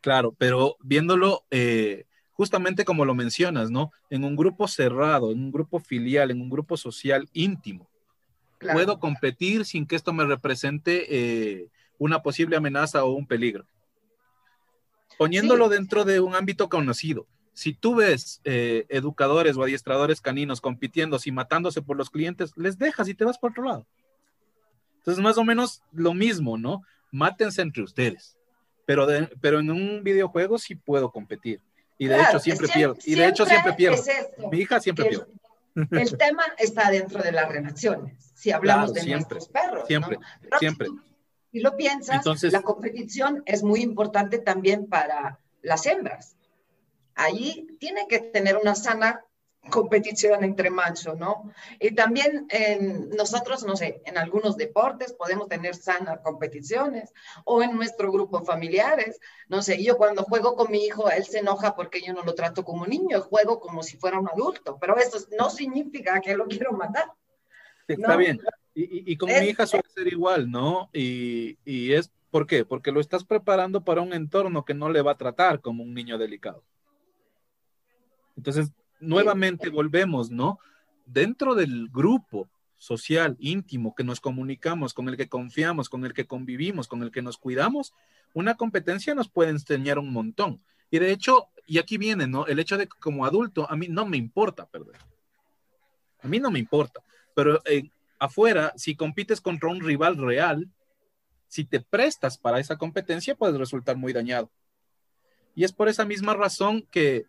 Claro, 0.00 0.34
pero 0.36 0.76
viéndolo 0.80 1.44
eh, 1.52 2.06
justamente 2.32 2.84
como 2.84 3.04
lo 3.04 3.14
mencionas, 3.14 3.70
¿no? 3.70 3.92
En 4.10 4.24
un 4.24 4.34
grupo 4.34 4.66
cerrado, 4.66 5.30
en 5.30 5.38
un 5.38 5.52
grupo 5.52 5.78
filial, 5.78 6.32
en 6.32 6.40
un 6.40 6.50
grupo 6.50 6.76
social 6.76 7.28
íntimo. 7.32 7.88
Puedo 8.58 8.98
competir 8.98 9.64
sin 9.64 9.86
que 9.86 9.94
esto 9.94 10.12
me 10.12 10.24
represente 10.24 11.06
eh, 11.16 11.68
una 11.96 12.22
posible 12.24 12.56
amenaza 12.56 13.04
o 13.04 13.12
un 13.12 13.28
peligro. 13.28 13.68
Poniéndolo 15.16 15.68
dentro 15.68 16.04
de 16.04 16.18
un 16.18 16.34
ámbito 16.34 16.68
conocido. 16.68 17.28
Si 17.58 17.72
tú 17.72 17.96
ves 17.96 18.40
eh, 18.44 18.86
educadores 18.88 19.56
o 19.56 19.64
adiestradores 19.64 20.20
caninos 20.20 20.60
compitiendo 20.60 21.18
y 21.24 21.32
matándose 21.32 21.82
por 21.82 21.96
los 21.96 22.08
clientes, 22.08 22.52
les 22.54 22.78
dejas 22.78 23.08
y 23.08 23.14
te 23.14 23.24
vas 23.24 23.36
por 23.36 23.50
otro 23.50 23.64
lado. 23.64 23.84
Entonces, 24.98 25.20
más 25.20 25.38
o 25.38 25.42
menos 25.42 25.82
lo 25.90 26.14
mismo, 26.14 26.56
¿no? 26.56 26.82
Mátense 27.10 27.62
entre 27.62 27.82
ustedes. 27.82 28.38
Pero, 28.86 29.08
pero 29.40 29.58
en 29.58 29.72
un 29.72 30.04
videojuego 30.04 30.56
sí 30.56 30.76
puedo 30.76 31.10
competir. 31.10 31.60
Y 31.98 32.06
de 32.06 32.22
hecho 32.22 32.38
siempre, 32.38 32.68
pierdo. 32.68 32.96
Y 33.04 33.16
de 33.16 33.26
hecho 33.26 33.44
siempre 33.44 33.72
pierdo. 33.72 34.04
Mi 34.52 34.58
hija 34.58 34.78
siempre 34.78 35.06
pierde. 35.06 35.26
El 35.90 36.16
tema 36.16 36.44
está 36.58 36.92
dentro 36.92 37.20
de 37.24 37.32
las 37.32 37.48
relaciones, 37.48 38.30
si 38.34 38.52
hablamos 38.52 38.94
de 38.94 39.04
nuestros 39.04 39.48
perros. 39.48 39.84
Siempre, 39.88 40.16
siempre. 40.60 40.86
Si 41.50 41.58
lo 41.58 41.76
piensas, 41.76 42.18
Entonces, 42.18 42.52
la 42.52 42.62
competición 42.62 43.42
es 43.46 43.64
muy 43.64 43.80
importante 43.80 44.38
también 44.38 44.86
para 44.86 45.40
las 45.60 45.86
hembras. 45.86 46.36
Allí 47.18 47.66
tiene 47.80 48.06
que 48.06 48.20
tener 48.20 48.56
una 48.56 48.76
sana 48.76 49.24
competición 49.70 50.44
entre 50.44 50.70
machos, 50.70 51.18
¿no? 51.18 51.52
Y 51.80 51.94
también 51.94 52.46
en 52.48 53.10
nosotros, 53.10 53.64
no 53.64 53.76
sé, 53.76 54.00
en 54.06 54.16
algunos 54.16 54.56
deportes 54.56 55.12
podemos 55.12 55.48
tener 55.48 55.74
sanas 55.74 56.20
competiciones 56.20 57.12
o 57.44 57.60
en 57.62 57.74
nuestro 57.74 58.10
grupo 58.12 58.44
familiares, 58.44 59.20
no 59.48 59.60
sé, 59.60 59.82
yo 59.82 59.96
cuando 59.96 60.22
juego 60.22 60.54
con 60.54 60.70
mi 60.70 60.84
hijo, 60.84 61.10
él 61.10 61.24
se 61.24 61.40
enoja 61.40 61.74
porque 61.74 62.00
yo 62.00 62.12
no 62.12 62.22
lo 62.22 62.34
trato 62.34 62.64
como 62.64 62.86
niño, 62.86 63.20
juego 63.20 63.58
como 63.58 63.82
si 63.82 63.96
fuera 63.96 64.20
un 64.20 64.28
adulto, 64.28 64.78
pero 64.80 64.96
eso 64.96 65.18
no 65.36 65.50
significa 65.50 66.20
que 66.20 66.36
lo 66.36 66.46
quiero 66.46 66.72
matar. 66.72 67.10
Está 67.88 68.16
bien. 68.16 68.40
Y, 68.74 69.16
con 69.16 69.28
mi 69.28 69.48
hija 69.48 69.66
suele 69.66 69.88
ser 69.92 70.06
igual, 70.06 70.48
¿no? 70.48 70.88
Y, 70.92 71.58
y 71.64 71.94
es, 71.94 72.12
¿por 72.30 72.46
qué? 72.46 72.64
Porque 72.64 72.92
lo 72.92 73.00
estás 73.00 73.24
preparando 73.24 73.82
para 73.82 74.02
un 74.02 74.12
entorno 74.12 74.64
que 74.64 74.74
no 74.74 74.88
le 74.88 75.02
va 75.02 75.12
a 75.12 75.18
tratar 75.18 75.60
como 75.60 75.82
un 75.82 75.94
niño 75.94 76.16
delicado. 76.16 76.62
Entonces, 78.38 78.72
nuevamente 79.00 79.68
volvemos, 79.68 80.30
¿no? 80.30 80.60
Dentro 81.06 81.56
del 81.56 81.88
grupo 81.88 82.48
social, 82.76 83.36
íntimo, 83.40 83.96
que 83.96 84.04
nos 84.04 84.20
comunicamos, 84.20 84.94
con 84.94 85.08
el 85.08 85.16
que 85.16 85.28
confiamos, 85.28 85.88
con 85.88 86.04
el 86.04 86.14
que 86.14 86.26
convivimos, 86.26 86.86
con 86.86 87.02
el 87.02 87.10
que 87.10 87.20
nos 87.20 87.36
cuidamos, 87.36 87.94
una 88.34 88.54
competencia 88.54 89.16
nos 89.16 89.28
puede 89.28 89.50
enseñar 89.50 89.98
un 89.98 90.12
montón. 90.12 90.62
Y 90.88 91.00
de 91.00 91.10
hecho, 91.10 91.48
y 91.66 91.78
aquí 91.78 91.98
viene, 91.98 92.28
¿no? 92.28 92.46
El 92.46 92.60
hecho 92.60 92.78
de 92.78 92.86
que 92.86 92.96
como 93.00 93.26
adulto, 93.26 93.68
a 93.68 93.74
mí 93.74 93.88
no 93.88 94.06
me 94.06 94.16
importa 94.16 94.66
perder. 94.66 94.96
A 96.22 96.28
mí 96.28 96.38
no 96.38 96.52
me 96.52 96.60
importa. 96.60 97.02
Pero 97.34 97.60
eh, 97.64 97.90
afuera, 98.20 98.72
si 98.76 98.94
compites 98.94 99.40
contra 99.40 99.68
un 99.68 99.80
rival 99.80 100.16
real, 100.16 100.68
si 101.48 101.64
te 101.64 101.80
prestas 101.80 102.38
para 102.38 102.60
esa 102.60 102.76
competencia, 102.76 103.34
puedes 103.34 103.58
resultar 103.58 103.96
muy 103.96 104.12
dañado. 104.12 104.48
Y 105.56 105.64
es 105.64 105.72
por 105.72 105.88
esa 105.88 106.04
misma 106.04 106.34
razón 106.34 106.86
que 106.92 107.26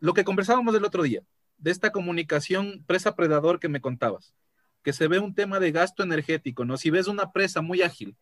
lo 0.00 0.14
que 0.14 0.24
conversábamos 0.24 0.74
el 0.74 0.84
otro 0.84 1.02
día, 1.02 1.22
de 1.58 1.70
esta 1.70 1.90
comunicación 1.90 2.84
presa-predador 2.86 3.58
que 3.58 3.68
me 3.68 3.80
contabas, 3.80 4.34
que 4.82 4.92
se 4.92 5.08
ve 5.08 5.18
un 5.18 5.34
tema 5.34 5.58
de 5.58 5.72
gasto 5.72 6.02
energético, 6.02 6.64
¿no? 6.64 6.76
Si 6.76 6.90
ves 6.90 7.08
una 7.08 7.32
presa 7.32 7.62
muy 7.62 7.82
ágil, 7.82 8.16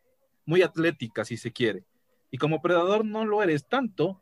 muy 0.46 0.62
atlética, 0.62 1.24
si 1.24 1.36
se 1.36 1.52
quiere, 1.52 1.84
y 2.30 2.38
como 2.38 2.62
predador 2.62 3.04
no 3.04 3.24
lo 3.24 3.42
eres 3.42 3.66
tanto, 3.66 4.20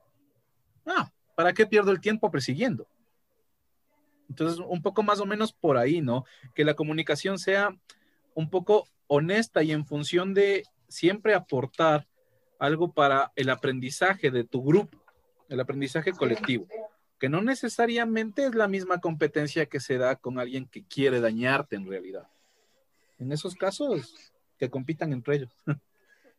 ah, 0.86 1.12
¿para 1.36 1.52
qué 1.52 1.66
pierdo 1.66 1.90
el 1.92 2.00
tiempo 2.00 2.30
persiguiendo? 2.30 2.86
Entonces, 4.28 4.58
un 4.58 4.82
poco 4.82 5.02
más 5.02 5.20
o 5.20 5.26
menos 5.26 5.52
por 5.52 5.76
ahí, 5.76 6.00
¿no? 6.00 6.24
Que 6.54 6.64
la 6.64 6.74
comunicación 6.74 7.38
sea 7.38 7.76
un 8.34 8.50
poco 8.50 8.88
honesta 9.06 9.62
y 9.62 9.70
en 9.70 9.86
función 9.86 10.34
de 10.34 10.64
siempre 10.88 11.34
aportar 11.34 12.08
algo 12.58 12.92
para 12.92 13.32
el 13.36 13.50
aprendizaje 13.50 14.30
de 14.30 14.44
tu 14.44 14.64
grupo, 14.64 14.98
el 15.48 15.60
aprendizaje 15.60 16.12
colectivo 16.12 16.66
que 17.18 17.28
no 17.28 17.42
necesariamente 17.42 18.46
es 18.46 18.54
la 18.54 18.68
misma 18.68 19.00
competencia 19.00 19.66
que 19.66 19.80
se 19.80 19.98
da 19.98 20.16
con 20.16 20.38
alguien 20.38 20.66
que 20.66 20.84
quiere 20.84 21.20
dañarte 21.20 21.76
en 21.76 21.88
realidad. 21.88 22.28
En 23.18 23.32
esos 23.32 23.54
casos, 23.54 24.32
que 24.58 24.70
compitan 24.70 25.12
entre 25.12 25.36
ellos. 25.36 25.50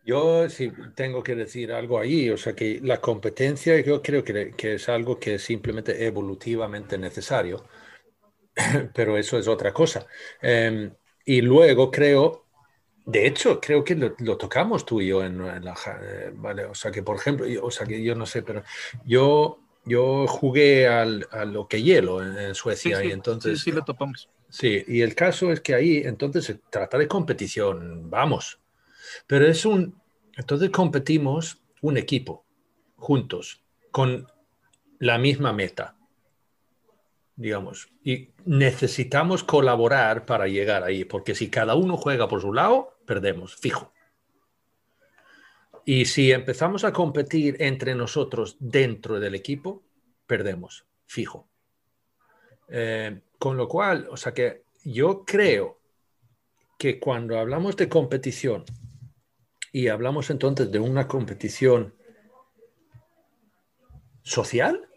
Yo 0.05 0.47
sí 0.49 0.71
tengo 0.93 1.23
que 1.23 1.35
decir 1.35 1.71
algo 1.71 1.97
ahí, 1.99 2.29
o 2.29 2.37
sea 2.37 2.53
que 2.53 2.79
la 2.83 3.01
competencia 3.01 3.81
yo 3.81 4.03
creo 4.03 4.23
que, 4.23 4.53
que 4.55 4.75
es 4.75 4.87
algo 4.87 5.19
que 5.19 5.33
es 5.33 5.43
simplemente 5.43 6.05
evolutivamente 6.05 6.95
necesario, 6.99 7.65
pero 8.93 9.17
eso 9.17 9.39
es 9.39 9.47
otra 9.47 9.73
cosa. 9.73 10.05
Em, 10.39 10.93
y 11.25 11.41
luego 11.41 11.89
creo, 11.89 12.45
de 13.03 13.25
hecho, 13.25 13.59
creo 13.59 13.83
que 13.83 13.95
lo, 13.95 14.37
tocamos 14.37 14.85
tú 14.85 15.01
y 15.01 15.07
yo 15.07 15.23
en, 15.23 15.43
la... 15.43 15.75
Eh, 15.99 16.31
vale, 16.35 16.65
o 16.65 16.75
sea 16.75 16.91
que, 16.91 17.01
por 17.01 17.15
ejemplo, 17.15 17.47
o 17.63 17.71
sea 17.71 17.87
que 17.87 18.03
yo 18.03 18.13
no 18.13 18.27
sé, 18.27 18.43
pero 18.43 18.61
yo 19.05 19.64
yo 19.85 20.27
jugué 20.27 20.87
al, 20.87 21.27
a 21.31 21.45
lo 21.45 21.67
que 21.67 21.81
hielo 21.81 22.23
en, 22.23 22.55
Suecia 22.55 23.03
y 23.03 23.11
entonces... 23.11 23.59
Sí, 23.59 23.65
sí, 23.65 23.71
lo 23.71 23.83
topamos. 23.83 24.29
Sí, 24.49 24.83
y 24.87 25.01
el 25.01 25.15
caso 25.15 25.51
es 25.51 25.61
que 25.61 25.75
ahí 25.75 25.97
entonces 26.05 26.45
se 26.45 26.55
trata 26.55 26.97
de 26.97 27.07
competición, 27.07 28.09
vamos. 28.09 28.59
Pero 29.27 29.47
es 29.47 29.65
un... 29.65 30.01
Entonces 30.35 30.69
competimos 30.69 31.61
un 31.81 31.97
equipo, 31.97 32.45
juntos, 32.95 33.61
con 33.91 34.27
la 34.99 35.17
misma 35.17 35.53
meta, 35.53 35.95
digamos. 37.35 37.89
Y 38.03 38.29
necesitamos 38.45 39.43
colaborar 39.43 40.25
para 40.25 40.47
llegar 40.47 40.83
ahí, 40.83 41.05
porque 41.05 41.35
si 41.35 41.49
cada 41.49 41.75
uno 41.75 41.97
juega 41.97 42.27
por 42.27 42.41
su 42.41 42.53
lado, 42.53 42.97
perdemos, 43.05 43.55
fijo. 43.55 43.93
Y 45.85 46.05
si 46.05 46.31
empezamos 46.31 46.83
a 46.83 46.91
competir 46.91 47.57
entre 47.59 47.93
nosotros 47.93 48.57
dentro 48.59 49.19
del 49.19 49.35
equipo, 49.35 49.83
perdemos, 50.25 50.87
fijo. 51.05 51.47
Eh, 52.67 53.21
con 53.37 53.55
lo 53.55 53.67
cual, 53.67 54.07
o 54.09 54.17
sea 54.17 54.33
que 54.33 54.63
yo 54.83 55.23
creo 55.23 55.79
que 56.79 56.99
cuando 56.99 57.37
hablamos 57.37 57.77
de 57.77 57.87
competición 57.87 58.65
y 59.71 59.87
hablamos 59.87 60.31
entonces 60.31 60.71
de 60.71 60.79
una 60.79 61.07
competición 61.07 61.93
social, 64.23 64.89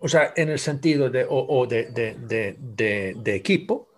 o 0.00 0.08
sea, 0.08 0.32
en 0.34 0.48
el 0.48 0.58
sentido 0.58 1.08
de, 1.10 1.24
o, 1.28 1.64
de, 1.68 3.24
equipo, 3.26 3.88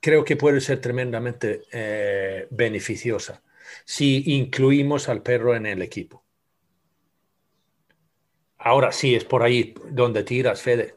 creo 0.00 0.24
que 0.24 0.36
puede 0.36 0.60
ser 0.60 0.80
tremendamente 0.80 1.62
eh, 1.70 2.48
beneficiosa 2.50 3.40
si 3.84 4.22
incluimos 4.34 5.08
al 5.08 5.22
perro 5.22 5.54
en 5.54 5.66
el 5.66 5.82
equipo. 5.82 6.24
Ahora 8.58 8.92
sí, 8.92 9.14
es 9.14 9.24
por 9.24 9.42
ahí 9.42 9.74
donde 9.90 10.22
tiras, 10.22 10.62
Fede. 10.62 10.94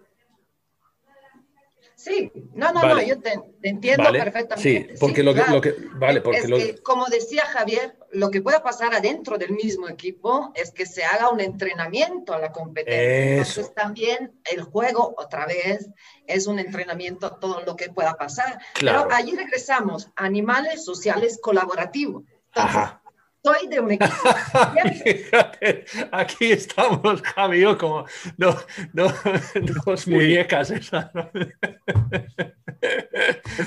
Sí, 2.05 2.31
no, 2.53 2.71
no, 2.71 2.83
no, 2.83 3.01
yo 3.01 3.19
te, 3.19 3.33
entiendo 3.63 4.11
perfectamente. 4.11 4.61
Sí, 4.61 4.95
porque 4.99 5.23
lo, 5.23 5.33
que, 5.33 5.75
vale, 5.93 6.21
porque 6.21 6.75
como 6.83 7.07
decía 7.07 7.47
Javier, 7.47 7.97
lo 8.11 8.29
que 8.29 8.43
pueda 8.43 8.61
pasar 8.61 8.93
adentro 8.93 9.39
del 9.39 9.53
mismo 9.53 9.89
equipo 9.89 10.51
es 10.53 10.69
que 10.69 10.85
se 10.85 11.03
haga 11.03 11.31
un 11.31 11.41
entrenamiento 11.41 12.33
a 12.33 12.37
la 12.37 12.51
competencia. 12.51 13.37
Entonces 13.37 13.73
también 13.73 14.39
el 14.51 14.61
juego, 14.61 15.15
otra 15.17 15.47
vez, 15.47 15.89
es 16.27 16.45
un 16.45 16.59
entrenamiento 16.59 17.37
todo 17.37 17.61
lo 17.65 17.75
que 17.75 17.89
pueda 17.89 18.13
pasar. 18.13 18.59
Pero 18.79 19.07
allí 19.09 19.35
regresamos, 19.35 20.09
animales 20.15 20.85
sociales 20.85 21.39
colaborativos. 21.41 22.23
Ajá 22.55 23.01
soy 23.45 23.67
de 23.67 23.79
un 23.79 23.91
equipo. 23.91 24.11
aquí 26.11 26.51
estamos, 26.51 27.21
Javi, 27.21 27.63
como 27.77 28.05
no, 28.37 28.57
no, 28.93 29.05
dos 29.85 30.07
muñecas. 30.07 30.71
Es 30.71 30.89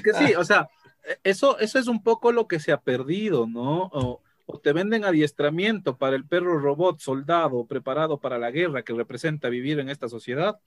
que 0.02 0.12
sí, 0.14 0.34
o 0.34 0.44
sea, 0.44 0.68
eso, 1.22 1.60
eso 1.60 1.78
es 1.78 1.86
un 1.86 2.02
poco 2.02 2.32
lo 2.32 2.48
que 2.48 2.58
se 2.58 2.72
ha 2.72 2.80
perdido, 2.80 3.46
¿no? 3.46 3.88
O, 3.92 4.20
te 4.62 4.72
venden 4.72 5.04
adiestramiento 5.04 5.98
para 5.98 6.16
el 6.16 6.24
perro 6.24 6.58
robot, 6.58 7.00
soldado, 7.00 7.66
preparado 7.66 8.18
para 8.18 8.38
la 8.38 8.50
guerra 8.50 8.82
que 8.82 8.94
representa 8.94 9.50
vivir 9.50 9.78
en 9.78 9.90
esta 9.90 10.08
sociedad, 10.08 10.58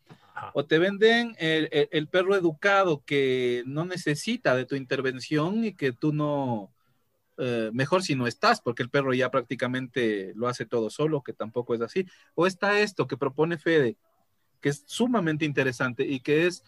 o 0.53 0.65
te 0.65 0.78
venden 0.78 1.36
el, 1.39 1.67
el 1.72 2.07
perro 2.07 2.36
educado 2.36 3.01
que 3.03 3.63
no 3.65 3.84
necesita 3.84 4.55
de 4.55 4.65
tu 4.65 4.76
intervención 4.76 5.65
y 5.65 5.74
que 5.74 5.93
tú 5.93 6.13
no, 6.13 6.72
eh, 7.43 7.71
mejor 7.73 8.03
si 8.03 8.13
no 8.13 8.27
estás, 8.27 8.61
porque 8.61 8.83
el 8.83 8.91
perro 8.91 9.15
ya 9.15 9.31
prácticamente 9.31 10.31
lo 10.35 10.47
hace 10.47 10.67
todo 10.67 10.91
solo, 10.91 11.23
que 11.23 11.33
tampoco 11.33 11.73
es 11.73 11.81
así. 11.81 12.05
O 12.35 12.45
está 12.45 12.79
esto 12.79 13.07
que 13.07 13.17
propone 13.17 13.57
Fede, 13.57 13.97
que 14.61 14.69
es 14.69 14.83
sumamente 14.85 15.43
interesante 15.43 16.05
y 16.05 16.19
que 16.19 16.45
es 16.45 16.63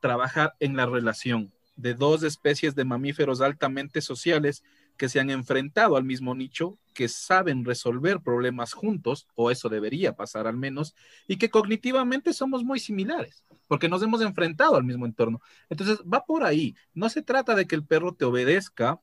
trabajar 0.00 0.54
en 0.58 0.76
la 0.76 0.86
relación 0.86 1.52
de 1.76 1.94
dos 1.94 2.24
especies 2.24 2.74
de 2.74 2.84
mamíferos 2.84 3.40
altamente 3.40 4.00
sociales 4.00 4.64
que 4.96 5.08
se 5.08 5.20
han 5.20 5.30
enfrentado 5.30 5.96
al 5.96 6.02
mismo 6.02 6.34
nicho, 6.34 6.76
que 6.92 7.06
saben 7.08 7.64
resolver 7.64 8.20
problemas 8.20 8.72
juntos, 8.72 9.28
o 9.36 9.52
eso 9.52 9.68
debería 9.68 10.16
pasar 10.16 10.48
al 10.48 10.56
menos, 10.56 10.96
y 11.28 11.36
que 11.36 11.50
cognitivamente 11.50 12.32
somos 12.32 12.64
muy 12.64 12.80
similares, 12.80 13.44
porque 13.68 13.88
nos 13.88 14.02
hemos 14.02 14.20
enfrentado 14.22 14.74
al 14.74 14.82
mismo 14.84 15.06
entorno. 15.06 15.40
Entonces, 15.68 16.00
va 16.00 16.26
por 16.26 16.42
ahí. 16.42 16.74
No 16.94 17.08
se 17.08 17.22
trata 17.22 17.54
de 17.54 17.66
que 17.66 17.76
el 17.76 17.86
perro 17.86 18.12
te 18.12 18.24
obedezca 18.24 19.00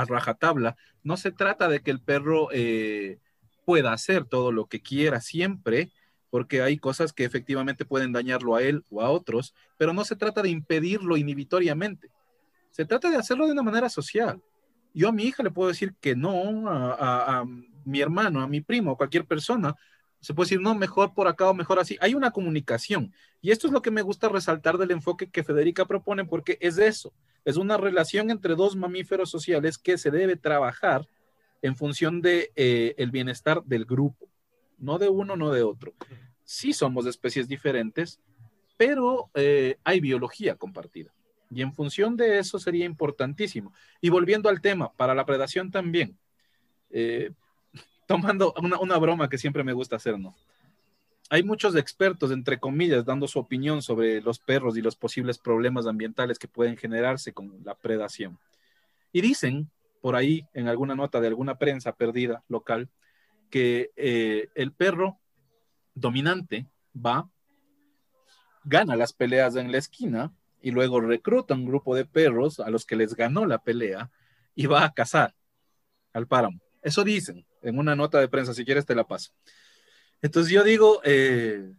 a 0.00 0.04
rajatabla. 0.04 0.76
No 1.02 1.16
se 1.16 1.32
trata 1.32 1.68
de 1.68 1.80
que 1.80 1.90
el 1.90 2.00
perro 2.00 2.48
eh, 2.52 3.18
pueda 3.64 3.92
hacer 3.92 4.24
todo 4.24 4.52
lo 4.52 4.66
que 4.66 4.80
quiera 4.80 5.20
siempre, 5.20 5.90
porque 6.30 6.62
hay 6.62 6.78
cosas 6.78 7.12
que 7.12 7.24
efectivamente 7.24 7.84
pueden 7.84 8.12
dañarlo 8.12 8.54
a 8.54 8.62
él 8.62 8.84
o 8.90 9.02
a 9.02 9.10
otros, 9.10 9.54
pero 9.76 9.92
no 9.92 10.04
se 10.04 10.16
trata 10.16 10.42
de 10.42 10.50
impedirlo 10.50 11.16
inhibitoriamente. 11.16 12.10
Se 12.70 12.84
trata 12.84 13.10
de 13.10 13.16
hacerlo 13.16 13.46
de 13.46 13.52
una 13.52 13.62
manera 13.62 13.88
social. 13.88 14.40
Yo 14.94 15.08
a 15.08 15.12
mi 15.12 15.24
hija 15.24 15.42
le 15.42 15.50
puedo 15.50 15.68
decir 15.68 15.94
que 16.00 16.14
no, 16.14 16.68
a, 16.68 17.40
a 17.40 17.44
mi 17.84 18.00
hermano, 18.00 18.40
a 18.40 18.48
mi 18.48 18.60
primo, 18.60 18.92
a 18.92 18.96
cualquier 18.96 19.24
persona, 19.24 19.74
se 20.20 20.34
puede 20.34 20.46
decir, 20.46 20.60
no, 20.60 20.74
mejor 20.74 21.14
por 21.14 21.28
acá 21.28 21.48
o 21.48 21.54
mejor 21.54 21.78
así. 21.78 21.96
Hay 22.00 22.14
una 22.14 22.30
comunicación. 22.30 23.12
Y 23.40 23.50
esto 23.50 23.66
es 23.66 23.72
lo 23.72 23.82
que 23.82 23.90
me 23.90 24.02
gusta 24.02 24.28
resaltar 24.28 24.78
del 24.78 24.90
enfoque 24.90 25.30
que 25.30 25.44
Federica 25.44 25.86
propone, 25.86 26.24
porque 26.24 26.58
es 26.60 26.78
eso. 26.78 27.12
Es 27.44 27.56
una 27.56 27.76
relación 27.76 28.30
entre 28.30 28.54
dos 28.54 28.76
mamíferos 28.76 29.30
sociales 29.30 29.78
que 29.78 29.96
se 29.96 30.10
debe 30.10 30.36
trabajar 30.36 31.08
en 31.62 31.76
función 31.76 32.20
de 32.20 32.52
eh, 32.56 32.94
el 32.98 33.10
bienestar 33.10 33.62
del 33.64 33.84
grupo, 33.84 34.28
no 34.78 34.98
de 34.98 35.08
uno, 35.08 35.36
no 35.36 35.50
de 35.50 35.62
otro. 35.62 35.94
Sí 36.44 36.72
somos 36.72 37.06
especies 37.06 37.48
diferentes, 37.48 38.20
pero 38.76 39.30
eh, 39.34 39.76
hay 39.84 40.00
biología 40.00 40.56
compartida. 40.56 41.12
Y 41.50 41.62
en 41.62 41.72
función 41.72 42.16
de 42.16 42.38
eso 42.38 42.58
sería 42.58 42.84
importantísimo. 42.84 43.72
Y 44.00 44.10
volviendo 44.10 44.48
al 44.48 44.60
tema, 44.60 44.92
para 44.92 45.14
la 45.14 45.24
predación 45.24 45.70
también, 45.70 46.18
eh, 46.90 47.32
tomando 48.08 48.52
una, 48.60 48.80
una, 48.80 48.98
broma 48.98 49.28
que 49.28 49.38
siempre 49.38 49.62
me 49.62 49.72
gusta 49.72 49.94
hacer, 49.96 50.18
¿no? 50.18 50.34
hay 51.30 51.42
muchos 51.42 51.76
expertos, 51.76 52.30
entre 52.30 52.58
comillas, 52.58 53.04
dando 53.04 53.28
su 53.28 53.38
opinión 53.38 53.82
sobre 53.82 54.20
los 54.22 54.38
perros 54.38 54.76
y 54.76 54.82
los 54.82 54.96
posibles 54.96 55.38
problemas 55.38 55.86
ambientales 55.86 56.38
que 56.38 56.48
pueden 56.48 56.76
generarse 56.76 57.32
con 57.32 57.60
la 57.64 57.74
predación. 57.74 58.38
Y 59.12 59.20
dicen, 59.20 59.70
por 60.00 60.16
ahí, 60.16 60.46
en 60.54 60.68
alguna 60.68 60.94
nota 60.94 61.20
de 61.20 61.28
alguna 61.28 61.58
prensa 61.58 61.92
perdida 61.92 62.42
local, 62.48 62.88
que 63.50 63.90
eh, 63.96 64.48
el 64.54 64.72
perro 64.72 65.18
dominante 65.94 66.66
va, 66.94 67.28
gana 68.64 68.96
las 68.96 69.12
peleas 69.12 69.56
en 69.56 69.70
la 69.70 69.78
esquina 69.78 70.32
y 70.62 70.70
luego 70.70 71.00
recluta 71.00 71.54
un 71.54 71.66
grupo 71.66 71.94
de 71.94 72.04
perros 72.04 72.58
a 72.58 72.70
los 72.70 72.86
que 72.86 72.96
les 72.96 73.14
ganó 73.14 73.44
la 73.46 73.58
pelea 73.58 74.10
y 74.54 74.66
va 74.66 74.84
a 74.84 74.92
cazar 74.92 75.34
al 76.12 76.26
páramo. 76.26 76.60
Eso 76.82 77.04
dicen 77.04 77.44
en 77.62 77.78
una 77.78 77.96
nota 77.96 78.20
de 78.20 78.28
prensa, 78.28 78.54
si 78.54 78.64
quieres 78.64 78.86
te 78.86 78.94
la 78.94 79.04
paso. 79.04 79.32
Entonces 80.22 80.52
yo 80.52 80.64
digo, 80.64 81.00
eh, 81.04 81.72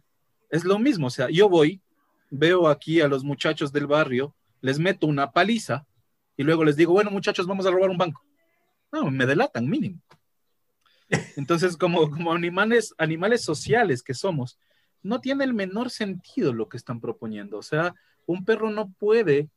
es 0.50 0.64
lo 0.64 0.78
mismo, 0.78 1.08
o 1.08 1.10
sea, 1.10 1.28
yo 1.30 1.48
voy, 1.48 1.80
veo 2.30 2.68
aquí 2.68 3.00
a 3.00 3.08
los 3.08 3.24
muchachos 3.24 3.72
del 3.72 3.86
barrio, 3.86 4.34
les 4.60 4.78
meto 4.78 5.06
una 5.06 5.32
paliza 5.32 5.86
y 6.36 6.42
luego 6.42 6.64
les 6.64 6.76
digo, 6.76 6.92
bueno 6.92 7.10
muchachos, 7.10 7.46
vamos 7.46 7.66
a 7.66 7.70
robar 7.70 7.90
un 7.90 7.98
banco. 7.98 8.24
No, 8.92 9.10
me 9.10 9.26
delatan 9.26 9.68
mínimo. 9.68 10.00
Entonces, 11.36 11.76
como, 11.76 12.10
como 12.10 12.32
animales, 12.32 12.94
animales 12.98 13.42
sociales 13.42 14.02
que 14.02 14.14
somos, 14.14 14.58
no 15.02 15.20
tiene 15.20 15.44
el 15.44 15.54
menor 15.54 15.90
sentido 15.90 16.52
lo 16.52 16.68
que 16.68 16.76
están 16.76 17.00
proponiendo. 17.00 17.58
O 17.58 17.62
sea, 17.62 17.94
un 18.26 18.44
perro 18.44 18.70
no 18.70 18.90
puede, 18.92 19.48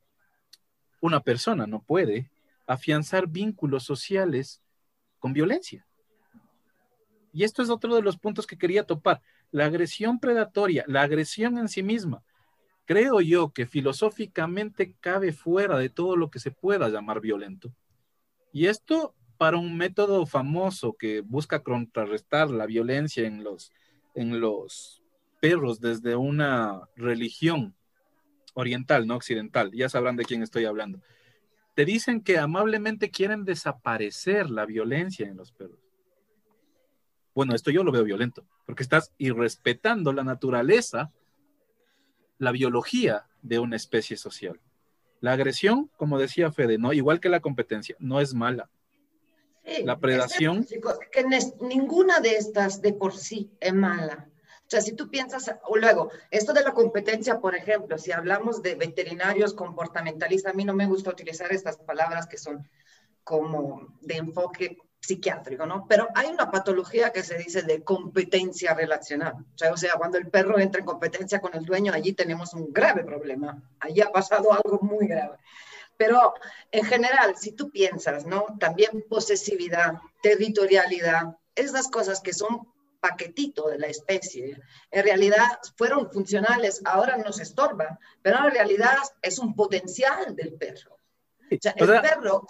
una 1.01 1.21
persona 1.21 1.67
no 1.67 1.81
puede 1.81 2.29
afianzar 2.65 3.27
vínculos 3.27 3.83
sociales 3.83 4.61
con 5.19 5.33
violencia. 5.33 5.85
Y 7.33 7.43
esto 7.43 7.63
es 7.63 7.69
otro 7.69 7.95
de 7.95 8.01
los 8.01 8.17
puntos 8.17 8.47
que 8.47 8.57
quería 8.57 8.85
topar. 8.85 9.21
La 9.51 9.65
agresión 9.65 10.19
predatoria, 10.19 10.85
la 10.87 11.01
agresión 11.01 11.57
en 11.57 11.67
sí 11.67 11.83
misma, 11.83 12.23
creo 12.85 13.19
yo 13.21 13.51
que 13.51 13.65
filosóficamente 13.65 14.95
cabe 14.99 15.33
fuera 15.33 15.77
de 15.77 15.89
todo 15.89 16.15
lo 16.15 16.29
que 16.29 16.39
se 16.39 16.51
pueda 16.51 16.89
llamar 16.89 17.19
violento. 17.19 17.73
Y 18.51 18.67
esto 18.67 19.15
para 19.37 19.57
un 19.57 19.75
método 19.75 20.25
famoso 20.25 20.93
que 20.93 21.21
busca 21.21 21.63
contrarrestar 21.63 22.49
la 22.51 22.65
violencia 22.65 23.25
en 23.25 23.43
los, 23.43 23.71
en 24.13 24.39
los 24.39 25.03
perros 25.41 25.81
desde 25.81 26.15
una 26.15 26.87
religión 26.95 27.75
oriental, 28.53 29.07
no 29.07 29.15
occidental. 29.15 29.71
Ya 29.73 29.89
sabrán 29.89 30.15
de 30.15 30.25
quién 30.25 30.43
estoy 30.43 30.65
hablando. 30.65 31.01
Te 31.75 31.85
dicen 31.85 32.21
que 32.21 32.37
amablemente 32.37 33.09
quieren 33.09 33.43
desaparecer 33.43 34.49
la 34.49 34.65
violencia 34.65 35.27
en 35.27 35.37
los 35.37 35.51
perros. 35.51 35.82
Bueno, 37.35 37.55
esto 37.55 37.71
yo 37.71 37.83
lo 37.83 37.91
veo 37.91 38.03
violento, 38.03 38.45
porque 38.65 38.83
estás 38.83 39.11
irrespetando 39.17 40.13
la 40.13 40.23
naturaleza, 40.23 41.11
la 42.37 42.51
biología 42.51 43.25
de 43.41 43.59
una 43.59 43.75
especie 43.75 44.17
social. 44.17 44.59
La 45.19 45.33
agresión, 45.33 45.89
como 45.97 46.19
decía 46.19 46.51
Fede, 46.51 46.77
¿no? 46.77 46.93
igual 46.93 47.19
que 47.19 47.29
la 47.29 47.39
competencia, 47.39 47.95
no 47.99 48.19
es 48.19 48.33
mala. 48.33 48.69
la 49.83 49.97
predación. 49.99 50.65
que 51.11 51.25
ninguna 51.61 52.19
de 52.19 52.35
estas 52.35 52.81
de 52.81 52.93
por 52.93 53.15
sí 53.15 53.51
es 53.59 53.73
mala. 53.73 54.29
O 54.65 54.69
sea, 54.69 54.81
si 54.81 54.93
tú 54.93 55.09
piensas, 55.09 55.53
o 55.67 55.77
luego, 55.77 56.09
esto 56.31 56.53
de 56.53 56.63
la 56.63 56.73
competencia, 56.73 57.39
por 57.39 57.55
ejemplo, 57.55 57.97
si 57.97 58.11
hablamos 58.11 58.61
de 58.61 58.75
veterinarios 58.75 59.53
comportamentalistas, 59.53 60.53
a 60.53 60.55
mí 60.55 60.65
no 60.65 60.73
me 60.73 60.87
gusta 60.87 61.11
utilizar 61.11 61.51
estas 61.51 61.77
palabras 61.77 62.27
que 62.27 62.37
son 62.37 62.67
como 63.23 63.95
de 64.01 64.17
enfoque 64.17 64.77
psiquiátrico, 65.05 65.65
¿no? 65.65 65.85
Pero 65.87 66.07
hay 66.15 66.29
una 66.29 66.49
patología 66.49 67.11
que 67.11 67.23
se 67.23 67.37
dice 67.37 67.61
de 67.63 67.83
competencia 67.83 68.73
relacional. 68.73 69.35
O 69.71 69.77
sea, 69.77 69.93
cuando 69.97 70.17
el 70.17 70.29
perro 70.29 70.57
entra 70.57 70.79
en 70.79 70.85
competencia 70.85 71.41
con 71.41 71.53
el 71.55 71.65
dueño, 71.65 71.91
allí 71.93 72.13
tenemos 72.13 72.53
un 72.53 72.71
grave 72.71 73.03
problema. 73.03 73.61
Allí 73.81 73.99
ha 73.99 74.11
pasado 74.11 74.53
algo 74.53 74.79
muy 74.81 75.07
grave. 75.07 75.37
Pero 75.97 76.33
en 76.71 76.85
general, 76.85 77.35
si 77.37 77.51
tú 77.51 77.69
piensas, 77.69 78.25
¿no? 78.25 78.45
También 78.59 79.03
posesividad, 79.09 79.95
territorialidad, 80.21 81.37
esas 81.53 81.89
cosas 81.89 82.21
que 82.21 82.33
son 82.33 82.71
paquetito 83.01 83.67
de 83.67 83.79
la 83.79 83.87
especie, 83.87 84.57
en 84.89 85.03
realidad 85.03 85.59
fueron 85.75 86.09
funcionales, 86.09 86.81
ahora 86.85 87.17
nos 87.17 87.41
estorban, 87.41 87.99
pero 88.21 88.37
en 88.37 88.51
realidad 88.51 88.97
es 89.21 89.37
un 89.37 89.53
potencial 89.53 90.33
del 90.33 90.53
perro. 90.53 90.97
O 91.51 91.57
sea, 91.59 91.73
el 91.75 92.01
perro 92.01 92.47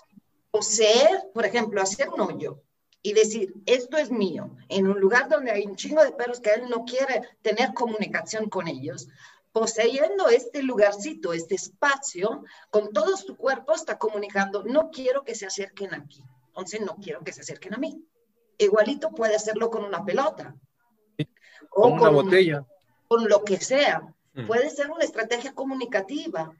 poseer, 0.53 1.31
por 1.33 1.47
ejemplo, 1.47 1.81
hacer 1.81 2.09
un 2.09 2.21
hoyo 2.21 2.61
y 3.01 3.13
decir, 3.13 3.55
esto 3.65 3.97
es 3.97 4.11
mío, 4.11 4.55
en 4.69 4.87
un 4.87 4.99
lugar 4.99 5.27
donde 5.27 5.49
hay 5.49 5.65
un 5.65 5.75
chingo 5.75 6.03
de 6.03 6.11
perros 6.11 6.39
que 6.39 6.51
él 6.51 6.69
no 6.69 6.85
quiere 6.85 7.27
tener 7.41 7.73
comunicación 7.73 8.49
con 8.49 8.67
ellos, 8.67 9.09
poseyendo 9.51 10.27
este 10.27 10.61
lugarcito, 10.61 11.33
este 11.33 11.55
espacio, 11.55 12.43
con 12.69 12.93
todo 12.93 13.17
su 13.17 13.35
cuerpo 13.35 13.73
está 13.73 13.97
comunicando, 13.97 14.63
no 14.63 14.91
quiero 14.91 15.23
que 15.23 15.33
se 15.33 15.47
acerquen 15.47 15.95
aquí, 15.95 16.23
entonces 16.49 16.81
no 16.81 16.97
quiero 16.97 17.23
que 17.23 17.33
se 17.33 17.41
acerquen 17.41 17.73
a 17.73 17.77
mí. 17.77 18.05
Igualito 18.59 19.09
puede 19.09 19.35
hacerlo 19.35 19.71
con 19.71 19.83
una 19.83 20.05
pelota. 20.05 20.55
O 21.71 21.81
con 21.81 21.93
una 21.93 22.09
botella. 22.09 22.63
Con 23.07 23.27
lo 23.27 23.43
que 23.43 23.57
sea. 23.57 24.13
Mm. 24.33 24.45
Puede 24.45 24.69
ser 24.69 24.91
una 24.91 25.03
estrategia 25.03 25.55
comunicativa 25.55 26.55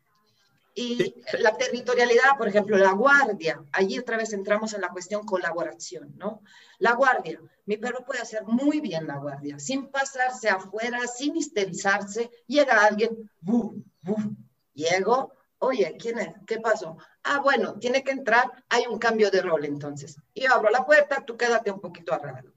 Y 0.76 1.16
la 1.40 1.56
territorialidad, 1.56 2.36
por 2.38 2.48
ejemplo, 2.48 2.78
la 2.78 2.94
guardia, 2.94 3.64
allí 3.72 4.00
otra 4.00 4.18
vez 4.18 4.34
entramos 4.34 4.74
en 4.74 4.82
la 4.82 4.90
cuestión 4.90 5.24
colaboración, 5.24 6.14
¿no? 6.18 6.42
La 6.80 6.94
guardia, 6.94 7.40
mi 7.66 7.78
perro 7.78 8.04
puede 8.04 8.22
hacer 8.22 8.44
muy 8.46 8.80
bien 8.80 9.06
la 9.06 9.18
guardia, 9.18 9.60
sin 9.60 9.92
pasarse 9.92 10.50
afuera, 10.50 11.06
sin 11.06 11.36
histerizarse, 11.36 12.32
llega 12.48 12.84
alguien, 12.84 13.30
¡bum! 13.40 13.84
¡bum! 14.02 14.36
Llego, 14.74 15.34
oye, 15.60 15.96
¿quién 16.00 16.18
es? 16.18 16.34
¿Qué 16.48 16.60
pasó? 16.60 16.98
Ah, 17.24 17.40
bueno, 17.40 17.78
tiene 17.78 18.04
que 18.04 18.12
entrar, 18.12 18.52
hay 18.70 18.86
un 18.90 18.98
cambio 18.98 19.30
de 19.30 19.44
rol 19.44 19.66
entonces. 19.66 20.18
Y 20.34 20.48
abro 20.48 20.72
la 20.72 20.86
puerta, 20.86 21.24
tú 21.24 21.38
quédate 21.38 21.70
un 21.70 21.80
poquito 21.80 22.14
arreglado. 22.14 22.52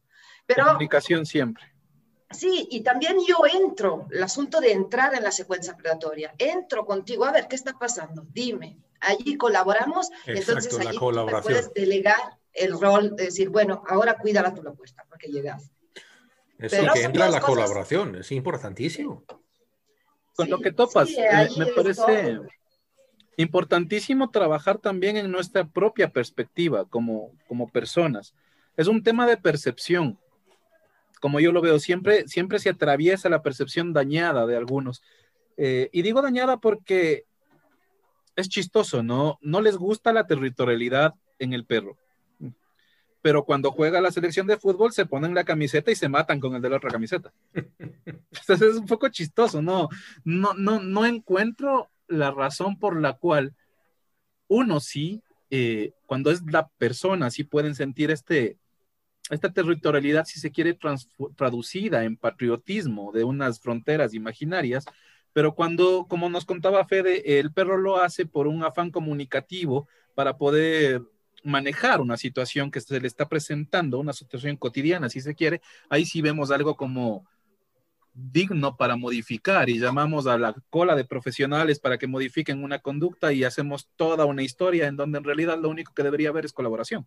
Pero, 0.46 0.64
Comunicación 0.64 1.26
siempre. 1.26 1.75
Sí, 2.30 2.66
y 2.70 2.80
también 2.80 3.16
yo 3.26 3.36
entro, 3.52 4.08
el 4.10 4.22
asunto 4.22 4.60
de 4.60 4.72
entrar 4.72 5.14
en 5.14 5.22
la 5.22 5.30
secuencia 5.30 5.76
predatoria, 5.76 6.34
entro 6.38 6.84
contigo, 6.84 7.24
a 7.24 7.32
ver, 7.32 7.46
¿qué 7.46 7.54
está 7.54 7.78
pasando? 7.78 8.26
Dime, 8.32 8.78
allí 9.00 9.36
colaboramos, 9.36 10.10
entonces 10.26 10.76
allí 10.78 10.98
puedes 11.42 11.72
delegar 11.72 12.38
el 12.52 12.80
rol 12.80 13.14
de 13.14 13.26
decir, 13.26 13.48
bueno, 13.48 13.84
ahora 13.86 14.16
cuídala 14.16 14.52
tú 14.52 14.62
la 14.62 14.72
puerta, 14.72 15.04
porque 15.08 15.28
llegas. 15.28 15.70
Eso 16.58 16.84
que 16.92 17.02
entra 17.02 17.28
la 17.28 17.40
colaboración, 17.40 18.16
es 18.16 18.32
importantísimo. 18.32 19.22
Con 20.34 20.50
lo 20.50 20.58
que 20.60 20.72
topas, 20.72 21.10
eh, 21.10 21.48
me 21.56 21.66
parece 21.66 22.40
importantísimo 23.36 24.30
trabajar 24.30 24.78
también 24.78 25.16
en 25.16 25.30
nuestra 25.30 25.64
propia 25.64 26.10
perspectiva 26.10 26.86
como, 26.86 27.32
como 27.46 27.68
personas. 27.68 28.34
Es 28.76 28.88
un 28.88 29.02
tema 29.02 29.26
de 29.26 29.36
percepción 29.36 30.18
como 31.26 31.40
yo 31.40 31.50
lo 31.50 31.60
veo, 31.60 31.80
siempre, 31.80 32.28
siempre 32.28 32.60
se 32.60 32.68
atraviesa 32.68 33.28
la 33.28 33.42
percepción 33.42 33.92
dañada 33.92 34.46
de 34.46 34.56
algunos. 34.56 35.02
Eh, 35.56 35.90
y 35.90 36.02
digo 36.02 36.22
dañada 36.22 36.58
porque 36.58 37.24
es 38.36 38.48
chistoso, 38.48 39.02
¿no? 39.02 39.36
No 39.42 39.60
les 39.60 39.76
gusta 39.76 40.12
la 40.12 40.28
territorialidad 40.28 41.14
en 41.40 41.52
el 41.52 41.64
perro. 41.64 41.98
Pero 43.22 43.44
cuando 43.44 43.72
juega 43.72 44.00
la 44.00 44.12
selección 44.12 44.46
de 44.46 44.56
fútbol 44.56 44.92
se 44.92 45.04
ponen 45.04 45.34
la 45.34 45.42
camiseta 45.42 45.90
y 45.90 45.96
se 45.96 46.08
matan 46.08 46.38
con 46.38 46.54
el 46.54 46.62
de 46.62 46.70
la 46.70 46.76
otra 46.76 46.90
camiseta. 46.92 47.32
Entonces 47.54 48.62
es 48.62 48.76
un 48.76 48.86
poco 48.86 49.08
chistoso, 49.08 49.60
¿no? 49.60 49.88
No, 50.22 50.54
no, 50.54 50.80
no 50.80 51.06
encuentro 51.06 51.90
la 52.06 52.30
razón 52.30 52.78
por 52.78 53.00
la 53.00 53.14
cual 53.14 53.52
uno 54.46 54.78
sí, 54.78 55.24
eh, 55.50 55.90
cuando 56.06 56.30
es 56.30 56.40
la 56.48 56.68
persona, 56.68 57.32
sí 57.32 57.42
pueden 57.42 57.74
sentir 57.74 58.12
este, 58.12 58.58
esta 59.30 59.52
territorialidad, 59.52 60.24
si 60.24 60.38
se 60.38 60.50
quiere, 60.50 60.78
traducida 61.36 62.04
en 62.04 62.16
patriotismo 62.16 63.12
de 63.12 63.24
unas 63.24 63.60
fronteras 63.60 64.14
imaginarias, 64.14 64.84
pero 65.32 65.54
cuando, 65.54 66.06
como 66.08 66.30
nos 66.30 66.44
contaba 66.44 66.86
Fede, 66.86 67.38
el 67.38 67.52
perro 67.52 67.76
lo 67.76 67.98
hace 68.00 68.24
por 68.24 68.46
un 68.46 68.64
afán 68.64 68.90
comunicativo 68.90 69.88
para 70.14 70.38
poder 70.38 71.02
manejar 71.42 72.00
una 72.00 72.16
situación 72.16 72.70
que 72.70 72.80
se 72.80 73.00
le 73.00 73.06
está 73.06 73.28
presentando, 73.28 73.98
una 73.98 74.12
situación 74.12 74.56
cotidiana, 74.56 75.08
si 75.08 75.20
se 75.20 75.34
quiere, 75.34 75.60
ahí 75.88 76.06
sí 76.06 76.22
vemos 76.22 76.50
algo 76.50 76.76
como 76.76 77.26
digno 78.14 78.78
para 78.78 78.96
modificar 78.96 79.68
y 79.68 79.78
llamamos 79.78 80.26
a 80.26 80.38
la 80.38 80.54
cola 80.70 80.96
de 80.96 81.04
profesionales 81.04 81.78
para 81.80 81.98
que 81.98 82.06
modifiquen 82.06 82.64
una 82.64 82.78
conducta 82.78 83.32
y 83.32 83.44
hacemos 83.44 83.90
toda 83.94 84.24
una 84.24 84.42
historia 84.42 84.86
en 84.86 84.96
donde 84.96 85.18
en 85.18 85.24
realidad 85.24 85.58
lo 85.60 85.68
único 85.68 85.92
que 85.92 86.02
debería 86.02 86.30
haber 86.30 86.46
es 86.46 86.52
colaboración. 86.54 87.06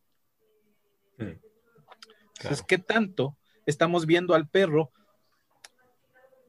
Mm. 2.40 2.48
Entonces, 2.48 2.66
¿qué 2.68 2.78
tanto 2.78 3.38
estamos 3.66 4.06
viendo 4.06 4.34
al 4.34 4.48
perro 4.48 4.92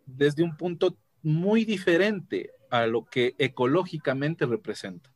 desde 0.06 0.42
un 0.42 0.56
punto 0.56 0.96
muy 1.22 1.64
diferente 1.64 2.50
a 2.70 2.86
lo 2.86 3.04
que 3.04 3.34
ecológicamente 3.38 4.46
representa? 4.46 5.12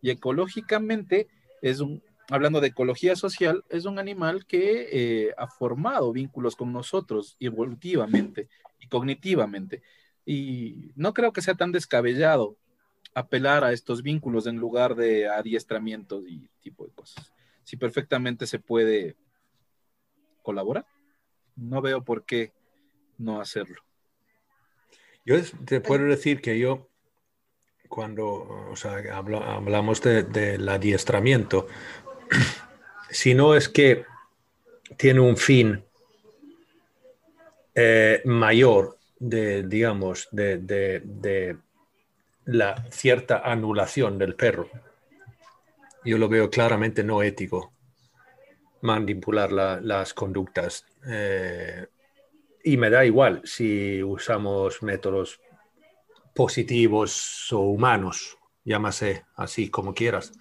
Y 0.00 0.10
ecológicamente 0.10 1.28
es 1.62 1.80
un, 1.80 2.02
hablando 2.28 2.60
de 2.60 2.68
ecología 2.68 3.16
social, 3.16 3.64
es 3.68 3.84
un 3.84 3.98
animal 3.98 4.46
que 4.46 4.88
eh, 4.92 5.34
ha 5.36 5.46
formado 5.46 6.12
vínculos 6.12 6.56
con 6.56 6.72
nosotros 6.72 7.36
evolutivamente 7.40 8.48
y 8.80 8.88
cognitivamente. 8.88 9.82
Y 10.26 10.92
no 10.94 11.12
creo 11.12 11.32
que 11.32 11.42
sea 11.42 11.54
tan 11.54 11.72
descabellado 11.72 12.56
apelar 13.14 13.64
a 13.64 13.72
estos 13.72 14.02
vínculos 14.02 14.46
en 14.46 14.56
lugar 14.56 14.94
de 14.94 15.28
adiestramientos 15.28 16.24
y 16.26 16.48
tipo 16.60 16.84
de 16.84 16.92
cosas. 16.92 17.32
Si 17.62 17.76
perfectamente 17.76 18.46
se 18.46 18.58
puede 18.58 19.16
colabora, 20.44 20.86
no 21.56 21.82
veo 21.82 22.04
por 22.04 22.24
qué 22.24 22.52
no 23.18 23.40
hacerlo. 23.40 23.82
Yo 25.24 25.36
te 25.64 25.80
puedo 25.80 26.04
decir 26.04 26.40
que 26.40 26.58
yo, 26.58 26.88
cuando 27.88 28.74
hablamos 29.12 30.02
del 30.02 30.68
adiestramiento, 30.68 31.66
si 33.10 33.34
no 33.34 33.56
es 33.56 33.68
que 33.68 34.04
tiene 34.98 35.20
un 35.20 35.36
fin 35.36 35.82
eh, 37.74 38.20
mayor 38.26 38.98
de, 39.18 39.62
digamos, 39.62 40.28
de, 40.30 40.58
de, 40.58 41.56
la 42.46 42.84
cierta 42.90 43.38
anulación 43.38 44.18
del 44.18 44.34
perro, 44.34 44.68
yo 46.04 46.18
lo 46.18 46.28
veo 46.28 46.50
claramente 46.50 47.02
no 47.02 47.22
ético 47.22 47.73
manipular 48.84 49.50
las 49.50 50.14
conductas. 50.14 50.86
Eh, 51.06 51.86
y 52.62 52.76
me 52.76 52.90
da 52.90 53.04
igual 53.04 53.40
si 53.44 54.02
usamos 54.02 54.82
métodos 54.82 55.40
positivos 56.34 57.50
o 57.52 57.60
humanos, 57.60 58.36
llámase 58.62 59.24
así 59.36 59.70
como 59.70 59.94
quieras. 59.94 60.32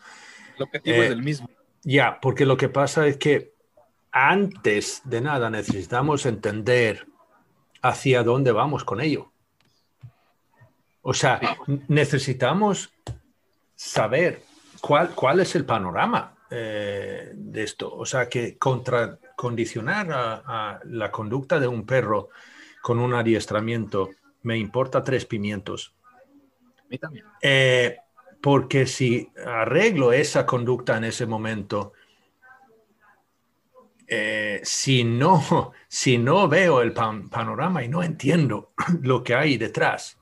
El 0.58 0.64
objetivo 0.64 0.98
es 0.98 1.10
eh, 1.10 1.14
el 1.14 1.24
mismo. 1.24 1.50
Ya, 1.84 2.20
porque 2.22 2.46
lo 2.46 2.58
que 2.58 2.70
pasa 2.70 3.08
es 3.08 3.18
que 3.18 3.54
antes 4.12 5.02
de 5.06 5.22
nada 5.22 5.50
necesitamos 5.50 6.26
entender 6.26 7.08
hacia 7.82 8.24
dónde 8.24 8.52
vamos 8.52 8.84
con 8.84 9.00
ello. 9.02 9.32
O 11.02 11.14
sea, 11.14 11.40
necesitamos 11.88 12.94
saber 13.76 14.42
cuál, 14.84 15.16
cuál 15.16 15.40
es 15.40 15.56
el 15.56 15.66
panorama. 15.66 16.34
Eh, 16.56 17.32
de 17.34 17.64
esto. 17.64 17.92
O 17.96 18.06
sea, 18.06 18.30
que 18.30 18.60
contra, 18.60 19.18
condicionar 19.36 20.08
a, 20.12 20.80
la 20.84 21.10
conducta 21.10 21.60
de 21.60 21.68
un 21.68 21.84
perro 21.84 22.30
con 22.84 23.00
un 23.00 23.16
adiestramiento 23.16 24.12
me 24.44 24.56
importa 24.56 25.04
tres 25.04 25.26
pimientos. 25.26 25.96
Eh, 27.42 27.98
porque 28.40 28.86
si 28.86 29.32
arreglo 29.44 30.14
esa 30.14 30.46
conducta 30.46 30.96
en 30.96 31.06
ese 31.06 31.26
momento, 31.26 31.94
eh, 34.06 34.62
si, 34.64 35.04
no, 35.04 35.72
si 35.88 36.20
no 36.20 36.48
veo 36.48 36.84
el 36.84 36.94
panorama 36.94 37.84
y 37.84 37.88
no 37.88 38.04
entiendo 38.04 38.74
lo 39.02 39.24
que 39.24 39.34
hay 39.34 39.58
detrás, 39.58 40.20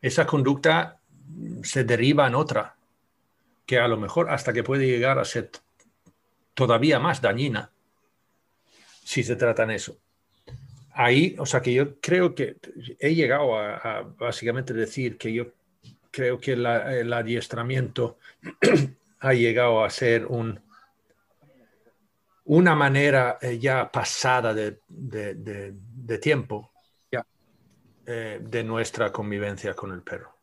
esa 0.00 0.24
conducta 0.24 1.00
se 1.64 1.82
deriva 1.82 2.28
en 2.28 2.36
otra 2.36 2.75
que 3.66 3.78
a 3.78 3.88
lo 3.88 3.96
mejor 3.96 4.30
hasta 4.30 4.52
que 4.52 4.62
puede 4.62 4.86
llegar 4.86 5.18
a 5.18 5.24
ser 5.24 5.50
todavía 6.54 6.98
más 6.98 7.20
dañina 7.20 7.70
si 9.04 9.22
se 9.22 9.36
trata 9.36 9.64
en 9.64 9.72
eso. 9.72 9.98
Ahí, 10.92 11.36
o 11.38 11.44
sea 11.44 11.60
que 11.60 11.74
yo 11.74 12.00
creo 12.00 12.34
que 12.34 12.56
he 12.98 13.14
llegado 13.14 13.58
a, 13.58 14.02
básicamente 14.18 14.72
decir 14.72 15.18
que 15.18 15.32
yo 15.32 15.52
creo 16.10 16.38
que 16.38 16.52
el 16.52 17.12
adiestramiento 17.12 18.18
ha 19.20 19.34
llegado 19.34 19.84
a 19.84 19.90
ser 19.90 20.26
un, 20.26 20.58
una 22.46 22.74
manera 22.74 23.38
eh, 23.40 23.58
ya 23.58 23.90
pasada 23.90 24.54
de, 24.54 24.78
tiempo 26.20 26.72
eh, 28.06 28.40
de 28.40 28.64
nuestra 28.64 29.12
convivencia 29.12 29.74
con 29.74 29.92
el 29.92 30.02
perro. 30.02 30.35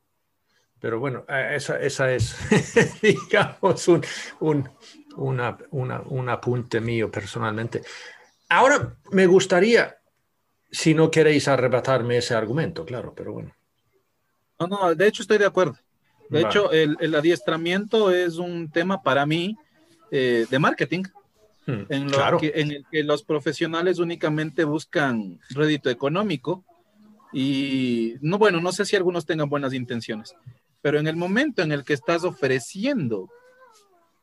Pero 0.84 0.99
bueno, 0.99 1.23
eh, 1.29 1.53
esa, 1.55 1.79
esa 1.79 2.11
es, 2.11 2.36
digamos, 3.01 3.88
un, 3.88 4.03
un, 4.41 4.69
una, 5.15 5.57
una, 5.71 6.01
un 6.01 6.27
apunte 6.27 6.81
mío 6.81 7.09
personalmente. 7.09 7.84
Ahora 8.49 8.93
me 9.11 9.25
gustaría, 9.25 9.95
si 10.69 10.93
no 10.93 11.09
queréis 11.09 11.47
arrebatarme 11.47 12.17
ese 12.17 12.34
argumento, 12.34 12.84
claro, 12.84 13.13
pero 13.15 13.31
bueno. 13.31 13.55
No, 14.59 14.67
no, 14.67 14.93
de 14.93 15.07
hecho 15.07 15.21
estoy 15.21 15.38
de 15.38 15.45
acuerdo. 15.45 15.77
De 16.29 16.41
hecho, 16.41 16.69
el, 16.73 16.97
el, 16.99 17.15
adiestramiento 17.15 18.11
es 18.11 18.36
un 18.36 18.69
tema 18.69 19.01
para 19.01 19.25
mí 19.25 19.55
eh, 20.11 20.47
de 20.49 20.59
marketing, 20.59 21.03
hmm, 21.65 21.84
en, 21.88 22.11
lo 22.11 22.38
que, 22.38 22.51
en 22.55 22.71
el 22.71 22.86
que 22.91 23.03
los 23.03 23.23
profesionales 23.23 23.99
únicamente 23.99 24.65
buscan 24.65 25.39
rédito 25.51 25.89
económico 25.89 26.65
y, 27.31 28.15
no, 28.19 28.38
bueno, 28.38 28.59
no 28.59 28.73
sé 28.73 28.84
si 28.84 28.97
algunos 28.97 29.25
tengan 29.25 29.49
buenas 29.49 29.73
intenciones, 29.73 30.36
pero 30.84 30.99
en 30.99 31.07
el 31.07 31.15
momento 31.15 31.61
en 31.61 31.71
el 31.71 31.86
que 31.86 31.93
estás 31.93 32.25
ofreciendo 32.25 33.29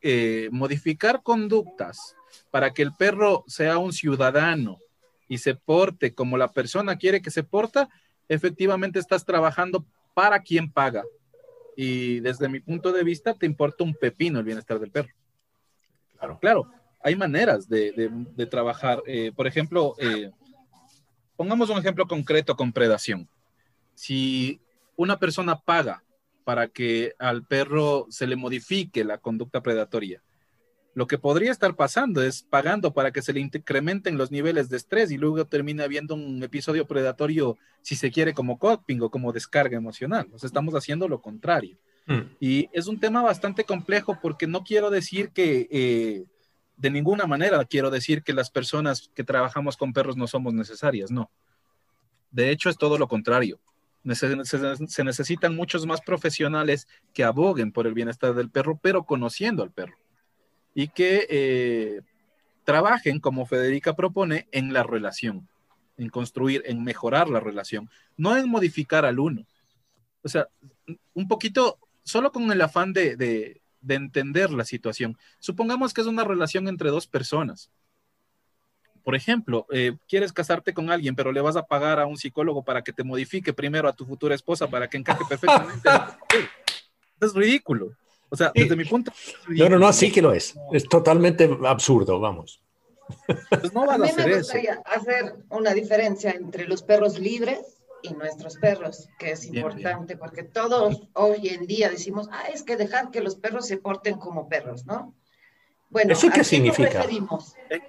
eh, 0.03 0.51
modificar 0.53 1.23
conductas 1.23 2.15
para 2.51 2.73
que 2.75 2.83
el 2.83 2.93
perro 2.93 3.45
sea 3.47 3.79
un 3.79 3.95
ciudadano 3.95 4.77
y 5.27 5.39
se 5.39 5.55
porte 5.55 6.15
como 6.15 6.37
la 6.37 6.53
persona 6.53 6.97
quiere 6.97 7.23
que 7.23 7.31
se 7.31 7.45
porta, 7.45 7.89
efectivamente 8.29 8.99
estás 8.99 9.25
trabajando 9.25 9.87
para 10.13 10.41
quien 10.41 10.71
paga. 10.71 11.03
y 11.77 12.21
desde 12.21 12.49
mi 12.51 12.61
punto 12.61 12.93
de 12.93 13.05
vista 13.05 13.33
te 13.33 13.47
importa 13.47 13.83
un 13.83 13.95
pepino 13.95 14.39
el 14.39 14.45
bienestar 14.45 14.79
del 14.79 14.91
perro. 14.91 15.09
Claro, 16.19 16.39
claro, 16.39 16.71
hay 17.03 17.17
maneras 17.17 17.71
de, 17.71 18.47
trabajar. 18.51 19.03
Eh, 19.07 19.33
por 19.35 19.47
ejemplo, 19.47 19.95
eh, 19.99 20.31
pongamos 21.37 21.71
un 21.71 21.79
ejemplo 21.79 22.07
concreto 22.07 22.55
con 22.55 22.71
predación. 22.71 23.27
Si 23.95 24.61
una 24.97 25.19
persona 25.19 25.57
paga 25.57 26.03
para 26.45 26.69
que 26.69 27.15
al 27.19 27.45
perro 27.45 28.07
se 28.11 28.27
le 28.27 28.37
modifique 28.37 29.05
la 29.05 29.19
conducta 29.19 29.63
predatoria, 29.63 30.23
lo 30.95 31.07
que 31.07 31.19
podría 31.19 31.53
estar 31.53 31.77
pasando 31.77 32.23
es 32.23 32.43
pagando 32.43 32.93
para 32.93 33.13
que 33.13 33.23
se 33.23 33.33
le 33.33 33.41
incrementen 33.41 34.19
los 34.19 34.31
niveles 34.31 34.69
de 34.69 34.77
estrés 34.77 35.11
y 35.11 35.19
luego 35.19 35.45
termina 35.47 35.85
habiendo 35.85 36.15
un 36.15 36.43
episodio 36.43 36.87
predatorio, 36.87 37.57
si 37.83 37.95
se 37.95 38.11
quiere, 38.11 38.35
como 38.35 38.59
coping 38.59 39.01
o 39.01 39.11
como 39.11 39.33
descarga 39.33 39.77
emocional. 39.77 40.29
O 40.33 40.39
sea, 40.39 40.49
estamos 40.49 40.75
haciendo 40.75 41.07
lo 41.07 41.23
contrario. 41.23 41.79
Mm. 42.07 42.21
Y 42.41 42.69
es 42.73 42.89
un 42.89 42.99
tema 42.99 43.23
bastante 43.23 43.65
complejo 43.65 44.19
porque 44.21 44.49
no 44.49 44.65
quiero 44.65 44.91
decir 44.91 45.31
que, 45.31 45.69
eh, 45.71 46.25
de 46.77 46.91
ninguna 46.91 47.27
manera 47.27 47.65
quiero 47.65 47.91
decir 47.91 48.23
que 48.23 48.33
las 48.33 48.51
personas 48.51 49.11
que 49.15 49.23
trabajamos 49.23 49.77
con 49.77 49.93
perros 49.93 50.17
no 50.17 50.27
somos 50.27 50.55
necesarias, 50.55 51.11
no. 51.11 51.31
De 52.33 52.51
hecho, 52.51 52.69
es 52.69 52.77
todo 52.77 52.99
lo 52.99 53.07
contrario. 53.07 53.61
Se 54.05 55.05
necesitan 55.05 55.57
muchos 55.57 55.87
más 55.87 56.01
profesionales 56.01 56.89
que 57.13 57.25
aboguen 57.25 57.73
por 57.73 57.87
el 57.87 57.95
bienestar 57.95 58.35
del 58.35 58.51
perro, 58.51 58.79
pero 58.83 59.05
conociendo 59.05 59.63
al 59.63 59.73
perro 59.73 59.97
y 60.75 60.89
que 60.89 61.27
eh, 61.29 62.01
trabajen, 62.65 63.21
como 63.21 63.47
Federica 63.47 63.95
propone, 63.95 64.49
en 64.53 64.73
la 64.73 64.83
relación, 64.83 65.49
en 65.97 66.09
construir, 66.09 66.63
en 66.67 66.83
mejorar 66.85 67.29
la 67.29 67.41
relación, 67.41 67.91
no 68.17 68.37
en 68.37 68.49
modificar 68.49 69.05
al 69.05 69.19
uno. 69.19 69.47
O 70.23 70.29
sea, 70.29 70.49
un 71.15 71.29
poquito, 71.29 71.79
solo 72.03 72.33
con 72.33 72.51
el 72.53 72.61
afán 72.61 72.93
de, 72.93 73.17
de, 73.17 73.61
entender 73.89 74.51
la 74.51 74.65
situación. 74.65 75.17
Supongamos 75.39 75.95
que 75.95 76.03
es 76.03 76.07
una 76.07 76.25
relación 76.25 76.69
entre 76.69 76.91
dos 76.91 77.07
personas. 77.07 77.71
Por 79.03 79.15
ejemplo, 79.15 79.67
eh, 79.71 79.97
quieres 80.09 80.33
casarte 80.33 80.75
con 80.75 80.91
alguien, 80.91 81.15
pero 81.15 81.33
le 81.33 81.41
vas 81.41 81.57
a 81.57 81.67
pagar 81.67 82.01
a 82.01 82.07
un 82.07 82.17
psicólogo 82.17 82.63
para 82.63 82.83
que 82.83 82.93
te 82.93 83.05
modifique 83.05 83.53
primero 83.53 83.89
a 83.89 83.93
tu 83.93 84.05
futura 84.05 84.35
esposa 84.35 84.69
para 84.69 84.89
que 84.89 84.99
encaje 84.99 85.25
perfectamente. 85.29 85.89
es 87.21 87.35
ridículo. 87.35 87.93
O 88.29 88.37
sea, 88.37 88.53
desde 88.55 88.77
mi 88.77 88.85
punto 88.85 89.11
de 89.11 89.55
vista. 89.55 89.69
No, 89.69 89.79
no, 89.79 89.87
no, 89.87 89.93
sí 89.93 90.13
que 90.13 90.23
lo 90.23 90.33
es. 90.33 90.55
Es 90.73 90.89
totalmente 90.89 91.51
absurdo, 91.67 92.21
vamos. 92.21 92.61
Pues 93.27 93.75
no 93.75 93.91
a, 93.91 93.99
mí 93.99 94.09
me 94.17 94.37
gustaría 94.37 94.81
hacer 94.85 95.35
una 95.49 95.75
diferencia 95.75 96.31
entre 96.31 96.69
los 96.69 96.83
perros 96.83 97.19
libres 97.19 97.81
y 98.03 98.15
nuestros 98.15 98.57
perros, 98.57 99.09
que 99.19 99.33
es 99.33 99.45
importante, 99.47 100.17
porque 100.17 100.43
todos 100.43 101.03
hoy 101.15 101.49
en 101.49 101.67
día 101.67 101.91
decimos, 101.91 102.29
ah, 102.31 102.45
es 102.53 102.63
que 102.63 102.77
dejar 102.77 103.11
que 103.11 103.21
los 103.21 103.35
perros 103.35 103.67
se 103.67 103.77
porten 103.77 104.17
como 104.17 104.49
perros, 104.49 104.87
¿no? 104.87 105.15
Bueno, 105.91 106.13
¿eso 106.13 106.29
qué, 106.33 106.45
significa? 106.45 107.05
¿Eh? 107.69 107.81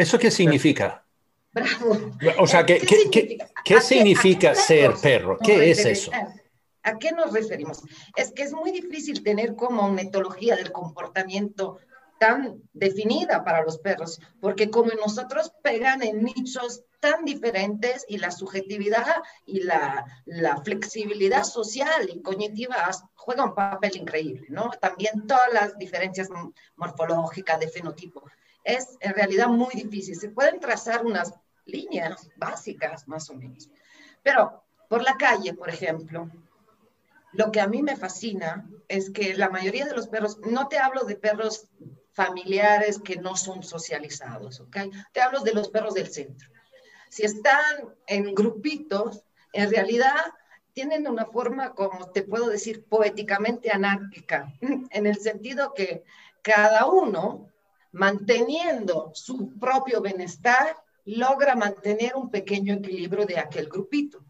¿Eso 0.00 0.18
qué 0.18 0.30
significa? 0.30 1.04
Bravo. 1.52 2.16
O 2.38 2.46
sea, 2.46 2.64
¿qué, 2.64 2.80
¿qué, 3.64 3.80
significa, 3.82 4.54
ser 4.54 4.94
perro? 5.02 5.36
¿Qué 5.36 5.70
es 5.70 5.84
eso? 5.84 6.10
¿A 6.82 6.98
qué 6.98 7.12
nos 7.12 7.32
referimos? 7.32 7.82
Es 8.16 8.32
que 8.32 8.44
es 8.44 8.52
muy 8.54 8.70
difícil 8.70 9.22
tener 9.22 9.56
como 9.56 9.86
una 9.86 10.00
etología 10.00 10.56
del 10.56 10.72
comportamiento 10.72 11.78
tan 12.18 12.62
definida 12.72 13.44
para 13.44 13.62
los 13.62 13.78
perros, 13.78 14.20
porque 14.40 14.70
como 14.70 14.90
nosotros 14.92 15.52
pegan 15.62 16.02
en 16.02 16.22
nichos 16.22 16.82
tan 17.00 17.26
diferentes 17.26 18.06
y 18.08 18.16
la 18.18 18.30
subjetividad 18.30 19.16
y 19.44 19.62
la, 19.62 20.06
flexibilidad 20.64 21.44
social 21.44 22.08
y 22.10 22.22
cognitiva 22.22 22.90
juega 23.14 23.44
un 23.44 23.54
papel 23.54 23.96
increíble, 23.96 24.46
¿no? 24.48 24.70
También 24.80 25.26
todas 25.26 25.52
las 25.52 25.76
diferencias 25.76 26.28
morfológicas 26.76 27.60
de 27.60 27.68
fenotipo. 27.68 28.22
Es 28.64 28.96
en 29.00 29.14
realidad 29.14 29.48
muy 29.48 29.72
difícil. 29.74 30.16
Se 30.16 30.30
pueden 30.30 30.60
trazar 30.60 31.04
unas 31.04 31.34
líneas 31.64 32.30
básicas, 32.36 33.06
más 33.08 33.30
o 33.30 33.34
menos. 33.34 33.70
Pero 34.22 34.62
por 34.88 35.02
la 35.02 35.16
calle, 35.16 35.54
por 35.54 35.68
ejemplo, 35.68 36.30
lo 37.32 37.52
que 37.52 37.60
a 37.60 37.68
mí 37.68 37.82
me 37.82 37.96
fascina 37.96 38.68
es 38.88 39.10
que 39.10 39.34
la 39.34 39.48
mayoría 39.48 39.86
de 39.86 39.94
los 39.94 40.08
perros, 40.08 40.38
no 40.40 40.68
te 40.68 40.78
hablo 40.78 41.04
de 41.04 41.16
perros 41.16 41.68
familiares 42.12 42.98
que 42.98 43.16
no 43.16 43.36
son 43.36 43.62
socializados, 43.62 44.60
¿ok? 44.60 44.76
Te 45.12 45.20
hablo 45.20 45.40
de 45.40 45.54
los 45.54 45.68
perros 45.68 45.94
del 45.94 46.12
centro. 46.12 46.50
Si 47.08 47.24
están 47.24 47.64
en 48.06 48.34
grupitos, 48.34 49.24
en 49.52 49.70
realidad 49.70 50.16
tienen 50.72 51.06
una 51.08 51.26
forma, 51.26 51.74
como 51.74 52.10
te 52.10 52.22
puedo 52.22 52.48
decir, 52.48 52.84
poéticamente 52.84 53.70
anárquica, 53.70 54.52
en 54.60 55.06
el 55.06 55.16
sentido 55.16 55.74
que 55.74 56.04
cada 56.42 56.86
uno, 56.86 57.49
manteniendo 57.92 59.10
su 59.14 59.58
propio 59.58 60.00
bienestar, 60.00 60.76
logra 61.04 61.56
mantener 61.56 62.14
un 62.14 62.30
pequeño 62.30 62.74
equilibrio 62.74 63.26
de 63.26 63.38
aquel 63.38 63.68
grupito. 63.68 64.22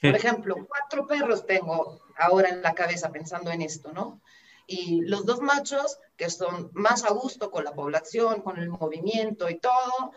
Por 0.00 0.16
ejemplo, 0.16 0.66
cuatro 0.66 1.06
perros 1.06 1.46
tengo 1.46 2.00
ahora 2.16 2.48
en 2.48 2.60
la 2.60 2.74
cabeza 2.74 3.12
pensando 3.12 3.50
en 3.52 3.62
esto, 3.62 3.92
¿no? 3.92 4.20
Y 4.66 5.02
los 5.02 5.24
dos 5.26 5.40
machos, 5.40 5.98
que 6.16 6.28
son 6.28 6.70
más 6.72 7.04
a 7.04 7.12
gusto 7.12 7.50
con 7.50 7.64
la 7.64 7.74
población, 7.74 8.42
con 8.42 8.58
el 8.58 8.68
movimiento 8.68 9.48
y 9.48 9.58
todo, 9.58 10.12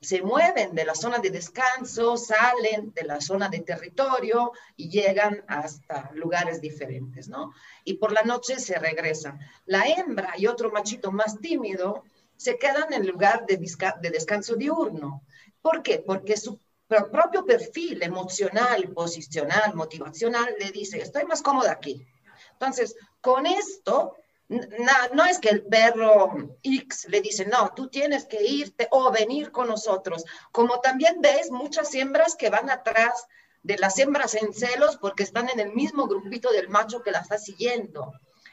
se 0.00 0.22
mueven 0.22 0.74
de 0.74 0.84
la 0.84 0.94
zona 0.94 1.18
de 1.18 1.30
descanso, 1.30 2.16
salen 2.16 2.92
de 2.94 3.02
la 3.02 3.20
zona 3.20 3.48
de 3.48 3.60
territorio 3.60 4.52
y 4.76 4.88
llegan 4.88 5.44
hasta 5.48 6.10
lugares 6.14 6.60
diferentes, 6.60 7.28
¿no? 7.28 7.52
Y 7.84 7.94
por 7.94 8.12
la 8.12 8.22
noche 8.22 8.60
se 8.60 8.78
regresan. 8.78 9.40
La 9.66 9.86
hembra 9.88 10.34
y 10.36 10.46
otro 10.46 10.70
machito 10.70 11.10
más 11.10 11.40
tímido 11.40 12.04
se 12.38 12.56
quedan 12.56 12.92
en 12.92 13.02
el 13.02 13.08
lugar 13.08 13.44
de, 13.46 13.58
de 13.58 14.10
descanso 14.10 14.54
diurno. 14.54 15.22
¿Por 15.60 15.82
qué? 15.82 15.98
Porque 15.98 16.36
su 16.38 16.58
propio 16.88 17.44
perfil 17.44 18.02
emocional, 18.02 18.88
posicional, 18.94 19.74
motivacional, 19.74 20.54
le 20.58 20.70
dice, 20.70 21.02
estoy 21.02 21.24
más 21.24 21.42
cómoda 21.42 21.72
aquí. 21.72 22.06
Entonces, 22.52 22.96
con 23.20 23.44
esto, 23.44 24.14
no 24.48 25.24
es 25.26 25.38
que 25.38 25.50
el 25.50 25.64
perro 25.64 26.56
X 26.62 27.06
le 27.10 27.20
dice, 27.20 27.44
no, 27.44 27.72
tú 27.74 27.88
tienes 27.88 28.24
que 28.24 28.42
irte 28.42 28.88
o 28.90 29.10
venir 29.10 29.50
con 29.50 29.68
nosotros. 29.68 30.24
Como 30.52 30.80
también 30.80 31.20
ves 31.20 31.50
muchas 31.50 31.94
hembras 31.94 32.34
que 32.34 32.48
van 32.48 32.70
atrás 32.70 33.26
de 33.62 33.76
las 33.76 33.98
hembras 33.98 34.34
en 34.34 34.54
celos 34.54 34.96
porque 34.96 35.24
están 35.24 35.50
en 35.50 35.60
el 35.60 35.74
mismo 35.74 36.06
grupito 36.06 36.50
del 36.52 36.68
macho 36.68 37.02
que 37.02 37.10
la 37.10 37.18
está 37.18 37.36
siguiendo. 37.36 38.12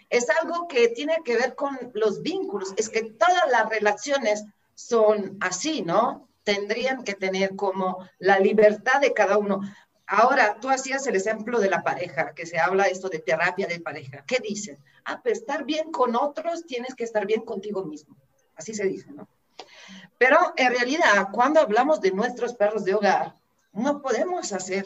Es 0.09 0.27
algo 0.29 0.67
que 0.67 0.89
tiene 0.89 1.17
que 1.23 1.35
ver 1.35 1.55
con 1.55 1.77
los 1.93 2.21
vínculos. 2.21 2.73
Es 2.77 2.89
que 2.89 3.03
todas 3.03 3.49
las 3.51 3.69
relaciones 3.69 4.45
son 4.75 5.37
así, 5.41 5.81
¿no? 5.81 6.27
tendrían 6.45 7.03
que 7.03 7.15
tener 7.15 7.55
como 7.57 8.07
la 8.19 8.39
libertad 8.39 9.01
de 9.01 9.13
cada 9.13 9.37
uno. 9.37 9.61
Ahora, 10.07 10.59
tú 10.61 10.69
hacías 10.69 11.05
el 11.07 11.15
ejemplo 11.15 11.59
de 11.59 11.69
la 11.69 11.81
pareja, 11.81 12.33
que 12.33 12.45
se 12.45 12.59
habla 12.59 12.85
esto 12.85 13.09
de 13.09 13.19
terapia 13.19 13.67
de 13.67 13.81
pareja. 13.81 14.23
¿Qué 14.25 14.39
dicen? 14.39 14.77
Ah, 15.03 15.19
pues 15.21 15.39
estar 15.39 15.65
bien 15.65 15.91
con 15.91 16.15
otros, 16.15 16.65
tienes 16.65 16.93
que 16.93 17.03
estar 17.03 17.25
bien 17.25 17.41
contigo 17.41 17.83
mismo. 17.83 18.15
Así 18.55 18.73
se 18.75 18.85
dice, 18.85 19.11
¿no? 19.11 19.27
Pero 20.19 20.37
en 20.55 20.71
realidad, 20.71 21.29
cuando 21.33 21.59
hablamos 21.59 21.99
de 21.99 22.11
nuestros 22.11 22.53
perros 22.53 22.85
de 22.85 22.93
hogar, 22.93 23.33
no 23.73 24.01
podemos 24.01 24.53
hacer 24.53 24.85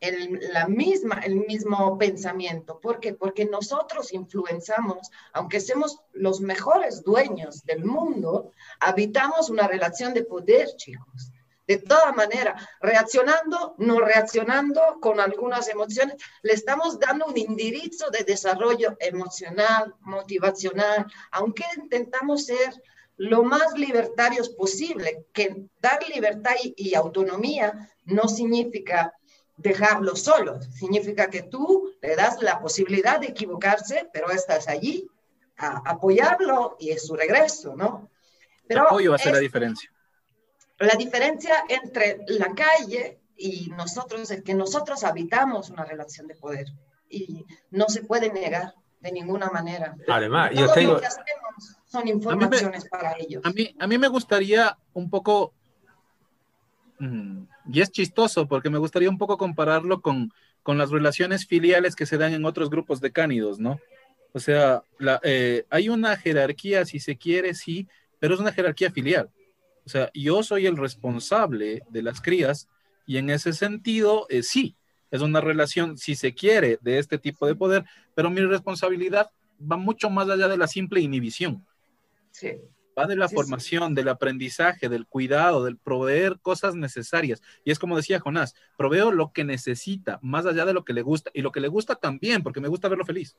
el, 0.00 0.40
la 0.52 0.68
misma, 0.68 1.20
el 1.20 1.36
mismo 1.36 1.96
pensamiento. 1.98 2.80
¿Por 2.80 3.00
qué? 3.00 3.14
Porque 3.14 3.44
nosotros 3.44 4.12
influenciamos, 4.12 5.10
aunque 5.32 5.60
seamos 5.60 6.00
los 6.12 6.40
mejores 6.40 7.02
dueños 7.02 7.64
del 7.64 7.84
mundo, 7.84 8.52
habitamos 8.80 9.50
una 9.50 9.66
relación 9.66 10.14
de 10.14 10.24
poder, 10.24 10.68
chicos. 10.76 11.32
De 11.66 11.78
toda 11.78 12.12
manera, 12.12 12.54
reaccionando, 12.80 13.74
no 13.78 13.98
reaccionando 13.98 14.80
con 15.00 15.18
algunas 15.18 15.68
emociones, 15.68 16.16
le 16.42 16.52
estamos 16.52 17.00
dando 17.00 17.26
un 17.26 17.36
indirizzo 17.36 18.08
de 18.10 18.22
desarrollo 18.22 18.96
emocional, 19.00 19.92
motivacional, 20.02 21.06
aunque 21.32 21.64
intentamos 21.76 22.46
ser 22.46 22.72
lo 23.16 23.42
más 23.42 23.72
libertarios 23.76 24.50
posible, 24.50 25.26
que 25.32 25.66
dar 25.80 26.06
libertad 26.08 26.54
y 26.62 26.94
autonomía 26.94 27.90
no 28.04 28.28
significa 28.28 29.12
dejarlo 29.56 30.16
solo. 30.16 30.60
Significa 30.62 31.28
que 31.30 31.42
tú 31.42 31.92
le 32.02 32.16
das 32.16 32.42
la 32.42 32.60
posibilidad 32.60 33.20
de 33.20 33.28
equivocarse, 33.28 34.08
pero 34.12 34.30
estás 34.30 34.68
allí 34.68 35.08
a 35.56 35.82
apoyarlo 35.90 36.76
y 36.78 36.90
es 36.90 37.06
su 37.06 37.14
regreso, 37.14 37.74
¿no? 37.76 38.10
Pero 38.68 38.82
apoyo 38.82 39.10
va 39.10 39.16
a 39.16 39.20
ser 39.20 39.32
la 39.32 39.38
diferencia. 39.38 39.90
La 40.78 40.94
diferencia 40.94 41.64
entre 41.68 42.18
la 42.28 42.54
calle 42.54 43.18
y 43.36 43.70
nosotros 43.76 44.30
es 44.30 44.42
que 44.42 44.54
nosotros 44.54 45.04
habitamos 45.04 45.70
una 45.70 45.84
relación 45.84 46.26
de 46.26 46.34
poder 46.34 46.66
y 47.08 47.46
no 47.70 47.88
se 47.88 48.02
puede 48.02 48.32
negar 48.32 48.74
de 49.00 49.12
ninguna 49.12 49.48
manera. 49.48 49.94
Además, 50.08 50.50
yo 50.54 50.70
tengo... 50.72 50.94
Lo 50.94 51.00
que 51.00 51.06
hacemos 51.06 51.78
son 51.86 52.08
informaciones 52.08 52.88
para 52.88 53.16
ellos. 53.18 53.42
A 53.44 53.50
mí, 53.50 53.74
a 53.78 53.86
mí 53.86 53.96
me 53.96 54.08
gustaría 54.08 54.76
un 54.92 55.08
poco 55.08 55.54
y 56.98 57.80
es 57.80 57.90
chistoso 57.90 58.48
porque 58.48 58.70
me 58.70 58.78
gustaría 58.78 59.10
un 59.10 59.18
poco 59.18 59.36
compararlo 59.36 60.00
con, 60.00 60.32
con 60.62 60.78
las 60.78 60.90
relaciones 60.90 61.46
filiales 61.46 61.94
que 61.94 62.06
se 62.06 62.18
dan 62.18 62.32
en 62.32 62.44
otros 62.44 62.70
grupos 62.70 63.00
de 63.00 63.12
cánidos, 63.12 63.58
¿no? 63.58 63.78
O 64.32 64.40
sea, 64.40 64.82
eh, 65.22 65.64
hay 65.70 65.88
una 65.88 66.16
jerarquía, 66.16 66.84
si 66.84 67.00
se 67.00 67.16
quiere, 67.16 67.54
sí, 67.54 67.88
pero 68.18 68.34
es 68.34 68.40
una 68.40 68.52
jerarquía 68.52 68.90
filial. 68.90 69.30
O 69.84 69.88
sea, 69.88 70.10
yo 70.12 70.42
soy 70.42 70.66
el 70.66 70.76
responsable 70.76 71.82
de 71.88 72.02
las 72.02 72.20
crías 72.20 72.68
y 73.06 73.18
en 73.18 73.30
ese 73.30 73.52
sentido, 73.52 74.26
eh, 74.28 74.42
sí, 74.42 74.74
es 75.10 75.22
una 75.22 75.40
relación, 75.40 75.96
si 75.96 76.16
se 76.16 76.34
quiere, 76.34 76.78
de 76.82 76.98
este 76.98 77.18
tipo 77.18 77.46
de 77.46 77.54
poder, 77.54 77.84
pero 78.14 78.28
mi 78.28 78.40
responsabilidad 78.40 79.30
va 79.60 79.76
mucho 79.76 80.10
más 80.10 80.28
allá 80.28 80.48
de 80.48 80.58
la 80.58 80.66
simple 80.66 81.00
inhibición. 81.00 81.64
Sí. 82.32 82.52
Va 82.98 83.06
de 83.06 83.16
la 83.16 83.28
formación, 83.28 83.94
del 83.94 84.08
aprendizaje, 84.08 84.88
del 84.88 85.06
cuidado, 85.06 85.64
del 85.64 85.76
proveer 85.76 86.38
cosas 86.40 86.74
necesarias. 86.74 87.42
Y 87.64 87.70
es 87.70 87.78
como 87.78 87.96
decía 87.96 88.20
Jonás, 88.20 88.54
proveo 88.78 89.12
lo 89.12 89.32
que 89.32 89.44
necesita, 89.44 90.18
más 90.22 90.46
allá 90.46 90.64
de 90.64 90.72
lo 90.72 90.84
que 90.84 90.94
le 90.94 91.02
gusta. 91.02 91.30
Y 91.34 91.42
lo 91.42 91.52
que 91.52 91.60
le 91.60 91.68
gusta 91.68 91.96
también, 91.96 92.42
porque 92.42 92.60
me 92.60 92.68
gusta 92.68 92.88
verlo 92.88 93.04
feliz. 93.04 93.36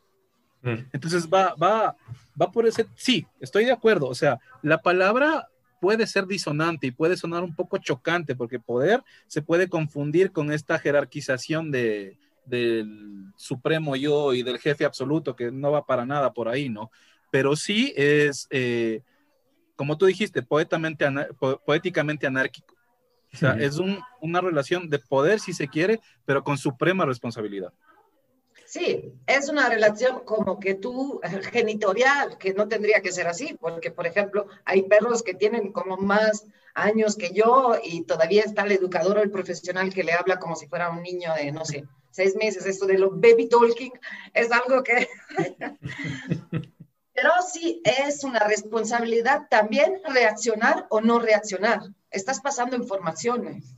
Mm. 0.62 0.89
Entonces 0.93 1.28
va, 1.28 1.55
va, 1.55 1.95
va 2.39 2.51
por 2.51 2.68
ese, 2.68 2.88
sí, 2.95 3.26
estoy 3.39 3.66
de 3.66 3.72
acuerdo. 3.72 4.08
O 4.08 4.16
sea, 4.16 4.39
la 4.62 4.82
palabra 4.82 5.47
puede 5.80 6.08
ser 6.08 6.28
disonante 6.28 6.88
y 6.88 6.91
puede 6.91 7.18
sonar 7.18 7.43
un 7.43 7.55
poco 7.55 7.78
chocante, 7.78 8.36
porque 8.36 8.60
poder 8.60 9.03
se 9.28 9.41
puede 9.41 9.70
confundir 9.70 10.32
con 10.32 10.51
esta 10.51 10.80
jerarquización 10.80 11.72
de, 11.72 12.18
del 12.45 13.32
supremo 13.36 13.95
yo 13.95 14.34
y 14.34 14.43
del 14.43 14.60
jefe 14.60 14.86
absoluto, 14.86 15.36
que 15.36 15.51
no 15.51 15.72
va 15.72 15.86
para 15.86 16.05
nada 16.05 16.34
por 16.34 16.47
ahí, 16.47 16.70
¿no? 16.70 16.91
Pero 17.32 17.55
sí 17.55 17.93
es... 17.95 18.47
Eh, 18.49 19.01
como 19.78 19.97
tú 19.97 20.07
dijiste, 20.07 20.41
poéticamente 20.41 22.28
anárquico. 22.28 22.75
O 23.34 23.38
sea, 23.38 23.53
es 23.53 23.78
una 24.21 24.41
relación 24.41 24.89
de 24.89 24.99
poder, 24.99 25.39
si 25.39 25.53
se 25.53 25.67
quiere, 25.67 26.01
pero 26.25 26.43
con 26.43 26.57
suprema 26.57 27.05
responsabilidad. 27.05 27.71
Sí, 28.65 29.13
es 29.28 29.47
una 29.47 29.69
relación 29.69 30.25
como 30.25 30.59
que 30.59 30.73
tú, 30.73 31.21
genitorial, 31.53 32.38
que 32.38 32.53
no 32.53 32.67
tendría 32.67 33.01
que 33.01 33.11
ser 33.11 33.28
así, 33.28 33.55
porque, 33.59 33.91
por 33.91 34.07
ejemplo, 34.07 34.47
hay 34.65 34.84
perros 34.84 35.23
que 35.23 35.36
tienen 35.36 35.71
como 35.71 35.95
más 35.97 36.45
años 36.73 37.15
que 37.15 37.32
yo 37.32 37.75
y 37.82 38.03
todavía 38.03 38.43
está 38.43 38.63
el 38.63 38.73
educador 38.73 39.17
o 39.17 39.21
el 39.21 39.32
profesional 39.32 39.93
que 39.93 40.03
le 40.03 40.13
habla 40.13 40.39
como 40.39 40.55
si 40.55 40.67
fuera 40.67 40.89
un 40.89 41.01
niño 41.01 41.34
de, 41.36 41.51
no 41.51 41.63
sé, 41.63 41.86
seis 42.11 42.36
meses. 42.36 42.65
Esto 42.65 42.88
de 42.88 42.97
lo 42.97 43.11
baby 43.11 43.47
talking 43.47 43.93
es 44.34 44.51
algo 44.51 44.84
que 44.84 45.07
Pero 47.18 47.32
sí 47.51 47.82
es 47.84 48.24
una 48.24 48.41
responsabilidad 48.41 49.47
también 49.49 50.01
reaccionar 50.05 50.86
o 50.91 51.01
no 51.01 51.18
reaccionar. 51.18 51.82
Estás 52.11 52.39
pasando 52.41 52.76
informaciones. 52.76 53.74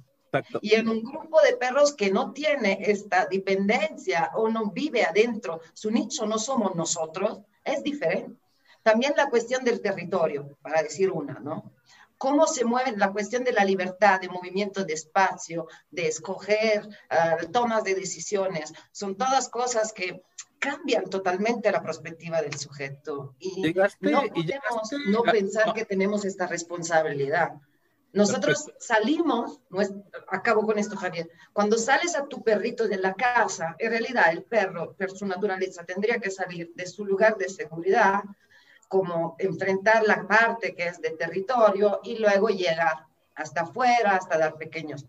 Y 0.60 0.76
en 0.76 0.90
un 0.90 1.02
grupo 1.02 1.40
de 1.42 1.56
perros 1.56 1.94
que 1.94 2.12
no 2.12 2.34
tiene 2.34 2.80
esta 2.82 3.28
dependencia 3.28 4.32
o 4.36 4.50
no 4.50 4.72
vive 4.72 5.06
adentro, 5.06 5.62
su 5.74 5.90
nicho 5.90 6.26
no 6.26 6.38
somos 6.38 6.76
nosotros, 6.76 7.40
es 7.64 7.82
diferente. 7.82 8.36
También 8.84 9.14
la 9.16 9.30
cuestión 9.30 9.64
del 9.64 9.80
territorio, 9.80 10.58
para 10.62 10.84
decir 10.84 11.10
una, 11.10 11.40
¿no? 11.40 11.72
Cómo 12.18 12.46
se 12.46 12.66
mueve 12.66 12.98
la 12.98 13.14
cuestión 13.14 13.46
de 13.46 13.54
la 13.54 13.64
libertad, 13.64 14.20
de 14.20 14.28
movimiento 14.28 14.84
de 14.84 14.96
espacio, 14.96 15.66
de 15.90 16.08
escoger, 16.08 16.86
uh, 16.86 17.50
tomas 17.54 17.86
de 17.86 17.96
decisiones, 17.96 18.74
son 18.92 19.16
todas 19.16 19.48
cosas 19.48 19.94
que 19.94 20.22
cambian 20.60 21.06
totalmente 21.10 21.72
la 21.72 21.82
perspectiva 21.82 22.42
del 22.42 22.56
sujeto 22.58 23.36
y 23.40 23.74
no 24.02 24.22
podemos 24.28 24.92
no 25.08 25.24
pensar 25.24 25.74
que 25.74 25.86
tenemos 25.86 26.26
esta 26.26 26.48
responsabilidad. 26.48 27.54
Nosotros 28.12 28.72
salimos, 28.80 29.62
acabo 30.28 30.66
con 30.66 30.80
esto 30.80 30.98
Javier, 30.98 31.30
cuando 31.54 31.78
sales 31.78 32.16
a 32.16 32.26
tu 32.26 32.44
perrito 32.44 32.88
de 32.88 32.98
la 32.98 33.14
casa, 33.14 33.76
en 33.78 33.92
realidad 33.92 34.32
el 34.32 34.44
perro, 34.44 34.96
por 34.96 35.12
su 35.12 35.26
naturaleza, 35.28 35.86
tendría 35.86 36.20
que 36.20 36.32
salir 36.32 36.72
de 36.74 36.88
su 36.88 37.06
lugar 37.06 37.38
de 37.38 37.50
seguridad, 37.50 38.24
como 38.88 39.36
enfrentar 39.38 40.04
la 40.08 40.28
parte 40.28 40.76
que 40.76 40.88
es 40.88 41.00
de 41.00 41.12
territorio 41.12 42.00
y 42.04 42.18
luego 42.18 42.50
llegar 42.50 43.06
hasta 43.36 43.62
afuera, 43.62 44.16
hasta 44.16 44.40
dar 44.40 44.56
pequeños. 44.56 45.06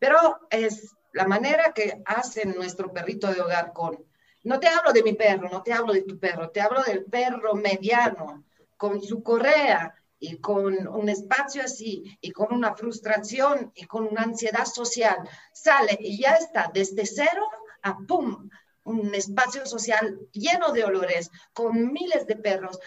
Pero 0.00 0.40
es 0.50 0.96
la 1.12 1.26
manera 1.28 1.72
que 1.72 2.02
hace 2.04 2.44
nuestro 2.44 2.92
perrito 2.92 3.32
de 3.32 3.40
hogar 3.40 3.72
con 3.72 4.04
no 4.44 4.58
te 4.58 4.68
hablo 4.68 4.92
de 4.92 5.02
mi 5.02 5.12
perro, 5.14 5.48
no 5.48 5.62
te 5.62 5.72
hablo 5.72 5.92
de 5.92 6.02
tu 6.02 6.18
perro, 6.18 6.50
te 6.50 6.60
hablo 6.60 6.82
del 6.82 7.04
perro 7.04 7.54
mediano, 7.54 8.44
con 8.76 9.00
su 9.00 9.22
correa 9.22 9.94
y 10.18 10.38
con 10.38 10.86
un 10.88 11.08
espacio 11.08 11.62
así, 11.62 12.16
y 12.20 12.30
con 12.30 12.52
una 12.52 12.74
frustración 12.74 13.72
y 13.74 13.84
con 13.86 14.06
una 14.06 14.22
ansiedad 14.22 14.64
social. 14.64 15.16
Sale 15.52 15.96
y 16.00 16.20
ya 16.20 16.34
está 16.34 16.70
desde 16.72 17.06
cero 17.06 17.48
a 17.82 17.98
pum, 17.98 18.48
un 18.84 19.14
espacio 19.14 19.64
social 19.66 20.18
lleno 20.32 20.72
de 20.72 20.84
olores, 20.84 21.30
con 21.52 21.92
miles 21.92 22.26
de 22.26 22.36
perros. 22.36 22.78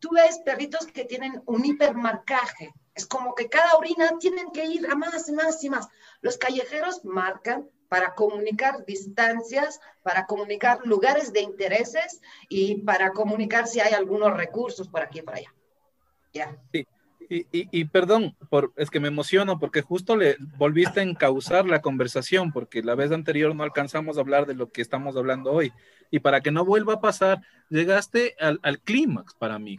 Tú 0.00 0.10
ves 0.12 0.40
perritos 0.44 0.86
que 0.86 1.04
tienen 1.04 1.42
un 1.46 1.64
hipermarcaje. 1.64 2.72
Es 2.94 3.06
como 3.06 3.34
que 3.34 3.48
cada 3.48 3.74
orina 3.74 4.18
tienen 4.18 4.50
que 4.50 4.64
ir 4.64 4.86
a 4.90 4.94
más 4.94 5.28
y 5.28 5.32
más 5.32 5.62
y 5.64 5.70
más. 5.70 5.88
Los 6.20 6.38
callejeros 6.38 7.04
marcan 7.04 7.68
para 7.92 8.14
comunicar 8.14 8.86
distancias, 8.86 9.78
para 10.02 10.24
comunicar 10.24 10.78
lugares 10.86 11.30
de 11.30 11.42
intereses 11.42 12.22
y 12.48 12.76
para 12.76 13.10
comunicar 13.10 13.66
si 13.66 13.80
hay 13.80 13.92
algunos 13.92 14.34
recursos 14.34 14.88
por 14.88 15.02
aquí 15.02 15.18
y 15.18 15.22
por 15.22 15.34
allá. 15.34 15.52
Sí. 16.72 16.86
Y, 17.28 17.84
perdón, 17.84 18.34
por, 18.48 18.72
es 18.76 18.88
que 18.88 18.98
me 18.98 19.08
emociono 19.08 19.58
porque 19.58 19.82
justo 19.82 20.16
le 20.16 20.38
volviste 20.56 21.00
a 21.00 21.02
encauzar 21.02 21.66
la 21.66 21.82
conversación 21.82 22.50
porque 22.50 22.82
la 22.82 22.94
vez 22.94 23.12
anterior 23.12 23.54
no 23.54 23.62
alcanzamos 23.62 24.16
a 24.16 24.22
hablar 24.22 24.46
de 24.46 24.54
lo 24.54 24.70
que 24.70 24.80
estamos 24.80 25.14
hablando 25.14 25.52
hoy. 25.52 25.70
Y 26.10 26.20
para 26.20 26.40
que 26.40 26.50
no 26.50 26.64
vuelva 26.64 26.94
a 26.94 27.00
pasar, 27.02 27.42
llegaste 27.68 28.36
al, 28.40 28.58
al 28.62 28.80
clímax 28.80 29.34
para 29.34 29.58
mí, 29.58 29.78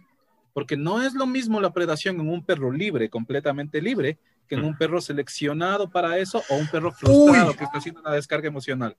porque 0.53 0.77
no 0.77 1.01
es 1.01 1.15
lo 1.15 1.25
mismo 1.25 1.59
la 1.59 1.73
predación 1.73 2.19
en 2.19 2.29
un 2.29 2.45
perro 2.45 2.71
libre, 2.71 3.09
completamente 3.09 3.81
libre, 3.81 4.19
en 4.49 4.63
un 4.63 4.77
perro 4.77 5.01
seleccionado 5.01 5.89
para 5.89 6.17
eso 6.17 6.43
o 6.49 6.55
un 6.55 6.67
perro 6.67 6.91
frustrado 6.91 7.55
que 7.55 7.63
está 7.63 7.77
haciendo 7.77 8.01
una 8.01 8.11
descarga 8.11 8.47
emocional. 8.47 8.97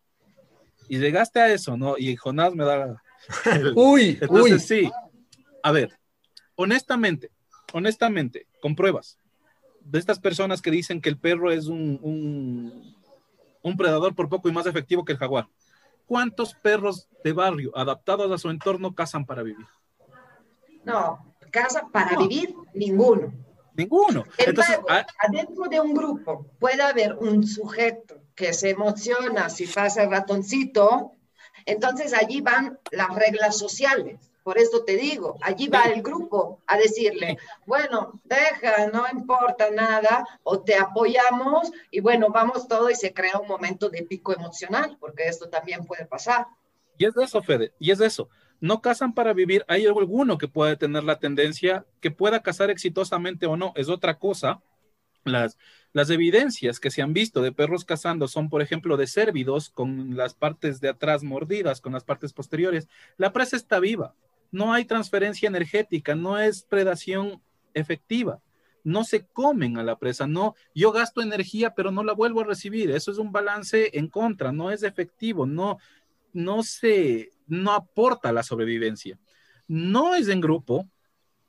Y 0.88 0.98
llegaste 0.98 1.40
a 1.40 1.52
eso, 1.52 1.76
¿no? 1.76 1.96
Y 1.96 2.16
Jonás 2.16 2.54
me 2.54 2.64
da... 2.64 3.02
uy, 3.74 4.18
Entonces, 4.20 4.66
sí. 4.66 4.90
A 5.62 5.72
ver, 5.72 5.98
honestamente, 6.56 7.30
honestamente, 7.72 8.46
con 8.60 8.74
pruebas, 8.76 9.18
de 9.80 9.98
estas 9.98 10.18
personas 10.18 10.62
que 10.62 10.70
dicen 10.70 11.00
que 11.00 11.08
el 11.08 11.18
perro 11.18 11.50
es 11.50 11.66
un, 11.66 11.98
un, 12.02 12.94
un 13.62 13.76
predador 13.76 14.14
por 14.14 14.28
poco 14.28 14.48
y 14.48 14.52
más 14.52 14.66
efectivo 14.66 15.04
que 15.04 15.12
el 15.12 15.18
jaguar. 15.18 15.48
¿Cuántos 16.06 16.54
perros 16.54 17.08
de 17.22 17.32
barrio 17.32 17.76
adaptados 17.76 18.30
a 18.30 18.38
su 18.38 18.50
entorno 18.50 18.94
cazan 18.94 19.24
para 19.24 19.42
vivir? 19.42 19.66
No, 20.84 21.34
cazan 21.50 21.90
para 21.90 22.16
vivir 22.18 22.54
ninguno. 22.74 23.32
Ninguno. 23.74 24.24
Entonces, 24.38 24.78
ah, 24.88 25.04
adentro 25.18 25.64
de 25.68 25.80
un 25.80 25.94
grupo 25.94 26.46
puede 26.58 26.82
haber 26.82 27.14
un 27.14 27.46
sujeto 27.46 28.22
que 28.34 28.52
se 28.52 28.70
emociona 28.70 29.50
si 29.50 29.66
pasa 29.66 30.04
el 30.04 30.10
ratoncito, 30.10 31.12
entonces 31.66 32.12
allí 32.14 32.40
van 32.40 32.78
las 32.90 33.14
reglas 33.14 33.58
sociales. 33.58 34.30
Por 34.44 34.58
eso 34.58 34.84
te 34.84 34.96
digo, 34.96 35.38
allí 35.40 35.68
va 35.68 35.84
el 35.84 36.02
grupo 36.02 36.60
a 36.66 36.76
decirle, 36.76 37.38
bueno, 37.64 38.20
deja, 38.24 38.88
no 38.92 39.06
importa 39.10 39.70
nada, 39.70 40.24
o 40.42 40.60
te 40.60 40.76
apoyamos 40.76 41.72
y 41.90 42.00
bueno, 42.00 42.28
vamos 42.28 42.68
todo 42.68 42.90
y 42.90 42.94
se 42.94 43.14
crea 43.14 43.38
un 43.38 43.48
momento 43.48 43.88
de 43.88 44.02
pico 44.02 44.34
emocional, 44.34 44.98
porque 45.00 45.28
esto 45.28 45.48
también 45.48 45.86
puede 45.86 46.04
pasar. 46.04 46.46
Y 46.98 47.06
es 47.06 47.14
de 47.14 47.24
eso, 47.24 47.42
Fede, 47.42 47.72
y 47.78 47.90
es 47.90 47.98
de 47.98 48.06
eso 48.06 48.28
no 48.64 48.80
cazan 48.80 49.12
para 49.12 49.34
vivir, 49.34 49.62
hay 49.68 49.84
alguno 49.84 50.38
que 50.38 50.48
puede 50.48 50.78
tener 50.78 51.04
la 51.04 51.18
tendencia 51.18 51.84
que 52.00 52.10
pueda 52.10 52.40
cazar 52.40 52.70
exitosamente 52.70 53.44
o 53.44 53.58
no, 53.58 53.74
es 53.76 53.90
otra 53.90 54.18
cosa. 54.18 54.62
Las, 55.24 55.58
las 55.92 56.08
evidencias 56.08 56.80
que 56.80 56.90
se 56.90 57.02
han 57.02 57.12
visto 57.12 57.42
de 57.42 57.52
perros 57.52 57.84
cazando 57.84 58.26
son, 58.26 58.48
por 58.48 58.62
ejemplo, 58.62 58.96
de 58.96 59.06
cérvidos 59.06 59.68
con 59.68 60.16
las 60.16 60.32
partes 60.32 60.80
de 60.80 60.88
atrás 60.88 61.22
mordidas, 61.22 61.82
con 61.82 61.92
las 61.92 62.04
partes 62.04 62.32
posteriores. 62.32 62.88
La 63.18 63.34
presa 63.34 63.54
está 63.56 63.80
viva, 63.80 64.14
no 64.50 64.72
hay 64.72 64.86
transferencia 64.86 65.46
energética, 65.46 66.14
no 66.14 66.38
es 66.38 66.62
predación 66.62 67.42
efectiva. 67.74 68.40
No 68.82 69.04
se 69.04 69.26
comen 69.26 69.76
a 69.76 69.82
la 69.82 69.98
presa, 69.98 70.26
no, 70.26 70.54
yo 70.74 70.90
gasto 70.90 71.20
energía, 71.20 71.74
pero 71.74 71.90
no 71.90 72.02
la 72.02 72.14
vuelvo 72.14 72.40
a 72.40 72.44
recibir. 72.44 72.90
Eso 72.90 73.10
es 73.10 73.18
un 73.18 73.30
balance 73.30 73.90
en 73.92 74.08
contra, 74.08 74.52
no 74.52 74.70
es 74.70 74.82
efectivo, 74.82 75.44
no, 75.44 75.78
no 76.32 76.62
se, 76.62 77.30
no 77.46 77.72
aporta 77.72 78.32
la 78.32 78.42
sobrevivencia. 78.42 79.18
No 79.66 80.14
es 80.14 80.28
en 80.28 80.40
grupo, 80.40 80.88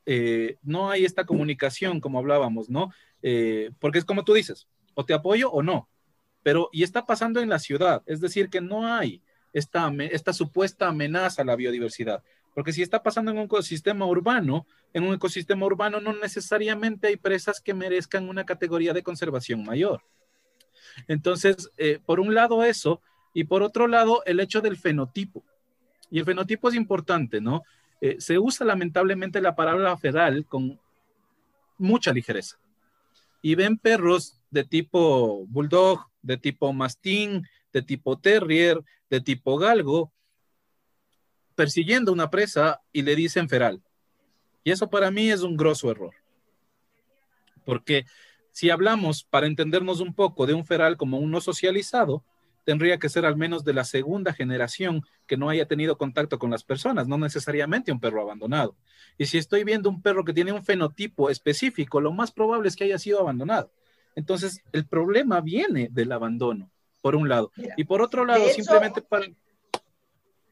eh, 0.06 0.58
no 0.62 0.90
hay 0.90 1.06
esta 1.06 1.26
comunicación 1.26 2.00
como 2.00 2.20
hablábamos, 2.20 2.70
¿no? 2.70 2.92
Eh, 3.22 3.72
porque 3.80 4.00
es 4.00 4.06
como 4.06 4.24
tú 4.24 4.34
dices, 4.34 4.68
o 4.94 5.06
te 5.06 5.14
apoyo 5.14 5.52
o 5.52 5.64
no, 5.64 5.90
pero 6.44 6.70
y 6.72 6.84
está 6.84 7.06
pasando 7.06 7.42
en 7.42 7.50
la 7.50 7.60
ciudad, 7.60 8.04
es 8.06 8.22
decir, 8.22 8.50
que 8.50 8.62
no 8.62 8.88
hay 8.88 9.22
esta, 9.52 9.92
esta 10.12 10.32
supuesta 10.32 10.88
amenaza 10.88 11.42
a 11.42 11.46
la 11.46 11.56
biodiversidad, 11.56 12.24
porque 12.54 12.72
si 12.72 12.82
está 12.82 13.02
pasando 13.02 13.32
en 13.32 13.38
un 13.38 13.46
ecosistema 13.46 14.06
urbano, 14.06 14.66
en 14.94 15.04
un 15.04 15.16
ecosistema 15.16 15.66
urbano 15.66 16.00
no 16.00 16.14
necesariamente 16.14 17.08
hay 17.08 17.18
presas 17.18 17.60
que 17.60 17.74
merezcan 17.74 18.30
una 18.30 18.46
categoría 18.46 18.94
de 18.94 19.04
conservación 19.04 19.66
mayor. 19.66 20.02
Entonces, 21.08 21.72
eh, 21.78 22.00
por 22.06 22.20
un 22.20 22.34
lado 22.34 22.64
eso, 22.64 23.02
Y 23.38 23.44
por 23.44 23.64
otro 23.64 23.88
lado, 23.88 24.24
el 24.26 24.40
hecho 24.40 24.62
del 24.62 24.78
fenotipo. 24.78 25.44
Y 26.10 26.20
el 26.20 26.26
fenotipo 26.26 26.70
es 26.70 26.76
importante, 26.76 27.42
¿no? 27.42 27.64
Eh, 28.02 28.18
se 28.20 28.38
usa 28.38 28.66
lamentablemente 28.66 29.42
la 29.42 29.56
palabra 29.56 29.96
feral 29.98 30.46
con 30.46 30.80
mucha 31.78 32.14
ligereza. 32.14 32.58
Y 33.42 33.56
ven 33.56 33.78
perros 33.78 34.40
de 34.50 34.64
tipo 34.64 35.46
bulldog, 35.48 36.06
de 36.22 36.38
tipo 36.38 36.72
mastín, 36.74 37.48
de 37.72 37.82
tipo 37.82 38.18
terrier, 38.18 38.84
de 39.10 39.22
tipo 39.22 39.58
galgo, 39.58 40.12
persiguiendo 41.56 42.12
una 42.12 42.30
presa 42.30 42.82
y 42.92 43.02
le 43.02 43.16
dicen 43.16 43.50
feral. 43.50 43.82
Y 44.64 44.72
eso 44.72 44.90
para 44.90 45.12
mí 45.12 45.30
es 45.30 45.42
un 45.42 45.56
grosso 45.56 45.92
error. 45.92 46.14
Porque 47.66 48.06
si 48.52 48.70
hablamos, 48.70 49.24
para 49.24 49.48
entendernos 49.48 50.00
un 50.00 50.14
poco, 50.14 50.46
de 50.46 50.54
un 50.54 50.66
feral 50.66 50.98
como 50.98 51.20
uno 51.20 51.42
socializado, 51.42 52.24
tendría 52.66 52.98
que 52.98 53.10
ser 53.10 53.26
al 53.26 53.38
menos 53.38 53.64
de 53.64 53.74
la 53.74 53.86
segunda 53.86 54.34
generación 54.34 55.04
que 55.28 55.38
no 55.38 55.50
haya 55.50 55.68
tenido 55.68 55.98
contacto 55.98 56.38
con 56.40 56.50
las 56.52 56.64
personas, 56.64 57.08
no 57.08 57.18
necesariamente 57.18 57.92
un 57.92 58.00
perro 58.00 58.22
abandonado. 58.22 58.76
Y 59.18 59.28
si 59.28 59.38
estoy 59.38 59.64
viendo 59.64 59.90
un 59.90 60.02
perro 60.02 60.26
que 60.26 60.34
tiene 60.34 60.52
un 60.52 60.66
fenotipo 60.66 61.30
específico, 61.30 62.02
lo 62.02 62.12
más 62.12 62.32
probable 62.32 62.68
es 62.68 62.76
que 62.76 62.84
haya 62.84 63.00
sido 63.00 63.20
abandonado. 63.20 63.72
Entonces, 64.16 64.62
el 64.72 64.86
problema 64.86 65.42
viene 65.42 65.90
del 65.92 66.12
abandono, 66.12 66.72
por 67.02 67.16
un 67.16 67.30
lado. 67.30 67.52
y 67.78 67.84
por 67.84 68.02
otro 68.02 68.26
lado, 68.26 68.48
simplemente 68.50 69.02
para... 69.02 69.28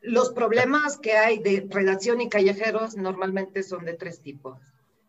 Los 0.01 0.31
problemas 0.31 0.97
que 0.97 1.13
hay 1.13 1.39
de 1.39 1.65
redacción 1.69 2.21
y 2.21 2.29
callejeros 2.29 2.95
normalmente 2.95 3.63
son 3.63 3.85
de 3.85 3.93
tres 3.93 4.21
tipos. 4.21 4.59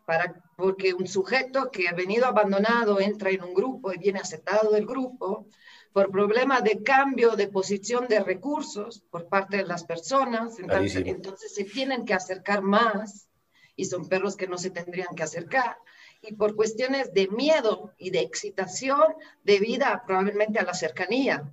Para, 0.05 0.35
porque 0.55 0.93
un 0.93 1.07
sujeto 1.07 1.69
que 1.71 1.89
ha 1.89 1.93
venido 1.93 2.25
abandonado 2.27 3.01
entra 3.01 3.31
en 3.31 3.43
un 3.43 3.53
grupo 3.53 3.91
y 3.91 3.97
viene 3.97 4.19
aceptado 4.19 4.71
del 4.71 4.85
grupo, 4.85 5.47
por 5.95 6.11
problema 6.11 6.59
de 6.59 6.83
cambio 6.83 7.37
de 7.37 7.47
posición 7.47 8.09
de 8.09 8.19
recursos 8.19 9.01
por 9.09 9.29
parte 9.29 9.55
de 9.55 9.63
las 9.63 9.85
personas, 9.85 10.59
entonces, 10.59 11.53
se 11.55 11.63
tienen 11.63 12.03
que 12.03 12.13
acercar 12.13 12.61
más 12.61 13.29
y 13.77 13.85
son 13.85 14.09
perros 14.09 14.35
que 14.35 14.45
no 14.45 14.57
se 14.57 14.71
tendrían 14.71 15.15
que 15.15 15.23
acercar 15.23 15.77
y 16.21 16.33
por 16.33 16.53
cuestiones 16.57 17.13
de 17.13 17.29
miedo 17.29 17.93
y 17.97 18.09
de 18.09 18.19
excitación 18.19 19.03
debida 19.45 20.03
probablemente 20.05 20.59
a 20.59 20.65
la 20.65 20.73
cercanía. 20.73 21.49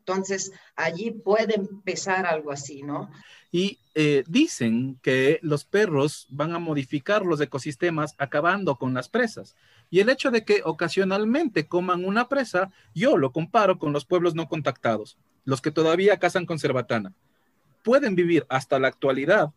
Entonces, 0.00 0.52
allí 0.74 1.10
puede 1.10 1.54
empezar 1.54 2.26
algo 2.26 2.52
así, 2.52 2.82
¿no? 2.82 3.10
Y 3.50 3.78
eh, 3.94 4.24
dicen 4.28 4.98
que 5.00 5.38
los 5.40 5.64
perros 5.64 6.26
van 6.28 6.52
a 6.52 6.58
modificar 6.58 7.24
los 7.24 7.40
ecosistemas 7.40 8.14
acabando 8.18 8.76
con 8.76 8.92
las 8.92 9.08
presas. 9.08 9.56
Y 9.90 10.00
el 10.00 10.08
hecho 10.08 10.30
de 10.30 10.44
que 10.44 10.62
ocasionalmente 10.64 11.66
coman 11.66 12.04
una 12.04 12.28
presa, 12.28 12.70
yo 12.94 13.16
lo 13.16 13.32
comparo 13.32 13.78
con 13.78 13.92
los 13.92 14.04
pueblos 14.04 14.34
no 14.34 14.48
contactados, 14.48 15.16
los 15.44 15.60
que 15.60 15.70
todavía 15.70 16.18
cazan 16.18 16.46
con 16.46 16.58
cerbatana. 16.58 17.14
Pueden 17.82 18.14
vivir 18.14 18.46
hasta 18.48 18.78
la 18.78 18.88
actualidad 18.88 19.50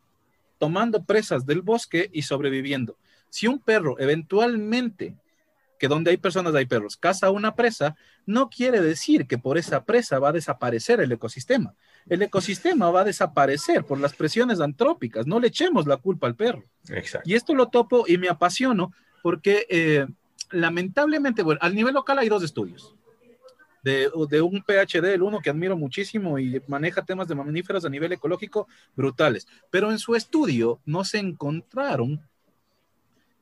tomando 0.59 1.03
presas 1.03 1.45
del 1.45 1.61
bosque 1.61 2.09
y 2.13 2.21
sobreviviendo. 2.21 2.97
Si 3.29 3.47
un 3.47 3.59
perro 3.59 3.99
eventualmente, 3.99 5.15
que 5.79 5.87
donde 5.87 6.11
hay 6.11 6.17
personas 6.17 6.53
hay 6.53 6.65
perros, 6.65 6.97
caza 6.97 7.31
una 7.31 7.55
presa, 7.55 7.95
no 8.25 8.49
quiere 8.49 8.81
decir 8.81 9.25
que 9.25 9.37
por 9.37 9.57
esa 9.57 9.85
presa 9.85 10.19
va 10.19 10.29
a 10.29 10.33
desaparecer 10.33 10.99
el 10.99 11.11
ecosistema. 11.11 11.73
El 12.07 12.21
ecosistema 12.21 12.91
va 12.91 13.01
a 13.01 13.05
desaparecer 13.05 13.85
por 13.85 13.99
las 13.99 14.13
presiones 14.13 14.59
antrópicas. 14.59 15.25
No 15.25 15.39
le 15.39 15.47
echemos 15.47 15.87
la 15.87 15.97
culpa 15.97 16.27
al 16.27 16.35
perro. 16.35 16.63
Y 17.23 17.33
esto 17.33 17.55
lo 17.55 17.69
topo 17.69 18.03
y 18.07 18.17
me 18.17 18.29
apasiono 18.29 18.91
porque 19.23 19.65
eh, 19.69 20.07
lamentablemente, 20.51 21.43
bueno, 21.43 21.59
al 21.61 21.75
nivel 21.75 21.93
local 21.93 22.19
hay 22.19 22.29
dos 22.29 22.43
estudios. 22.43 22.95
De, 23.81 24.09
un 24.41 24.61
PhD, 24.61 25.13
el 25.13 25.21
uno 25.21 25.39
que 25.39 25.49
admiro 25.49 25.77
muchísimo 25.77 26.37
y 26.37 26.61
maneja 26.67 27.05
temas 27.05 27.29
de 27.29 27.35
mamíferos 27.35 27.85
a 27.85 27.89
nivel 27.89 28.11
ecológico 28.11 28.67
brutales. 28.95 29.47
Pero 29.71 29.89
en 29.89 29.99
su 29.99 30.15
estudio 30.15 30.79
no 30.85 31.05
se 31.05 31.19
encontraron 31.19 32.21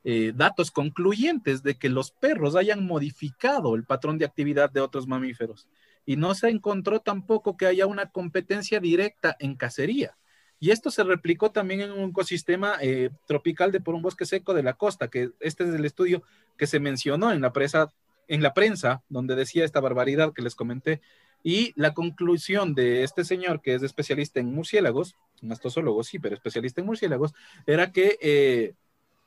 eh, 0.04 0.32
datos 0.36 0.70
concluyentes 0.70 1.64
de 1.64 1.76
que 1.76 1.90
los 1.90 2.12
perros 2.12 2.56
hayan 2.56 2.86
modificado 2.86 3.76
el 3.76 3.84
patrón 3.84 4.20
de 4.20 4.26
actividad 4.26 4.70
de 4.70 4.82
otros 4.82 5.08
mamíferos. 5.08 5.68
Y 6.06 6.16
no 6.18 6.36
se 6.36 6.50
encontró 6.50 7.02
tampoco 7.02 7.58
que 7.58 7.66
haya 7.66 7.88
una 7.88 8.12
competencia 8.12 8.80
directa 8.80 9.36
en 9.40 9.56
cacería. 9.56 10.16
Y 10.60 10.72
esto 10.72 10.90
se 10.90 11.04
replicó 11.04 11.52
también 11.52 11.82
en 11.82 11.92
un 11.92 12.10
ecosistema 12.10 12.78
eh, 12.82 13.12
tropical 13.28 13.72
de 13.72 13.80
por 13.80 13.94
un 13.94 14.02
bosque 14.02 14.26
seco 14.26 14.54
de 14.54 14.64
la 14.64 14.74
costa, 14.74 15.08
que 15.08 15.32
este 15.40 15.64
es 15.66 15.70
el 15.74 15.86
estudio 15.86 16.24
que 16.58 16.68
se 16.68 16.80
mencionó 16.80 17.32
en 17.32 17.42
la, 17.42 17.54
presa, 17.54 17.92
en 18.28 18.42
la 18.42 18.54
prensa, 18.54 19.02
donde 19.10 19.36
decía 19.36 19.66
esta 19.66 19.80
barbaridad 19.80 20.34
que 20.34 20.42
les 20.42 20.56
comenté. 20.56 21.02
Y 21.44 21.74
la 21.76 21.94
conclusión 21.94 22.74
de 22.74 23.04
este 23.04 23.24
señor, 23.24 23.62
que 23.62 23.76
es 23.76 23.84
especialista 23.84 24.40
en 24.40 24.54
murciélagos, 24.54 25.16
mastosólogo 25.42 26.04
sí, 26.04 26.20
pero 26.20 26.36
especialista 26.36 26.82
en 26.82 26.88
murciélagos, 26.88 27.34
era 27.66 27.92
que 27.92 28.18
eh, 28.22 28.74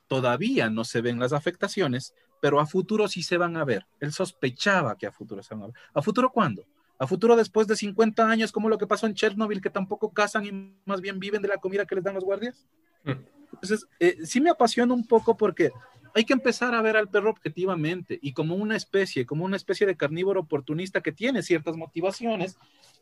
todavía 0.09 0.70
no 0.70 0.85
se 0.85 1.01
ven 1.01 1.18
las 1.18 1.33
afectaciones, 1.33 2.14
pero 2.41 2.61
a 2.61 2.66
futuro 2.66 3.09
sí 3.09 3.22
se 3.22 3.37
van 3.37 3.57
a 3.57 3.64
ver. 3.64 3.87
Él 4.01 4.12
sospechaba 4.12 4.99
que 4.99 5.07
a 5.07 5.12
futuro 5.12 5.43
se 5.43 5.55
van 5.55 5.64
a 5.64 5.66
ver. 5.68 5.76
¿A 5.95 6.03
futuro 6.03 6.31
cuándo? 6.31 6.64
a 7.01 7.07
futuro 7.07 7.35
después 7.35 7.66
de 7.66 7.76
50 7.76 8.28
años, 8.28 8.53
como 8.53 8.68
lo 8.68 8.76
que 8.76 8.87
pasó 8.87 9.07
en 9.07 9.14
Chernobyl, 9.14 9.62
que 9.62 9.70
tampoco 9.70 10.12
cazan 10.12 10.45
y 10.45 10.76
más 10.85 11.01
bien 11.01 11.18
viven 11.18 11.41
de 11.41 11.49
la 11.49 11.57
comida 11.57 11.87
que 11.87 11.95
les 11.95 12.05
dan 12.05 12.14
los 12.14 12.24
guardias. 12.24 12.66
Mm. 13.05 13.12
Entonces, 13.55 13.87
eh, 13.99 14.18
sí 14.24 14.39
me 14.39 14.51
apasiona 14.51 14.93
un 14.93 15.07
poco 15.07 15.35
porque 15.35 15.70
hay 16.15 16.25
que 16.25 16.33
empezar 16.33 16.75
a 16.75 16.83
ver 16.83 16.97
al 16.97 17.09
perro 17.09 17.31
objetivamente 17.31 18.19
y 18.21 18.33
como 18.33 18.55
una 18.55 18.77
especie, 18.77 19.27
como 19.27 19.45
una 19.45 19.57
especie 19.57 19.87
de 19.87 19.97
carnívoro 19.97 20.41
oportunista 20.41 21.01
que 21.01 21.13
tiene 21.13 21.43
ciertas 21.43 21.77
motivaciones, 21.77 22.57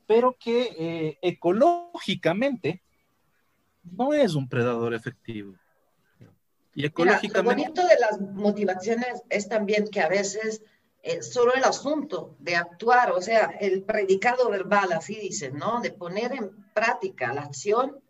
pero 0.07 0.37
que 0.39 0.75
eh, 0.79 1.19
ecológicamente 1.23 2.83
no 3.85 4.13
es 4.13 4.35
un 4.35 4.49
predador 4.49 4.95
efectivo. 4.95 5.55
Y 6.75 6.87
ecológicamente... 6.87 7.63
lo 7.63 7.69
bonito 7.69 7.87
de 7.87 7.99
las 7.99 8.21
motivaciones 8.21 9.23
es 9.31 9.49
también 9.49 9.89
que 9.89 10.01
a 10.01 10.09
veces 10.09 10.63
eh, 11.03 11.23
solo 11.23 11.55
el 11.55 11.65
asunto 11.65 12.37
de 12.39 12.57
actuar, 12.57 13.13
o 13.13 13.21
sea, 13.21 13.47
el 13.61 13.83
predicado 13.83 14.51
verbal, 14.51 14.93
así 14.93 15.17
dicen, 15.17 15.57
¿no? 15.57 15.81
De 15.81 15.91
poner 15.91 16.33
en 16.33 16.51
práctica 16.75 17.33
la 17.33 17.43
acción, 17.43 18.01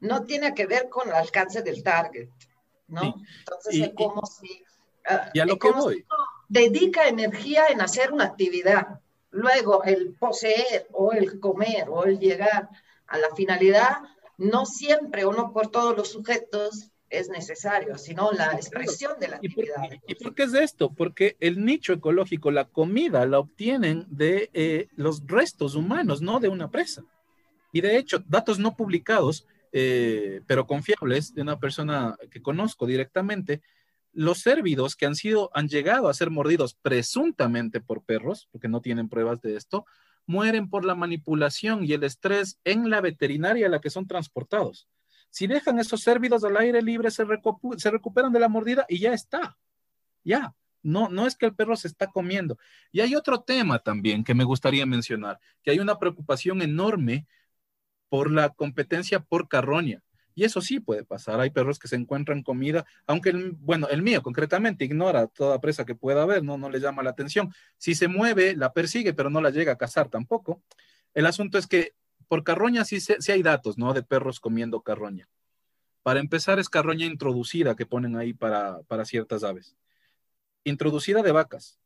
no 0.00 0.24
tiene 0.24 0.54
que 0.54 0.66
ver 0.66 0.88
con 0.88 1.08
el 1.08 1.14
alcance 1.14 1.62
del 1.62 1.82
target, 1.82 2.28
¿no? 2.88 3.22
Entonces 3.40 3.74
es 3.74 3.90
como 3.94 4.24
si... 4.26 4.64
Uh, 5.08 5.30
ya 5.34 5.46
lo 5.46 5.58
que 5.58 5.70
voy. 5.70 6.04
dedica 6.48 7.06
energía 7.06 7.66
en 7.68 7.80
hacer 7.80 8.12
una 8.12 8.24
actividad. 8.24 9.00
Luego, 9.30 9.84
el 9.84 10.14
poseer 10.14 10.88
o 10.92 11.12
el 11.12 11.38
comer 11.38 11.88
o 11.88 12.04
el 12.04 12.18
llegar 12.18 12.68
a 13.06 13.18
la 13.18 13.34
finalidad, 13.36 13.98
no 14.36 14.66
siempre 14.66 15.24
o 15.24 15.32
no 15.32 15.52
por 15.52 15.70
todos 15.70 15.96
los 15.96 16.08
sujetos 16.10 16.90
es 17.08 17.28
necesario, 17.28 17.98
sino 17.98 18.32
la 18.32 18.52
expresión 18.54 19.18
de 19.20 19.28
la 19.28 19.36
actividad. 19.36 19.76
¿Y 20.06 20.16
por, 20.16 20.34
qué 20.34 20.44
es 20.44 20.54
esto? 20.54 20.90
Porque 20.92 21.36
el 21.40 21.64
nicho 21.64 21.92
ecológico, 21.92 22.50
la 22.50 22.64
comida, 22.64 23.24
la 23.26 23.38
obtienen 23.38 24.06
de 24.08 24.50
eh, 24.54 24.88
los 24.96 25.24
restos 25.26 25.74
humanos, 25.76 26.20
no 26.20 26.40
de 26.40 26.48
una 26.48 26.70
presa. 26.70 27.04
Y 27.72 27.80
de 27.80 27.96
hecho, 27.96 28.22
datos 28.26 28.58
no 28.58 28.76
publicados, 28.76 29.46
eh, 29.78 30.40
pero 30.46 30.66
confiables, 30.66 31.34
de 31.34 31.42
una 31.42 31.60
persona 31.60 32.16
que 32.30 32.40
conozco 32.40 32.86
directamente, 32.86 33.60
los 34.10 34.42
cérvidos 34.42 34.96
que 34.96 35.04
han 35.04 35.14
sido, 35.14 35.50
han 35.52 35.68
llegado 35.68 36.08
a 36.08 36.14
ser 36.14 36.30
mordidos 36.30 36.72
presuntamente 36.80 37.82
por 37.82 38.02
perros, 38.02 38.48
porque 38.50 38.68
no 38.68 38.80
tienen 38.80 39.10
pruebas 39.10 39.42
de 39.42 39.54
esto, 39.54 39.84
mueren 40.24 40.70
por 40.70 40.86
la 40.86 40.94
manipulación 40.94 41.84
y 41.84 41.92
el 41.92 42.04
estrés 42.04 42.58
en 42.64 42.88
la 42.88 43.02
veterinaria 43.02 43.66
a 43.66 43.68
la 43.68 43.82
que 43.82 43.90
son 43.90 44.06
transportados. 44.06 44.88
Si 45.28 45.46
dejan 45.46 45.78
esos 45.78 46.02
cérvidos 46.02 46.42
al 46.44 46.56
aire 46.56 46.80
libre, 46.80 47.10
se, 47.10 47.26
se 47.76 47.90
recuperan 47.90 48.32
de 48.32 48.40
la 48.40 48.48
mordida 48.48 48.86
y 48.88 48.98
ya 49.00 49.12
está. 49.12 49.58
Ya. 50.24 50.54
No, 50.82 51.10
no 51.10 51.26
es 51.26 51.36
que 51.36 51.44
el 51.44 51.54
perro 51.54 51.76
se 51.76 51.88
está 51.88 52.06
comiendo. 52.06 52.56
Y 52.92 53.00
hay 53.00 53.14
otro 53.14 53.42
tema 53.42 53.80
también 53.80 54.24
que 54.24 54.34
me 54.34 54.44
gustaría 54.44 54.86
mencionar, 54.86 55.38
que 55.62 55.72
hay 55.72 55.80
una 55.80 55.98
preocupación 55.98 56.62
enorme 56.62 57.26
por 58.08 58.30
la 58.30 58.50
competencia 58.50 59.20
por 59.20 59.48
carroña. 59.48 60.02
Y 60.34 60.44
eso 60.44 60.60
sí 60.60 60.80
puede 60.80 61.02
pasar. 61.02 61.40
Hay 61.40 61.48
perros 61.48 61.78
que 61.78 61.88
se 61.88 61.96
encuentran 61.96 62.42
comida, 62.42 62.84
aunque, 63.06 63.30
el, 63.30 63.52
bueno, 63.52 63.88
el 63.88 64.02
mío 64.02 64.22
concretamente 64.22 64.84
ignora 64.84 65.28
toda 65.28 65.62
presa 65.62 65.86
que 65.86 65.94
pueda 65.94 66.22
haber, 66.22 66.44
no, 66.44 66.58
no 66.58 66.68
le 66.68 66.78
llama 66.78 67.02
la 67.02 67.10
atención. 67.10 67.54
Si 67.78 67.94
se 67.94 68.06
mueve, 68.06 68.54
la 68.54 68.74
persigue, 68.74 69.14
pero 69.14 69.30
no 69.30 69.40
la 69.40 69.48
llega 69.48 69.72
a 69.72 69.78
cazar 69.78 70.10
tampoco. 70.10 70.62
El 71.14 71.24
asunto 71.24 71.56
es 71.56 71.66
que 71.66 71.94
por 72.28 72.44
carroña 72.44 72.84
sí, 72.84 73.00
sí, 73.00 73.32
hay 73.32 73.42
datos, 73.42 73.78
¿no? 73.78 73.94
De 73.94 74.02
perros 74.02 74.38
comiendo 74.38 74.82
carroña. 74.82 75.26
Para 76.02 76.20
empezar, 76.20 76.58
es 76.58 76.68
carroña 76.68 77.06
introducida 77.06 77.74
que 77.74 77.86
ponen 77.86 78.16
ahí 78.16 78.34
para, 78.34 78.82
para 78.82 79.06
ciertas 79.06 79.42
aves. 79.42 79.74
Introducida 80.64 81.22
de 81.22 81.32
vacas. 81.32 81.78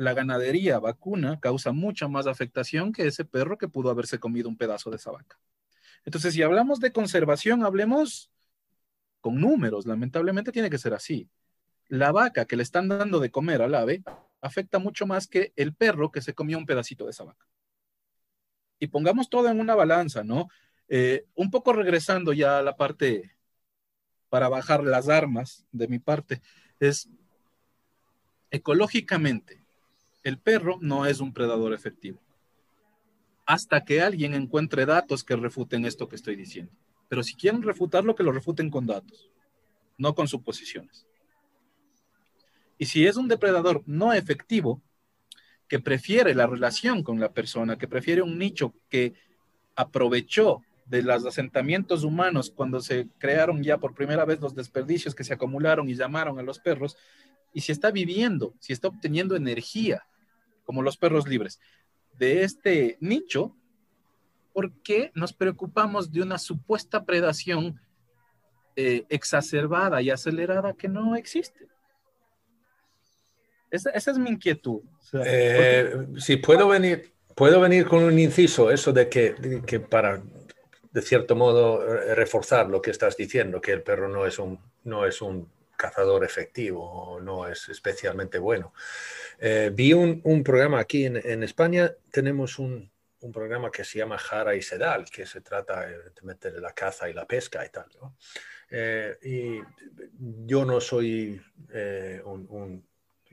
La 0.00 0.14
ganadería 0.14 0.78
vacuna 0.78 1.38
causa 1.40 1.72
mucha 1.72 2.08
más 2.08 2.26
afectación 2.26 2.90
que 2.90 3.06
ese 3.06 3.26
perro 3.26 3.58
que 3.58 3.68
pudo 3.68 3.90
haberse 3.90 4.18
comido 4.18 4.48
un 4.48 4.56
pedazo 4.56 4.88
de 4.88 4.96
esa 4.96 5.10
vaca. 5.10 5.38
Entonces, 6.06 6.32
si 6.32 6.40
hablamos 6.42 6.80
de 6.80 6.90
conservación, 6.90 7.62
hablemos 7.66 8.30
con 9.20 9.38
números. 9.38 9.84
Lamentablemente 9.84 10.52
tiene 10.52 10.70
que 10.70 10.78
ser 10.78 10.94
así. 10.94 11.28
La 11.88 12.12
vaca 12.12 12.46
que 12.46 12.56
le 12.56 12.62
están 12.62 12.88
dando 12.88 13.20
de 13.20 13.30
comer 13.30 13.60
al 13.60 13.74
ave 13.74 14.02
afecta 14.40 14.78
mucho 14.78 15.06
más 15.06 15.26
que 15.26 15.52
el 15.54 15.74
perro 15.74 16.10
que 16.10 16.22
se 16.22 16.32
comió 16.32 16.56
un 16.56 16.64
pedacito 16.64 17.04
de 17.04 17.10
esa 17.10 17.24
vaca. 17.24 17.46
y 18.78 18.86
pongamos 18.86 19.28
todo 19.28 19.50
en 19.50 19.60
una 19.60 19.74
balanza, 19.74 20.24
¿no? 20.24 20.48
Eh, 20.88 21.26
un 21.34 21.50
poco 21.50 21.74
regresando 21.74 22.32
ya 22.32 22.56
a 22.56 22.62
la 22.62 22.74
parte 22.78 23.36
para 24.30 24.48
bajar 24.48 24.82
las 24.82 25.10
armas 25.10 25.66
de 25.72 25.88
mi 25.88 25.98
parte, 25.98 26.40
es 26.78 27.10
ecológicamente, 28.50 29.59
el 30.22 30.38
perro 30.38 30.78
no 30.80 31.06
es 31.06 31.20
un 31.20 31.32
predador 31.32 31.72
efectivo. 31.72 32.20
Hasta 33.46 33.84
que 33.84 34.00
alguien 34.00 34.34
encuentre 34.34 34.86
datos 34.86 35.24
que 35.24 35.36
refuten 35.36 35.84
esto 35.84 36.08
que 36.08 36.16
estoy 36.16 36.36
diciendo. 36.36 36.72
Pero 37.08 37.22
si 37.22 37.34
quieren 37.34 37.62
refutarlo, 37.62 38.14
que 38.14 38.22
lo 38.22 38.32
refuten 38.32 38.70
con 38.70 38.86
datos, 38.86 39.30
no 39.98 40.14
con 40.14 40.28
suposiciones. 40.28 41.06
Y 42.78 42.86
si 42.86 43.06
es 43.06 43.16
un 43.16 43.28
depredador 43.28 43.82
no 43.86 44.12
efectivo, 44.12 44.80
que 45.68 45.80
prefiere 45.80 46.34
la 46.34 46.46
relación 46.46 47.02
con 47.02 47.20
la 47.20 47.32
persona, 47.32 47.78
que 47.78 47.86
prefiere 47.86 48.22
un 48.22 48.38
nicho 48.38 48.74
que 48.88 49.14
aprovechó 49.76 50.62
de 50.86 51.02
los 51.02 51.24
asentamientos 51.24 52.02
humanos 52.02 52.52
cuando 52.54 52.80
se 52.80 53.08
crearon 53.18 53.62
ya 53.62 53.78
por 53.78 53.94
primera 53.94 54.24
vez 54.24 54.40
los 54.40 54.56
desperdicios 54.56 55.14
que 55.14 55.22
se 55.22 55.32
acumularon 55.32 55.88
y 55.88 55.94
llamaron 55.94 56.40
a 56.40 56.42
los 56.42 56.58
perros, 56.58 56.96
y 57.52 57.60
si 57.60 57.70
está 57.70 57.90
viviendo, 57.92 58.54
si 58.58 58.72
está 58.72 58.88
obteniendo 58.88 59.36
energía, 59.36 60.04
como 60.70 60.82
los 60.82 60.96
perros 60.96 61.26
libres, 61.26 61.58
de 62.16 62.44
este 62.44 62.96
nicho, 63.00 63.56
¿por 64.52 64.70
qué 64.84 65.10
nos 65.16 65.32
preocupamos 65.32 66.12
de 66.12 66.22
una 66.22 66.38
supuesta 66.38 67.04
predación 67.04 67.80
eh, 68.76 69.02
exacerbada 69.08 70.00
y 70.00 70.10
acelerada 70.10 70.72
que 70.74 70.86
no 70.86 71.16
existe? 71.16 71.66
Esa, 73.68 73.90
es 73.90 74.16
mi 74.16 74.30
inquietud. 74.30 74.82
Eh, 75.26 76.06
si 76.18 76.36
puedo 76.36 76.68
venir, 76.68 77.14
puedo 77.34 77.60
venir 77.60 77.88
con 77.88 78.04
un 78.04 78.16
inciso, 78.16 78.70
eso 78.70 78.92
de 78.92 79.08
que, 79.08 79.60
que 79.66 79.80
para 79.80 80.22
de 80.92 81.02
cierto 81.02 81.34
modo 81.34 81.84
reforzar 82.14 82.70
lo 82.70 82.80
que 82.80 82.92
estás 82.92 83.16
diciendo, 83.16 83.60
que 83.60 83.72
el 83.72 83.82
perro 83.82 84.08
no 84.08 84.24
es 84.24 84.38
un, 84.38 84.56
no 84.84 85.04
es 85.04 85.20
un 85.20 85.48
cazador 85.80 86.24
efectivo, 86.24 87.18
no 87.22 87.48
es 87.48 87.70
especialmente 87.70 88.38
bueno. 88.38 88.74
Eh, 89.38 89.70
vi 89.72 89.94
un, 89.94 90.20
un, 90.24 90.44
programa 90.44 90.78
aquí 90.80 91.06
en, 91.06 91.16
en 91.16 91.42
España, 91.42 91.90
tenemos 92.10 92.58
un, 92.58 92.90
un, 93.20 93.32
programa 93.32 93.70
que 93.70 93.82
se 93.82 93.98
llama 93.98 94.18
Jara 94.18 94.54
y 94.54 94.60
Sedal, 94.60 95.06
que 95.10 95.24
se 95.24 95.40
trata 95.40 95.86
de 95.86 96.22
meter 96.22 96.60
la 96.60 96.72
caza 96.72 97.08
y 97.08 97.14
la 97.14 97.26
pesca 97.26 97.64
y 97.64 97.70
tal. 97.70 97.86
Eh, 98.70 99.16
y 99.22 99.60
yo 100.46 100.66
no 100.66 100.80
soy 100.80 101.40
eh, 101.72 102.20
un, 102.26 102.84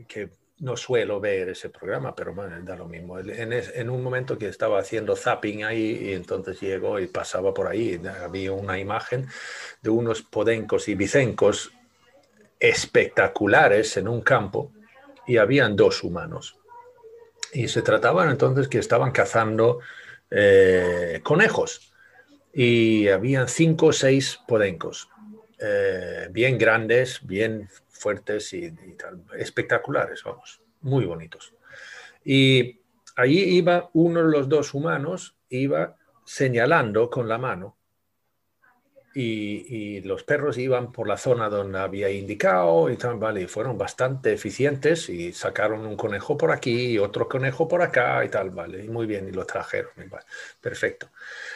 que 0.08 0.30
no 0.60 0.78
suelo 0.78 1.20
ver 1.20 1.50
ese 1.50 1.70
programa, 1.70 2.16
pero 2.16 2.34
bueno, 2.34 2.56
da 2.64 2.78
lo 2.78 2.88
mismo. 2.88 3.20
En, 3.20 3.52
en, 3.54 3.90
un 3.90 4.02
momento 4.02 4.38
que 4.38 4.48
estaba 4.48 4.80
haciendo 4.80 5.16
zapping 5.16 5.66
ahí 5.66 6.10
y 6.10 6.14
entonces 6.14 6.60
llego 6.62 6.98
y 7.00 7.08
pasaba 7.08 7.54
por 7.54 7.68
ahí, 7.68 8.02
había 8.24 8.54
una 8.54 8.80
imagen 8.80 9.28
de 9.82 9.90
unos 9.90 10.24
podencos 10.24 10.88
y 10.88 10.96
bicencos 10.96 11.74
espectaculares 12.60 13.98
en 13.98 14.08
un 14.08 14.22
campo 14.22 14.72
y 15.26 15.38
habían 15.38 15.76
dos 15.76 16.04
humanos. 16.04 16.58
Y 17.54 17.68
se 17.68 17.82
trataban 17.82 18.30
entonces 18.30 18.68
que 18.68 18.80
estaban 18.80 19.12
cazando 19.12 19.80
eh, 20.30 21.22
conejos 21.24 21.94
y 22.54 23.08
habían 23.08 23.48
cinco 23.48 23.88
o 23.88 23.94
seis 23.94 24.40
podencos, 24.48 25.10
eh, 25.60 26.28
bien 26.32 26.58
grandes, 26.58 27.26
bien 27.26 27.70
fuertes 27.90 28.54
y, 28.54 28.74
espectaculares, 29.38 30.24
vamos, 30.24 30.62
muy 30.82 31.06
bonitos. 31.06 31.54
Y 32.24 32.80
allí 33.16 33.44
iba 33.58 33.90
uno 33.94 34.24
de 34.24 34.32
los 34.32 34.50
dos 34.50 34.74
humanos, 34.74 35.36
iba 35.50 35.98
señalando 36.26 37.10
con 37.10 37.28
la 37.28 37.38
mano 37.38 37.78
y, 39.20 40.02
los 40.02 40.24
perros 40.24 40.58
iban 40.58 40.92
por 40.92 41.08
la 41.08 41.18
zona 41.18 41.50
donde 41.50 41.80
había 41.80 42.10
indicado 42.10 42.90
y 42.90 42.98
tal, 42.98 43.16
vale, 43.16 43.42
y 43.42 43.48
fueron 43.48 43.78
bastante 43.78 44.34
eficientes 44.34 45.10
y 45.10 45.34
sacaron 45.34 45.86
un 45.86 45.98
conejo 45.98 46.38
por 46.38 46.52
aquí 46.52 46.92
y 46.92 46.98
otro 47.00 47.28
conejo 47.28 47.68
por 47.68 47.82
acá 47.82 48.24
y 48.24 48.30
tal, 48.30 48.52
vale, 48.52 48.86
y 48.86 48.90
muy 48.90 49.06
bien, 49.06 49.28
y 49.28 49.32
lo 49.32 49.46
trajeron, 49.46 49.92
perfecto. 50.62 51.10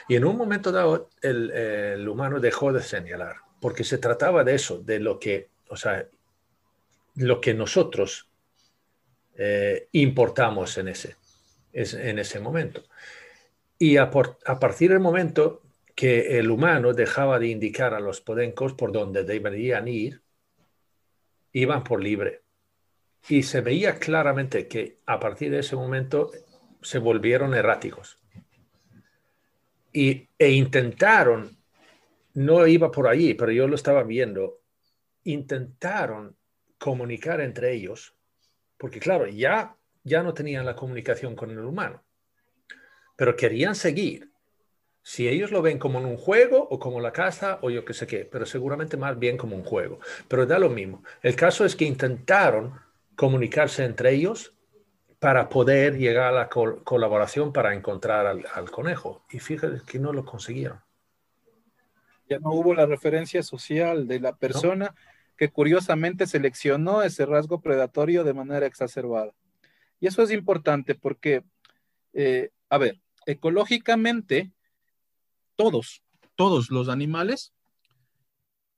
Y 0.08 0.16
en 0.16 0.26
un 0.26 0.38
momento 0.38 0.72
dado 0.72 1.10
el, 1.22 1.52
el 1.52 2.10
humano 2.10 2.40
dejó 2.40 2.74
de 2.74 2.82
señalar, 2.82 3.36
porque 3.60 3.84
se 3.84 4.00
trataba 4.00 4.44
de 4.44 4.56
eso, 4.56 4.80
de 4.80 5.00
lo 5.00 5.20
que, 5.20 5.50
o 5.70 5.78
sea, 5.78 6.08
lo 7.16 7.40
que 7.40 7.54
nosotros 7.54 8.28
eh, 9.38 9.88
importamos 9.94 10.78
en 10.78 10.90
ese, 10.90 11.16
en 11.74 12.20
ese 12.20 12.40
momento. 12.40 12.84
Y 13.78 13.98
a, 13.98 14.12
a, 14.46 14.60
partir 14.60 14.92
del 14.92 15.00
momento 15.00 15.62
que 15.95 16.39
el 16.39 16.49
humano 16.49 16.93
dejaba 16.93 17.39
de 17.39 17.47
indicar 17.47 17.93
a 17.93 17.99
los 17.99 18.22
podencos 18.22 18.73
por 18.73 18.91
donde 18.91 19.23
deberían 19.23 19.88
ir, 19.88 20.22
iban 21.53 21.84
por 21.84 22.01
libre. 22.01 22.43
Y 23.30 23.43
se 23.43 23.61
veía 23.61 23.99
claramente 23.99 24.68
que 24.68 24.97
a 25.05 25.19
partir 25.19 25.51
de 25.51 25.59
ese 25.59 25.76
momento 25.76 26.31
se 26.81 26.99
volvieron 26.99 27.53
erráticos. 27.53 28.18
Y, 29.93 30.27
e 30.39 30.51
intentaron, 30.51 31.57
no 32.34 32.65
iba 32.65 32.91
por 32.91 33.07
allí, 33.07 33.34
pero 33.34 33.51
yo 33.51 33.68
lo 33.68 33.76
estaba 33.76 34.03
viendo, 34.03 34.61
intentaron 35.26 36.35
comunicar 36.77 37.41
entre 37.41 37.73
ellos, 37.73 38.15
porque 38.77 38.99
claro, 38.99 39.27
ya, 39.27 39.76
ya 40.03 40.23
no 40.23 40.34
tenían 40.34 40.65
la 40.65 40.76
comunicación 40.76 41.35
con 41.35 41.51
el 41.51 41.59
humano, 41.59 42.03
pero 43.15 43.35
querían 43.35 43.76
seguir. 43.76 44.31
Si 45.03 45.28
ellos 45.28 45.52
lo 45.52 45.61
ven 45.61 45.80
como 45.80 45.99
en 45.99 46.06
un 46.06 46.18
juego 46.18 46.68
o 46.69 46.78
como 46.78 46.99
la 46.99 47.11
casa 47.11 47.60
o 47.61 47.69
yo 47.69 47.84
qué 47.84 47.94
sé 47.94 48.06
qué, 48.06 48.26
pero 48.26 48.45
seguramente 48.45 48.98
más 48.98 49.18
bien 49.18 49.38
como 49.38 49.56
un 49.56 49.64
juego. 49.64 49.99
Pero 50.28 50.45
da 50.45 50.60
lo 50.60 50.69
mismo. 50.69 51.03
El 51.22 51.36
caso 51.36 51.65
es 51.65 51.76
que 51.76 51.86
intentaron 51.86 52.80
comunicarse 53.15 53.84
entre 53.84 54.14
ellos 54.14 54.53
para 55.19 55.49
poder 55.49 55.98
llegar 55.98 56.28
a 56.28 56.32
la 56.32 56.49
colaboración 56.49 57.53
para 57.53 57.76
encontrar 57.76 58.26
al, 58.26 58.72
conejo. 58.72 59.23
Y 59.30 59.38
fíjate 59.38 59.82
que 59.86 59.99
no 59.99 60.14
lo 60.14 60.26
consiguieron. 60.26 60.80
Ya 62.28 62.40
no 62.40 62.52
hubo 62.53 62.73
la 62.73 62.88
referencia 62.88 63.44
social 63.44 64.07
de 64.07 64.19
la 64.19 64.36
persona 64.36 64.95
que 65.38 65.49
curiosamente 65.49 66.26
seleccionó 66.26 67.03
ese 67.03 67.26
rasgo 67.26 67.61
predatorio 67.61 68.23
de 68.23 68.34
manera 68.34 68.65
exacerbada. 68.65 69.32
Y 69.99 70.07
eso 70.07 70.23
es 70.23 70.32
importante 70.32 70.95
porque, 70.95 71.44
eh, 72.14 72.49
a 72.69 72.80
ver, 72.80 72.99
ecológicamente, 73.28 74.52
todos, 75.62 76.04
todos 76.36 76.72
los 76.72 76.90
animales 76.90 77.54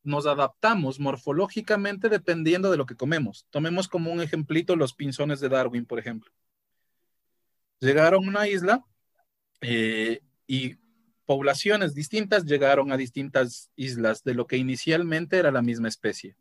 nos 0.03 0.25
adaptamos 0.25 0.99
morfológicamente 0.99 2.09
dependiendo 2.09 2.69
de 2.69 2.77
lo 2.77 2.85
que 2.85 2.95
comemos. 2.95 3.45
Tomemos 3.49 3.87
como 3.87 4.11
un 4.11 4.21
ejemplito 4.21 4.75
los 4.75 4.93
pinzones 4.93 5.39
de 5.39 5.49
Darwin, 5.49 5.85
por 5.85 5.97
ejemplo. 5.97 6.31
Llegaron 7.79 8.25
a 8.25 8.27
una 8.27 8.47
isla 8.47 8.83
eh, 9.61 10.19
y 10.45 10.75
poblaciones 11.25 11.93
distintas 11.93 12.43
llegaron 12.43 12.91
a 12.91 12.97
distintas 12.97 13.71
islas 13.77 14.23
de 14.23 14.33
lo 14.33 14.45
que 14.45 14.57
inicialmente 14.57 15.37
era 15.37 15.51
la 15.51 15.61
misma 15.61 15.87
especie. 15.87 16.35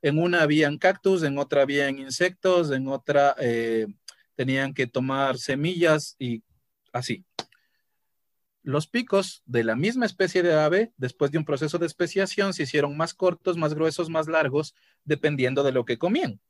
En 0.00 0.18
una 0.18 0.42
habían 0.42 0.78
cactus, 0.78 1.22
en 1.22 1.38
otra 1.38 1.62
habían 1.62 1.98
insectos, 1.98 2.70
en 2.70 2.88
otra 2.88 3.34
eh, 3.38 3.86
tenían 4.34 4.72
que 4.72 4.86
tomar 4.86 5.38
semillas 5.38 6.16
y 6.18 6.42
así. 6.92 7.24
Los 8.64 8.86
picos 8.86 9.42
de 9.44 9.62
la 9.62 9.76
misma 9.76 10.06
especie 10.06 10.42
de 10.42 10.54
ave, 10.54 10.94
después 10.96 11.30
de 11.30 11.36
un 11.36 11.44
proceso 11.44 11.78
de 11.78 11.84
especiación, 11.84 12.54
se 12.54 12.62
hicieron 12.62 12.96
más 12.96 13.12
cortos, 13.12 13.58
más 13.58 13.74
gruesos, 13.74 14.08
más 14.08 14.26
largos, 14.26 14.74
dependiendo 15.04 15.62
de 15.62 15.72
lo 15.72 15.84
que 15.84 15.98
comían. 15.98 16.40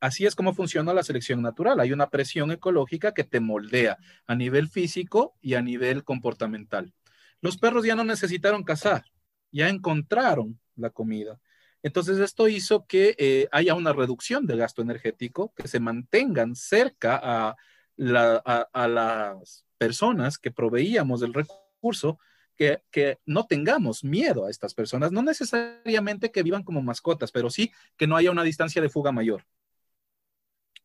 Así 0.00 0.24
es 0.24 0.34
como 0.34 0.54
funciona 0.54 0.94
la 0.94 1.02
selección 1.02 1.42
natural. 1.42 1.78
Hay 1.78 1.92
una 1.92 2.08
presión 2.08 2.50
ecológica 2.52 3.12
que 3.12 3.22
te 3.22 3.38
moldea 3.38 3.98
a 4.26 4.34
nivel 4.34 4.68
físico 4.68 5.36
y 5.42 5.52
a 5.52 5.60
nivel 5.60 6.04
comportamental. 6.04 6.94
Los 7.42 7.58
perros 7.58 7.84
ya 7.84 7.94
no 7.94 8.02
necesitaron 8.02 8.64
cazar, 8.64 9.04
ya 9.50 9.68
encontraron 9.68 10.58
la 10.74 10.88
comida. 10.88 11.38
Entonces, 11.82 12.18
esto 12.18 12.48
hizo 12.48 12.86
que 12.86 13.14
eh, 13.18 13.48
haya 13.52 13.74
una 13.74 13.92
reducción 13.92 14.46
del 14.46 14.58
gasto 14.58 14.80
energético, 14.80 15.52
que 15.54 15.68
se 15.68 15.80
mantengan 15.80 16.56
cerca 16.56 17.20
a, 17.22 17.56
las 17.96 19.66
personas 19.78 20.38
que 20.38 20.50
proveíamos 20.50 21.20
del 21.20 21.34
recurso, 21.34 22.18
que, 22.56 22.82
que, 22.90 23.18
no 23.26 23.46
tengamos 23.46 24.04
miedo 24.04 24.46
a 24.46 24.50
estas 24.50 24.74
personas, 24.74 25.10
no 25.10 25.22
necesariamente 25.22 26.30
que 26.30 26.42
vivan 26.42 26.62
como 26.62 26.82
mascotas, 26.82 27.32
pero 27.32 27.50
sí 27.50 27.72
que 27.96 28.06
no 28.06 28.16
haya 28.16 28.30
una 28.30 28.44
distancia 28.44 28.82
de 28.82 28.88
fuga 28.88 29.12
mayor. 29.12 29.46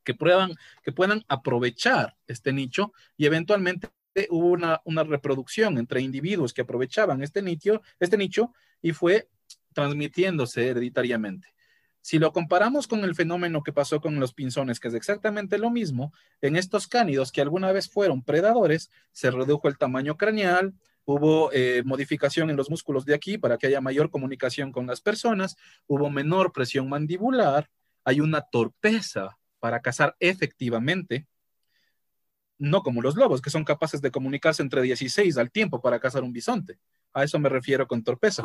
Que, 0.03 0.13
prueban, 0.13 0.55
que 0.83 0.93
puedan 0.93 1.23
aprovechar 1.27 2.15
este 2.27 2.53
nicho 2.53 2.93
y 3.17 3.25
eventualmente 3.25 3.89
hubo 4.29 4.47
una, 4.47 4.81
una 4.85 5.03
reproducción 5.03 5.77
entre 5.77 6.01
individuos 6.01 6.53
que 6.53 6.61
aprovechaban 6.61 7.21
este 7.21 7.41
nicho, 7.41 7.81
este 7.99 8.17
nicho 8.17 8.53
y 8.81 8.93
fue 8.93 9.29
transmitiéndose 9.73 10.69
hereditariamente. 10.69 11.53
Si 12.07 12.19
lo 12.19 12.31
comparamos 12.31 12.87
con 12.87 13.03
el 13.03 13.15
fenómeno 13.15 13.63
que 13.63 13.73
pasó 13.73 13.99
con 13.99 14.17
los 14.17 14.31
pinzones, 14.31 14.79
que 14.79 14.87
es 14.87 14.93
exactamente 14.93 15.57
lo 15.57 15.69
mismo, 15.69 16.13
en 16.39 16.55
estos 16.55 16.87
cánidos 16.87 17.33
que 17.33 17.41
alguna 17.41 17.73
vez 17.73 17.89
fueron 17.89 18.23
predadores, 18.23 18.89
se 19.11 19.29
redujo 19.29 19.67
el 19.67 19.77
tamaño 19.77 20.15
craneal, 20.15 20.73
hubo 21.03 21.51
eh, 21.51 21.83
modificación 21.83 22.49
en 22.49 22.55
los 22.55 22.69
músculos 22.69 23.03
de 23.03 23.13
aquí 23.13 23.37
para 23.37 23.57
que 23.57 23.67
haya 23.67 23.81
mayor 23.81 24.09
comunicación 24.09 24.71
con 24.71 24.87
las 24.87 25.01
personas, 25.01 25.57
hubo 25.85 26.09
menor 26.09 26.53
presión 26.53 26.87
mandibular, 26.87 27.69
hay 28.05 28.21
una 28.21 28.39
torpeza 28.39 29.37
para 29.59 29.81
cazar 29.81 30.15
efectivamente, 30.21 31.27
no 32.57 32.83
como 32.83 33.01
los 33.01 33.17
lobos, 33.17 33.41
que 33.41 33.49
son 33.49 33.65
capaces 33.65 33.99
de 33.99 34.11
comunicarse 34.11 34.63
entre 34.63 34.81
16 34.81 35.37
al 35.37 35.51
tiempo 35.51 35.81
para 35.81 35.99
cazar 35.99 36.23
un 36.23 36.31
bisonte. 36.31 36.79
A 37.13 37.23
eso 37.23 37.39
me 37.39 37.49
refiero 37.49 37.87
con 37.87 38.03
torpeza. 38.03 38.43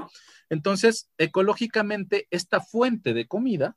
Entonces, 0.48 1.10
ecológicamente, 1.18 2.26
esta 2.30 2.60
fuente 2.60 3.12
de 3.12 3.26
comida 3.26 3.76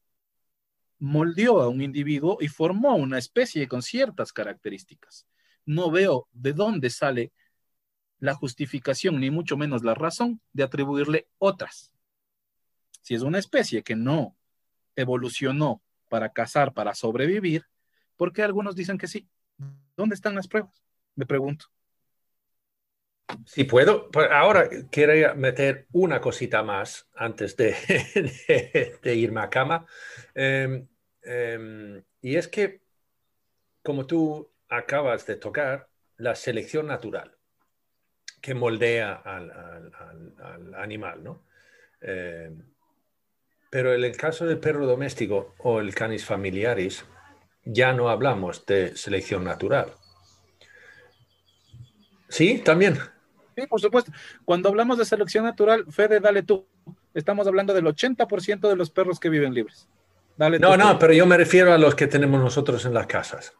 moldeó 1.00 1.62
a 1.62 1.68
un 1.68 1.82
individuo 1.82 2.38
y 2.40 2.48
formó 2.48 2.96
una 2.96 3.18
especie 3.18 3.68
con 3.68 3.82
ciertas 3.82 4.32
características. 4.32 5.28
No 5.66 5.92
veo 5.92 6.28
de 6.32 6.54
dónde 6.54 6.90
sale 6.90 7.34
la 8.20 8.34
justificación, 8.34 9.20
ni 9.20 9.30
mucho 9.30 9.58
menos 9.58 9.84
la 9.84 9.94
razón 9.94 10.42
de 10.54 10.64
atribuirle 10.64 11.28
otras. 11.38 11.92
Si 13.02 13.14
es 13.14 13.22
una 13.22 13.40
especie 13.40 13.84
que 13.84 13.96
no 13.96 14.36
evolucionó 14.96 15.82
para 16.10 16.32
cazar, 16.32 16.74
para 16.74 16.96
sobrevivir, 16.96 17.66
¿por 18.16 18.32
qué 18.32 18.42
algunos 18.42 18.76
dicen 18.76 18.98
que 18.98 19.08
sí? 19.08 19.28
¿Dónde 19.98 20.16
están 20.16 20.36
las 20.36 20.48
pruebas? 20.48 20.84
Me 21.16 21.26
pregunto. 21.26 21.66
Si 23.46 23.64
puedo, 23.64 24.10
pues 24.12 24.30
ahora 24.32 24.70
quería 24.92 25.34
meter 25.34 25.88
una 25.92 26.22
cosita 26.22 26.64
más 26.64 27.10
antes 27.16 27.56
de, 27.58 29.00
irme 29.16 29.42
a 29.42 29.50
cama. 29.50 29.86
Em, 30.34 30.88
em, 31.24 32.04
y 32.22 32.36
es 32.36 32.48
que, 32.48 32.82
como 33.84 34.06
tú 34.06 34.52
acabas 34.70 35.26
de 35.26 35.36
tocar, 35.36 35.90
la 36.18 36.36
selección 36.36 36.88
natural 36.88 37.36
que 38.42 38.54
moldea 38.54 39.14
al, 39.14 40.74
animal, 40.76 41.24
¿no? 41.24 41.46
Em, 42.02 42.64
pero 43.70 43.94
en 43.94 44.04
el 44.04 44.16
caso 44.16 44.46
del 44.46 44.60
perro 44.60 44.86
doméstico 44.86 45.56
o 45.58 45.80
el 45.80 45.94
canis 45.94 46.24
familiaris, 46.24 47.06
ya 47.66 47.92
no 47.92 48.10
hablamos 48.10 48.66
de 48.66 48.96
selección 48.96 49.44
natural. 49.44 49.94
¿Sí? 52.30 52.60
También. 52.60 53.00
Sí, 53.56 53.68
por 53.68 53.80
supuesto. 53.80 54.12
Cuando 54.44 54.70
hablamos 54.70 54.98
de 54.98 55.06
selección 55.06 55.46
natural, 55.46 55.86
Fede, 55.90 56.20
dale 56.20 56.44
tú. 56.44 56.68
Estamos 57.14 57.48
hablando 57.48 57.74
del 57.74 57.86
80% 57.86 58.68
de 58.68 58.76
los 58.76 58.90
perros 58.90 59.20
que 59.20 59.30
viven 59.30 59.54
libres. 59.54 59.88
Dale 60.38 60.60
no, 60.60 60.76
no, 60.76 61.00
pero 61.00 61.14
yo 61.14 61.26
me 61.26 61.38
refiero 61.38 61.72
a 61.72 61.78
los 61.78 61.96
que 61.96 62.08
tenemos 62.08 62.42
nosotros 62.42 62.86
en 62.86 62.94
las 62.94 63.08
casas. 63.08 63.54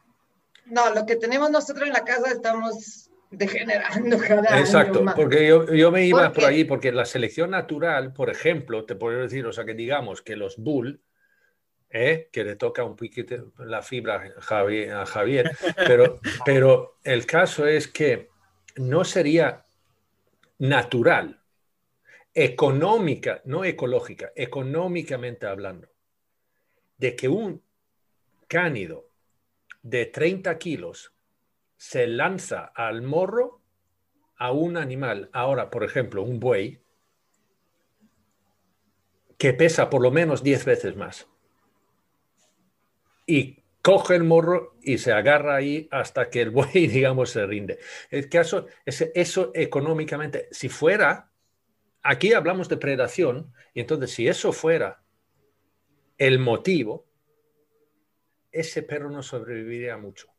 No, 0.66 0.92
lo 0.94 1.06
que 1.06 1.16
tenemos 1.16 1.50
nosotros 1.50 1.86
en 1.86 1.94
la 1.94 2.04
casa 2.04 2.30
estamos 2.30 3.10
degenerando 3.30 4.18
cada 4.18 4.58
Exacto, 4.58 5.04
porque 5.14 5.46
yo, 5.46 5.72
yo, 5.72 5.90
me 5.90 6.06
iba 6.06 6.32
por 6.32 6.44
ahí, 6.44 6.64
porque 6.64 6.92
la 6.92 7.04
selección 7.04 7.50
natural, 7.50 8.12
por 8.12 8.30
ejemplo, 8.30 8.84
te 8.84 8.94
puedo 8.94 9.20
decir, 9.20 9.46
o 9.46 9.52
sea, 9.52 9.64
que 9.64 9.74
digamos 9.74 10.22
que 10.22 10.36
los 10.36 10.56
bull, 10.58 11.00
¿eh? 11.90 12.28
que 12.32 12.44
le 12.44 12.56
toca 12.56 12.84
un 12.84 12.96
piquete 12.96 13.42
la 13.58 13.82
fibra 13.82 14.34
a 14.90 15.06
Javier, 15.06 15.50
pero, 15.86 16.20
pero 16.44 16.98
el 17.04 17.26
caso 17.26 17.66
es 17.66 17.88
que 17.88 18.28
no 18.76 19.04
sería 19.04 19.65
natural, 20.58 21.42
económica, 22.34 23.40
no 23.44 23.64
ecológica, 23.64 24.32
económicamente 24.34 25.46
hablando, 25.46 25.88
de 26.98 27.16
que 27.16 27.28
un 27.28 27.62
cánido 28.48 29.08
de 29.82 30.06
30 30.06 30.58
kilos 30.58 31.14
se 31.76 32.06
lanza 32.06 32.64
al 32.74 33.02
morro 33.02 33.60
a 34.36 34.52
un 34.52 34.76
animal, 34.76 35.30
ahora 35.32 35.70
por 35.70 35.84
ejemplo 35.84 36.22
un 36.22 36.40
buey, 36.40 36.80
que 39.38 39.52
pesa 39.52 39.90
por 39.90 40.02
lo 40.02 40.10
menos 40.10 40.42
10 40.42 40.64
veces 40.64 40.96
más. 40.96 41.28
Y 43.26 43.62
coge 43.86 44.16
el 44.16 44.24
morro 44.24 44.74
y 44.82 44.98
se 44.98 45.12
agarra 45.12 45.54
ahí 45.54 45.86
hasta 45.92 46.28
que 46.28 46.42
el 46.42 46.50
buey, 46.50 46.88
digamos, 46.88 47.30
se 47.30 47.46
rinde. 47.46 47.78
El 48.10 48.28
caso 48.28 48.66
es 48.84 49.12
eso 49.14 49.52
económicamente, 49.54 50.48
si 50.50 50.68
fuera, 50.68 51.30
aquí 52.02 52.32
hablamos 52.32 52.68
de 52.68 52.78
predación, 52.78 53.52
y 53.74 53.78
entonces 53.78 54.10
si 54.10 54.26
eso 54.26 54.52
fuera 54.52 55.04
el 56.18 56.40
motivo, 56.40 57.06
ese 58.50 58.82
perro 58.82 59.08
no 59.08 59.22
sobreviviría 59.22 59.96
mucho. 59.96 60.34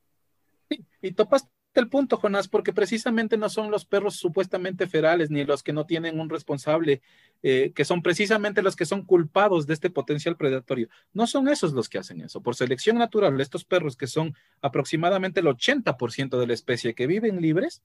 y 1.02 1.14
topas 1.14 1.48
el 1.80 1.90
punto, 1.90 2.18
Jonás, 2.18 2.48
porque 2.48 2.74
precisamente 2.74 3.38
no 3.38 3.50
son 3.50 3.72
los 3.72 3.86
perros 3.86 4.16
supuestamente 4.16 4.88
ferales 4.88 5.30
ni 5.30 5.44
los 5.46 5.64
que 5.64 5.74
no 5.74 5.86
tienen 5.86 6.20
un 6.20 6.30
responsable, 6.30 7.02
eh, 7.44 7.72
que 7.76 7.86
son 7.86 8.02
precisamente 8.02 8.62
los 8.62 8.76
que 8.76 8.86
son 8.86 9.04
culpados 9.04 9.68
de 9.68 9.74
este 9.74 9.90
potencial 9.90 10.38
predatorio. 10.38 10.90
No 11.14 11.28
son 11.28 11.48
esos 11.48 11.74
los 11.74 11.90
que 11.90 11.98
hacen 11.98 12.22
eso. 12.22 12.42
Por 12.42 12.56
selección 12.56 12.98
natural, 12.98 13.40
estos 13.42 13.66
perros 13.66 13.98
que 13.98 14.08
son 14.08 14.36
aproximadamente 14.62 15.40
el 15.40 15.48
80% 15.48 16.40
de 16.40 16.48
la 16.48 16.54
especie 16.54 16.96
que 16.96 17.08
viven 17.08 17.42
libres, 17.42 17.84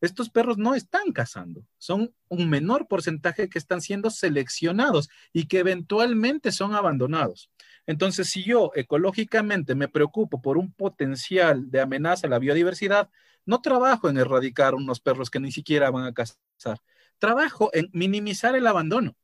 estos 0.00 0.28
perros 0.28 0.58
no 0.58 0.74
están 0.74 1.12
cazando, 1.12 1.64
son 1.78 2.12
un 2.28 2.50
menor 2.50 2.88
porcentaje 2.88 3.48
que 3.48 3.58
están 3.58 3.80
siendo 3.80 4.10
seleccionados 4.10 5.08
y 5.32 5.46
que 5.46 5.60
eventualmente 5.60 6.52
son 6.52 6.74
abandonados. 6.74 7.50
Entonces, 7.86 8.28
si 8.28 8.42
yo 8.44 8.70
ecológicamente 8.74 9.74
me 9.74 9.88
preocupo 9.88 10.40
por 10.40 10.58
un 10.58 10.72
potencial 10.72 11.70
de 11.70 11.80
amenaza 11.80 12.26
a 12.26 12.30
la 12.30 12.38
biodiversidad, 12.38 13.10
no 13.46 13.60
trabajo 13.60 14.08
en 14.08 14.16
erradicar 14.16 14.74
unos 14.74 15.00
perros 15.00 15.30
que 15.30 15.40
ni 15.40 15.52
siquiera 15.52 15.90
van 15.90 16.04
a 16.04 16.12
cazar. 16.14 16.80
Trabajo 17.18 17.70
en 17.72 17.88
minimizar 17.92 18.54
el 18.56 18.66
abandono. 18.66 19.16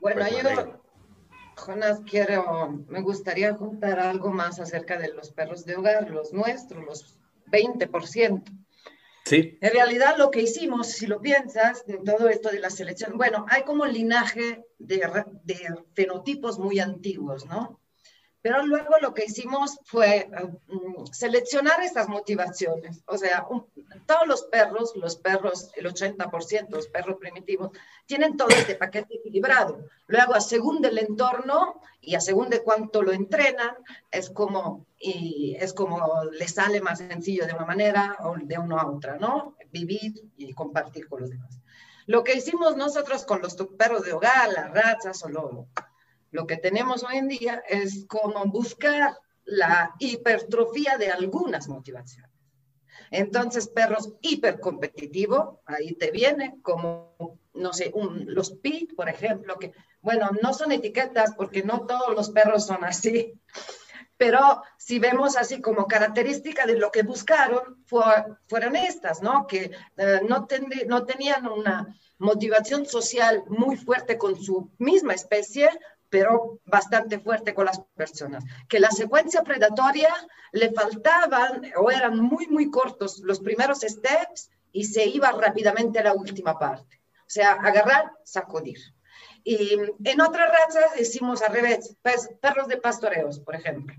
Bueno, 0.00 0.26
yo, 0.28 0.80
Jonas, 1.56 2.00
quiero, 2.08 2.84
me 2.88 3.00
gustaría 3.00 3.56
contar 3.56 3.98
algo 3.98 4.30
más 4.30 4.60
acerca 4.60 4.98
de 4.98 5.12
los 5.12 5.30
perros 5.30 5.64
de 5.64 5.76
hogar, 5.76 6.10
los 6.10 6.32
nuestros, 6.32 6.84
los 6.84 7.18
20%. 7.46 8.42
Sí. 9.24 9.58
En 9.62 9.72
realidad 9.72 10.16
lo 10.18 10.30
que 10.30 10.42
hicimos, 10.42 10.88
si 10.88 11.06
lo 11.06 11.20
piensas, 11.20 11.84
en 11.86 12.04
todo 12.04 12.28
esto 12.28 12.50
de 12.50 12.58
la 12.58 12.68
selección, 12.68 13.16
bueno, 13.16 13.46
hay 13.48 13.62
como 13.62 13.86
linaje 13.86 14.66
de, 14.78 15.08
de 15.44 15.74
fenotipos 15.94 16.58
muy 16.58 16.78
antiguos, 16.78 17.46
¿no? 17.46 17.80
Pero 18.44 18.62
luego 18.66 18.96
lo 19.00 19.14
que 19.14 19.24
hicimos 19.24 19.78
fue 19.84 20.28
mm, 20.68 21.06
seleccionar 21.12 21.82
estas 21.82 22.08
motivaciones. 22.10 23.02
O 23.06 23.16
sea, 23.16 23.46
todos 24.04 24.26
los 24.26 24.42
perros, 24.42 24.92
los 24.96 25.16
perros, 25.16 25.70
el 25.76 25.86
80%, 25.86 26.68
los 26.68 26.88
perros 26.88 27.16
primitivos, 27.18 27.70
tienen 28.04 28.36
todo 28.36 28.50
este 28.50 28.74
paquete 28.74 29.14
equilibrado. 29.14 29.86
Luego, 30.08 30.34
a 30.34 30.42
según 30.42 30.82
del 30.82 30.98
entorno 30.98 31.80
y 32.02 32.16
a 32.16 32.20
según 32.20 32.50
de 32.50 32.62
cuánto 32.62 33.00
lo 33.00 33.12
entrenan, 33.12 33.76
es 34.10 34.28
como, 34.28 34.84
y 34.98 35.56
es 35.58 35.72
como 35.72 36.24
le 36.30 36.46
sale 36.46 36.82
más 36.82 36.98
sencillo 36.98 37.46
de 37.46 37.54
una 37.54 37.64
manera 37.64 38.18
o 38.20 38.36
de 38.36 38.58
una 38.58 38.82
a 38.82 38.90
otra, 38.90 39.16
¿no? 39.16 39.56
Vivir 39.72 40.22
y 40.36 40.52
compartir 40.52 41.08
con 41.08 41.22
los 41.22 41.30
demás. 41.30 41.60
Lo 42.04 42.22
que 42.22 42.34
hicimos 42.34 42.76
nosotros 42.76 43.24
con 43.24 43.40
los 43.40 43.56
perros 43.78 44.02
de 44.02 44.12
hogar, 44.12 44.52
las 44.52 44.70
razas 44.70 45.24
o 45.24 45.30
lo, 45.30 45.66
lo 46.34 46.48
que 46.48 46.56
tenemos 46.56 47.04
hoy 47.04 47.18
en 47.18 47.28
día 47.28 47.62
es 47.68 48.06
como 48.08 48.44
buscar 48.46 49.16
la 49.44 49.94
hipertrofía 50.00 50.98
de 50.98 51.12
algunas 51.12 51.68
motivaciones. 51.68 52.32
Entonces, 53.12 53.68
perros 53.68 54.14
hipercompetitivos, 54.20 55.60
ahí 55.64 55.94
te 55.94 56.10
viene 56.10 56.56
como, 56.60 57.38
no 57.52 57.72
sé, 57.72 57.92
los 58.26 58.50
PIT, 58.50 58.96
por 58.96 59.08
ejemplo, 59.08 59.60
que, 59.60 59.72
bueno, 60.00 60.28
no 60.42 60.52
son 60.52 60.72
etiquetas 60.72 61.36
porque 61.36 61.62
no 61.62 61.86
todos 61.86 62.12
los 62.16 62.30
perros 62.30 62.66
son 62.66 62.84
así, 62.84 63.40
pero 64.16 64.60
si 64.76 64.98
vemos 64.98 65.36
así 65.36 65.60
como 65.60 65.86
característica 65.86 66.66
de 66.66 66.78
lo 66.78 66.90
que 66.90 67.04
buscaron, 67.04 67.84
fueron 67.86 68.74
estas, 68.74 69.22
¿no? 69.22 69.46
Que 69.46 69.70
eh, 69.96 70.20
no, 70.28 70.48
no 70.86 71.04
tenían 71.04 71.46
una 71.46 71.96
motivación 72.18 72.86
social 72.86 73.44
muy 73.48 73.76
fuerte 73.76 74.16
con 74.18 74.40
su 74.40 74.72
misma 74.78 75.14
especie, 75.14 75.68
pero 76.08 76.60
bastante 76.64 77.18
fuerte 77.18 77.54
con 77.54 77.66
las 77.66 77.80
personas. 77.96 78.44
Que 78.68 78.80
la 78.80 78.90
secuencia 78.90 79.42
predatoria 79.42 80.14
le 80.52 80.72
faltaban 80.72 81.62
o 81.76 81.90
eran 81.90 82.18
muy, 82.18 82.46
muy 82.46 82.70
cortos 82.70 83.18
los 83.20 83.40
primeros 83.40 83.80
steps 83.80 84.50
y 84.72 84.84
se 84.84 85.06
iba 85.06 85.30
rápidamente 85.32 85.98
a 85.98 86.04
la 86.04 86.14
última 86.14 86.58
parte. 86.58 87.00
O 87.20 87.30
sea, 87.34 87.52
agarrar, 87.52 88.12
sacudir. 88.24 88.78
Y 89.42 89.76
en 90.04 90.20
otras 90.20 90.50
razas 90.50 90.96
decimos 90.96 91.42
al 91.42 91.52
revés, 91.52 91.96
pues, 92.02 92.30
perros 92.40 92.66
de 92.68 92.78
pastoreos, 92.78 93.40
por 93.40 93.54
ejemplo. 93.54 93.94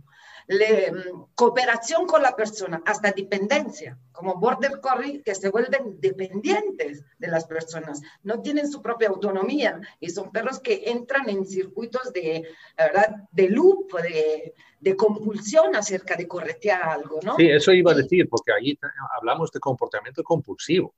Mm, 0.47 1.23
cooperación 1.35 2.05
con 2.05 2.21
la 2.21 2.35
persona, 2.35 2.81
hasta 2.85 3.11
dependencia, 3.11 3.97
como 4.11 4.35
Border 4.35 4.79
Collie, 4.79 5.21
que 5.21 5.35
se 5.35 5.49
vuelven 5.49 5.99
dependientes 5.99 7.03
de 7.17 7.27
las 7.27 7.45
personas, 7.45 8.01
no 8.23 8.41
tienen 8.41 8.69
su 8.69 8.81
propia 8.81 9.09
autonomía 9.09 9.79
y 9.99 10.09
son 10.09 10.31
perros 10.31 10.59
que 10.59 10.83
entran 10.85 11.29
en 11.29 11.45
circuitos 11.45 12.13
de, 12.13 12.47
¿verdad? 12.77 13.15
de 13.31 13.49
loop, 13.49 13.93
de, 14.01 14.53
de 14.79 14.95
compulsión 14.95 15.75
acerca 15.75 16.15
de 16.15 16.27
corretear 16.27 16.83
algo, 16.83 17.19
¿no? 17.23 17.35
Sí, 17.35 17.49
eso 17.49 17.71
iba 17.71 17.91
a 17.91 17.95
decir, 17.95 18.29
porque 18.29 18.51
allí 18.51 18.77
hablamos 19.17 19.51
de 19.51 19.59
comportamiento 19.59 20.23
compulsivo. 20.23 20.93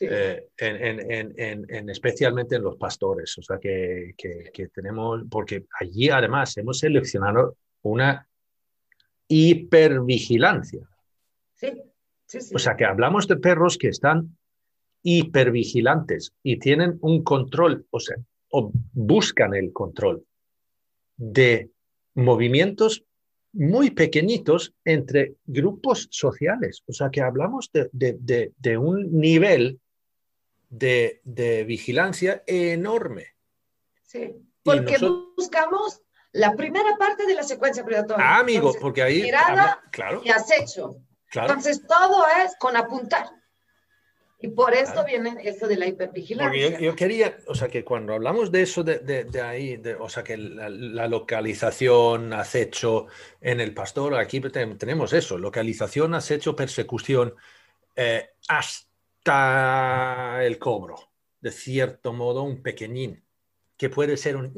Eh, 0.00 0.48
en, 0.56 1.90
especialmente 1.90 2.56
en 2.56 2.62
los 2.62 2.76
pastores. 2.76 3.36
O 3.36 3.42
sea, 3.42 3.58
que, 3.58 4.14
tenemos, 4.72 5.22
porque 5.30 5.66
allí 5.78 6.08
además 6.08 6.56
hemos 6.56 6.78
seleccionado 6.78 7.56
una 7.82 8.26
hipervigilancia. 9.30 10.86
Sí, 11.54 11.68
sí, 12.26 12.40
sí. 12.42 12.54
O 12.54 12.58
sea, 12.58 12.76
que 12.76 12.84
hablamos 12.84 13.26
de 13.26 13.36
perros 13.36 13.78
que 13.78 13.88
están 13.88 14.36
hipervigilantes 15.02 16.34
y 16.42 16.58
tienen 16.58 16.98
un 17.00 17.24
control, 17.24 17.86
o 17.90 18.00
sea, 18.00 18.16
o 18.50 18.70
buscan 18.92 19.54
el 19.54 19.72
control 19.72 20.26
de 21.16 21.70
movimientos 22.14 23.04
muy 23.52 23.90
pequeñitos 23.90 24.74
entre 24.84 25.36
grupos 25.46 26.08
sociales. 26.10 26.82
O 26.86 26.92
sea, 26.92 27.10
que 27.10 27.22
hablamos 27.22 27.70
de 27.72 28.78
un 28.78 29.18
nivel 29.18 29.80
de, 30.70 31.64
vigilancia 31.66 32.42
enorme. 32.46 33.26
Sí, 34.02 34.34
porque 34.62 34.96
buscamos 35.36 36.02
la 36.32 36.54
primera 36.54 36.96
parte 36.96 37.26
de 37.26 37.34
la 37.34 37.42
secuencia 37.42 37.84
predatoria. 37.84 38.24
Ah, 38.24 38.38
amigo, 38.38 38.72
porque 38.80 39.02
ahí... 39.02 39.22
Mirada 39.22 39.80
claro, 39.90 40.22
y 40.24 40.30
acecho. 40.30 40.96
Entonces, 41.32 41.86
todo 41.86 42.24
es 42.44 42.56
con 42.58 42.76
apuntar. 42.76 43.26
Y 44.42 44.48
por 44.48 44.72
esto 44.72 45.04
viene 45.04 45.36
esto 45.42 45.68
de 45.68 45.76
la 45.76 45.86
hipervigilancia. 45.86 46.70
Porque 46.70 46.84
yo, 46.84 46.96
quería, 46.96 47.36
o 47.46 47.54
sea, 47.54 47.68
que 47.68 47.84
cuando 47.84 48.14
hablamos 48.14 48.50
de 48.50 48.62
eso, 48.62 48.82
de, 48.82 49.42
ahí, 49.42 49.76
de, 49.76 49.96
o 49.96 50.08
sea, 50.08 50.24
que 50.24 50.38
la, 50.38 51.06
localización, 51.08 52.32
acecho 52.32 53.08
en 53.42 53.60
el 53.60 53.74
pastor, 53.74 54.14
aquí 54.14 54.40
tenemos 54.40 55.12
eso, 55.12 55.36
localización, 55.36 56.14
acecho, 56.14 56.56
persecución, 56.56 57.34
eh, 57.94 58.30
hasta 58.48 60.42
el 60.42 60.58
cobro, 60.58 60.96
de 61.42 61.50
cierto 61.50 62.14
modo, 62.14 62.42
un 62.42 62.62
pequeñín, 62.62 63.22
que 63.76 63.90
puede 63.90 64.16
ser 64.16 64.36
un 64.36 64.54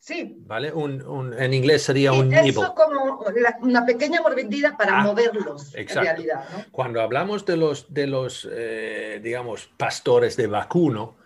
Sí. 0.00 0.34
¿Vale? 0.46 0.72
Un, 0.72 1.34
en 1.38 1.54
inglés 1.54 1.82
sería 1.82 2.12
un 2.12 2.32
Eso 2.32 2.74
como 2.74 3.22
una 3.60 3.84
pequeña 3.84 4.22
mordida 4.22 4.74
para 4.76 5.00
ah, 5.00 5.02
moverlos, 5.02 5.74
en 5.74 5.86
realidad. 5.88 6.44
Cuando 6.72 7.02
hablamos 7.02 7.44
de 7.44 7.58
los, 7.58 7.92
de 7.92 8.06
los 8.06 8.48
eh, 8.50 9.20
digamos, 9.22 9.70
pastores 9.76 10.38
de 10.38 10.46
vacuno, 10.46 11.16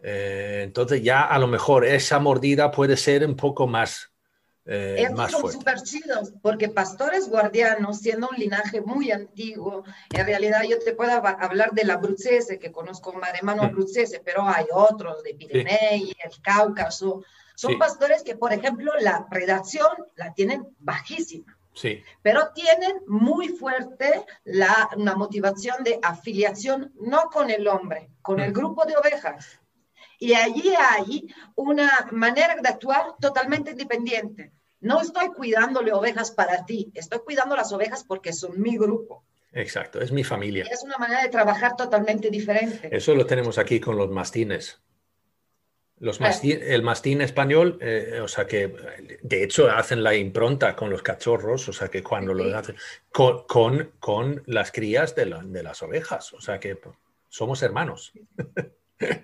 eh, 0.00 0.62
entonces 0.64 1.02
ya 1.02 1.22
a 1.22 1.38
lo 1.38 1.46
mejor 1.46 1.84
esa 1.84 2.18
mordida 2.18 2.70
puede 2.70 2.96
ser 2.96 3.26
un 3.26 3.36
poco 3.36 3.66
más 3.66 4.10
eh, 4.66 5.06
son 5.28 5.52
súper 5.52 5.82
chidos, 5.82 6.32
porque 6.40 6.70
pastores 6.70 7.28
guardianos, 7.28 7.98
siendo 7.98 8.30
un 8.30 8.38
linaje 8.38 8.80
muy 8.80 9.10
antiguo, 9.10 9.84
en 10.10 10.24
realidad 10.24 10.62
yo 10.66 10.78
te 10.78 10.94
puedo 10.94 11.12
hablar 11.12 11.72
de 11.72 11.84
la 11.84 11.98
Brucese, 11.98 12.58
que 12.58 12.72
conozco 12.72 13.12
más 13.12 13.34
hermano 13.34 13.68
Brucese, 13.70 14.22
pero 14.24 14.48
hay 14.48 14.64
otros 14.72 15.22
de 15.22 15.34
Pirenei, 15.34 16.14
el 16.24 16.40
Cáucaso. 16.40 17.22
Son 17.54 17.78
pastores 17.78 18.22
que, 18.22 18.36
por 18.36 18.52
ejemplo, 18.52 18.92
la 19.00 19.28
predación 19.28 19.86
la 20.16 20.34
tienen 20.34 20.66
bajísima. 20.78 21.56
Sí. 21.72 22.02
Pero 22.22 22.50
tienen 22.54 23.02
muy 23.06 23.48
fuerte 23.48 24.24
la, 24.44 24.90
una 24.96 25.14
motivación 25.16 25.82
de 25.82 25.98
afiliación, 26.02 26.92
no 27.00 27.30
con 27.30 27.50
el 27.50 27.66
hombre, 27.66 28.10
con 28.22 28.40
el 28.40 28.50
mm. 28.50 28.54
grupo 28.54 28.84
de 28.84 28.96
ovejas. 28.96 29.60
Y 30.18 30.34
allí 30.34 30.72
hay 30.78 31.26
una 31.56 31.90
manera 32.12 32.56
de 32.56 32.68
actuar 32.68 33.14
totalmente 33.20 33.72
independiente. 33.72 34.52
No 34.80 35.00
estoy 35.00 35.28
cuidándole 35.28 35.92
ovejas 35.92 36.30
para 36.30 36.64
ti, 36.64 36.92
estoy 36.94 37.20
cuidando 37.20 37.56
las 37.56 37.72
ovejas 37.72 38.04
porque 38.04 38.32
son 38.32 38.60
mi 38.60 38.76
grupo. 38.76 39.24
Exacto, 39.52 40.00
es 40.00 40.10
mi 40.12 40.24
familia. 40.24 40.66
es 40.70 40.82
una 40.82 40.98
manera 40.98 41.22
de 41.22 41.28
trabajar 41.28 41.76
totalmente 41.76 42.28
diferente. 42.28 42.88
Eso 42.94 43.14
lo 43.14 43.24
tenemos 43.24 43.56
aquí 43.58 43.80
con 43.80 43.96
los 43.96 44.10
mastines. 44.10 44.80
Los 46.00 46.20
el 46.20 46.82
mastín 46.82 47.20
español, 47.20 47.78
eh, 47.80 48.20
o 48.20 48.26
sea 48.26 48.46
que 48.46 48.74
de 49.22 49.44
hecho 49.44 49.70
hacen 49.70 50.02
la 50.02 50.14
impronta 50.14 50.74
con 50.74 50.90
los 50.90 51.02
cachorros, 51.02 51.68
o 51.68 51.72
sea 51.72 51.88
que 51.88 52.02
cuando 52.02 52.34
lo 52.34 52.56
hacen 52.56 52.76
con, 53.12 53.92
con, 54.00 54.42
las 54.46 54.72
crías 54.72 55.14
de, 55.14 55.26
de, 55.44 55.62
las 55.62 55.82
ovejas, 55.82 56.32
o 56.32 56.40
sea 56.40 56.58
que 56.58 56.78
somos 57.28 57.62
hermanos. 57.62 58.12
Sí, 58.98 59.18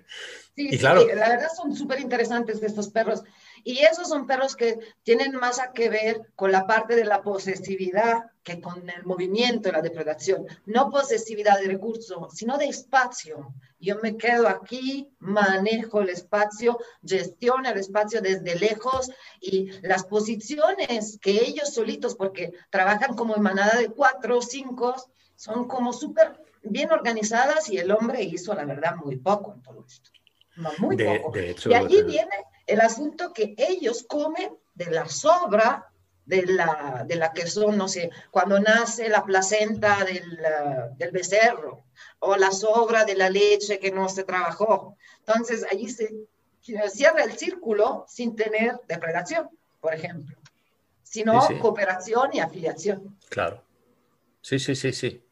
y 0.55 0.77
claro, 0.77 1.05
la 1.07 1.29
verdad 1.29 1.49
son 1.55 1.75
súper 1.75 1.99
interesantes 1.99 2.63
estos 2.63 2.87
perros. 2.87 3.21
Y 3.63 3.79
esos 3.79 4.09
son 4.09 4.27
perros 4.27 4.55
que 4.55 4.79
tienen 5.03 5.35
más 5.35 5.59
a 5.59 5.71
que 5.71 5.89
ver 5.89 6.31
con 6.35 6.51
la 6.51 6.65
parte 6.67 6.95
de 6.95 7.05
la 7.05 7.21
posesividad 7.21 8.31
que 8.43 8.59
con 8.59 8.89
el 8.89 9.03
movimiento, 9.03 9.71
la 9.71 9.81
depredación. 9.81 10.47
No 10.65 10.89
posesividad 10.89 11.59
de 11.59 11.67
recursos, 11.67 12.33
sino 12.33 12.57
de 12.57 12.65
espacio. 12.65 13.53
Yo 13.79 13.97
me 14.01 14.17
quedo 14.17 14.47
aquí, 14.47 15.09
manejo 15.19 16.01
el 16.01 16.09
espacio, 16.09 16.79
gestiono 17.05 17.69
el 17.69 17.77
espacio 17.77 18.21
desde 18.21 18.57
lejos 18.57 19.11
y 19.39 19.71
las 19.81 20.05
posiciones 20.05 21.19
que 21.21 21.31
ellos 21.31 21.73
solitos, 21.73 22.15
porque 22.15 22.51
trabajan 22.69 23.15
como 23.15 23.35
en 23.35 23.41
manada 23.41 23.79
de 23.79 23.89
cuatro 23.89 24.39
o 24.39 24.41
cinco, 24.41 24.95
son 25.35 25.67
como 25.67 25.93
súper 25.93 26.39
bien 26.63 26.91
organizadas 26.91 27.69
y 27.69 27.77
el 27.77 27.91
hombre 27.91 28.23
hizo, 28.23 28.53
la 28.53 28.65
verdad, 28.65 28.95
muy 28.95 29.17
poco 29.17 29.53
en 29.53 29.61
todo 29.61 29.85
esto. 29.85 30.09
muy 30.79 30.97
poco. 30.97 31.33
y 31.37 31.73
allí 31.73 32.03
viene 32.03 32.35
el 32.67 32.81
asunto 32.81 33.33
que 33.33 33.55
ellos 33.57 34.05
comen 34.07 34.57
de 34.75 34.91
la 34.91 35.07
sobra 35.07 35.87
de 36.25 36.45
la, 36.45 37.03
de 37.07 37.15
la 37.15 37.33
que 37.33 37.47
son, 37.47 37.77
no 37.77 37.87
sé, 37.87 38.09
cuando 38.29 38.59
nace 38.59 39.09
la 39.09 39.25
placenta 39.25 40.03
del, 40.05 40.39
del 40.97 41.11
becerro 41.11 41.83
o 42.19 42.37
la 42.37 42.51
sobra 42.51 43.03
de 43.05 43.15
la 43.15 43.29
leche 43.29 43.79
que 43.79 43.91
no 43.91 44.07
se 44.07 44.23
trabajó. 44.23 44.97
Entonces, 45.19 45.65
allí 45.69 45.89
se 45.89 46.13
cierra 46.89 47.23
el 47.23 47.37
círculo 47.37 48.05
sin 48.07 48.35
tener 48.35 48.79
depredación, 48.87 49.49
por 49.79 49.93
ejemplo, 49.93 50.37
sino 51.03 51.41
cooperación 51.59 52.29
y 52.33 52.39
afiliación. 52.39 53.17
Claro. 53.29 53.63
Sí, 54.41 54.59
sí, 54.59 54.75
sí, 54.75 54.93
sí. 54.93 55.23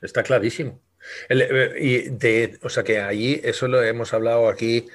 Está 0.00 0.22
clarísimo. 0.22 0.80
Eh, 1.28 1.74
y 1.78 1.98
de, 2.10 2.58
o 2.62 2.68
sea 2.68 2.82
que 2.82 3.00
allí, 3.00 3.40
eso 3.44 3.68
lo 3.68 3.82
hemos 3.82 4.12
hablado 4.12 4.48
aquí 4.48 4.86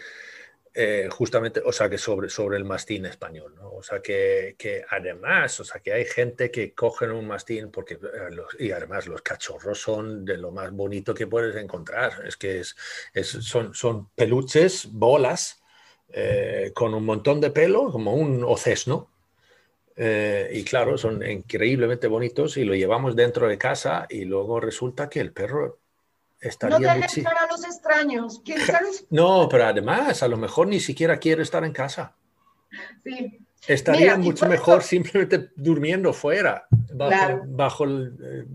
eh, 0.74 1.10
justamente, 1.12 1.62
o 1.66 1.72
sea 1.72 1.90
que 1.90 1.98
sobre, 1.98 2.30
sobre 2.30 2.58
el 2.58 2.66
mastín 2.66 3.06
español, 3.06 3.56
¿no? 3.56 3.72
O 3.72 3.84
sea 3.84 4.02
que, 4.02 4.56
que, 4.58 4.84
además, 4.90 5.60
o 5.60 5.64
sea 5.64 5.82
que 5.82 5.94
hay 5.94 6.06
gente 6.06 6.50
que 6.52 6.74
cogen 6.74 7.12
un 7.12 7.28
mastín 7.28 7.72
porque, 7.72 7.96
eh, 7.96 8.38
y 8.60 8.72
además 8.72 9.08
los 9.08 9.22
cachorros 9.22 9.80
son 9.80 10.24
de 10.26 10.38
lo 10.38 10.52
más 10.52 10.72
bonito 10.72 11.14
que 11.14 11.28
puedes 11.28 11.56
encontrar. 11.56 12.26
Es 12.26 12.38
que 12.38 12.60
es, 12.60 12.76
son, 13.28 13.74
son 13.74 14.10
peluches, 14.16 14.88
bolas, 14.92 15.58
con 16.74 16.94
un 16.94 17.06
montón 17.06 17.40
de 17.40 17.52
pelo, 17.52 17.90
como 17.90 18.14
un 18.14 18.44
ocesno, 18.44 19.12
eh, 19.96 20.50
y 20.54 20.64
claro, 20.64 20.98
son 20.98 21.24
increíblemente 21.28 22.08
bonitos 22.08 22.58
y 22.58 22.64
lo 22.64 22.76
llevamos 22.76 23.16
dentro 23.16 23.48
de 23.48 23.58
casa 23.58 24.08
y 24.10 24.26
luego 24.26 24.60
resulta 24.60 25.10
que 25.10 25.20
el 25.20 25.34
perro 25.34 25.81
estaría... 26.42 26.80
No 26.80 27.02
dejes 27.02 27.26
a 27.26 27.48
los 27.50 27.64
extraños. 27.64 28.42
No, 29.10 29.48
pero 29.50 29.66
además, 29.66 30.24
a 30.24 30.28
lo 30.28 30.38
mejor 30.38 30.68
ni 30.68 30.80
siquiera 30.80 31.18
quiere 31.18 31.44
estar 31.44 31.64
en 31.64 31.72
casa. 31.72 32.16
Sí. 33.04 33.40
Estaría 33.68 34.18
mucho 34.18 34.48
mejor 34.48 34.82
simplemente 34.82 35.52
durmiendo 35.56 36.14
fuera, 36.14 36.66
bajo, 37.46 37.84
el, 37.84 38.18
eh, 38.24 38.46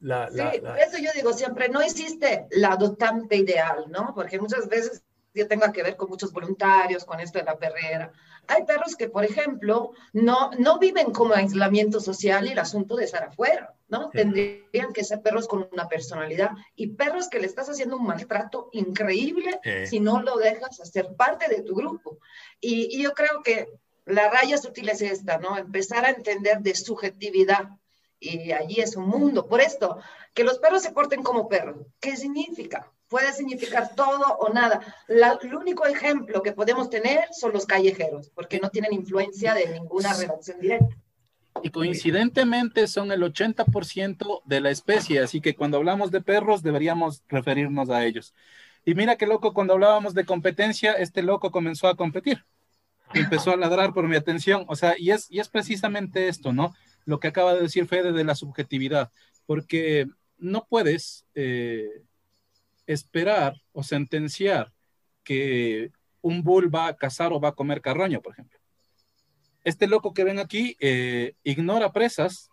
la, 0.00 0.30
sí, 0.30 0.60
por 0.60 0.78
eso 0.78 0.98
yo 0.98 1.10
digo 1.14 1.32
siempre, 1.34 1.68
no 1.68 1.82
existe 1.82 2.46
la 2.52 2.72
adoptante 2.72 3.36
ideal, 3.36 3.84
¿no? 3.90 4.12
Porque 4.14 4.38
muchas 4.38 4.66
veces 4.68 5.02
yo 5.36 5.46
tengo 5.46 5.70
que 5.72 5.82
ver 5.82 5.96
con 5.96 6.08
muchos 6.08 6.32
voluntarios, 6.32 7.04
con 7.04 7.20
esto 7.20 7.38
de 7.38 7.44
la 7.44 7.58
perrera. 7.58 8.10
Hay 8.48 8.64
perros 8.64 8.96
que, 8.96 9.08
por 9.08 9.24
ejemplo, 9.24 9.92
no, 10.12 10.50
no 10.58 10.78
viven 10.78 11.12
como 11.12 11.34
aislamiento 11.34 12.00
social 12.00 12.46
y 12.46 12.52
el 12.52 12.58
asunto 12.58 12.96
de 12.96 13.04
estar 13.04 13.24
afuera, 13.24 13.74
¿no? 13.88 14.08
Tendrían 14.10 14.92
que 14.94 15.04
ser 15.04 15.20
perros 15.20 15.46
con 15.46 15.68
una 15.72 15.88
personalidad 15.88 16.50
y 16.74 16.88
perros 16.88 17.28
que 17.28 17.38
le 17.38 17.46
estás 17.46 17.68
haciendo 17.68 17.96
un 17.96 18.06
maltrato 18.06 18.70
increíble 18.72 19.60
si 19.84 20.00
no 20.00 20.22
lo 20.22 20.36
dejas 20.36 20.80
hacer 20.80 21.14
parte 21.16 21.48
de 21.48 21.62
tu 21.62 21.74
grupo. 21.74 22.18
Y, 22.60 22.96
y 22.96 23.02
yo 23.02 23.12
creo 23.12 23.42
que 23.42 23.68
la 24.06 24.30
raya 24.30 24.56
sutil 24.56 24.88
es 24.88 25.02
esta, 25.02 25.38
¿no? 25.38 25.58
Empezar 25.58 26.04
a 26.04 26.10
entender 26.10 26.60
de 26.60 26.74
subjetividad 26.74 27.68
y 28.18 28.52
allí 28.52 28.80
es 28.80 28.96
un 28.96 29.08
mundo. 29.08 29.46
Por 29.46 29.60
esto, 29.60 29.98
que 30.32 30.44
los 30.44 30.58
perros 30.58 30.82
se 30.82 30.92
porten 30.92 31.22
como 31.22 31.48
perros, 31.48 31.86
¿qué 32.00 32.16
significa? 32.16 32.92
Puede 33.08 33.32
significar 33.32 33.94
todo 33.94 34.36
o 34.38 34.52
nada. 34.52 34.80
el 35.08 35.54
único 35.54 35.86
ejemplo 35.86 36.42
que 36.42 36.52
podemos 36.52 36.90
tener 36.90 37.28
son 37.32 37.52
los 37.52 37.66
callejeros, 37.66 38.30
porque 38.30 38.58
no 38.58 38.68
tienen 38.70 38.92
influencia 38.92 39.54
de 39.54 39.68
ninguna 39.68 40.12
relación 40.14 40.60
directa. 40.60 40.96
Y 41.62 41.70
coincidentemente 41.70 42.86
son 42.86 43.12
el 43.12 43.22
80% 43.22 44.42
de 44.44 44.60
la 44.60 44.70
especie, 44.70 45.20
así 45.20 45.40
que 45.40 45.54
cuando 45.54 45.78
hablamos 45.78 46.10
de 46.10 46.20
perros 46.20 46.62
deberíamos 46.62 47.22
referirnos 47.28 47.88
a 47.90 48.04
ellos. 48.04 48.34
Y 48.84 48.94
mira 48.94 49.16
qué 49.16 49.26
loco, 49.26 49.52
cuando 49.52 49.74
hablábamos 49.74 50.14
de 50.14 50.24
competencia, 50.24 50.92
este 50.92 51.22
loco 51.22 51.50
comenzó 51.50 51.88
a 51.88 51.96
competir. 51.96 52.44
Empezó 53.14 53.52
a 53.52 53.56
ladrar 53.56 53.92
por 53.92 54.06
mi 54.06 54.16
atención. 54.16 54.64
O 54.68 54.76
sea, 54.76 54.94
y 54.98 55.10
es, 55.10 55.26
y 55.30 55.40
es 55.40 55.48
precisamente 55.48 56.28
esto, 56.28 56.52
¿no? 56.52 56.74
Lo 57.04 57.18
que 57.18 57.28
acaba 57.28 57.54
de 57.54 57.62
decir 57.62 57.86
Fede 57.86 58.12
de 58.12 58.24
la 58.24 58.34
subjetividad, 58.34 59.10
porque 59.46 60.06
no 60.38 60.66
puedes 60.68 61.26
eh, 61.34 62.02
esperar 62.86 63.62
o 63.72 63.82
sentenciar 63.82 64.72
que 65.22 65.90
un 66.20 66.42
bull 66.42 66.74
va 66.74 66.88
a 66.88 66.96
cazar 66.96 67.32
o 67.32 67.40
va 67.40 67.50
a 67.50 67.54
comer 67.54 67.80
carroño, 67.80 68.20
por 68.20 68.32
ejemplo. 68.32 68.58
Este 69.64 69.86
loco 69.86 70.14
que 70.14 70.24
ven 70.24 70.38
aquí 70.38 70.76
eh, 70.80 71.34
ignora 71.42 71.92
presas 71.92 72.50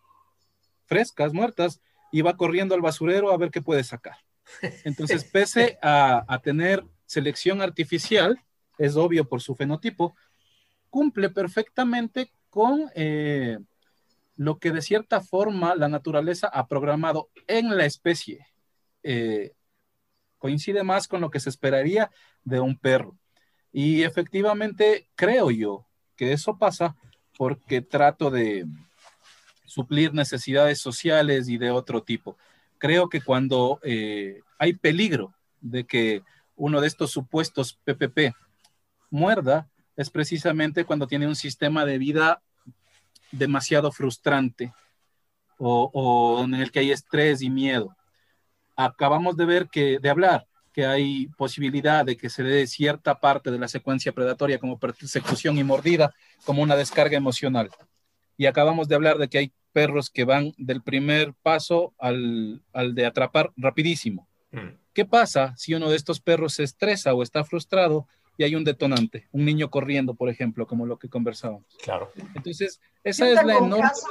frescas, 0.86 1.34
muertas, 1.34 1.82
y 2.12 2.22
va 2.22 2.38
corriendo 2.38 2.76
al 2.76 2.82
basurero 2.82 3.32
a 3.32 3.38
ver 3.38 3.50
qué 3.50 3.62
puede 3.62 3.84
sacar. 3.84 4.18
Entonces, 4.84 5.24
pese 5.32 5.78
a, 5.82 6.40
tener 6.44 6.84
selección 7.06 7.62
artificial, 7.62 8.40
es 8.78 8.96
obvio 8.96 9.28
por 9.28 9.42
su 9.42 9.56
fenotipo, 9.56 10.16
cumple 10.90 11.30
perfectamente 11.30 12.32
con 12.50 12.92
eh, 12.96 13.58
lo 14.36 14.60
que 14.60 14.72
de 14.72 14.82
cierta 14.82 15.22
forma 15.22 15.76
la 15.76 15.88
naturaleza 15.88 16.48
ha 16.48 16.68
programado 16.68 17.30
en 17.48 17.76
la 17.76 17.86
especie. 17.86 18.46
Eh, 19.02 19.54
coincide 20.44 20.84
más 20.84 21.08
con 21.08 21.22
lo 21.22 21.32
que 21.32 21.40
se 21.40 21.50
esperaría 21.50 22.12
de 22.44 22.60
un 22.60 22.78
perro. 22.78 23.18
Y 23.72 24.04
efectivamente 24.04 25.08
creo 25.16 25.52
yo 25.52 25.86
que 26.18 26.34
eso 26.34 26.58
pasa 26.58 26.98
porque 27.38 27.80
trato 27.80 28.30
de 28.30 28.66
suplir 29.66 30.14
necesidades 30.14 30.82
sociales 30.82 31.48
y 31.48 31.58
de 31.58 31.72
otro 31.72 32.04
tipo. 32.04 32.38
Creo 32.78 33.08
que 33.08 33.22
cuando 33.22 33.80
eh, 33.84 34.42
hay 34.60 34.74
peligro 34.74 35.34
de 35.62 35.86
que 35.86 36.24
uno 36.58 36.82
de 36.82 36.88
estos 36.88 37.12
supuestos 37.12 37.80
PPP 37.86 38.36
muerda, 39.10 39.70
es 39.96 40.10
precisamente 40.10 40.84
cuando 40.84 41.08
tiene 41.08 41.26
un 41.26 41.38
sistema 41.38 41.86
de 41.86 42.00
vida 42.00 42.42
demasiado 43.32 43.94
frustrante 43.94 44.74
o, 45.58 45.90
o 45.94 46.44
en 46.44 46.56
el 46.56 46.70
que 46.70 46.80
hay 46.80 46.92
estrés 46.92 47.42
y 47.42 47.50
miedo 47.50 47.96
acabamos 48.76 49.38
de 49.38 49.46
ver 49.46 49.68
que, 49.70 50.00
de 50.00 50.10
hablar, 50.10 50.48
que 50.74 50.86
hay 50.86 51.28
posibilidad 51.38 52.04
de 52.04 52.18
que 52.18 52.30
se 52.30 52.44
dé 52.44 52.66
cierta 52.68 53.20
parte 53.20 53.52
de 53.52 53.60
la 53.60 53.68
secuencia 53.68 54.12
predatoria 54.12 54.60
como 54.60 54.80
persecución 54.80 55.58
y 55.58 55.64
mordida 55.64 56.14
como 56.46 56.64
una 56.64 56.76
descarga 56.76 57.16
emocional. 57.16 57.70
Y 58.38 58.48
acabamos 58.48 58.88
de 58.88 58.96
hablar 58.96 59.18
de 59.20 59.28
que 59.28 59.38
hay 59.38 59.54
perros 59.72 60.10
que 60.10 60.24
van 60.24 60.54
del 60.58 60.82
primer 60.82 61.34
paso 61.42 61.94
al, 62.00 62.62
de 62.94 63.06
atrapar 63.06 63.52
rapidísimo. 63.56 64.28
Mm. 64.52 64.70
¿Qué 64.94 65.06
pasa 65.06 65.54
si 65.58 65.74
uno 65.74 65.90
de 65.90 65.96
estos 65.96 66.20
perros 66.20 66.56
se 66.56 66.64
estresa 66.64 67.14
o 67.14 67.24
está 67.24 67.44
frustrado 67.44 68.08
y 68.38 68.44
hay 68.44 68.56
un 68.56 68.64
detonante? 68.64 69.28
Un 69.32 69.46
niño 69.46 69.70
corriendo, 69.70 70.16
por 70.16 70.30
ejemplo, 70.30 70.66
como 70.66 70.86
lo 70.86 70.98
que 70.98 71.10
conversábamos. 71.10 71.66
Claro. 71.84 72.12
Entonces, 72.36 72.80
esa 73.04 73.30
es 73.30 73.44
la 73.44 73.58
enorme... 73.58 73.82
Caso 73.82 74.08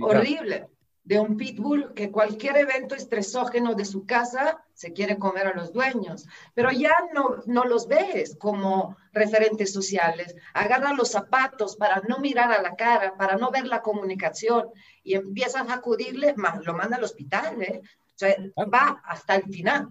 horrible 0.00 0.66
de 1.04 1.20
un 1.20 1.36
pitbull 1.36 1.92
que 1.94 2.10
cualquier 2.10 2.56
evento 2.56 2.94
estresógeno 2.94 3.74
de 3.74 3.84
su 3.84 4.06
casa 4.06 4.64
se 4.72 4.94
quiere 4.94 5.18
comer 5.18 5.46
a 5.46 5.54
los 5.54 5.72
dueños, 5.72 6.26
pero 6.54 6.72
ya 6.72 6.94
no, 7.12 7.42
no 7.46 7.64
los 7.64 7.86
ves 7.86 8.36
como 8.40 8.96
referentes 9.12 9.72
sociales. 9.72 10.34
Agarra 10.54 10.94
los 10.94 11.10
zapatos 11.10 11.76
para 11.76 12.00
no 12.08 12.18
mirar 12.18 12.50
a 12.52 12.62
la 12.62 12.74
cara, 12.74 13.16
para 13.16 13.36
no 13.36 13.50
ver 13.50 13.66
la 13.66 13.82
comunicación 13.82 14.68
y 15.02 15.14
empiezan 15.14 15.70
a 15.70 15.74
acudirle, 15.74 16.34
lo 16.62 16.74
manda 16.74 16.96
al 16.96 17.04
hospital, 17.04 17.62
¿eh? 17.62 17.82
o 17.82 18.18
sea, 18.18 18.34
va 18.72 19.02
hasta 19.04 19.36
el 19.36 19.44
final. 19.44 19.88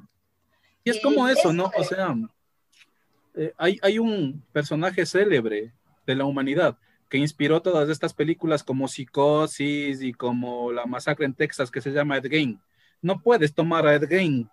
Y 0.83 0.89
es 0.89 1.01
como 1.01 1.27
eso, 1.29 1.53
¿no? 1.53 1.71
O 1.77 1.83
sea, 1.83 2.15
eh, 3.35 3.53
hay, 3.57 3.79
hay 3.83 3.99
un 3.99 4.43
personaje 4.51 5.05
célebre 5.05 5.73
de 6.05 6.15
la 6.15 6.25
humanidad 6.25 6.77
que 7.13 7.19
inspiró 7.19 7.61
todas 7.61 7.89
estas 7.89 8.11
películas 8.11 8.63
como 8.63 8.87
Psicosis 8.87 10.01
y 10.01 10.13
como 10.13 10.71
La 10.71 10.87
Masacre 10.87 11.27
en 11.27 11.35
Texas, 11.35 11.69
que 11.69 11.79
se 11.79 11.91
llama 11.91 12.17
Ed 12.17 12.27
Gein. 12.27 12.59
No 13.03 13.21
puedes 13.21 13.53
tomar 13.53 13.85
a 13.85 13.93
Ed 13.93 14.07
Gein 14.09 14.49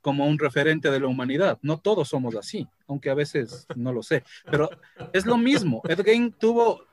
como 0.00 0.26
un 0.26 0.36
referente 0.36 0.90
de 0.90 0.98
la 0.98 1.06
humanidad. 1.06 1.56
No 1.62 1.78
todos 1.78 2.08
somos 2.08 2.34
así, 2.34 2.66
aunque 2.88 3.10
a 3.10 3.14
veces 3.14 3.68
no 3.76 3.92
lo 3.92 4.02
sé. 4.02 4.24
Pero 4.50 4.70
es 5.12 5.24
lo 5.24 5.36
mismo. 5.36 5.82
Ed 5.88 6.02
Gein 6.02 6.32
tuvo, 6.32 6.84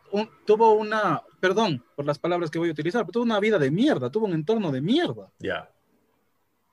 tuvo 0.45 0.73
una, 0.73 1.23
perdón 1.39 1.83
por 1.95 2.05
las 2.05 2.19
palabras 2.19 2.51
que 2.51 2.59
voy 2.59 2.69
a 2.69 2.73
utilizar, 2.73 3.01
pero 3.01 3.13
tuvo 3.13 3.23
una 3.23 3.39
vida 3.39 3.57
de 3.57 3.71
mierda, 3.71 4.11
tuvo 4.11 4.27
un 4.27 4.33
entorno 4.33 4.71
de 4.71 4.81
mierda. 4.81 5.31
Ya. 5.39 5.67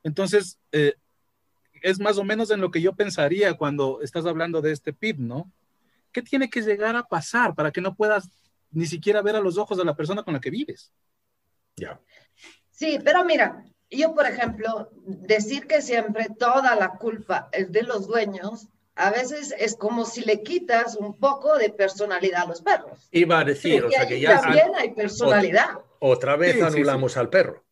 Entonces, 0.02 0.58
eh, 0.72 0.96
es 1.80 1.98
más 1.98 2.18
o 2.18 2.24
menos 2.24 2.50
en 2.50 2.60
lo 2.60 2.70
que 2.70 2.82
yo 2.82 2.92
pensaría 2.92 3.54
cuando 3.54 4.02
estás 4.02 4.26
hablando 4.26 4.60
de 4.60 4.72
este 4.72 4.92
PIB, 4.92 5.18
¿no? 5.18 5.50
¿Qué 6.18 6.22
tiene 6.22 6.50
que 6.50 6.62
llegar 6.62 6.96
a 6.96 7.04
pasar 7.04 7.54
para 7.54 7.70
que 7.70 7.80
no 7.80 7.94
puedas 7.94 8.28
ni 8.72 8.86
siquiera 8.86 9.22
ver 9.22 9.36
a 9.36 9.40
los 9.40 9.56
ojos 9.56 9.78
de 9.78 9.84
la 9.84 9.94
persona 9.94 10.24
con 10.24 10.34
la 10.34 10.40
que 10.40 10.50
vives? 10.50 10.92
Ya. 11.76 12.00
Sí, 12.72 12.98
pero 13.04 13.24
mira, 13.24 13.64
yo, 13.88 14.16
por 14.16 14.26
ejemplo, 14.26 14.90
decir 15.04 15.68
que 15.68 15.80
siempre 15.80 16.26
toda 16.36 16.74
la 16.74 16.94
culpa 16.94 17.48
es 17.52 17.70
de 17.70 17.84
los 17.84 18.08
dueños, 18.08 18.66
a 18.96 19.12
veces 19.12 19.54
es 19.56 19.76
como 19.76 20.04
si 20.04 20.22
le 20.22 20.42
quitas 20.42 20.96
un 20.96 21.16
poco 21.16 21.56
de 21.56 21.70
personalidad 21.70 22.42
a 22.42 22.46
los 22.46 22.62
perros. 22.62 23.06
Iba 23.12 23.38
a 23.38 23.44
decir, 23.44 23.84
o 23.84 23.88
sea 23.88 24.08
que 24.08 24.18
ya... 24.18 24.40
También 24.40 24.72
hay 24.74 24.94
personalidad. 24.94 25.78
Otra, 26.00 26.34
vez 26.34 26.60
anulamos 26.60 27.16
al 27.16 27.30
perro. 27.30 27.64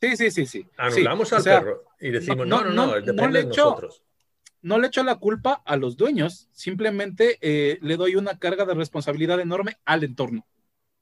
Sí, 0.00 0.16
sí, 0.16 0.30
sí, 0.30 0.46
sí. 0.46 0.68
Anulamos 0.76 1.32
al 1.32 1.42
perro 1.42 1.82
y 1.98 2.12
decimos, 2.12 2.46
no, 2.46 2.62
no, 2.62 2.70
no, 2.70 3.00
depende 3.00 3.40
de 3.40 3.46
nosotros 3.46 4.03
no 4.64 4.78
le 4.78 4.86
echo 4.86 5.04
la 5.04 5.16
culpa 5.16 5.62
a 5.66 5.76
los 5.76 5.98
dueños, 5.98 6.48
simplemente 6.52 7.38
eh, 7.42 7.78
le 7.82 7.98
doy 7.98 8.16
una 8.16 8.38
carga 8.38 8.64
de 8.64 8.72
responsabilidad 8.72 9.38
enorme 9.38 9.76
al 9.84 10.04
entorno. 10.04 10.46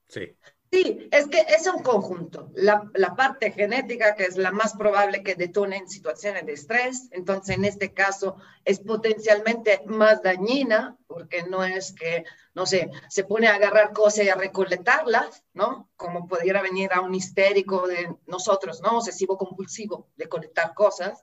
Sí. 0.08 0.36
Sí, 0.72 1.06
es 1.12 1.28
que 1.28 1.38
es 1.48 1.66
un 1.68 1.82
conjunto. 1.82 2.50
La, 2.54 2.90
la, 2.94 3.14
parte 3.14 3.52
genética, 3.52 4.16
que 4.16 4.24
es 4.24 4.36
la 4.36 4.50
más 4.50 4.74
probable 4.74 5.22
que 5.22 5.36
detone 5.36 5.76
en 5.76 5.88
situaciones 5.88 6.44
de 6.44 6.54
estrés, 6.54 7.08
entonces 7.12 7.56
en 7.56 7.64
este 7.64 7.92
caso 7.92 8.36
es 8.64 8.80
potencialmente 8.80 9.82
más 9.86 10.22
dañina, 10.22 10.96
porque 11.06 11.44
no 11.44 11.62
es 11.62 11.92
que, 11.92 12.24
no 12.54 12.66
sé, 12.66 12.90
se 13.10 13.24
pone 13.24 13.46
a 13.46 13.54
agarrar 13.54 13.92
cosas 13.92 14.24
y 14.24 14.30
a 14.30 14.34
recolectarlas, 14.34 15.44
¿no? 15.52 15.90
Como 15.94 16.26
pudiera 16.26 16.62
venir 16.62 16.90
a 16.94 17.00
un 17.00 17.14
histérico 17.14 17.86
de 17.86 18.16
nosotros, 18.26 18.80
¿no? 18.80 18.98
Obsesivo 18.98 19.36
compulsivo 19.38 20.08
de 20.16 20.28
colectar 20.28 20.74
cosas. 20.74 21.22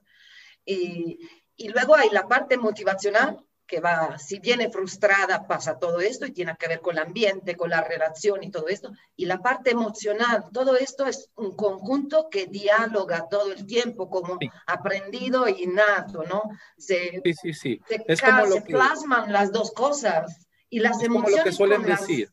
Y, 0.64 1.20
y 1.60 1.68
luego 1.68 1.94
hay 1.94 2.10
la 2.10 2.26
parte 2.26 2.58
motivacional, 2.58 3.38
que 3.68 3.82
va, 3.82 4.18
si 4.18 4.40
viene 4.40 4.72
frustrada, 4.72 5.46
pasa 5.46 5.78
todo 5.78 6.00
esto 6.00 6.26
y 6.26 6.32
tiene 6.32 6.56
que 6.58 6.70
ver 6.70 6.80
con 6.80 6.98
el 6.98 7.04
ambiente, 7.04 7.56
con 7.56 7.70
la 7.70 7.82
relación 7.82 8.42
y 8.42 8.50
todo 8.50 8.70
esto. 8.70 8.94
Y 9.18 9.26
la 9.26 9.42
parte 9.42 9.72
emocional, 9.72 10.46
todo 10.54 10.78
esto 10.78 11.06
es 11.06 11.30
un 11.36 11.56
conjunto 11.58 12.30
que 12.32 12.48
dialoga 12.48 13.28
todo 13.30 13.52
el 13.52 13.66
tiempo, 13.68 14.10
como 14.10 14.40
aprendido 14.66 15.50
y 15.50 15.64
innato, 15.64 16.24
¿no? 16.24 16.44
Se, 16.78 17.22
sí, 17.24 17.34
sí, 17.34 17.54
sí. 17.54 17.82
Se, 17.88 18.04
es 18.08 18.22
como 18.22 18.46
lo 18.46 18.64
que, 18.64 18.74
plasman 18.74 19.32
las 19.32 19.52
dos 19.52 19.72
cosas. 19.72 20.48
Y 20.70 20.80
las 20.80 21.04
emociones. 21.04 21.34
Como 21.34 21.38
lo 21.38 21.44
que 21.44 21.52
suelen 21.52 21.84
decir. 21.84 22.32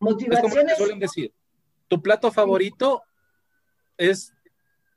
Motivaciones. 0.00 0.72
Es 0.72 0.78
suelen 0.78 0.98
decir. 0.98 1.32
Tu 1.86 2.02
plato 2.02 2.32
favorito 2.32 3.04
es 3.96 4.32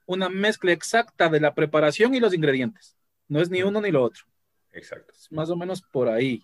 una 0.07 0.27
mezcla 0.27 0.71
exacta 0.71 1.29
de 1.29 1.39
la 1.39 1.53
preparación 1.53 2.15
y 2.15 2.19
los 2.19 2.33
ingredientes. 2.33 2.98
No 3.29 3.39
es 3.39 3.49
ni 3.49 3.63
uno 3.63 3.79
ni 3.79 3.91
lo 3.91 4.03
otro. 4.03 4.25
Exacto. 4.73 5.13
Es 5.15 5.31
más 5.31 5.49
o 5.49 5.55
menos 5.55 5.81
por 5.81 6.09
ahí. 6.09 6.43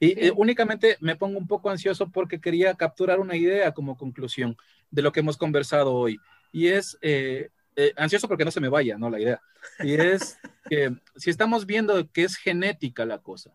Y 0.00 0.26
eh, 0.26 0.32
únicamente 0.34 0.96
me 1.00 1.16
pongo 1.16 1.38
un 1.38 1.46
poco 1.46 1.70
ansioso 1.70 2.10
porque 2.10 2.40
quería 2.40 2.74
capturar 2.74 3.20
una 3.20 3.36
idea 3.36 3.72
como 3.72 3.96
conclusión 3.96 4.56
de 4.90 5.02
lo 5.02 5.12
que 5.12 5.20
hemos 5.20 5.36
conversado 5.36 5.94
hoy. 5.94 6.18
Y 6.52 6.68
es 6.68 6.98
eh, 7.02 7.50
eh, 7.76 7.92
ansioso 7.96 8.26
porque 8.26 8.44
no 8.44 8.50
se 8.50 8.60
me 8.60 8.68
vaya, 8.68 8.96
¿no? 8.96 9.10
La 9.10 9.20
idea. 9.20 9.40
Y 9.80 9.94
es 9.94 10.38
que 10.68 10.96
si 11.16 11.30
estamos 11.30 11.66
viendo 11.66 12.10
que 12.10 12.24
es 12.24 12.36
genética 12.36 13.04
la 13.04 13.18
cosa, 13.18 13.54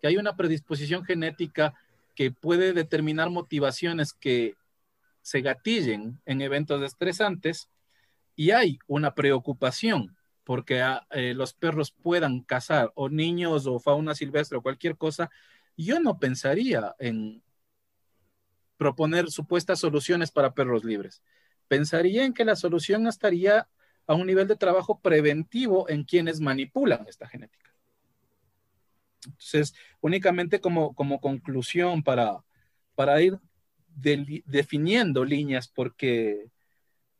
que 0.00 0.08
hay 0.08 0.16
una 0.16 0.36
predisposición 0.36 1.04
genética 1.04 1.74
que 2.14 2.30
puede 2.30 2.72
determinar 2.72 3.30
motivaciones 3.30 4.12
que 4.12 4.56
se 5.22 5.40
gatillen 5.40 6.20
en 6.26 6.40
eventos 6.42 6.82
estresantes 6.82 7.68
y 8.34 8.50
hay 8.50 8.78
una 8.88 9.14
preocupación 9.14 10.16
porque 10.44 10.82
ah, 10.82 11.06
eh, 11.10 11.34
los 11.34 11.54
perros 11.54 11.90
puedan 11.90 12.40
cazar, 12.42 12.92
o 12.94 13.08
niños, 13.08 13.66
o 13.66 13.78
fauna 13.78 14.14
silvestre, 14.14 14.58
o 14.58 14.62
cualquier 14.62 14.96
cosa, 14.96 15.30
yo 15.76 16.00
no 16.00 16.18
pensaría 16.18 16.94
en 16.98 17.42
proponer 18.76 19.30
supuestas 19.30 19.78
soluciones 19.78 20.30
para 20.30 20.54
perros 20.54 20.84
libres. 20.84 21.22
Pensaría 21.68 22.24
en 22.24 22.34
que 22.34 22.44
la 22.44 22.56
solución 22.56 23.06
estaría 23.06 23.68
a 24.06 24.14
un 24.14 24.26
nivel 24.26 24.48
de 24.48 24.56
trabajo 24.56 25.00
preventivo 25.00 25.88
en 25.88 26.04
quienes 26.04 26.40
manipulan 26.40 27.06
esta 27.08 27.28
genética. 27.28 27.72
Entonces, 29.24 29.74
únicamente 30.00 30.60
como, 30.60 30.94
como 30.94 31.20
conclusión 31.20 32.02
para, 32.02 32.44
para 32.94 33.22
ir 33.22 33.38
definiendo 33.94 35.24
líneas 35.24 35.68
porque 35.68 36.50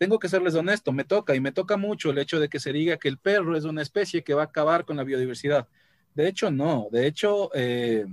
tengo 0.03 0.19
que 0.19 0.29
serles 0.29 0.57
honesto, 0.57 0.91
me 0.91 1.05
toca 1.05 1.37
y 1.37 1.39
me 1.39 1.53
toca 1.53 1.77
mucho 1.77 2.11
el 2.11 2.19
hecho 2.19 2.41
de 2.41 2.49
que 2.49 2.59
se 2.59 2.73
diga 2.73 2.97
que 2.97 3.07
el 3.07 3.19
perro 3.19 3.57
es 3.57 3.63
una 3.63 3.83
especie 3.83 4.25
que 4.25 4.35
va 4.35 4.43
a 4.43 4.47
acabar 4.47 4.85
con 4.85 4.97
la 4.97 5.05
biodiversidad. 5.05 5.69
De 6.13 6.27
hecho, 6.27 6.51
no. 6.51 6.89
De 6.91 7.07
hecho, 7.07 7.53
eh, 7.55 8.05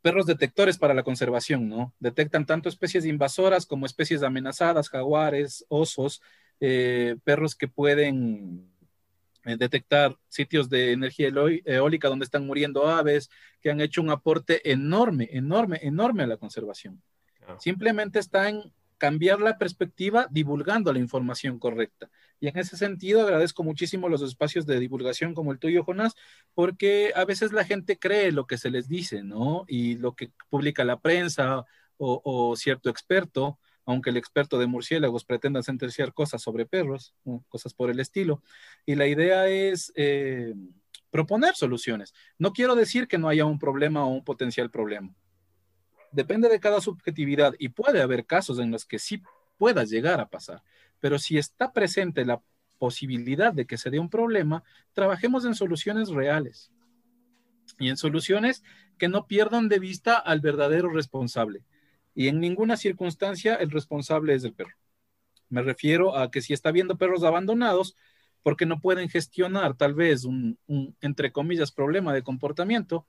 perros 0.00 0.26
detectores 0.26 0.78
para 0.78 0.94
la 0.94 1.04
conservación, 1.04 1.68
¿no? 1.68 1.94
Detectan 2.00 2.44
tanto 2.44 2.68
especies 2.68 3.04
invasoras 3.04 3.66
como 3.66 3.86
especies 3.86 4.24
amenazadas, 4.24 4.88
jaguares, 4.88 5.64
osos, 5.68 6.20
eh, 6.58 7.14
perros 7.22 7.54
que 7.54 7.68
pueden 7.68 8.68
eh, 9.44 9.56
detectar 9.56 10.16
sitios 10.26 10.68
de 10.68 10.90
energía 10.90 11.30
eólica 11.66 12.08
donde 12.08 12.24
están 12.24 12.44
muriendo 12.48 12.88
aves, 12.88 13.30
que 13.60 13.70
han 13.70 13.80
hecho 13.80 14.02
un 14.02 14.10
aporte 14.10 14.68
enorme, 14.68 15.28
enorme, 15.30 15.78
enorme 15.82 16.24
a 16.24 16.26
la 16.26 16.36
conservación. 16.36 17.00
Simplemente 17.60 18.18
está 18.18 18.48
en 18.48 18.72
cambiar 19.02 19.40
la 19.40 19.58
perspectiva 19.58 20.28
divulgando 20.30 20.92
la 20.92 21.00
información 21.00 21.58
correcta. 21.58 22.08
Y 22.38 22.46
en 22.46 22.56
ese 22.56 22.76
sentido 22.76 23.22
agradezco 23.22 23.64
muchísimo 23.64 24.08
los 24.08 24.22
espacios 24.22 24.64
de 24.64 24.78
divulgación 24.78 25.34
como 25.34 25.50
el 25.50 25.58
tuyo, 25.58 25.82
Jonás, 25.82 26.14
porque 26.54 27.10
a 27.16 27.24
veces 27.24 27.52
la 27.52 27.64
gente 27.64 27.98
cree 27.98 28.30
lo 28.30 28.46
que 28.46 28.58
se 28.58 28.70
les 28.70 28.86
dice, 28.86 29.24
¿no? 29.24 29.64
Y 29.66 29.96
lo 29.96 30.14
que 30.14 30.30
publica 30.48 30.84
la 30.84 31.00
prensa 31.00 31.64
o, 31.96 32.54
cierto 32.54 32.90
experto, 32.90 33.58
aunque 33.84 34.10
el 34.10 34.18
experto 34.18 34.56
de 34.56 34.68
murciélagos 34.68 35.24
pretenda 35.24 35.64
sentenciar 35.64 36.14
cosas 36.14 36.40
sobre 36.40 36.64
perros, 36.64 37.12
cosas 37.48 37.74
por 37.74 37.90
el 37.90 37.98
estilo. 37.98 38.40
Y 38.86 38.94
la 38.94 39.08
idea 39.08 39.48
es 39.48 39.92
eh, 39.96 40.54
proponer 41.10 41.56
soluciones. 41.56 42.14
No 42.38 42.52
quiero 42.52 42.76
decir 42.76 43.08
que 43.08 43.18
no 43.18 43.28
haya 43.28 43.46
un 43.46 43.58
problema 43.58 44.04
o 44.04 44.10
un 44.10 44.22
potencial 44.22 44.70
problema 44.70 45.12
depende 46.12 46.48
de 46.48 46.60
cada 46.60 46.80
subjetividad 46.80 47.54
y 47.58 47.70
puede 47.70 48.00
haber 48.00 48.26
casos 48.26 48.58
en 48.58 48.70
los 48.70 48.84
que 48.84 48.98
sí 48.98 49.22
pueda 49.56 49.84
llegar 49.84 50.20
a 50.20 50.28
pasar, 50.28 50.62
pero 51.00 51.18
si 51.18 51.38
está 51.38 51.72
presente 51.72 52.24
la 52.24 52.40
posibilidad 52.78 53.52
de 53.52 53.66
que 53.66 53.78
se 53.78 53.90
dé 53.90 53.98
un 53.98 54.10
problema, 54.10 54.64
trabajemos 54.92 55.44
en 55.44 55.54
soluciones 55.54 56.08
reales 56.08 56.72
y 57.78 57.88
en 57.88 57.96
soluciones 57.96 58.62
que 58.98 59.08
no 59.08 59.26
pierdan 59.26 59.68
de 59.68 59.78
vista 59.78 60.16
al 60.16 60.40
verdadero 60.40 60.90
responsable. 60.90 61.64
Y 62.14 62.28
en 62.28 62.40
ninguna 62.40 62.76
circunstancia 62.76 63.54
el 63.54 63.70
responsable 63.70 64.34
es 64.34 64.44
el 64.44 64.52
perro. 64.52 64.76
Me 65.48 65.62
refiero 65.62 66.16
a 66.16 66.30
que 66.30 66.40
si 66.40 66.52
está 66.52 66.72
viendo 66.72 66.98
perros 66.98 67.22
abandonados, 67.24 67.96
porque 68.42 68.66
no 68.66 68.80
pueden 68.80 69.08
gestionar 69.08 69.76
tal 69.76 69.94
vez 69.94 70.24
un, 70.24 70.58
entre 71.00 71.30
comillas, 71.32 71.70
problema 71.70 72.12
de 72.12 72.22
comportamiento, 72.22 73.06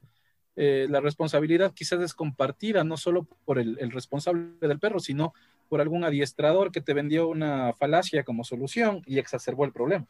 eh, 0.56 0.88
la 0.90 1.00
responsabilidad 1.00 1.74
quizás 1.74 2.00
es 2.02 2.14
compartida, 2.14 2.84
no 2.84 2.98
solo 2.98 3.28
por 3.46 3.58
el, 3.60 3.92
responsable 3.92 4.52
del 4.62 4.80
perro, 4.80 5.00
sino 5.00 5.34
por 5.70 5.82
algún 5.82 6.04
adiestrador 6.04 6.72
que 6.72 6.82
te 6.82 6.94
vendió 6.94 7.28
una 7.28 7.74
falacia 7.74 8.24
como 8.24 8.44
solución 8.44 9.02
y 9.06 9.18
exacerbó 9.18 9.66
el 9.66 9.72
problema. 9.72 10.06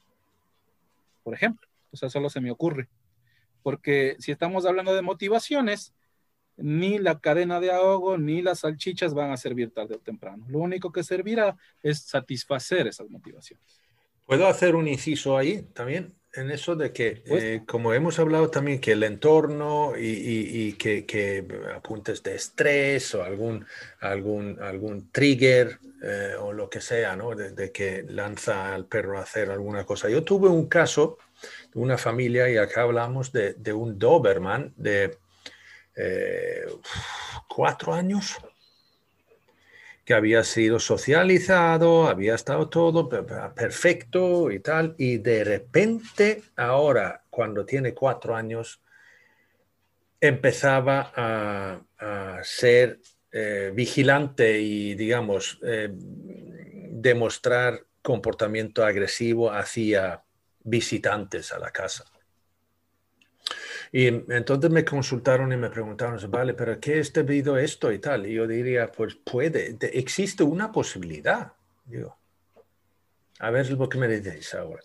Por 1.24 1.34
ejemplo, 1.34 1.68
o 1.92 1.98
sea, 1.98 2.10
solo 2.10 2.30
se 2.30 2.42
me 2.42 2.52
ocurre. 2.52 2.90
Porque 3.62 4.18
si 4.20 4.32
estamos 4.32 4.66
hablando 4.66 4.94
de 4.94 5.02
motivaciones, 5.02 5.94
ni 6.58 7.00
la 7.00 7.20
cadena 7.20 7.60
de 7.62 7.72
ahogo 7.72 8.18
ni 8.18 8.42
las 8.42 8.60
salchichas 8.60 9.14
van 9.14 9.32
a 9.32 9.38
servir 9.38 9.72
tarde 9.72 9.96
o 9.96 10.00
temprano. 10.00 10.46
Lo 10.50 10.60
único 10.60 10.92
que 10.92 11.04
servirá 11.04 11.56
es 11.82 12.02
satisfacer 12.02 12.88
esas 12.88 13.10
motivaciones. 13.10 13.82
¿Puedo 14.26 14.48
hacer 14.48 14.76
un 14.76 14.88
inciso 14.88 15.38
ahí 15.38 15.64
también? 15.74 16.14
En 16.36 16.50
eso 16.50 16.76
de 16.76 16.92
que, 16.92 17.22
eh, 17.26 17.62
como 17.68 17.94
hemos 17.94 18.18
hablado 18.18 18.50
también, 18.50 18.80
que 18.80 18.94
el 18.94 19.04
entorno 19.04 19.94
y, 19.96 20.74
que, 20.74 21.46
apuntes 21.76 22.24
de 22.24 22.36
estrés 22.36 23.14
o 23.14 23.24
algún, 23.24 23.66
algún, 24.00 24.60
algún 24.62 25.12
trigger 25.12 25.80
eh, 26.02 26.34
o 26.40 26.52
lo 26.52 26.70
que 26.70 26.82
sea, 26.82 27.16
¿no? 27.16 27.36
De, 27.36 27.72
que 27.72 28.04
lanza 28.08 28.74
al 28.74 28.86
perro 28.86 29.20
a 29.20 29.24
hacer 29.24 29.52
alguna 29.52 29.86
cosa. 29.86 30.10
Yo 30.10 30.24
tuve 30.24 30.50
un 30.50 30.68
caso 30.68 31.18
de 31.74 31.80
una 31.80 31.98
familia 31.98 32.50
y 32.50 32.58
acá 32.58 32.82
hablamos 32.82 33.32
de, 33.32 33.74
un 33.74 34.00
Doberman 34.00 34.74
de 34.76 35.18
eh, 35.96 36.66
cuatro 37.48 37.94
años 37.94 38.38
que 40.06 40.14
había 40.14 40.44
sido 40.44 40.80
socializado, 40.80 42.08
había 42.08 42.36
estado 42.36 42.70
todo 42.70 43.08
perfecto 43.56 44.52
y 44.52 44.60
tal, 44.60 44.96
y 44.98 45.18
de 45.18 45.44
repente 45.44 46.44
ahora, 46.56 47.24
cuando 47.30 47.66
tiene 47.66 47.94
cuatro 47.94 48.36
años, 48.36 48.82
empezaba 50.20 51.12
a, 51.16 51.80
ser 52.44 53.00
eh, 53.32 53.72
vigilante 53.74 54.60
y, 54.60 54.96
digamos, 54.96 55.60
eh, 55.64 55.90
demostrar 55.94 57.86
comportamiento 58.02 58.86
agresivo 58.86 59.50
hacia 59.52 60.22
visitantes 60.64 61.54
a 61.54 61.60
la 61.60 61.72
casa. 61.72 62.04
Y 63.96 64.08
entonces 64.08 64.72
me 64.72 64.84
consultaron 64.84 65.54
y 65.54 65.56
me 65.56 65.70
preguntaron, 65.70 66.20
vale, 66.32 66.56
pero 66.56 66.80
¿qué 66.80 66.98
es 66.98 67.14
debido 67.14 67.54
a 67.54 67.62
esto 67.62 67.92
y 67.92 68.00
tal? 68.00 68.26
Y 68.26 68.34
yo 68.34 68.48
diría, 68.48 68.92
pues 68.92 69.14
puede, 69.14 69.78
existe 69.82 70.42
una 70.42 70.72
posibilidad. 70.72 71.54
Digo, 71.86 72.18
a 73.38 73.52
ver 73.52 73.70
lo 73.70 73.88
que 73.88 74.00
me 74.00 74.08
decís 74.08 74.56
ahora. 74.56 74.82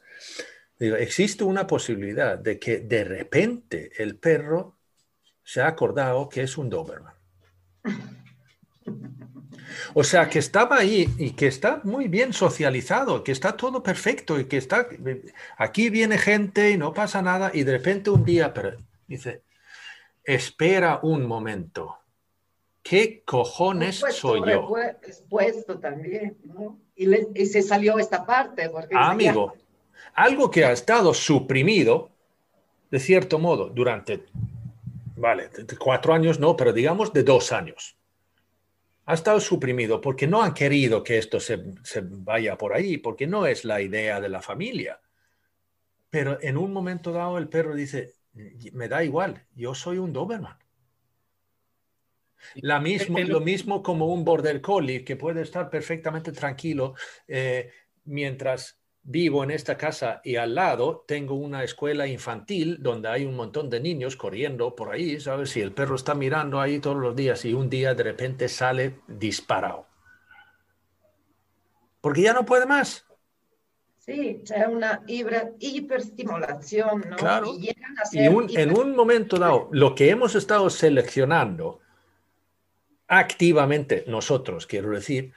Digo, 0.78 0.96
existe 0.96 1.42
una 1.42 1.66
posibilidad 1.66 2.36
de 2.36 2.58
que 2.58 2.80
de 2.80 3.02
repente 3.02 3.92
el 3.96 4.16
perro 4.16 4.76
se 5.42 5.62
ha 5.62 5.68
acordado 5.68 6.28
que 6.28 6.42
es 6.42 6.58
un 6.58 6.68
Doberman. 6.68 7.14
O 9.94 10.04
sea, 10.04 10.28
que 10.28 10.38
estaba 10.38 10.76
ahí 10.76 11.08
y 11.16 11.30
que 11.30 11.46
está 11.46 11.80
muy 11.82 12.08
bien 12.08 12.34
socializado, 12.34 13.24
que 13.24 13.32
está 13.32 13.56
todo 13.56 13.82
perfecto 13.82 14.38
y 14.38 14.44
que 14.44 14.58
está... 14.58 14.86
Aquí 15.56 15.88
viene 15.88 16.18
gente 16.18 16.72
y 16.72 16.76
no 16.76 16.92
pasa 16.92 17.22
nada 17.22 17.50
y 17.54 17.64
de 17.64 17.72
repente 17.72 18.10
un 18.10 18.22
día, 18.22 18.52
Dice, 19.08 19.42
espera 20.22 21.00
un 21.02 21.26
momento. 21.26 21.96
¿Qué 22.82 23.22
cojones 23.24 24.04
soy 24.12 24.40
yo? 24.46 24.76
Expuesto 25.02 25.78
también, 25.78 26.36
¿no? 26.44 26.78
Y, 26.94 27.46
se 27.46 27.62
salió 27.62 27.98
esta 27.98 28.24
parte. 28.24 28.70
Amigo, 28.92 29.54
algo 30.14 30.50
que 30.50 30.64
ha 30.64 30.72
estado 30.72 31.14
suprimido, 31.14 32.10
de 32.90 33.00
cierto 33.00 33.38
modo, 33.38 33.70
durante, 33.70 34.26
vale, 35.16 35.50
cuatro 35.78 36.12
años 36.12 36.38
no, 36.38 36.56
pero 36.56 36.72
digamos 36.72 37.12
de 37.12 37.22
dos 37.22 37.50
años. 37.52 37.96
Ha 39.06 39.14
estado 39.14 39.40
suprimido 39.40 40.02
porque 40.02 40.26
no 40.26 40.42
han 40.42 40.52
querido 40.52 41.02
que 41.02 41.16
esto 41.16 41.40
se, 41.40 41.64
se 41.82 42.02
vaya 42.02 42.58
por 42.58 42.74
ahí, 42.74 42.98
porque 42.98 43.26
no 43.26 43.46
es 43.46 43.64
la 43.64 43.80
idea 43.80 44.20
de 44.20 44.28
la 44.28 44.42
familia. 44.42 45.00
Pero 46.10 46.38
en 46.42 46.58
un 46.58 46.72
momento 46.72 47.12
dado 47.12 47.38
el 47.38 47.48
perro 47.48 47.74
dice, 47.74 48.17
me 48.34 48.88
da 48.88 49.02
igual, 49.02 49.44
yo 49.54 49.74
soy 49.74 49.98
un 49.98 50.12
Doberman. 50.12 50.56
La 52.56 52.80
mismo, 52.80 53.18
lo 53.18 53.40
mismo 53.40 53.82
como 53.82 54.06
un 54.06 54.24
border 54.24 54.60
collie 54.60 55.04
que 55.04 55.16
puede 55.16 55.42
estar 55.42 55.68
perfectamente 55.68 56.32
tranquilo 56.32 56.94
eh, 57.26 57.70
mientras 58.04 58.78
vivo 59.02 59.42
en 59.42 59.50
esta 59.50 59.76
casa 59.76 60.20
y 60.22 60.36
al 60.36 60.54
lado 60.54 61.04
tengo 61.06 61.34
una 61.34 61.64
escuela 61.64 62.06
infantil 62.06 62.76
donde 62.80 63.08
hay 63.08 63.24
un 63.24 63.34
montón 63.34 63.70
de 63.70 63.80
niños 63.80 64.16
corriendo 64.16 64.74
por 64.76 64.92
ahí, 64.92 65.18
¿sabes? 65.18 65.50
Si 65.50 65.60
el 65.60 65.72
perro 65.72 65.96
está 65.96 66.14
mirando 66.14 66.60
ahí 66.60 66.78
todos 66.78 66.98
los 66.98 67.16
días 67.16 67.44
y 67.44 67.54
un 67.54 67.70
día 67.70 67.94
de 67.94 68.02
repente 68.02 68.48
sale 68.48 69.00
disparado. 69.08 69.86
Porque 72.00 72.22
ya 72.22 72.32
no 72.32 72.44
puede 72.44 72.66
más. 72.66 73.07
Sí, 74.08 74.42
es 74.42 74.66
una 74.66 75.02
hiperestimulación, 75.06 77.10
¿no? 77.10 77.16
Claro. 77.16 77.54
Y, 77.60 77.68
en 78.14 78.74
un 78.74 78.96
momento 78.96 79.36
dado, 79.36 79.68
lo 79.70 79.94
que 79.94 80.08
hemos 80.08 80.34
estado 80.34 80.70
seleccionando 80.70 81.80
activamente 83.06 84.04
nosotros, 84.06 84.66
quiero 84.66 84.92
decir, 84.92 85.34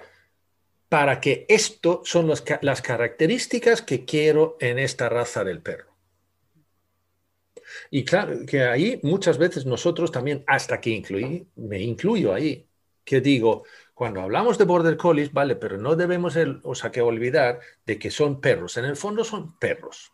para 0.87 1.19
que 1.19 1.45
esto 1.49 2.01
son 2.05 2.31
las 2.61 2.81
características 2.81 3.81
que 3.81 4.05
quiero 4.05 4.55
en 4.61 4.79
esta 4.79 5.09
raza 5.09 5.43
del 5.43 5.61
perro. 5.61 5.91
Y 7.89 8.05
claro, 8.05 8.45
que 8.45 8.63
ahí 8.63 9.01
muchas 9.03 9.37
veces 9.37 9.65
nosotros 9.65 10.13
también, 10.13 10.45
hasta 10.47 10.79
que 10.79 10.91
incluí, 10.91 11.45
me 11.57 11.81
incluyo 11.81 12.33
ahí, 12.33 12.65
que 13.03 13.19
digo, 13.19 13.65
cuando 14.01 14.21
hablamos 14.21 14.57
de 14.57 14.63
border 14.65 14.97
collies, 14.97 15.31
vale, 15.31 15.55
pero 15.55 15.77
no 15.77 15.95
debemos 15.95 16.35
o 16.63 16.73
sea, 16.73 16.91
que 16.91 17.01
olvidar 17.01 17.59
de 17.85 17.99
que 17.99 18.09
son 18.09 18.41
perros. 18.41 18.77
En 18.77 18.85
el 18.85 18.95
fondo 18.95 19.23
son 19.23 19.55
perros. 19.59 20.11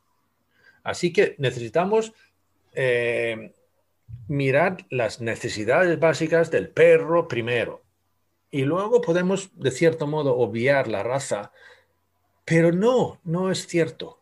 Así 0.84 1.14
que 1.14 1.36
necesitamos 1.38 2.12
eh, 2.74 3.54
mirar 4.28 4.86
las 4.90 5.22
necesidades 5.22 5.98
básicas 6.02 6.52
del 6.52 6.68
perro 6.68 7.30
primero. 7.30 7.82
Y 8.52 8.64
luego 8.64 9.00
podemos, 9.00 9.52
de 9.58 9.72
cierto 9.72 10.06
modo, 10.06 10.36
obviar 10.36 10.90
la 10.90 11.02
raza. 11.02 11.54
Pero 12.44 12.74
no, 12.74 13.22
no 13.24 13.52
es 13.52 13.68
cierto. 13.68 14.20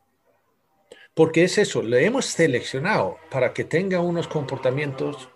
Porque 1.15 1.43
es 1.43 1.57
eso, 1.57 1.81
le 1.81 2.05
hemos 2.05 2.25
seleccionado 2.25 3.17
para 3.31 3.51
que 3.51 3.63
tenga 3.63 3.99
unos 3.99 4.27
comportamientos 4.27 5.27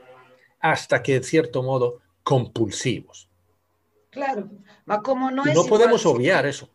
hasta 0.60 1.02
que, 1.02 1.14
de 1.14 1.24
cierto 1.24 1.64
modo, 1.64 2.04
compulsivos. 2.22 3.29
Claro, 4.10 4.50
como 5.04 5.30
no, 5.32 5.46
no 5.46 5.66
podemos 5.66 6.06
obviar 6.06 6.46
eso. 6.46 6.70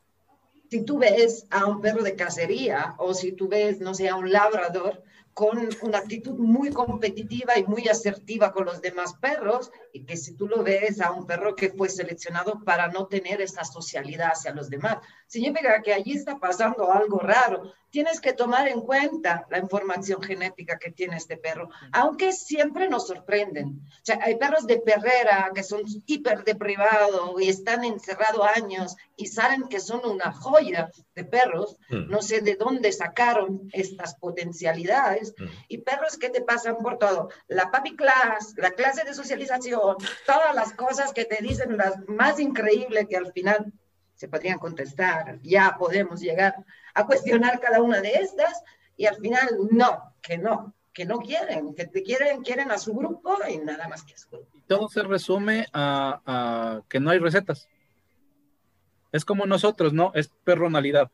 Si 0.70 0.84
tú 0.84 0.98
ves 0.98 1.46
a 1.50 1.66
un 1.66 1.80
perro 1.80 2.02
de 2.02 2.16
cacería 2.16 2.94
o 2.98 3.14
si 3.14 3.32
tú 3.32 3.48
ves, 3.48 3.80
no 3.80 3.94
sé, 3.94 4.08
a 4.08 4.16
un 4.16 4.30
labrador, 4.30 5.02
con 5.34 5.68
una 5.82 5.98
actitud 5.98 6.38
muy 6.38 6.70
competitiva 6.70 7.58
y 7.58 7.64
muy 7.64 7.88
asertiva 7.88 8.52
con 8.52 8.66
los 8.66 8.80
demás 8.80 9.14
perros, 9.14 9.72
que 10.02 10.16
si 10.16 10.34
tú 10.34 10.48
lo 10.48 10.64
ves 10.64 11.00
a 11.00 11.12
un 11.12 11.24
perro 11.24 11.54
que 11.54 11.70
fue 11.70 11.88
seleccionado 11.88 12.64
para 12.64 12.88
no 12.88 13.06
tener 13.06 13.40
esa 13.40 13.64
socialidad 13.64 14.32
hacia 14.32 14.52
los 14.52 14.68
demás, 14.68 14.98
significa 15.28 15.80
que 15.82 15.94
allí 15.94 16.12
está 16.12 16.38
pasando 16.38 16.92
algo 16.92 17.18
raro. 17.20 17.72
Tienes 17.90 18.20
que 18.20 18.32
tomar 18.32 18.66
en 18.66 18.80
cuenta 18.80 19.46
la 19.50 19.58
información 19.58 20.20
genética 20.20 20.78
que 20.80 20.90
tiene 20.90 21.16
este 21.16 21.36
perro, 21.36 21.68
aunque 21.92 22.32
siempre 22.32 22.88
nos 22.88 23.06
sorprenden. 23.06 23.82
O 23.86 24.04
sea, 24.04 24.18
hay 24.20 24.36
perros 24.36 24.66
de 24.66 24.78
perrera 24.78 25.52
que 25.54 25.62
son 25.62 25.82
hiper 26.04 26.42
deprivados 26.42 27.40
y 27.40 27.48
están 27.48 27.84
encerrados 27.84 28.44
años 28.56 28.96
y 29.16 29.26
saben 29.26 29.68
que 29.68 29.78
son 29.78 30.04
una 30.04 30.32
joya 30.32 30.90
de 31.14 31.24
perros. 31.24 31.76
Mm. 31.88 32.10
No 32.10 32.20
sé 32.20 32.40
de 32.40 32.56
dónde 32.56 32.90
sacaron 32.90 33.68
estas 33.72 34.16
potencialidades. 34.16 35.32
Mm. 35.38 35.44
Y 35.68 35.78
perros 35.78 36.16
que 36.16 36.30
te 36.30 36.40
pasan 36.40 36.78
por 36.78 36.98
todo. 36.98 37.28
La 37.46 37.70
papi 37.70 37.94
class, 37.94 38.54
la 38.56 38.72
clase 38.72 39.04
de 39.04 39.14
socialización, 39.14 39.83
todas 40.26 40.54
las 40.54 40.72
cosas 40.72 41.12
que 41.12 41.24
te 41.24 41.42
dicen 41.42 41.76
las 41.76 42.06
más 42.08 42.40
increíbles 42.40 43.06
que 43.08 43.16
al 43.16 43.32
final 43.32 43.72
se 44.14 44.28
podrían 44.28 44.58
contestar, 44.58 45.40
ya 45.42 45.76
podemos 45.78 46.20
llegar 46.20 46.54
a 46.94 47.06
cuestionar 47.06 47.60
cada 47.60 47.82
una 47.82 48.00
de 48.00 48.12
estas 48.14 48.62
y 48.96 49.06
al 49.06 49.16
final 49.16 49.48
no, 49.70 50.14
que 50.22 50.38
no, 50.38 50.74
que 50.92 51.04
no 51.04 51.18
quieren, 51.18 51.74
que 51.74 51.86
te 51.86 52.02
quieren, 52.02 52.42
quieren 52.42 52.70
a 52.70 52.78
su 52.78 52.94
grupo 52.94 53.36
y 53.48 53.58
nada 53.58 53.88
más 53.88 54.04
que 54.04 54.14
a 54.14 54.18
su 54.18 54.30
grupo. 54.30 54.48
Todo 54.68 54.88
se 54.88 55.02
resume 55.02 55.66
a, 55.72 56.80
que 56.88 57.00
no 57.00 57.10
hay 57.10 57.18
recetas. 57.18 57.68
Es 59.12 59.24
como 59.24 59.46
nosotros, 59.46 59.92
¿no? 59.92 60.12
Es 60.14 60.28
personalidad. 60.44 61.10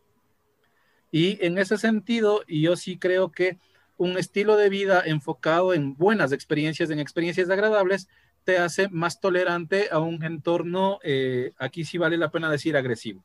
Y 1.10 1.44
en 1.44 1.58
ese 1.58 1.76
sentido, 1.76 2.42
yo 2.46 2.76
sí 2.76 2.98
creo 2.98 3.32
que 3.32 3.58
un 3.96 4.16
estilo 4.16 4.56
de 4.56 4.68
vida 4.68 5.02
enfocado 5.04 5.74
en 5.74 5.94
buenas 5.96 6.32
experiencias, 6.32 6.90
en 6.90 7.00
experiencias 7.00 7.50
agradables, 7.50 8.08
te 8.44 8.58
hace 8.58 8.88
más 8.88 9.20
tolerante 9.20 9.88
a 9.90 9.98
un 9.98 10.22
entorno, 10.24 10.98
eh, 11.02 11.52
aquí 11.58 11.84
sí 11.84 11.98
vale 11.98 12.16
la 12.16 12.30
pena 12.30 12.50
decir 12.50 12.76
agresivo. 12.76 13.22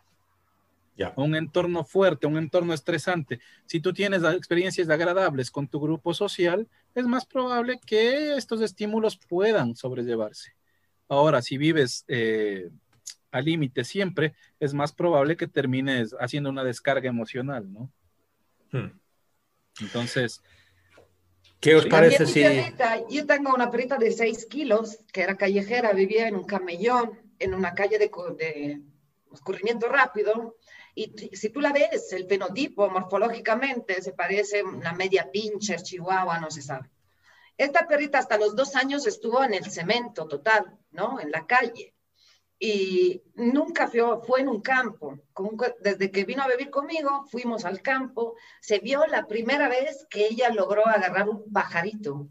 Ya. 0.98 1.14
Un 1.18 1.36
entorno 1.36 1.84
fuerte, 1.84 2.26
un 2.26 2.38
entorno 2.38 2.74
estresante. 2.74 3.42
Si 3.66 3.82
tú 3.82 3.92
tienes 3.92 4.24
experiencias 4.24 4.90
agradables 4.90 5.52
con 5.52 5.68
tu 5.68 5.80
grupo 5.82 6.14
social, 6.14 6.70
es 6.94 7.06
más 7.06 7.26
probable 7.26 7.80
que 7.86 8.36
estos 8.36 8.62
estímulos 8.62 9.18
puedan 9.18 9.76
sobrellevarse. 9.76 10.54
Ahora, 11.10 11.42
si 11.42 11.58
vives 11.58 12.06
eh, 12.08 12.70
al 13.32 13.46
límite 13.46 13.84
siempre, 13.84 14.36
es 14.60 14.74
más 14.74 14.94
probable 14.94 15.36
que 15.36 15.48
termines 15.48 16.16
haciendo 16.20 16.50
una 16.50 16.64
descarga 16.64 17.10
emocional, 17.10 17.72
¿no? 17.72 17.92
Hmm. 18.72 18.98
Entonces, 19.82 20.42
¿Qué 21.60 21.76
os 21.76 21.86
parece 21.88 22.26
si...? 22.26 22.44
yo 23.10 23.26
tengo 23.26 23.54
una 23.54 23.72
perrita 23.72 23.98
de 23.98 24.12
6 24.12 24.46
kilos 24.46 25.00
que 25.12 25.22
era 25.22 25.36
callejera, 25.36 25.94
vivía 25.94 26.28
en 26.28 26.36
un 26.36 26.46
camellón, 26.46 27.20
en 27.40 27.54
una 27.54 27.74
calle 27.74 27.98
de, 27.98 28.10
de 28.38 28.82
escurrimiento 29.34 29.88
rápido, 29.88 30.58
y 30.94 31.12
si 31.36 31.50
tú 31.50 31.60
la 31.60 31.74
ves, 31.74 32.14
el 32.14 32.26
fenotipo 32.26 32.90
morfológicamente 32.90 34.02
se 34.02 34.14
parece 34.14 34.62
a 34.62 34.66
una 34.66 34.94
media 34.94 35.30
pincher, 35.30 35.82
chihuahua, 35.82 36.40
no 36.40 36.50
se 36.50 36.62
sabe. 36.62 36.90
Esta 37.58 37.88
perrita 37.88 38.20
hasta 38.20 38.38
los 38.38 38.56
dos 38.56 38.76
años 38.76 39.06
estuvo 39.06 39.44
en 39.44 39.54
el 39.54 39.70
cemento 39.70 40.28
total, 40.28 40.78
¿no? 40.92 41.20
En 41.20 41.32
la 41.32 41.46
calle 41.46 41.95
y 42.60 43.22
nunca 43.36 43.88
fue, 43.88 44.02
fue 44.26 44.42
en 44.42 44.50
un 44.50 44.62
campo. 44.62 45.20
Desde 45.82 46.12
que 46.12 46.24
vino 46.24 46.44
a 46.44 46.48
vivir 46.48 46.70
conmigo, 46.70 47.26
fuimos 47.30 47.66
al 47.66 47.82
campo. 47.82 48.36
Se 48.62 48.80
vio 48.80 49.06
la 49.08 49.28
primera 49.28 49.68
vez 49.68 50.06
que 50.10 50.28
ella 50.28 50.50
logró 50.50 50.88
agarrar 50.88 51.30
un 51.30 51.52
pajarito. 51.52 52.30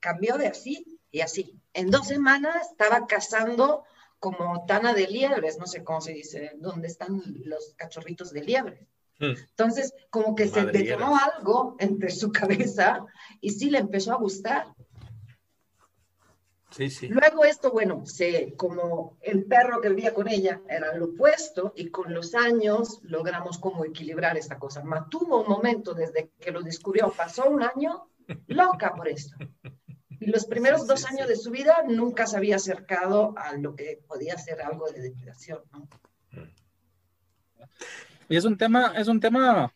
cambió 0.00 0.36
de 0.36 0.48
así 0.48 1.00
y 1.10 1.20
así. 1.20 1.60
En 1.74 1.90
dos 1.90 2.08
semanas 2.08 2.70
estaba 2.70 3.06
cazando 3.06 3.84
como 4.18 4.64
tana 4.66 4.94
de 4.94 5.08
liebres, 5.08 5.58
no 5.58 5.66
sé 5.66 5.82
cómo 5.82 6.00
se 6.00 6.12
dice, 6.12 6.52
dónde 6.56 6.86
están 6.86 7.22
los 7.44 7.74
cachorritos 7.76 8.30
de 8.32 8.42
liebres. 8.42 8.86
Hmm. 9.18 9.34
Entonces, 9.50 9.94
como 10.10 10.36
que 10.36 10.46
se 10.46 10.64
detonó 10.64 11.16
algo 11.16 11.76
entre 11.78 12.10
su 12.10 12.30
cabeza 12.32 13.04
y 13.40 13.50
sí 13.50 13.70
le 13.70 13.78
empezó 13.78 14.12
a 14.12 14.18
gustar. 14.18 14.66
Luego 17.08 17.44
esto, 17.44 17.70
bueno, 17.70 18.06
se, 18.06 18.54
como 18.56 19.18
el 19.20 19.44
perro 19.44 19.80
que 19.80 19.90
vivía 19.90 20.14
con 20.14 20.28
ella 20.28 20.60
era 20.68 20.94
lo 20.94 21.06
opuesto 21.06 21.72
y 21.76 21.90
con 21.90 22.14
los 22.14 22.34
años 22.34 23.00
logramos 23.02 23.58
como 23.58 23.84
equilibrar 23.84 24.36
esta 24.36 24.58
cosa. 24.58 24.82
Ma 24.82 25.08
tuvo 25.08 25.42
un 25.42 25.48
momento 25.48 25.94
desde 25.94 26.30
que 26.40 26.50
lo 26.50 26.62
descubrió, 26.62 27.12
pasó 27.12 27.48
un 27.50 27.62
año 27.62 28.08
loca 28.46 28.94
por 28.94 29.08
esto. 29.08 29.36
Y 30.20 30.26
los 30.26 30.46
primeros 30.46 30.86
dos 30.86 31.04
años 31.04 31.26
de 31.26 31.36
su 31.36 31.50
vida 31.50 31.82
nunca 31.88 32.26
se 32.26 32.36
había 32.36 32.56
acercado 32.56 33.34
a 33.36 33.56
lo 33.56 33.74
que 33.74 34.00
podía 34.06 34.38
ser 34.38 34.62
algo 34.62 34.88
de 34.90 35.00
depilación, 35.00 35.60
¿no? 35.72 35.88
Y 38.28 38.36
es 38.36 38.44
un 38.44 38.56
tema, 38.56 38.94
es 38.96 39.08
un 39.08 39.20
tema 39.20 39.72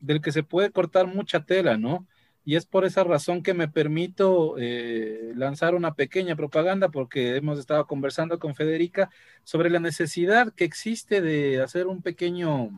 del 0.00 0.20
que 0.20 0.32
se 0.32 0.42
puede 0.42 0.70
cortar 0.70 1.06
mucha 1.06 1.44
tela, 1.44 1.76
¿no? 1.76 2.06
Y 2.48 2.56
es 2.56 2.64
por 2.64 2.86
esa 2.86 3.04
razón 3.04 3.42
que 3.42 3.52
me 3.52 3.68
permito 3.68 4.54
eh, 4.56 5.32
lanzar 5.36 5.74
una 5.74 5.94
pequeña 5.94 6.34
propaganda 6.34 6.88
porque 6.88 7.36
hemos 7.36 7.58
estado 7.58 7.86
conversando 7.86 8.38
con 8.38 8.54
Federica 8.54 9.10
sobre 9.44 9.68
la 9.68 9.80
necesidad 9.80 10.54
que 10.54 10.64
existe 10.64 11.20
de 11.20 11.60
hacer 11.60 11.86
un 11.86 12.00
pequeño 12.00 12.70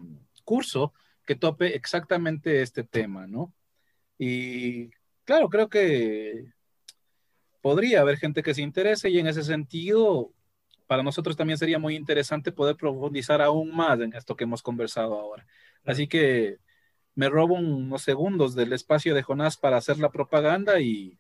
curso 0.43 0.93
que 1.25 1.37
tope 1.37 1.77
exactamente 1.77 2.63
este 2.63 2.83
tema, 2.83 3.29
¿no? 3.29 3.55
Y 4.19 4.91
claro, 5.25 5.49
creo 5.49 5.69
que 5.69 6.47
podría 7.61 8.01
haber 8.01 8.17
gente 8.17 8.43
que 8.43 8.55
se 8.55 8.63
interese 8.63 9.09
y 9.09 9.21
en 9.21 9.29
ese 9.29 9.45
sentido, 9.45 10.33
para 10.89 11.05
nosotros 11.05 11.37
también 11.37 11.59
sería 11.59 11.79
muy 11.79 11.95
interesante 11.95 12.51
poder 12.51 12.75
profundizar 12.75 13.41
aún 13.41 13.73
más 13.73 14.01
en 14.01 14.15
esto 14.15 14.35
que 14.35 14.43
hemos 14.43 14.63
conversado 14.63 15.15
ahora. 15.17 15.47
Así 15.85 16.09
que 16.09 16.59
me 17.21 17.29
robo 17.29 17.57
unos 17.57 18.01
segundos 18.01 18.55
del 18.55 18.73
espacio 18.73 19.15
de 19.15 19.23
Jonás 19.23 19.59
para 19.59 19.77
hacer 19.77 19.99
la 19.99 20.11
propaganda 20.11 20.81
y, 20.81 21.19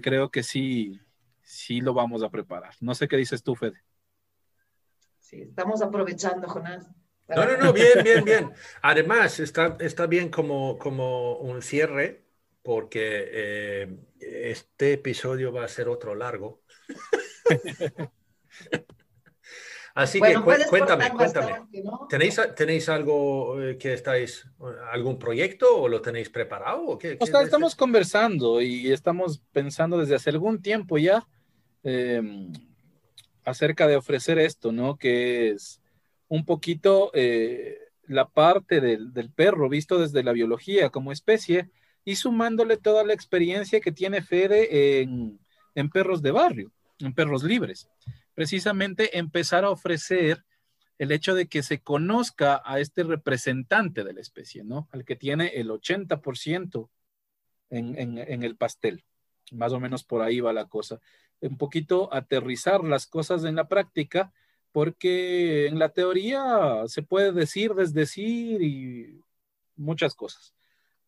creo 0.00 0.30
que 0.30 0.42
sí, 0.42 0.98
sí 1.42 1.82
lo 1.82 1.92
vamos 1.92 2.22
a 2.22 2.30
preparar. 2.30 2.72
No 2.80 2.94
sé 2.94 3.08
qué 3.08 3.18
dices 3.18 3.42
tú, 3.42 3.54
Fede. 3.54 3.84
Sí, 5.18 5.42
estamos 5.42 5.82
aprovechando, 5.82 6.48
Jonás. 6.48 6.88
No, 7.28 7.44
no, 7.44 7.58
no, 7.58 7.72
bien, 7.74 8.02
bien, 8.02 8.24
bien. 8.24 8.52
Además, 8.80 9.38
está, 9.38 9.76
está 9.80 10.06
bien 10.06 10.30
como, 10.30 10.78
como 10.78 11.36
un 11.36 11.60
cierre, 11.60 12.24
porque 12.62 13.28
eh, 13.30 13.98
este 14.20 14.94
episodio 14.94 15.52
va 15.52 15.66
a 15.66 15.68
ser 15.68 15.90
otro 15.90 16.14
largo. 16.14 16.62
Así 19.98 20.20
que 20.20 20.32
cuéntame, 20.70 21.10
cuéntame. 21.10 21.54
¿Tenéis, 22.08 22.40
¿Tenéis 22.54 22.88
algo 22.88 23.60
eh, 23.60 23.76
que 23.76 23.94
estáis, 23.94 24.46
algún 24.92 25.18
proyecto 25.18 25.76
o 25.76 25.88
lo 25.88 26.00
tenéis 26.00 26.30
preparado? 26.30 26.84
O 26.86 26.96
qué, 26.96 27.18
estamos 27.20 27.74
conversando 27.74 28.62
y 28.62 28.92
estamos 28.92 29.42
pensando 29.50 29.98
desde 29.98 30.14
hace 30.14 30.30
algún 30.30 30.62
tiempo 30.62 30.98
ya 30.98 31.26
em, 31.82 32.52
acerca 33.44 33.88
de 33.88 33.96
ofrecer 33.96 34.38
esto, 34.38 34.70
¿no? 34.70 34.96
Que 34.96 35.50
es 35.50 35.82
un 36.28 36.44
poquito 36.44 37.10
eh, 37.12 37.78
la 38.06 38.28
parte 38.28 38.80
del, 38.80 39.12
del, 39.12 39.32
perro 39.32 39.68
visto 39.68 39.98
desde 39.98 40.22
la 40.22 40.30
biología 40.30 40.90
como 40.90 41.10
especie 41.10 41.70
y 42.04 42.14
sumándole 42.14 42.76
toda 42.76 43.02
la 43.02 43.14
experiencia 43.14 43.80
que 43.80 43.90
tiene 43.90 44.22
Fede 44.22 45.00
en, 45.00 45.40
en 45.74 45.90
perros 45.90 46.22
de 46.22 46.30
barrio, 46.30 46.70
en 47.00 47.12
perros 47.12 47.42
libres 47.42 47.88
precisamente 48.38 49.18
empezar 49.18 49.64
a 49.64 49.70
ofrecer 49.70 50.44
el 50.96 51.10
hecho 51.10 51.34
de 51.34 51.48
que 51.48 51.64
se 51.64 51.80
conozca 51.80 52.62
a 52.64 52.78
este 52.78 53.02
representante 53.02 54.04
de 54.04 54.12
la 54.12 54.20
especie, 54.20 54.62
¿no? 54.62 54.88
Al 54.92 55.04
que 55.04 55.16
tiene 55.16 55.48
el 55.56 55.70
80% 55.70 56.88
en, 57.70 57.98
en, 57.98 58.42
el 58.44 58.56
pastel. 58.56 59.02
Más 59.50 59.72
o 59.72 59.80
menos 59.80 60.04
por 60.04 60.22
ahí 60.22 60.38
va 60.38 60.52
la 60.52 60.68
cosa. 60.68 61.00
Un 61.40 61.58
poquito 61.58 62.14
aterrizar 62.14 62.84
las 62.84 63.08
cosas 63.08 63.42
en 63.42 63.56
la 63.56 63.66
práctica, 63.66 64.32
porque 64.70 65.66
en 65.66 65.80
la 65.80 65.88
teoría 65.88 66.84
se 66.86 67.02
puede 67.02 67.32
decir, 67.32 67.74
desdecir 67.74 68.62
y 68.62 69.20
muchas 69.74 70.14
cosas. 70.14 70.54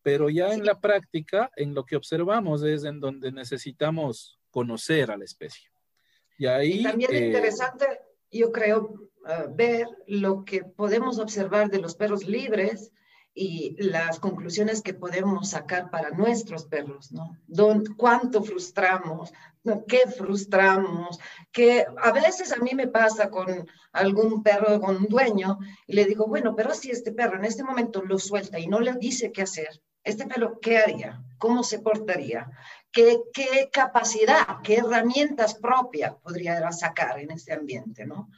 Pero 0.01 0.29
ya 0.29 0.53
en 0.53 0.65
la 0.65 0.81
práctica, 0.81 1.49
en 1.55 1.75
lo 1.75 1.85
que 1.85 1.95
observamos 1.95 2.61
es 2.63 2.83
en 2.83 2.99
donde 2.99 3.31
necesitamos 3.31 4.37
conocer 4.49 5.11
a 5.11 5.17
la 5.17 5.23
especie. 5.23 5.70
Y, 6.41 6.83
también 6.83 7.13
eh, 7.13 7.25
interesante, 7.27 7.85
yo 8.31 8.51
creo, 8.51 9.09
eh, 9.27 9.45
ver 9.53 9.87
lo 10.07 10.43
que 10.43 10.63
podemos 10.63 11.19
observar 11.19 11.69
de 11.69 11.79
los 11.79 11.95
perros 11.95 12.25
libres 12.25 12.91
y 13.33 13.75
las 13.81 14.19
conclusiones 14.19 14.81
que 14.81 14.93
podemos 14.93 15.51
sacar 15.51 15.89
para 15.89 16.09
nuestros 16.09 16.65
perros, 16.65 17.11
¿no? 17.11 17.37
Don, 17.47 17.85
¿Cuánto 17.95 18.43
frustramos? 18.43 19.31
¿Qué 19.87 19.99
frustramos? 20.07 21.19
Que 21.51 21.85
a 21.97 22.11
veces 22.11 22.51
a 22.51 22.57
mí 22.57 22.71
me 22.73 22.87
pasa 22.87 23.29
con 23.29 23.69
algún 23.93 24.43
perro, 24.43 24.81
con 24.81 24.97
un 24.97 25.05
dueño, 25.05 25.59
y 25.87 25.93
le 25.93 26.05
digo, 26.05 26.25
bueno, 26.27 26.55
pero 26.55 26.73
si 26.73 26.89
este 26.91 27.13
perro 27.13 27.37
en 27.37 27.45
este 27.45 27.63
momento 27.63 28.03
lo 28.03 28.17
suelta 28.17 28.59
y 28.59 28.67
no 28.67 28.79
le 28.79 28.93
dice 28.93 29.31
qué 29.31 29.43
hacer, 29.43 29.81
este 30.03 30.25
perro, 30.25 30.59
¿qué 30.59 30.79
haría? 30.79 31.23
¿Cómo 31.37 31.63
se 31.63 31.79
portaría? 31.79 32.49
¿Qué, 32.91 33.69
capacidad, 33.71 34.61
qué 34.63 34.77
herramientas 34.77 35.55
propias 35.55 36.13
podría 36.15 36.71
sacar 36.71 37.19
en 37.19 37.31
este 37.31 37.53
ambiente, 37.53 38.05
¿no? 38.05 38.29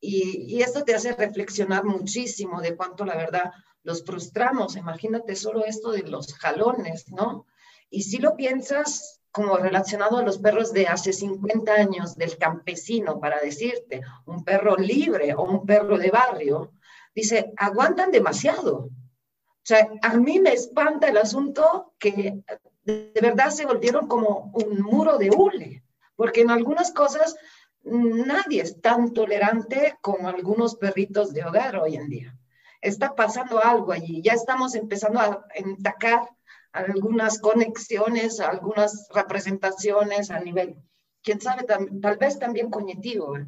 Y, 0.00 0.54
y 0.54 0.62
esto 0.62 0.84
te 0.84 0.94
hace 0.94 1.12
reflexionar 1.14 1.84
muchísimo 1.84 2.60
de 2.60 2.76
cuánto 2.76 3.04
la 3.04 3.16
verdad 3.16 3.52
los 3.82 4.04
frustramos. 4.04 4.76
Imagínate 4.76 5.36
solo 5.36 5.64
esto 5.64 5.92
de 5.92 6.02
los 6.02 6.34
jalones, 6.34 7.10
¿no? 7.10 7.46
Y 7.88 8.02
si 8.02 8.18
lo 8.18 8.36
piensas 8.36 9.20
como 9.34 9.56
relacionado 9.56 10.18
a 10.18 10.22
los 10.22 10.38
perros 10.38 10.72
de 10.72 10.86
hace 10.86 11.12
50 11.12 11.72
años, 11.72 12.16
del 12.16 12.38
campesino, 12.38 13.18
para 13.18 13.40
decirte, 13.40 14.00
un 14.26 14.44
perro 14.44 14.76
libre 14.76 15.34
o 15.34 15.42
un 15.42 15.66
perro 15.66 15.98
de 15.98 16.12
barrio, 16.12 16.72
dice, 17.12 17.52
aguantan 17.56 18.12
demasiado. 18.12 18.76
O 18.76 19.66
sea, 19.66 19.88
a 20.02 20.14
mí 20.18 20.38
me 20.38 20.52
espanta 20.52 21.08
el 21.08 21.16
asunto 21.16 21.94
que 21.98 22.44
de 22.84 23.18
verdad 23.20 23.50
se 23.50 23.66
volvieron 23.66 24.06
como 24.06 24.52
un 24.54 24.80
muro 24.80 25.18
de 25.18 25.30
hule, 25.30 25.84
porque 26.16 26.42
en 26.42 26.50
algunas 26.50 26.92
cosas 26.92 27.36
nadie 27.82 28.62
es 28.62 28.80
tan 28.80 29.12
tolerante 29.12 29.96
como 30.00 30.28
algunos 30.28 30.76
perritos 30.76 31.32
de 31.32 31.44
hogar 31.44 31.76
hoy 31.76 31.96
en 31.96 32.08
día 32.08 32.38
está 32.84 33.14
pasando 33.14 33.64
algo 33.64 33.92
allí. 33.92 34.22
Ya 34.22 34.34
estamos 34.34 34.74
empezando 34.74 35.18
a 35.18 35.44
entacar 35.54 36.28
algunas 36.72 37.40
conexiones, 37.40 38.40
algunas 38.40 39.08
representaciones 39.14 40.30
a 40.30 40.40
nivel, 40.40 40.76
quién 41.22 41.40
sabe, 41.40 41.64
tal, 41.64 42.16
vez 42.18 42.38
también 42.38 42.68
cognitivo, 42.68 43.38
¿eh? 43.38 43.46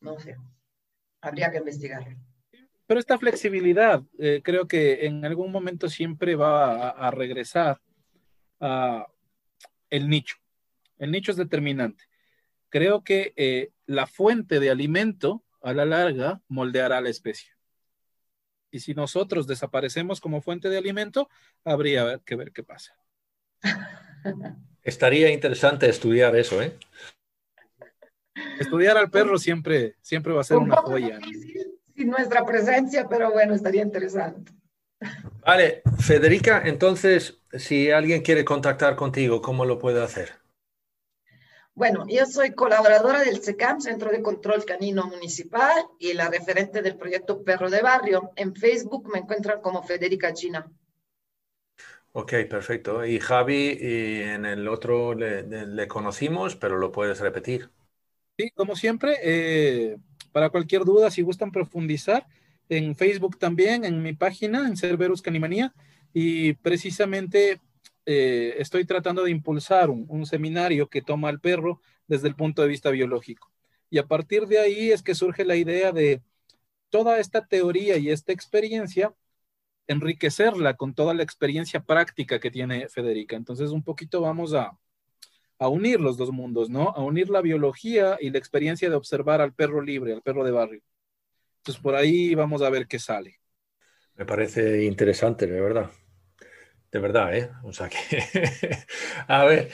no 0.00 0.18
sé, 0.18 0.36
habría 1.20 1.50
que 1.50 1.58
investigar. 1.58 2.16
Pero 2.86 3.00
esta 3.00 3.18
flexibilidad 3.18 4.02
eh, 4.18 4.40
creo 4.42 4.66
que 4.66 5.06
en 5.06 5.24
algún 5.24 5.50
momento 5.52 5.88
siempre 5.88 6.36
va 6.36 6.90
a, 6.90 7.10
regresar 7.10 7.80
a 8.60 9.06
el 9.90 10.08
nicho. 10.08 10.36
El 10.98 11.12
nicho 11.12 11.30
es 11.30 11.36
determinante. 11.36 12.04
Creo 12.68 13.02
que 13.02 13.32
eh, 13.36 13.70
la 13.86 14.06
fuente 14.06 14.60
de 14.60 14.70
alimento 14.70 15.44
a 15.62 15.72
la 15.72 15.84
larga 15.84 16.42
moldeará 16.48 17.00
la 17.00 17.08
especie. 17.08 17.50
Y 18.70 18.80
si 18.80 18.94
nosotros 18.94 19.46
desaparecemos 19.46 20.20
como 20.20 20.42
fuente 20.42 20.68
de 20.68 20.76
alimento, 20.76 21.28
habría 21.64 22.18
que 22.24 22.36
ver 22.36 22.52
qué 22.52 22.62
pasa. 22.62 22.96
Estaría 24.82 25.30
interesante 25.30 25.88
estudiar 25.88 26.36
eso, 26.36 26.60
¿eh? 26.62 26.76
Estudiar 28.60 28.96
al 28.96 29.10
perro 29.10 29.38
siempre, 29.38 29.96
siempre 30.00 30.32
va 30.32 30.42
a 30.42 30.44
ser 30.44 30.58
una 30.58 30.76
joya. 30.76 31.18
Sin 31.94 32.10
nuestra 32.10 32.44
presencia, 32.44 33.08
pero 33.08 33.32
bueno, 33.32 33.54
estaría 33.54 33.82
interesante. 33.82 34.52
Vale, 35.44 35.82
Federica, 35.98 36.62
entonces, 36.64 37.38
si 37.52 37.90
alguien 37.90 38.22
quiere 38.22 38.44
contactar 38.44 38.96
contigo, 38.96 39.40
¿cómo 39.40 39.64
lo 39.64 39.78
puede 39.78 40.02
hacer? 40.02 40.32
Bueno, 41.74 42.06
yo 42.08 42.26
soy 42.26 42.54
colaboradora 42.54 43.20
del 43.20 43.40
SECAM, 43.40 43.80
Centro 43.80 44.10
de 44.10 44.20
Control 44.20 44.64
Canino 44.64 45.06
Municipal, 45.06 45.84
y 46.00 46.12
la 46.12 46.28
referente 46.28 46.82
del 46.82 46.96
proyecto 46.96 47.44
Perro 47.44 47.70
de 47.70 47.80
Barrio. 47.82 48.32
En 48.34 48.52
Facebook 48.54 49.08
me 49.12 49.20
encuentran 49.20 49.60
como 49.60 49.84
Federica 49.84 50.34
China. 50.34 50.68
Ok, 52.12 52.32
perfecto. 52.50 53.06
Y 53.06 53.20
Javi, 53.20 53.78
y 53.80 54.22
en 54.22 54.44
el 54.44 54.66
otro 54.66 55.14
le, 55.14 55.86
conocimos, 55.86 56.56
pero 56.56 56.78
lo 56.78 56.90
puedes 56.90 57.20
repetir. 57.20 57.70
Sí, 58.36 58.50
como 58.50 58.74
siempre, 58.74 59.16
eh, 59.22 59.98
para 60.32 60.50
cualquier 60.50 60.84
duda, 60.84 61.12
si 61.12 61.22
gustan 61.22 61.52
profundizar, 61.52 62.26
en 62.68 62.96
Facebook 62.96 63.38
también, 63.38 63.84
en 63.84 64.02
mi 64.02 64.12
página, 64.12 64.66
en 64.66 64.76
Cerberus 64.76 65.22
Canimanía, 65.22 65.74
y 66.12 66.54
precisamente 66.54 67.60
eh, 68.06 68.54
estoy 68.58 68.84
tratando 68.84 69.24
de 69.24 69.30
impulsar 69.30 69.90
un, 69.90 70.26
seminario 70.26 70.88
que 70.88 71.02
toma 71.02 71.28
al 71.28 71.40
perro 71.40 71.80
desde 72.06 72.28
el 72.28 72.34
punto 72.34 72.62
de 72.62 72.68
vista 72.68 72.90
biológico. 72.90 73.52
Y 73.90 73.98
a 73.98 74.06
partir 74.06 74.46
de 74.46 74.58
ahí 74.58 74.90
es 74.90 75.02
que 75.02 75.14
surge 75.14 75.44
la 75.44 75.56
idea 75.56 75.92
de 75.92 76.22
toda 76.90 77.18
esta 77.18 77.46
teoría 77.46 77.98
y 77.98 78.10
esta 78.10 78.32
experiencia, 78.32 79.14
enriquecerla 79.86 80.74
con 80.74 80.94
toda 80.94 81.14
la 81.14 81.22
experiencia 81.22 81.80
práctica 81.80 82.40
que 82.40 82.50
tiene 82.50 82.88
Federica. 82.88 83.36
Entonces, 83.36 83.70
un 83.70 83.82
poquito 83.82 84.20
vamos 84.20 84.54
a, 84.54 84.78
a 85.58 85.68
unir 85.68 86.00
los 86.00 86.16
dos 86.16 86.30
mundos, 86.30 86.70
¿no? 86.70 86.90
A 86.90 87.02
unir 87.02 87.30
la 87.30 87.42
biología 87.42 88.16
y 88.20 88.30
la 88.30 88.38
experiencia 88.38 88.88
de 88.88 88.96
observar 88.96 89.40
al 89.40 89.54
perro 89.54 89.82
libre, 89.82 90.12
al 90.14 90.22
perro 90.22 90.44
de 90.44 90.50
barrio. 90.50 90.82
Entonces, 91.68 91.82
por 91.82 91.96
ahí 91.96 92.34
vamos 92.34 92.62
a 92.62 92.70
ver 92.70 92.86
qué 92.86 92.98
sale. 92.98 93.40
Me 94.14 94.24
parece 94.24 94.84
interesante, 94.84 95.46
de 95.46 95.60
verdad. 95.60 95.90
De 96.90 96.98
verdad, 96.98 97.36
¿eh? 97.36 97.50
O 97.62 97.74
sea 97.74 97.90
que, 97.90 97.98
a 99.28 99.44
ver, 99.44 99.70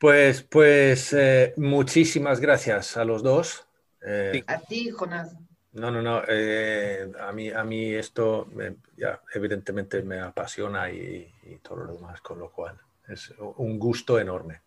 pues, 0.00 0.42
pues 0.42 1.12
eh, 1.12 1.54
muchísimas 1.56 2.40
gracias 2.40 2.96
a 2.96 3.04
los 3.04 3.22
dos. 3.22 3.64
Eh, 4.04 4.42
a 4.48 4.58
ti, 4.58 4.90
Jonás. 4.90 5.36
No, 5.70 5.92
no, 5.92 6.02
no. 6.02 6.22
Eh, 6.26 7.12
a, 7.20 7.30
mí, 7.30 7.50
a 7.50 7.62
mí 7.62 7.94
esto 7.94 8.48
ya 8.96 9.20
evidentemente 9.32 10.02
me 10.02 10.18
apasiona 10.18 10.90
y, 10.90 11.32
y, 11.44 11.58
todo 11.58 11.76
lo 11.84 11.92
demás, 11.92 12.20
con 12.22 12.40
lo 12.40 12.50
cual 12.50 12.76
es 13.06 13.32
un 13.38 13.78
gusto 13.78 14.18
enorme. 14.18 14.62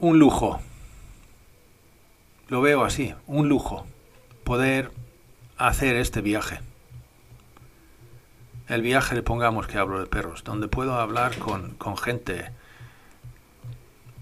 Un 0.00 0.18
lujo. 0.18 0.60
Lo 2.48 2.60
veo 2.60 2.84
así, 2.84 3.14
un 3.26 3.48
lujo 3.48 3.86
poder 4.44 4.90
hacer 5.68 5.96
este 5.96 6.20
viaje 6.20 6.60
el 8.70 8.82
viaje 8.82 9.16
le 9.16 9.22
pongamos 9.24 9.66
que 9.66 9.78
hablo 9.78 9.98
de 9.98 10.06
perros, 10.06 10.44
donde 10.44 10.68
puedo 10.68 10.94
hablar 10.94 11.36
con, 11.38 11.76
gente 11.96 12.52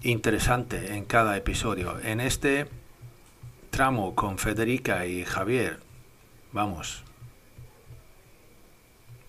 interesante 0.01 0.95
en 0.95 1.05
cada 1.05 1.37
episodio. 1.37 1.99
En 1.99 2.19
este 2.19 2.67
tramo 3.69 4.15
con 4.15 4.39
Federica 4.39 5.05
y 5.05 5.23
Javier, 5.23 5.79
vamos, 6.51 7.03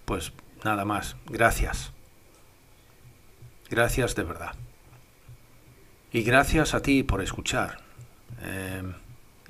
pues 0.06 0.32
nada 0.64 0.86
más, 0.86 1.16
gracias. 1.26 1.92
Gracias 3.68 4.14
de 4.14 4.22
verdad. 4.22 4.54
Y 6.12 6.22
gracias 6.22 6.72
a 6.72 6.80
ti 6.80 7.02
por 7.02 7.20
escuchar. 7.20 7.80
Eh, 8.40 8.90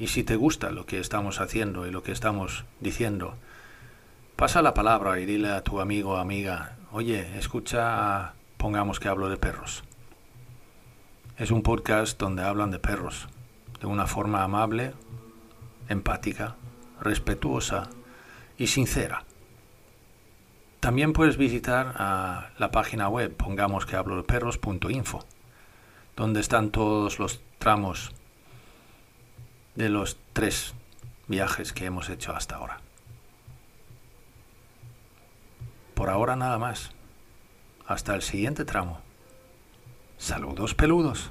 y 0.00 0.08
si 0.08 0.24
te 0.24 0.34
gusta 0.34 0.70
lo 0.70 0.86
que 0.86 0.98
estamos 0.98 1.40
haciendo 1.40 1.86
y 1.86 1.92
lo 1.92 2.02
que 2.02 2.10
estamos 2.10 2.64
diciendo, 2.80 3.36
Pasa 4.40 4.62
la 4.62 4.72
palabra 4.72 5.20
y 5.20 5.26
dile 5.26 5.50
a 5.50 5.62
tu 5.62 5.82
amigo 5.82 6.12
o 6.12 6.16
amiga, 6.16 6.78
oye, 6.92 7.36
escucha, 7.38 8.32
pongamos 8.56 8.98
que 8.98 9.08
hablo 9.08 9.28
de 9.28 9.36
perros. 9.36 9.84
Es 11.36 11.50
un 11.50 11.60
podcast 11.60 12.18
donde 12.18 12.42
hablan 12.42 12.70
de 12.70 12.78
perros, 12.78 13.28
de 13.82 13.86
una 13.86 14.06
forma 14.06 14.42
amable, 14.42 14.94
empática, 15.90 16.56
respetuosa 17.02 17.90
y 18.56 18.68
sincera. 18.68 19.24
También 20.80 21.12
puedes 21.12 21.36
visitar 21.36 21.94
la 22.56 22.70
página 22.72 23.10
web 23.10 23.36
pongamos 23.36 23.84
que 23.84 23.96
hablo 23.96 24.16
de 24.16 24.22
perros.info, 24.22 25.22
donde 26.16 26.40
están 26.40 26.70
todos 26.70 27.18
los 27.18 27.42
tramos 27.58 28.14
de 29.74 29.88
los 29.88 30.18
tres 30.32 30.74
viajes 31.26 31.72
que 31.72 31.86
hemos 31.86 32.08
hecho 32.08 32.34
hasta 32.34 32.56
ahora. 32.56 32.80
Por 35.94 36.08
ahora 36.08 36.36
nada 36.36 36.58
más. 36.58 36.92
Hasta 37.86 38.14
el 38.14 38.22
siguiente 38.22 38.64
tramo. 38.64 39.00
Saludos 40.16 40.74
peludos. 40.74 41.30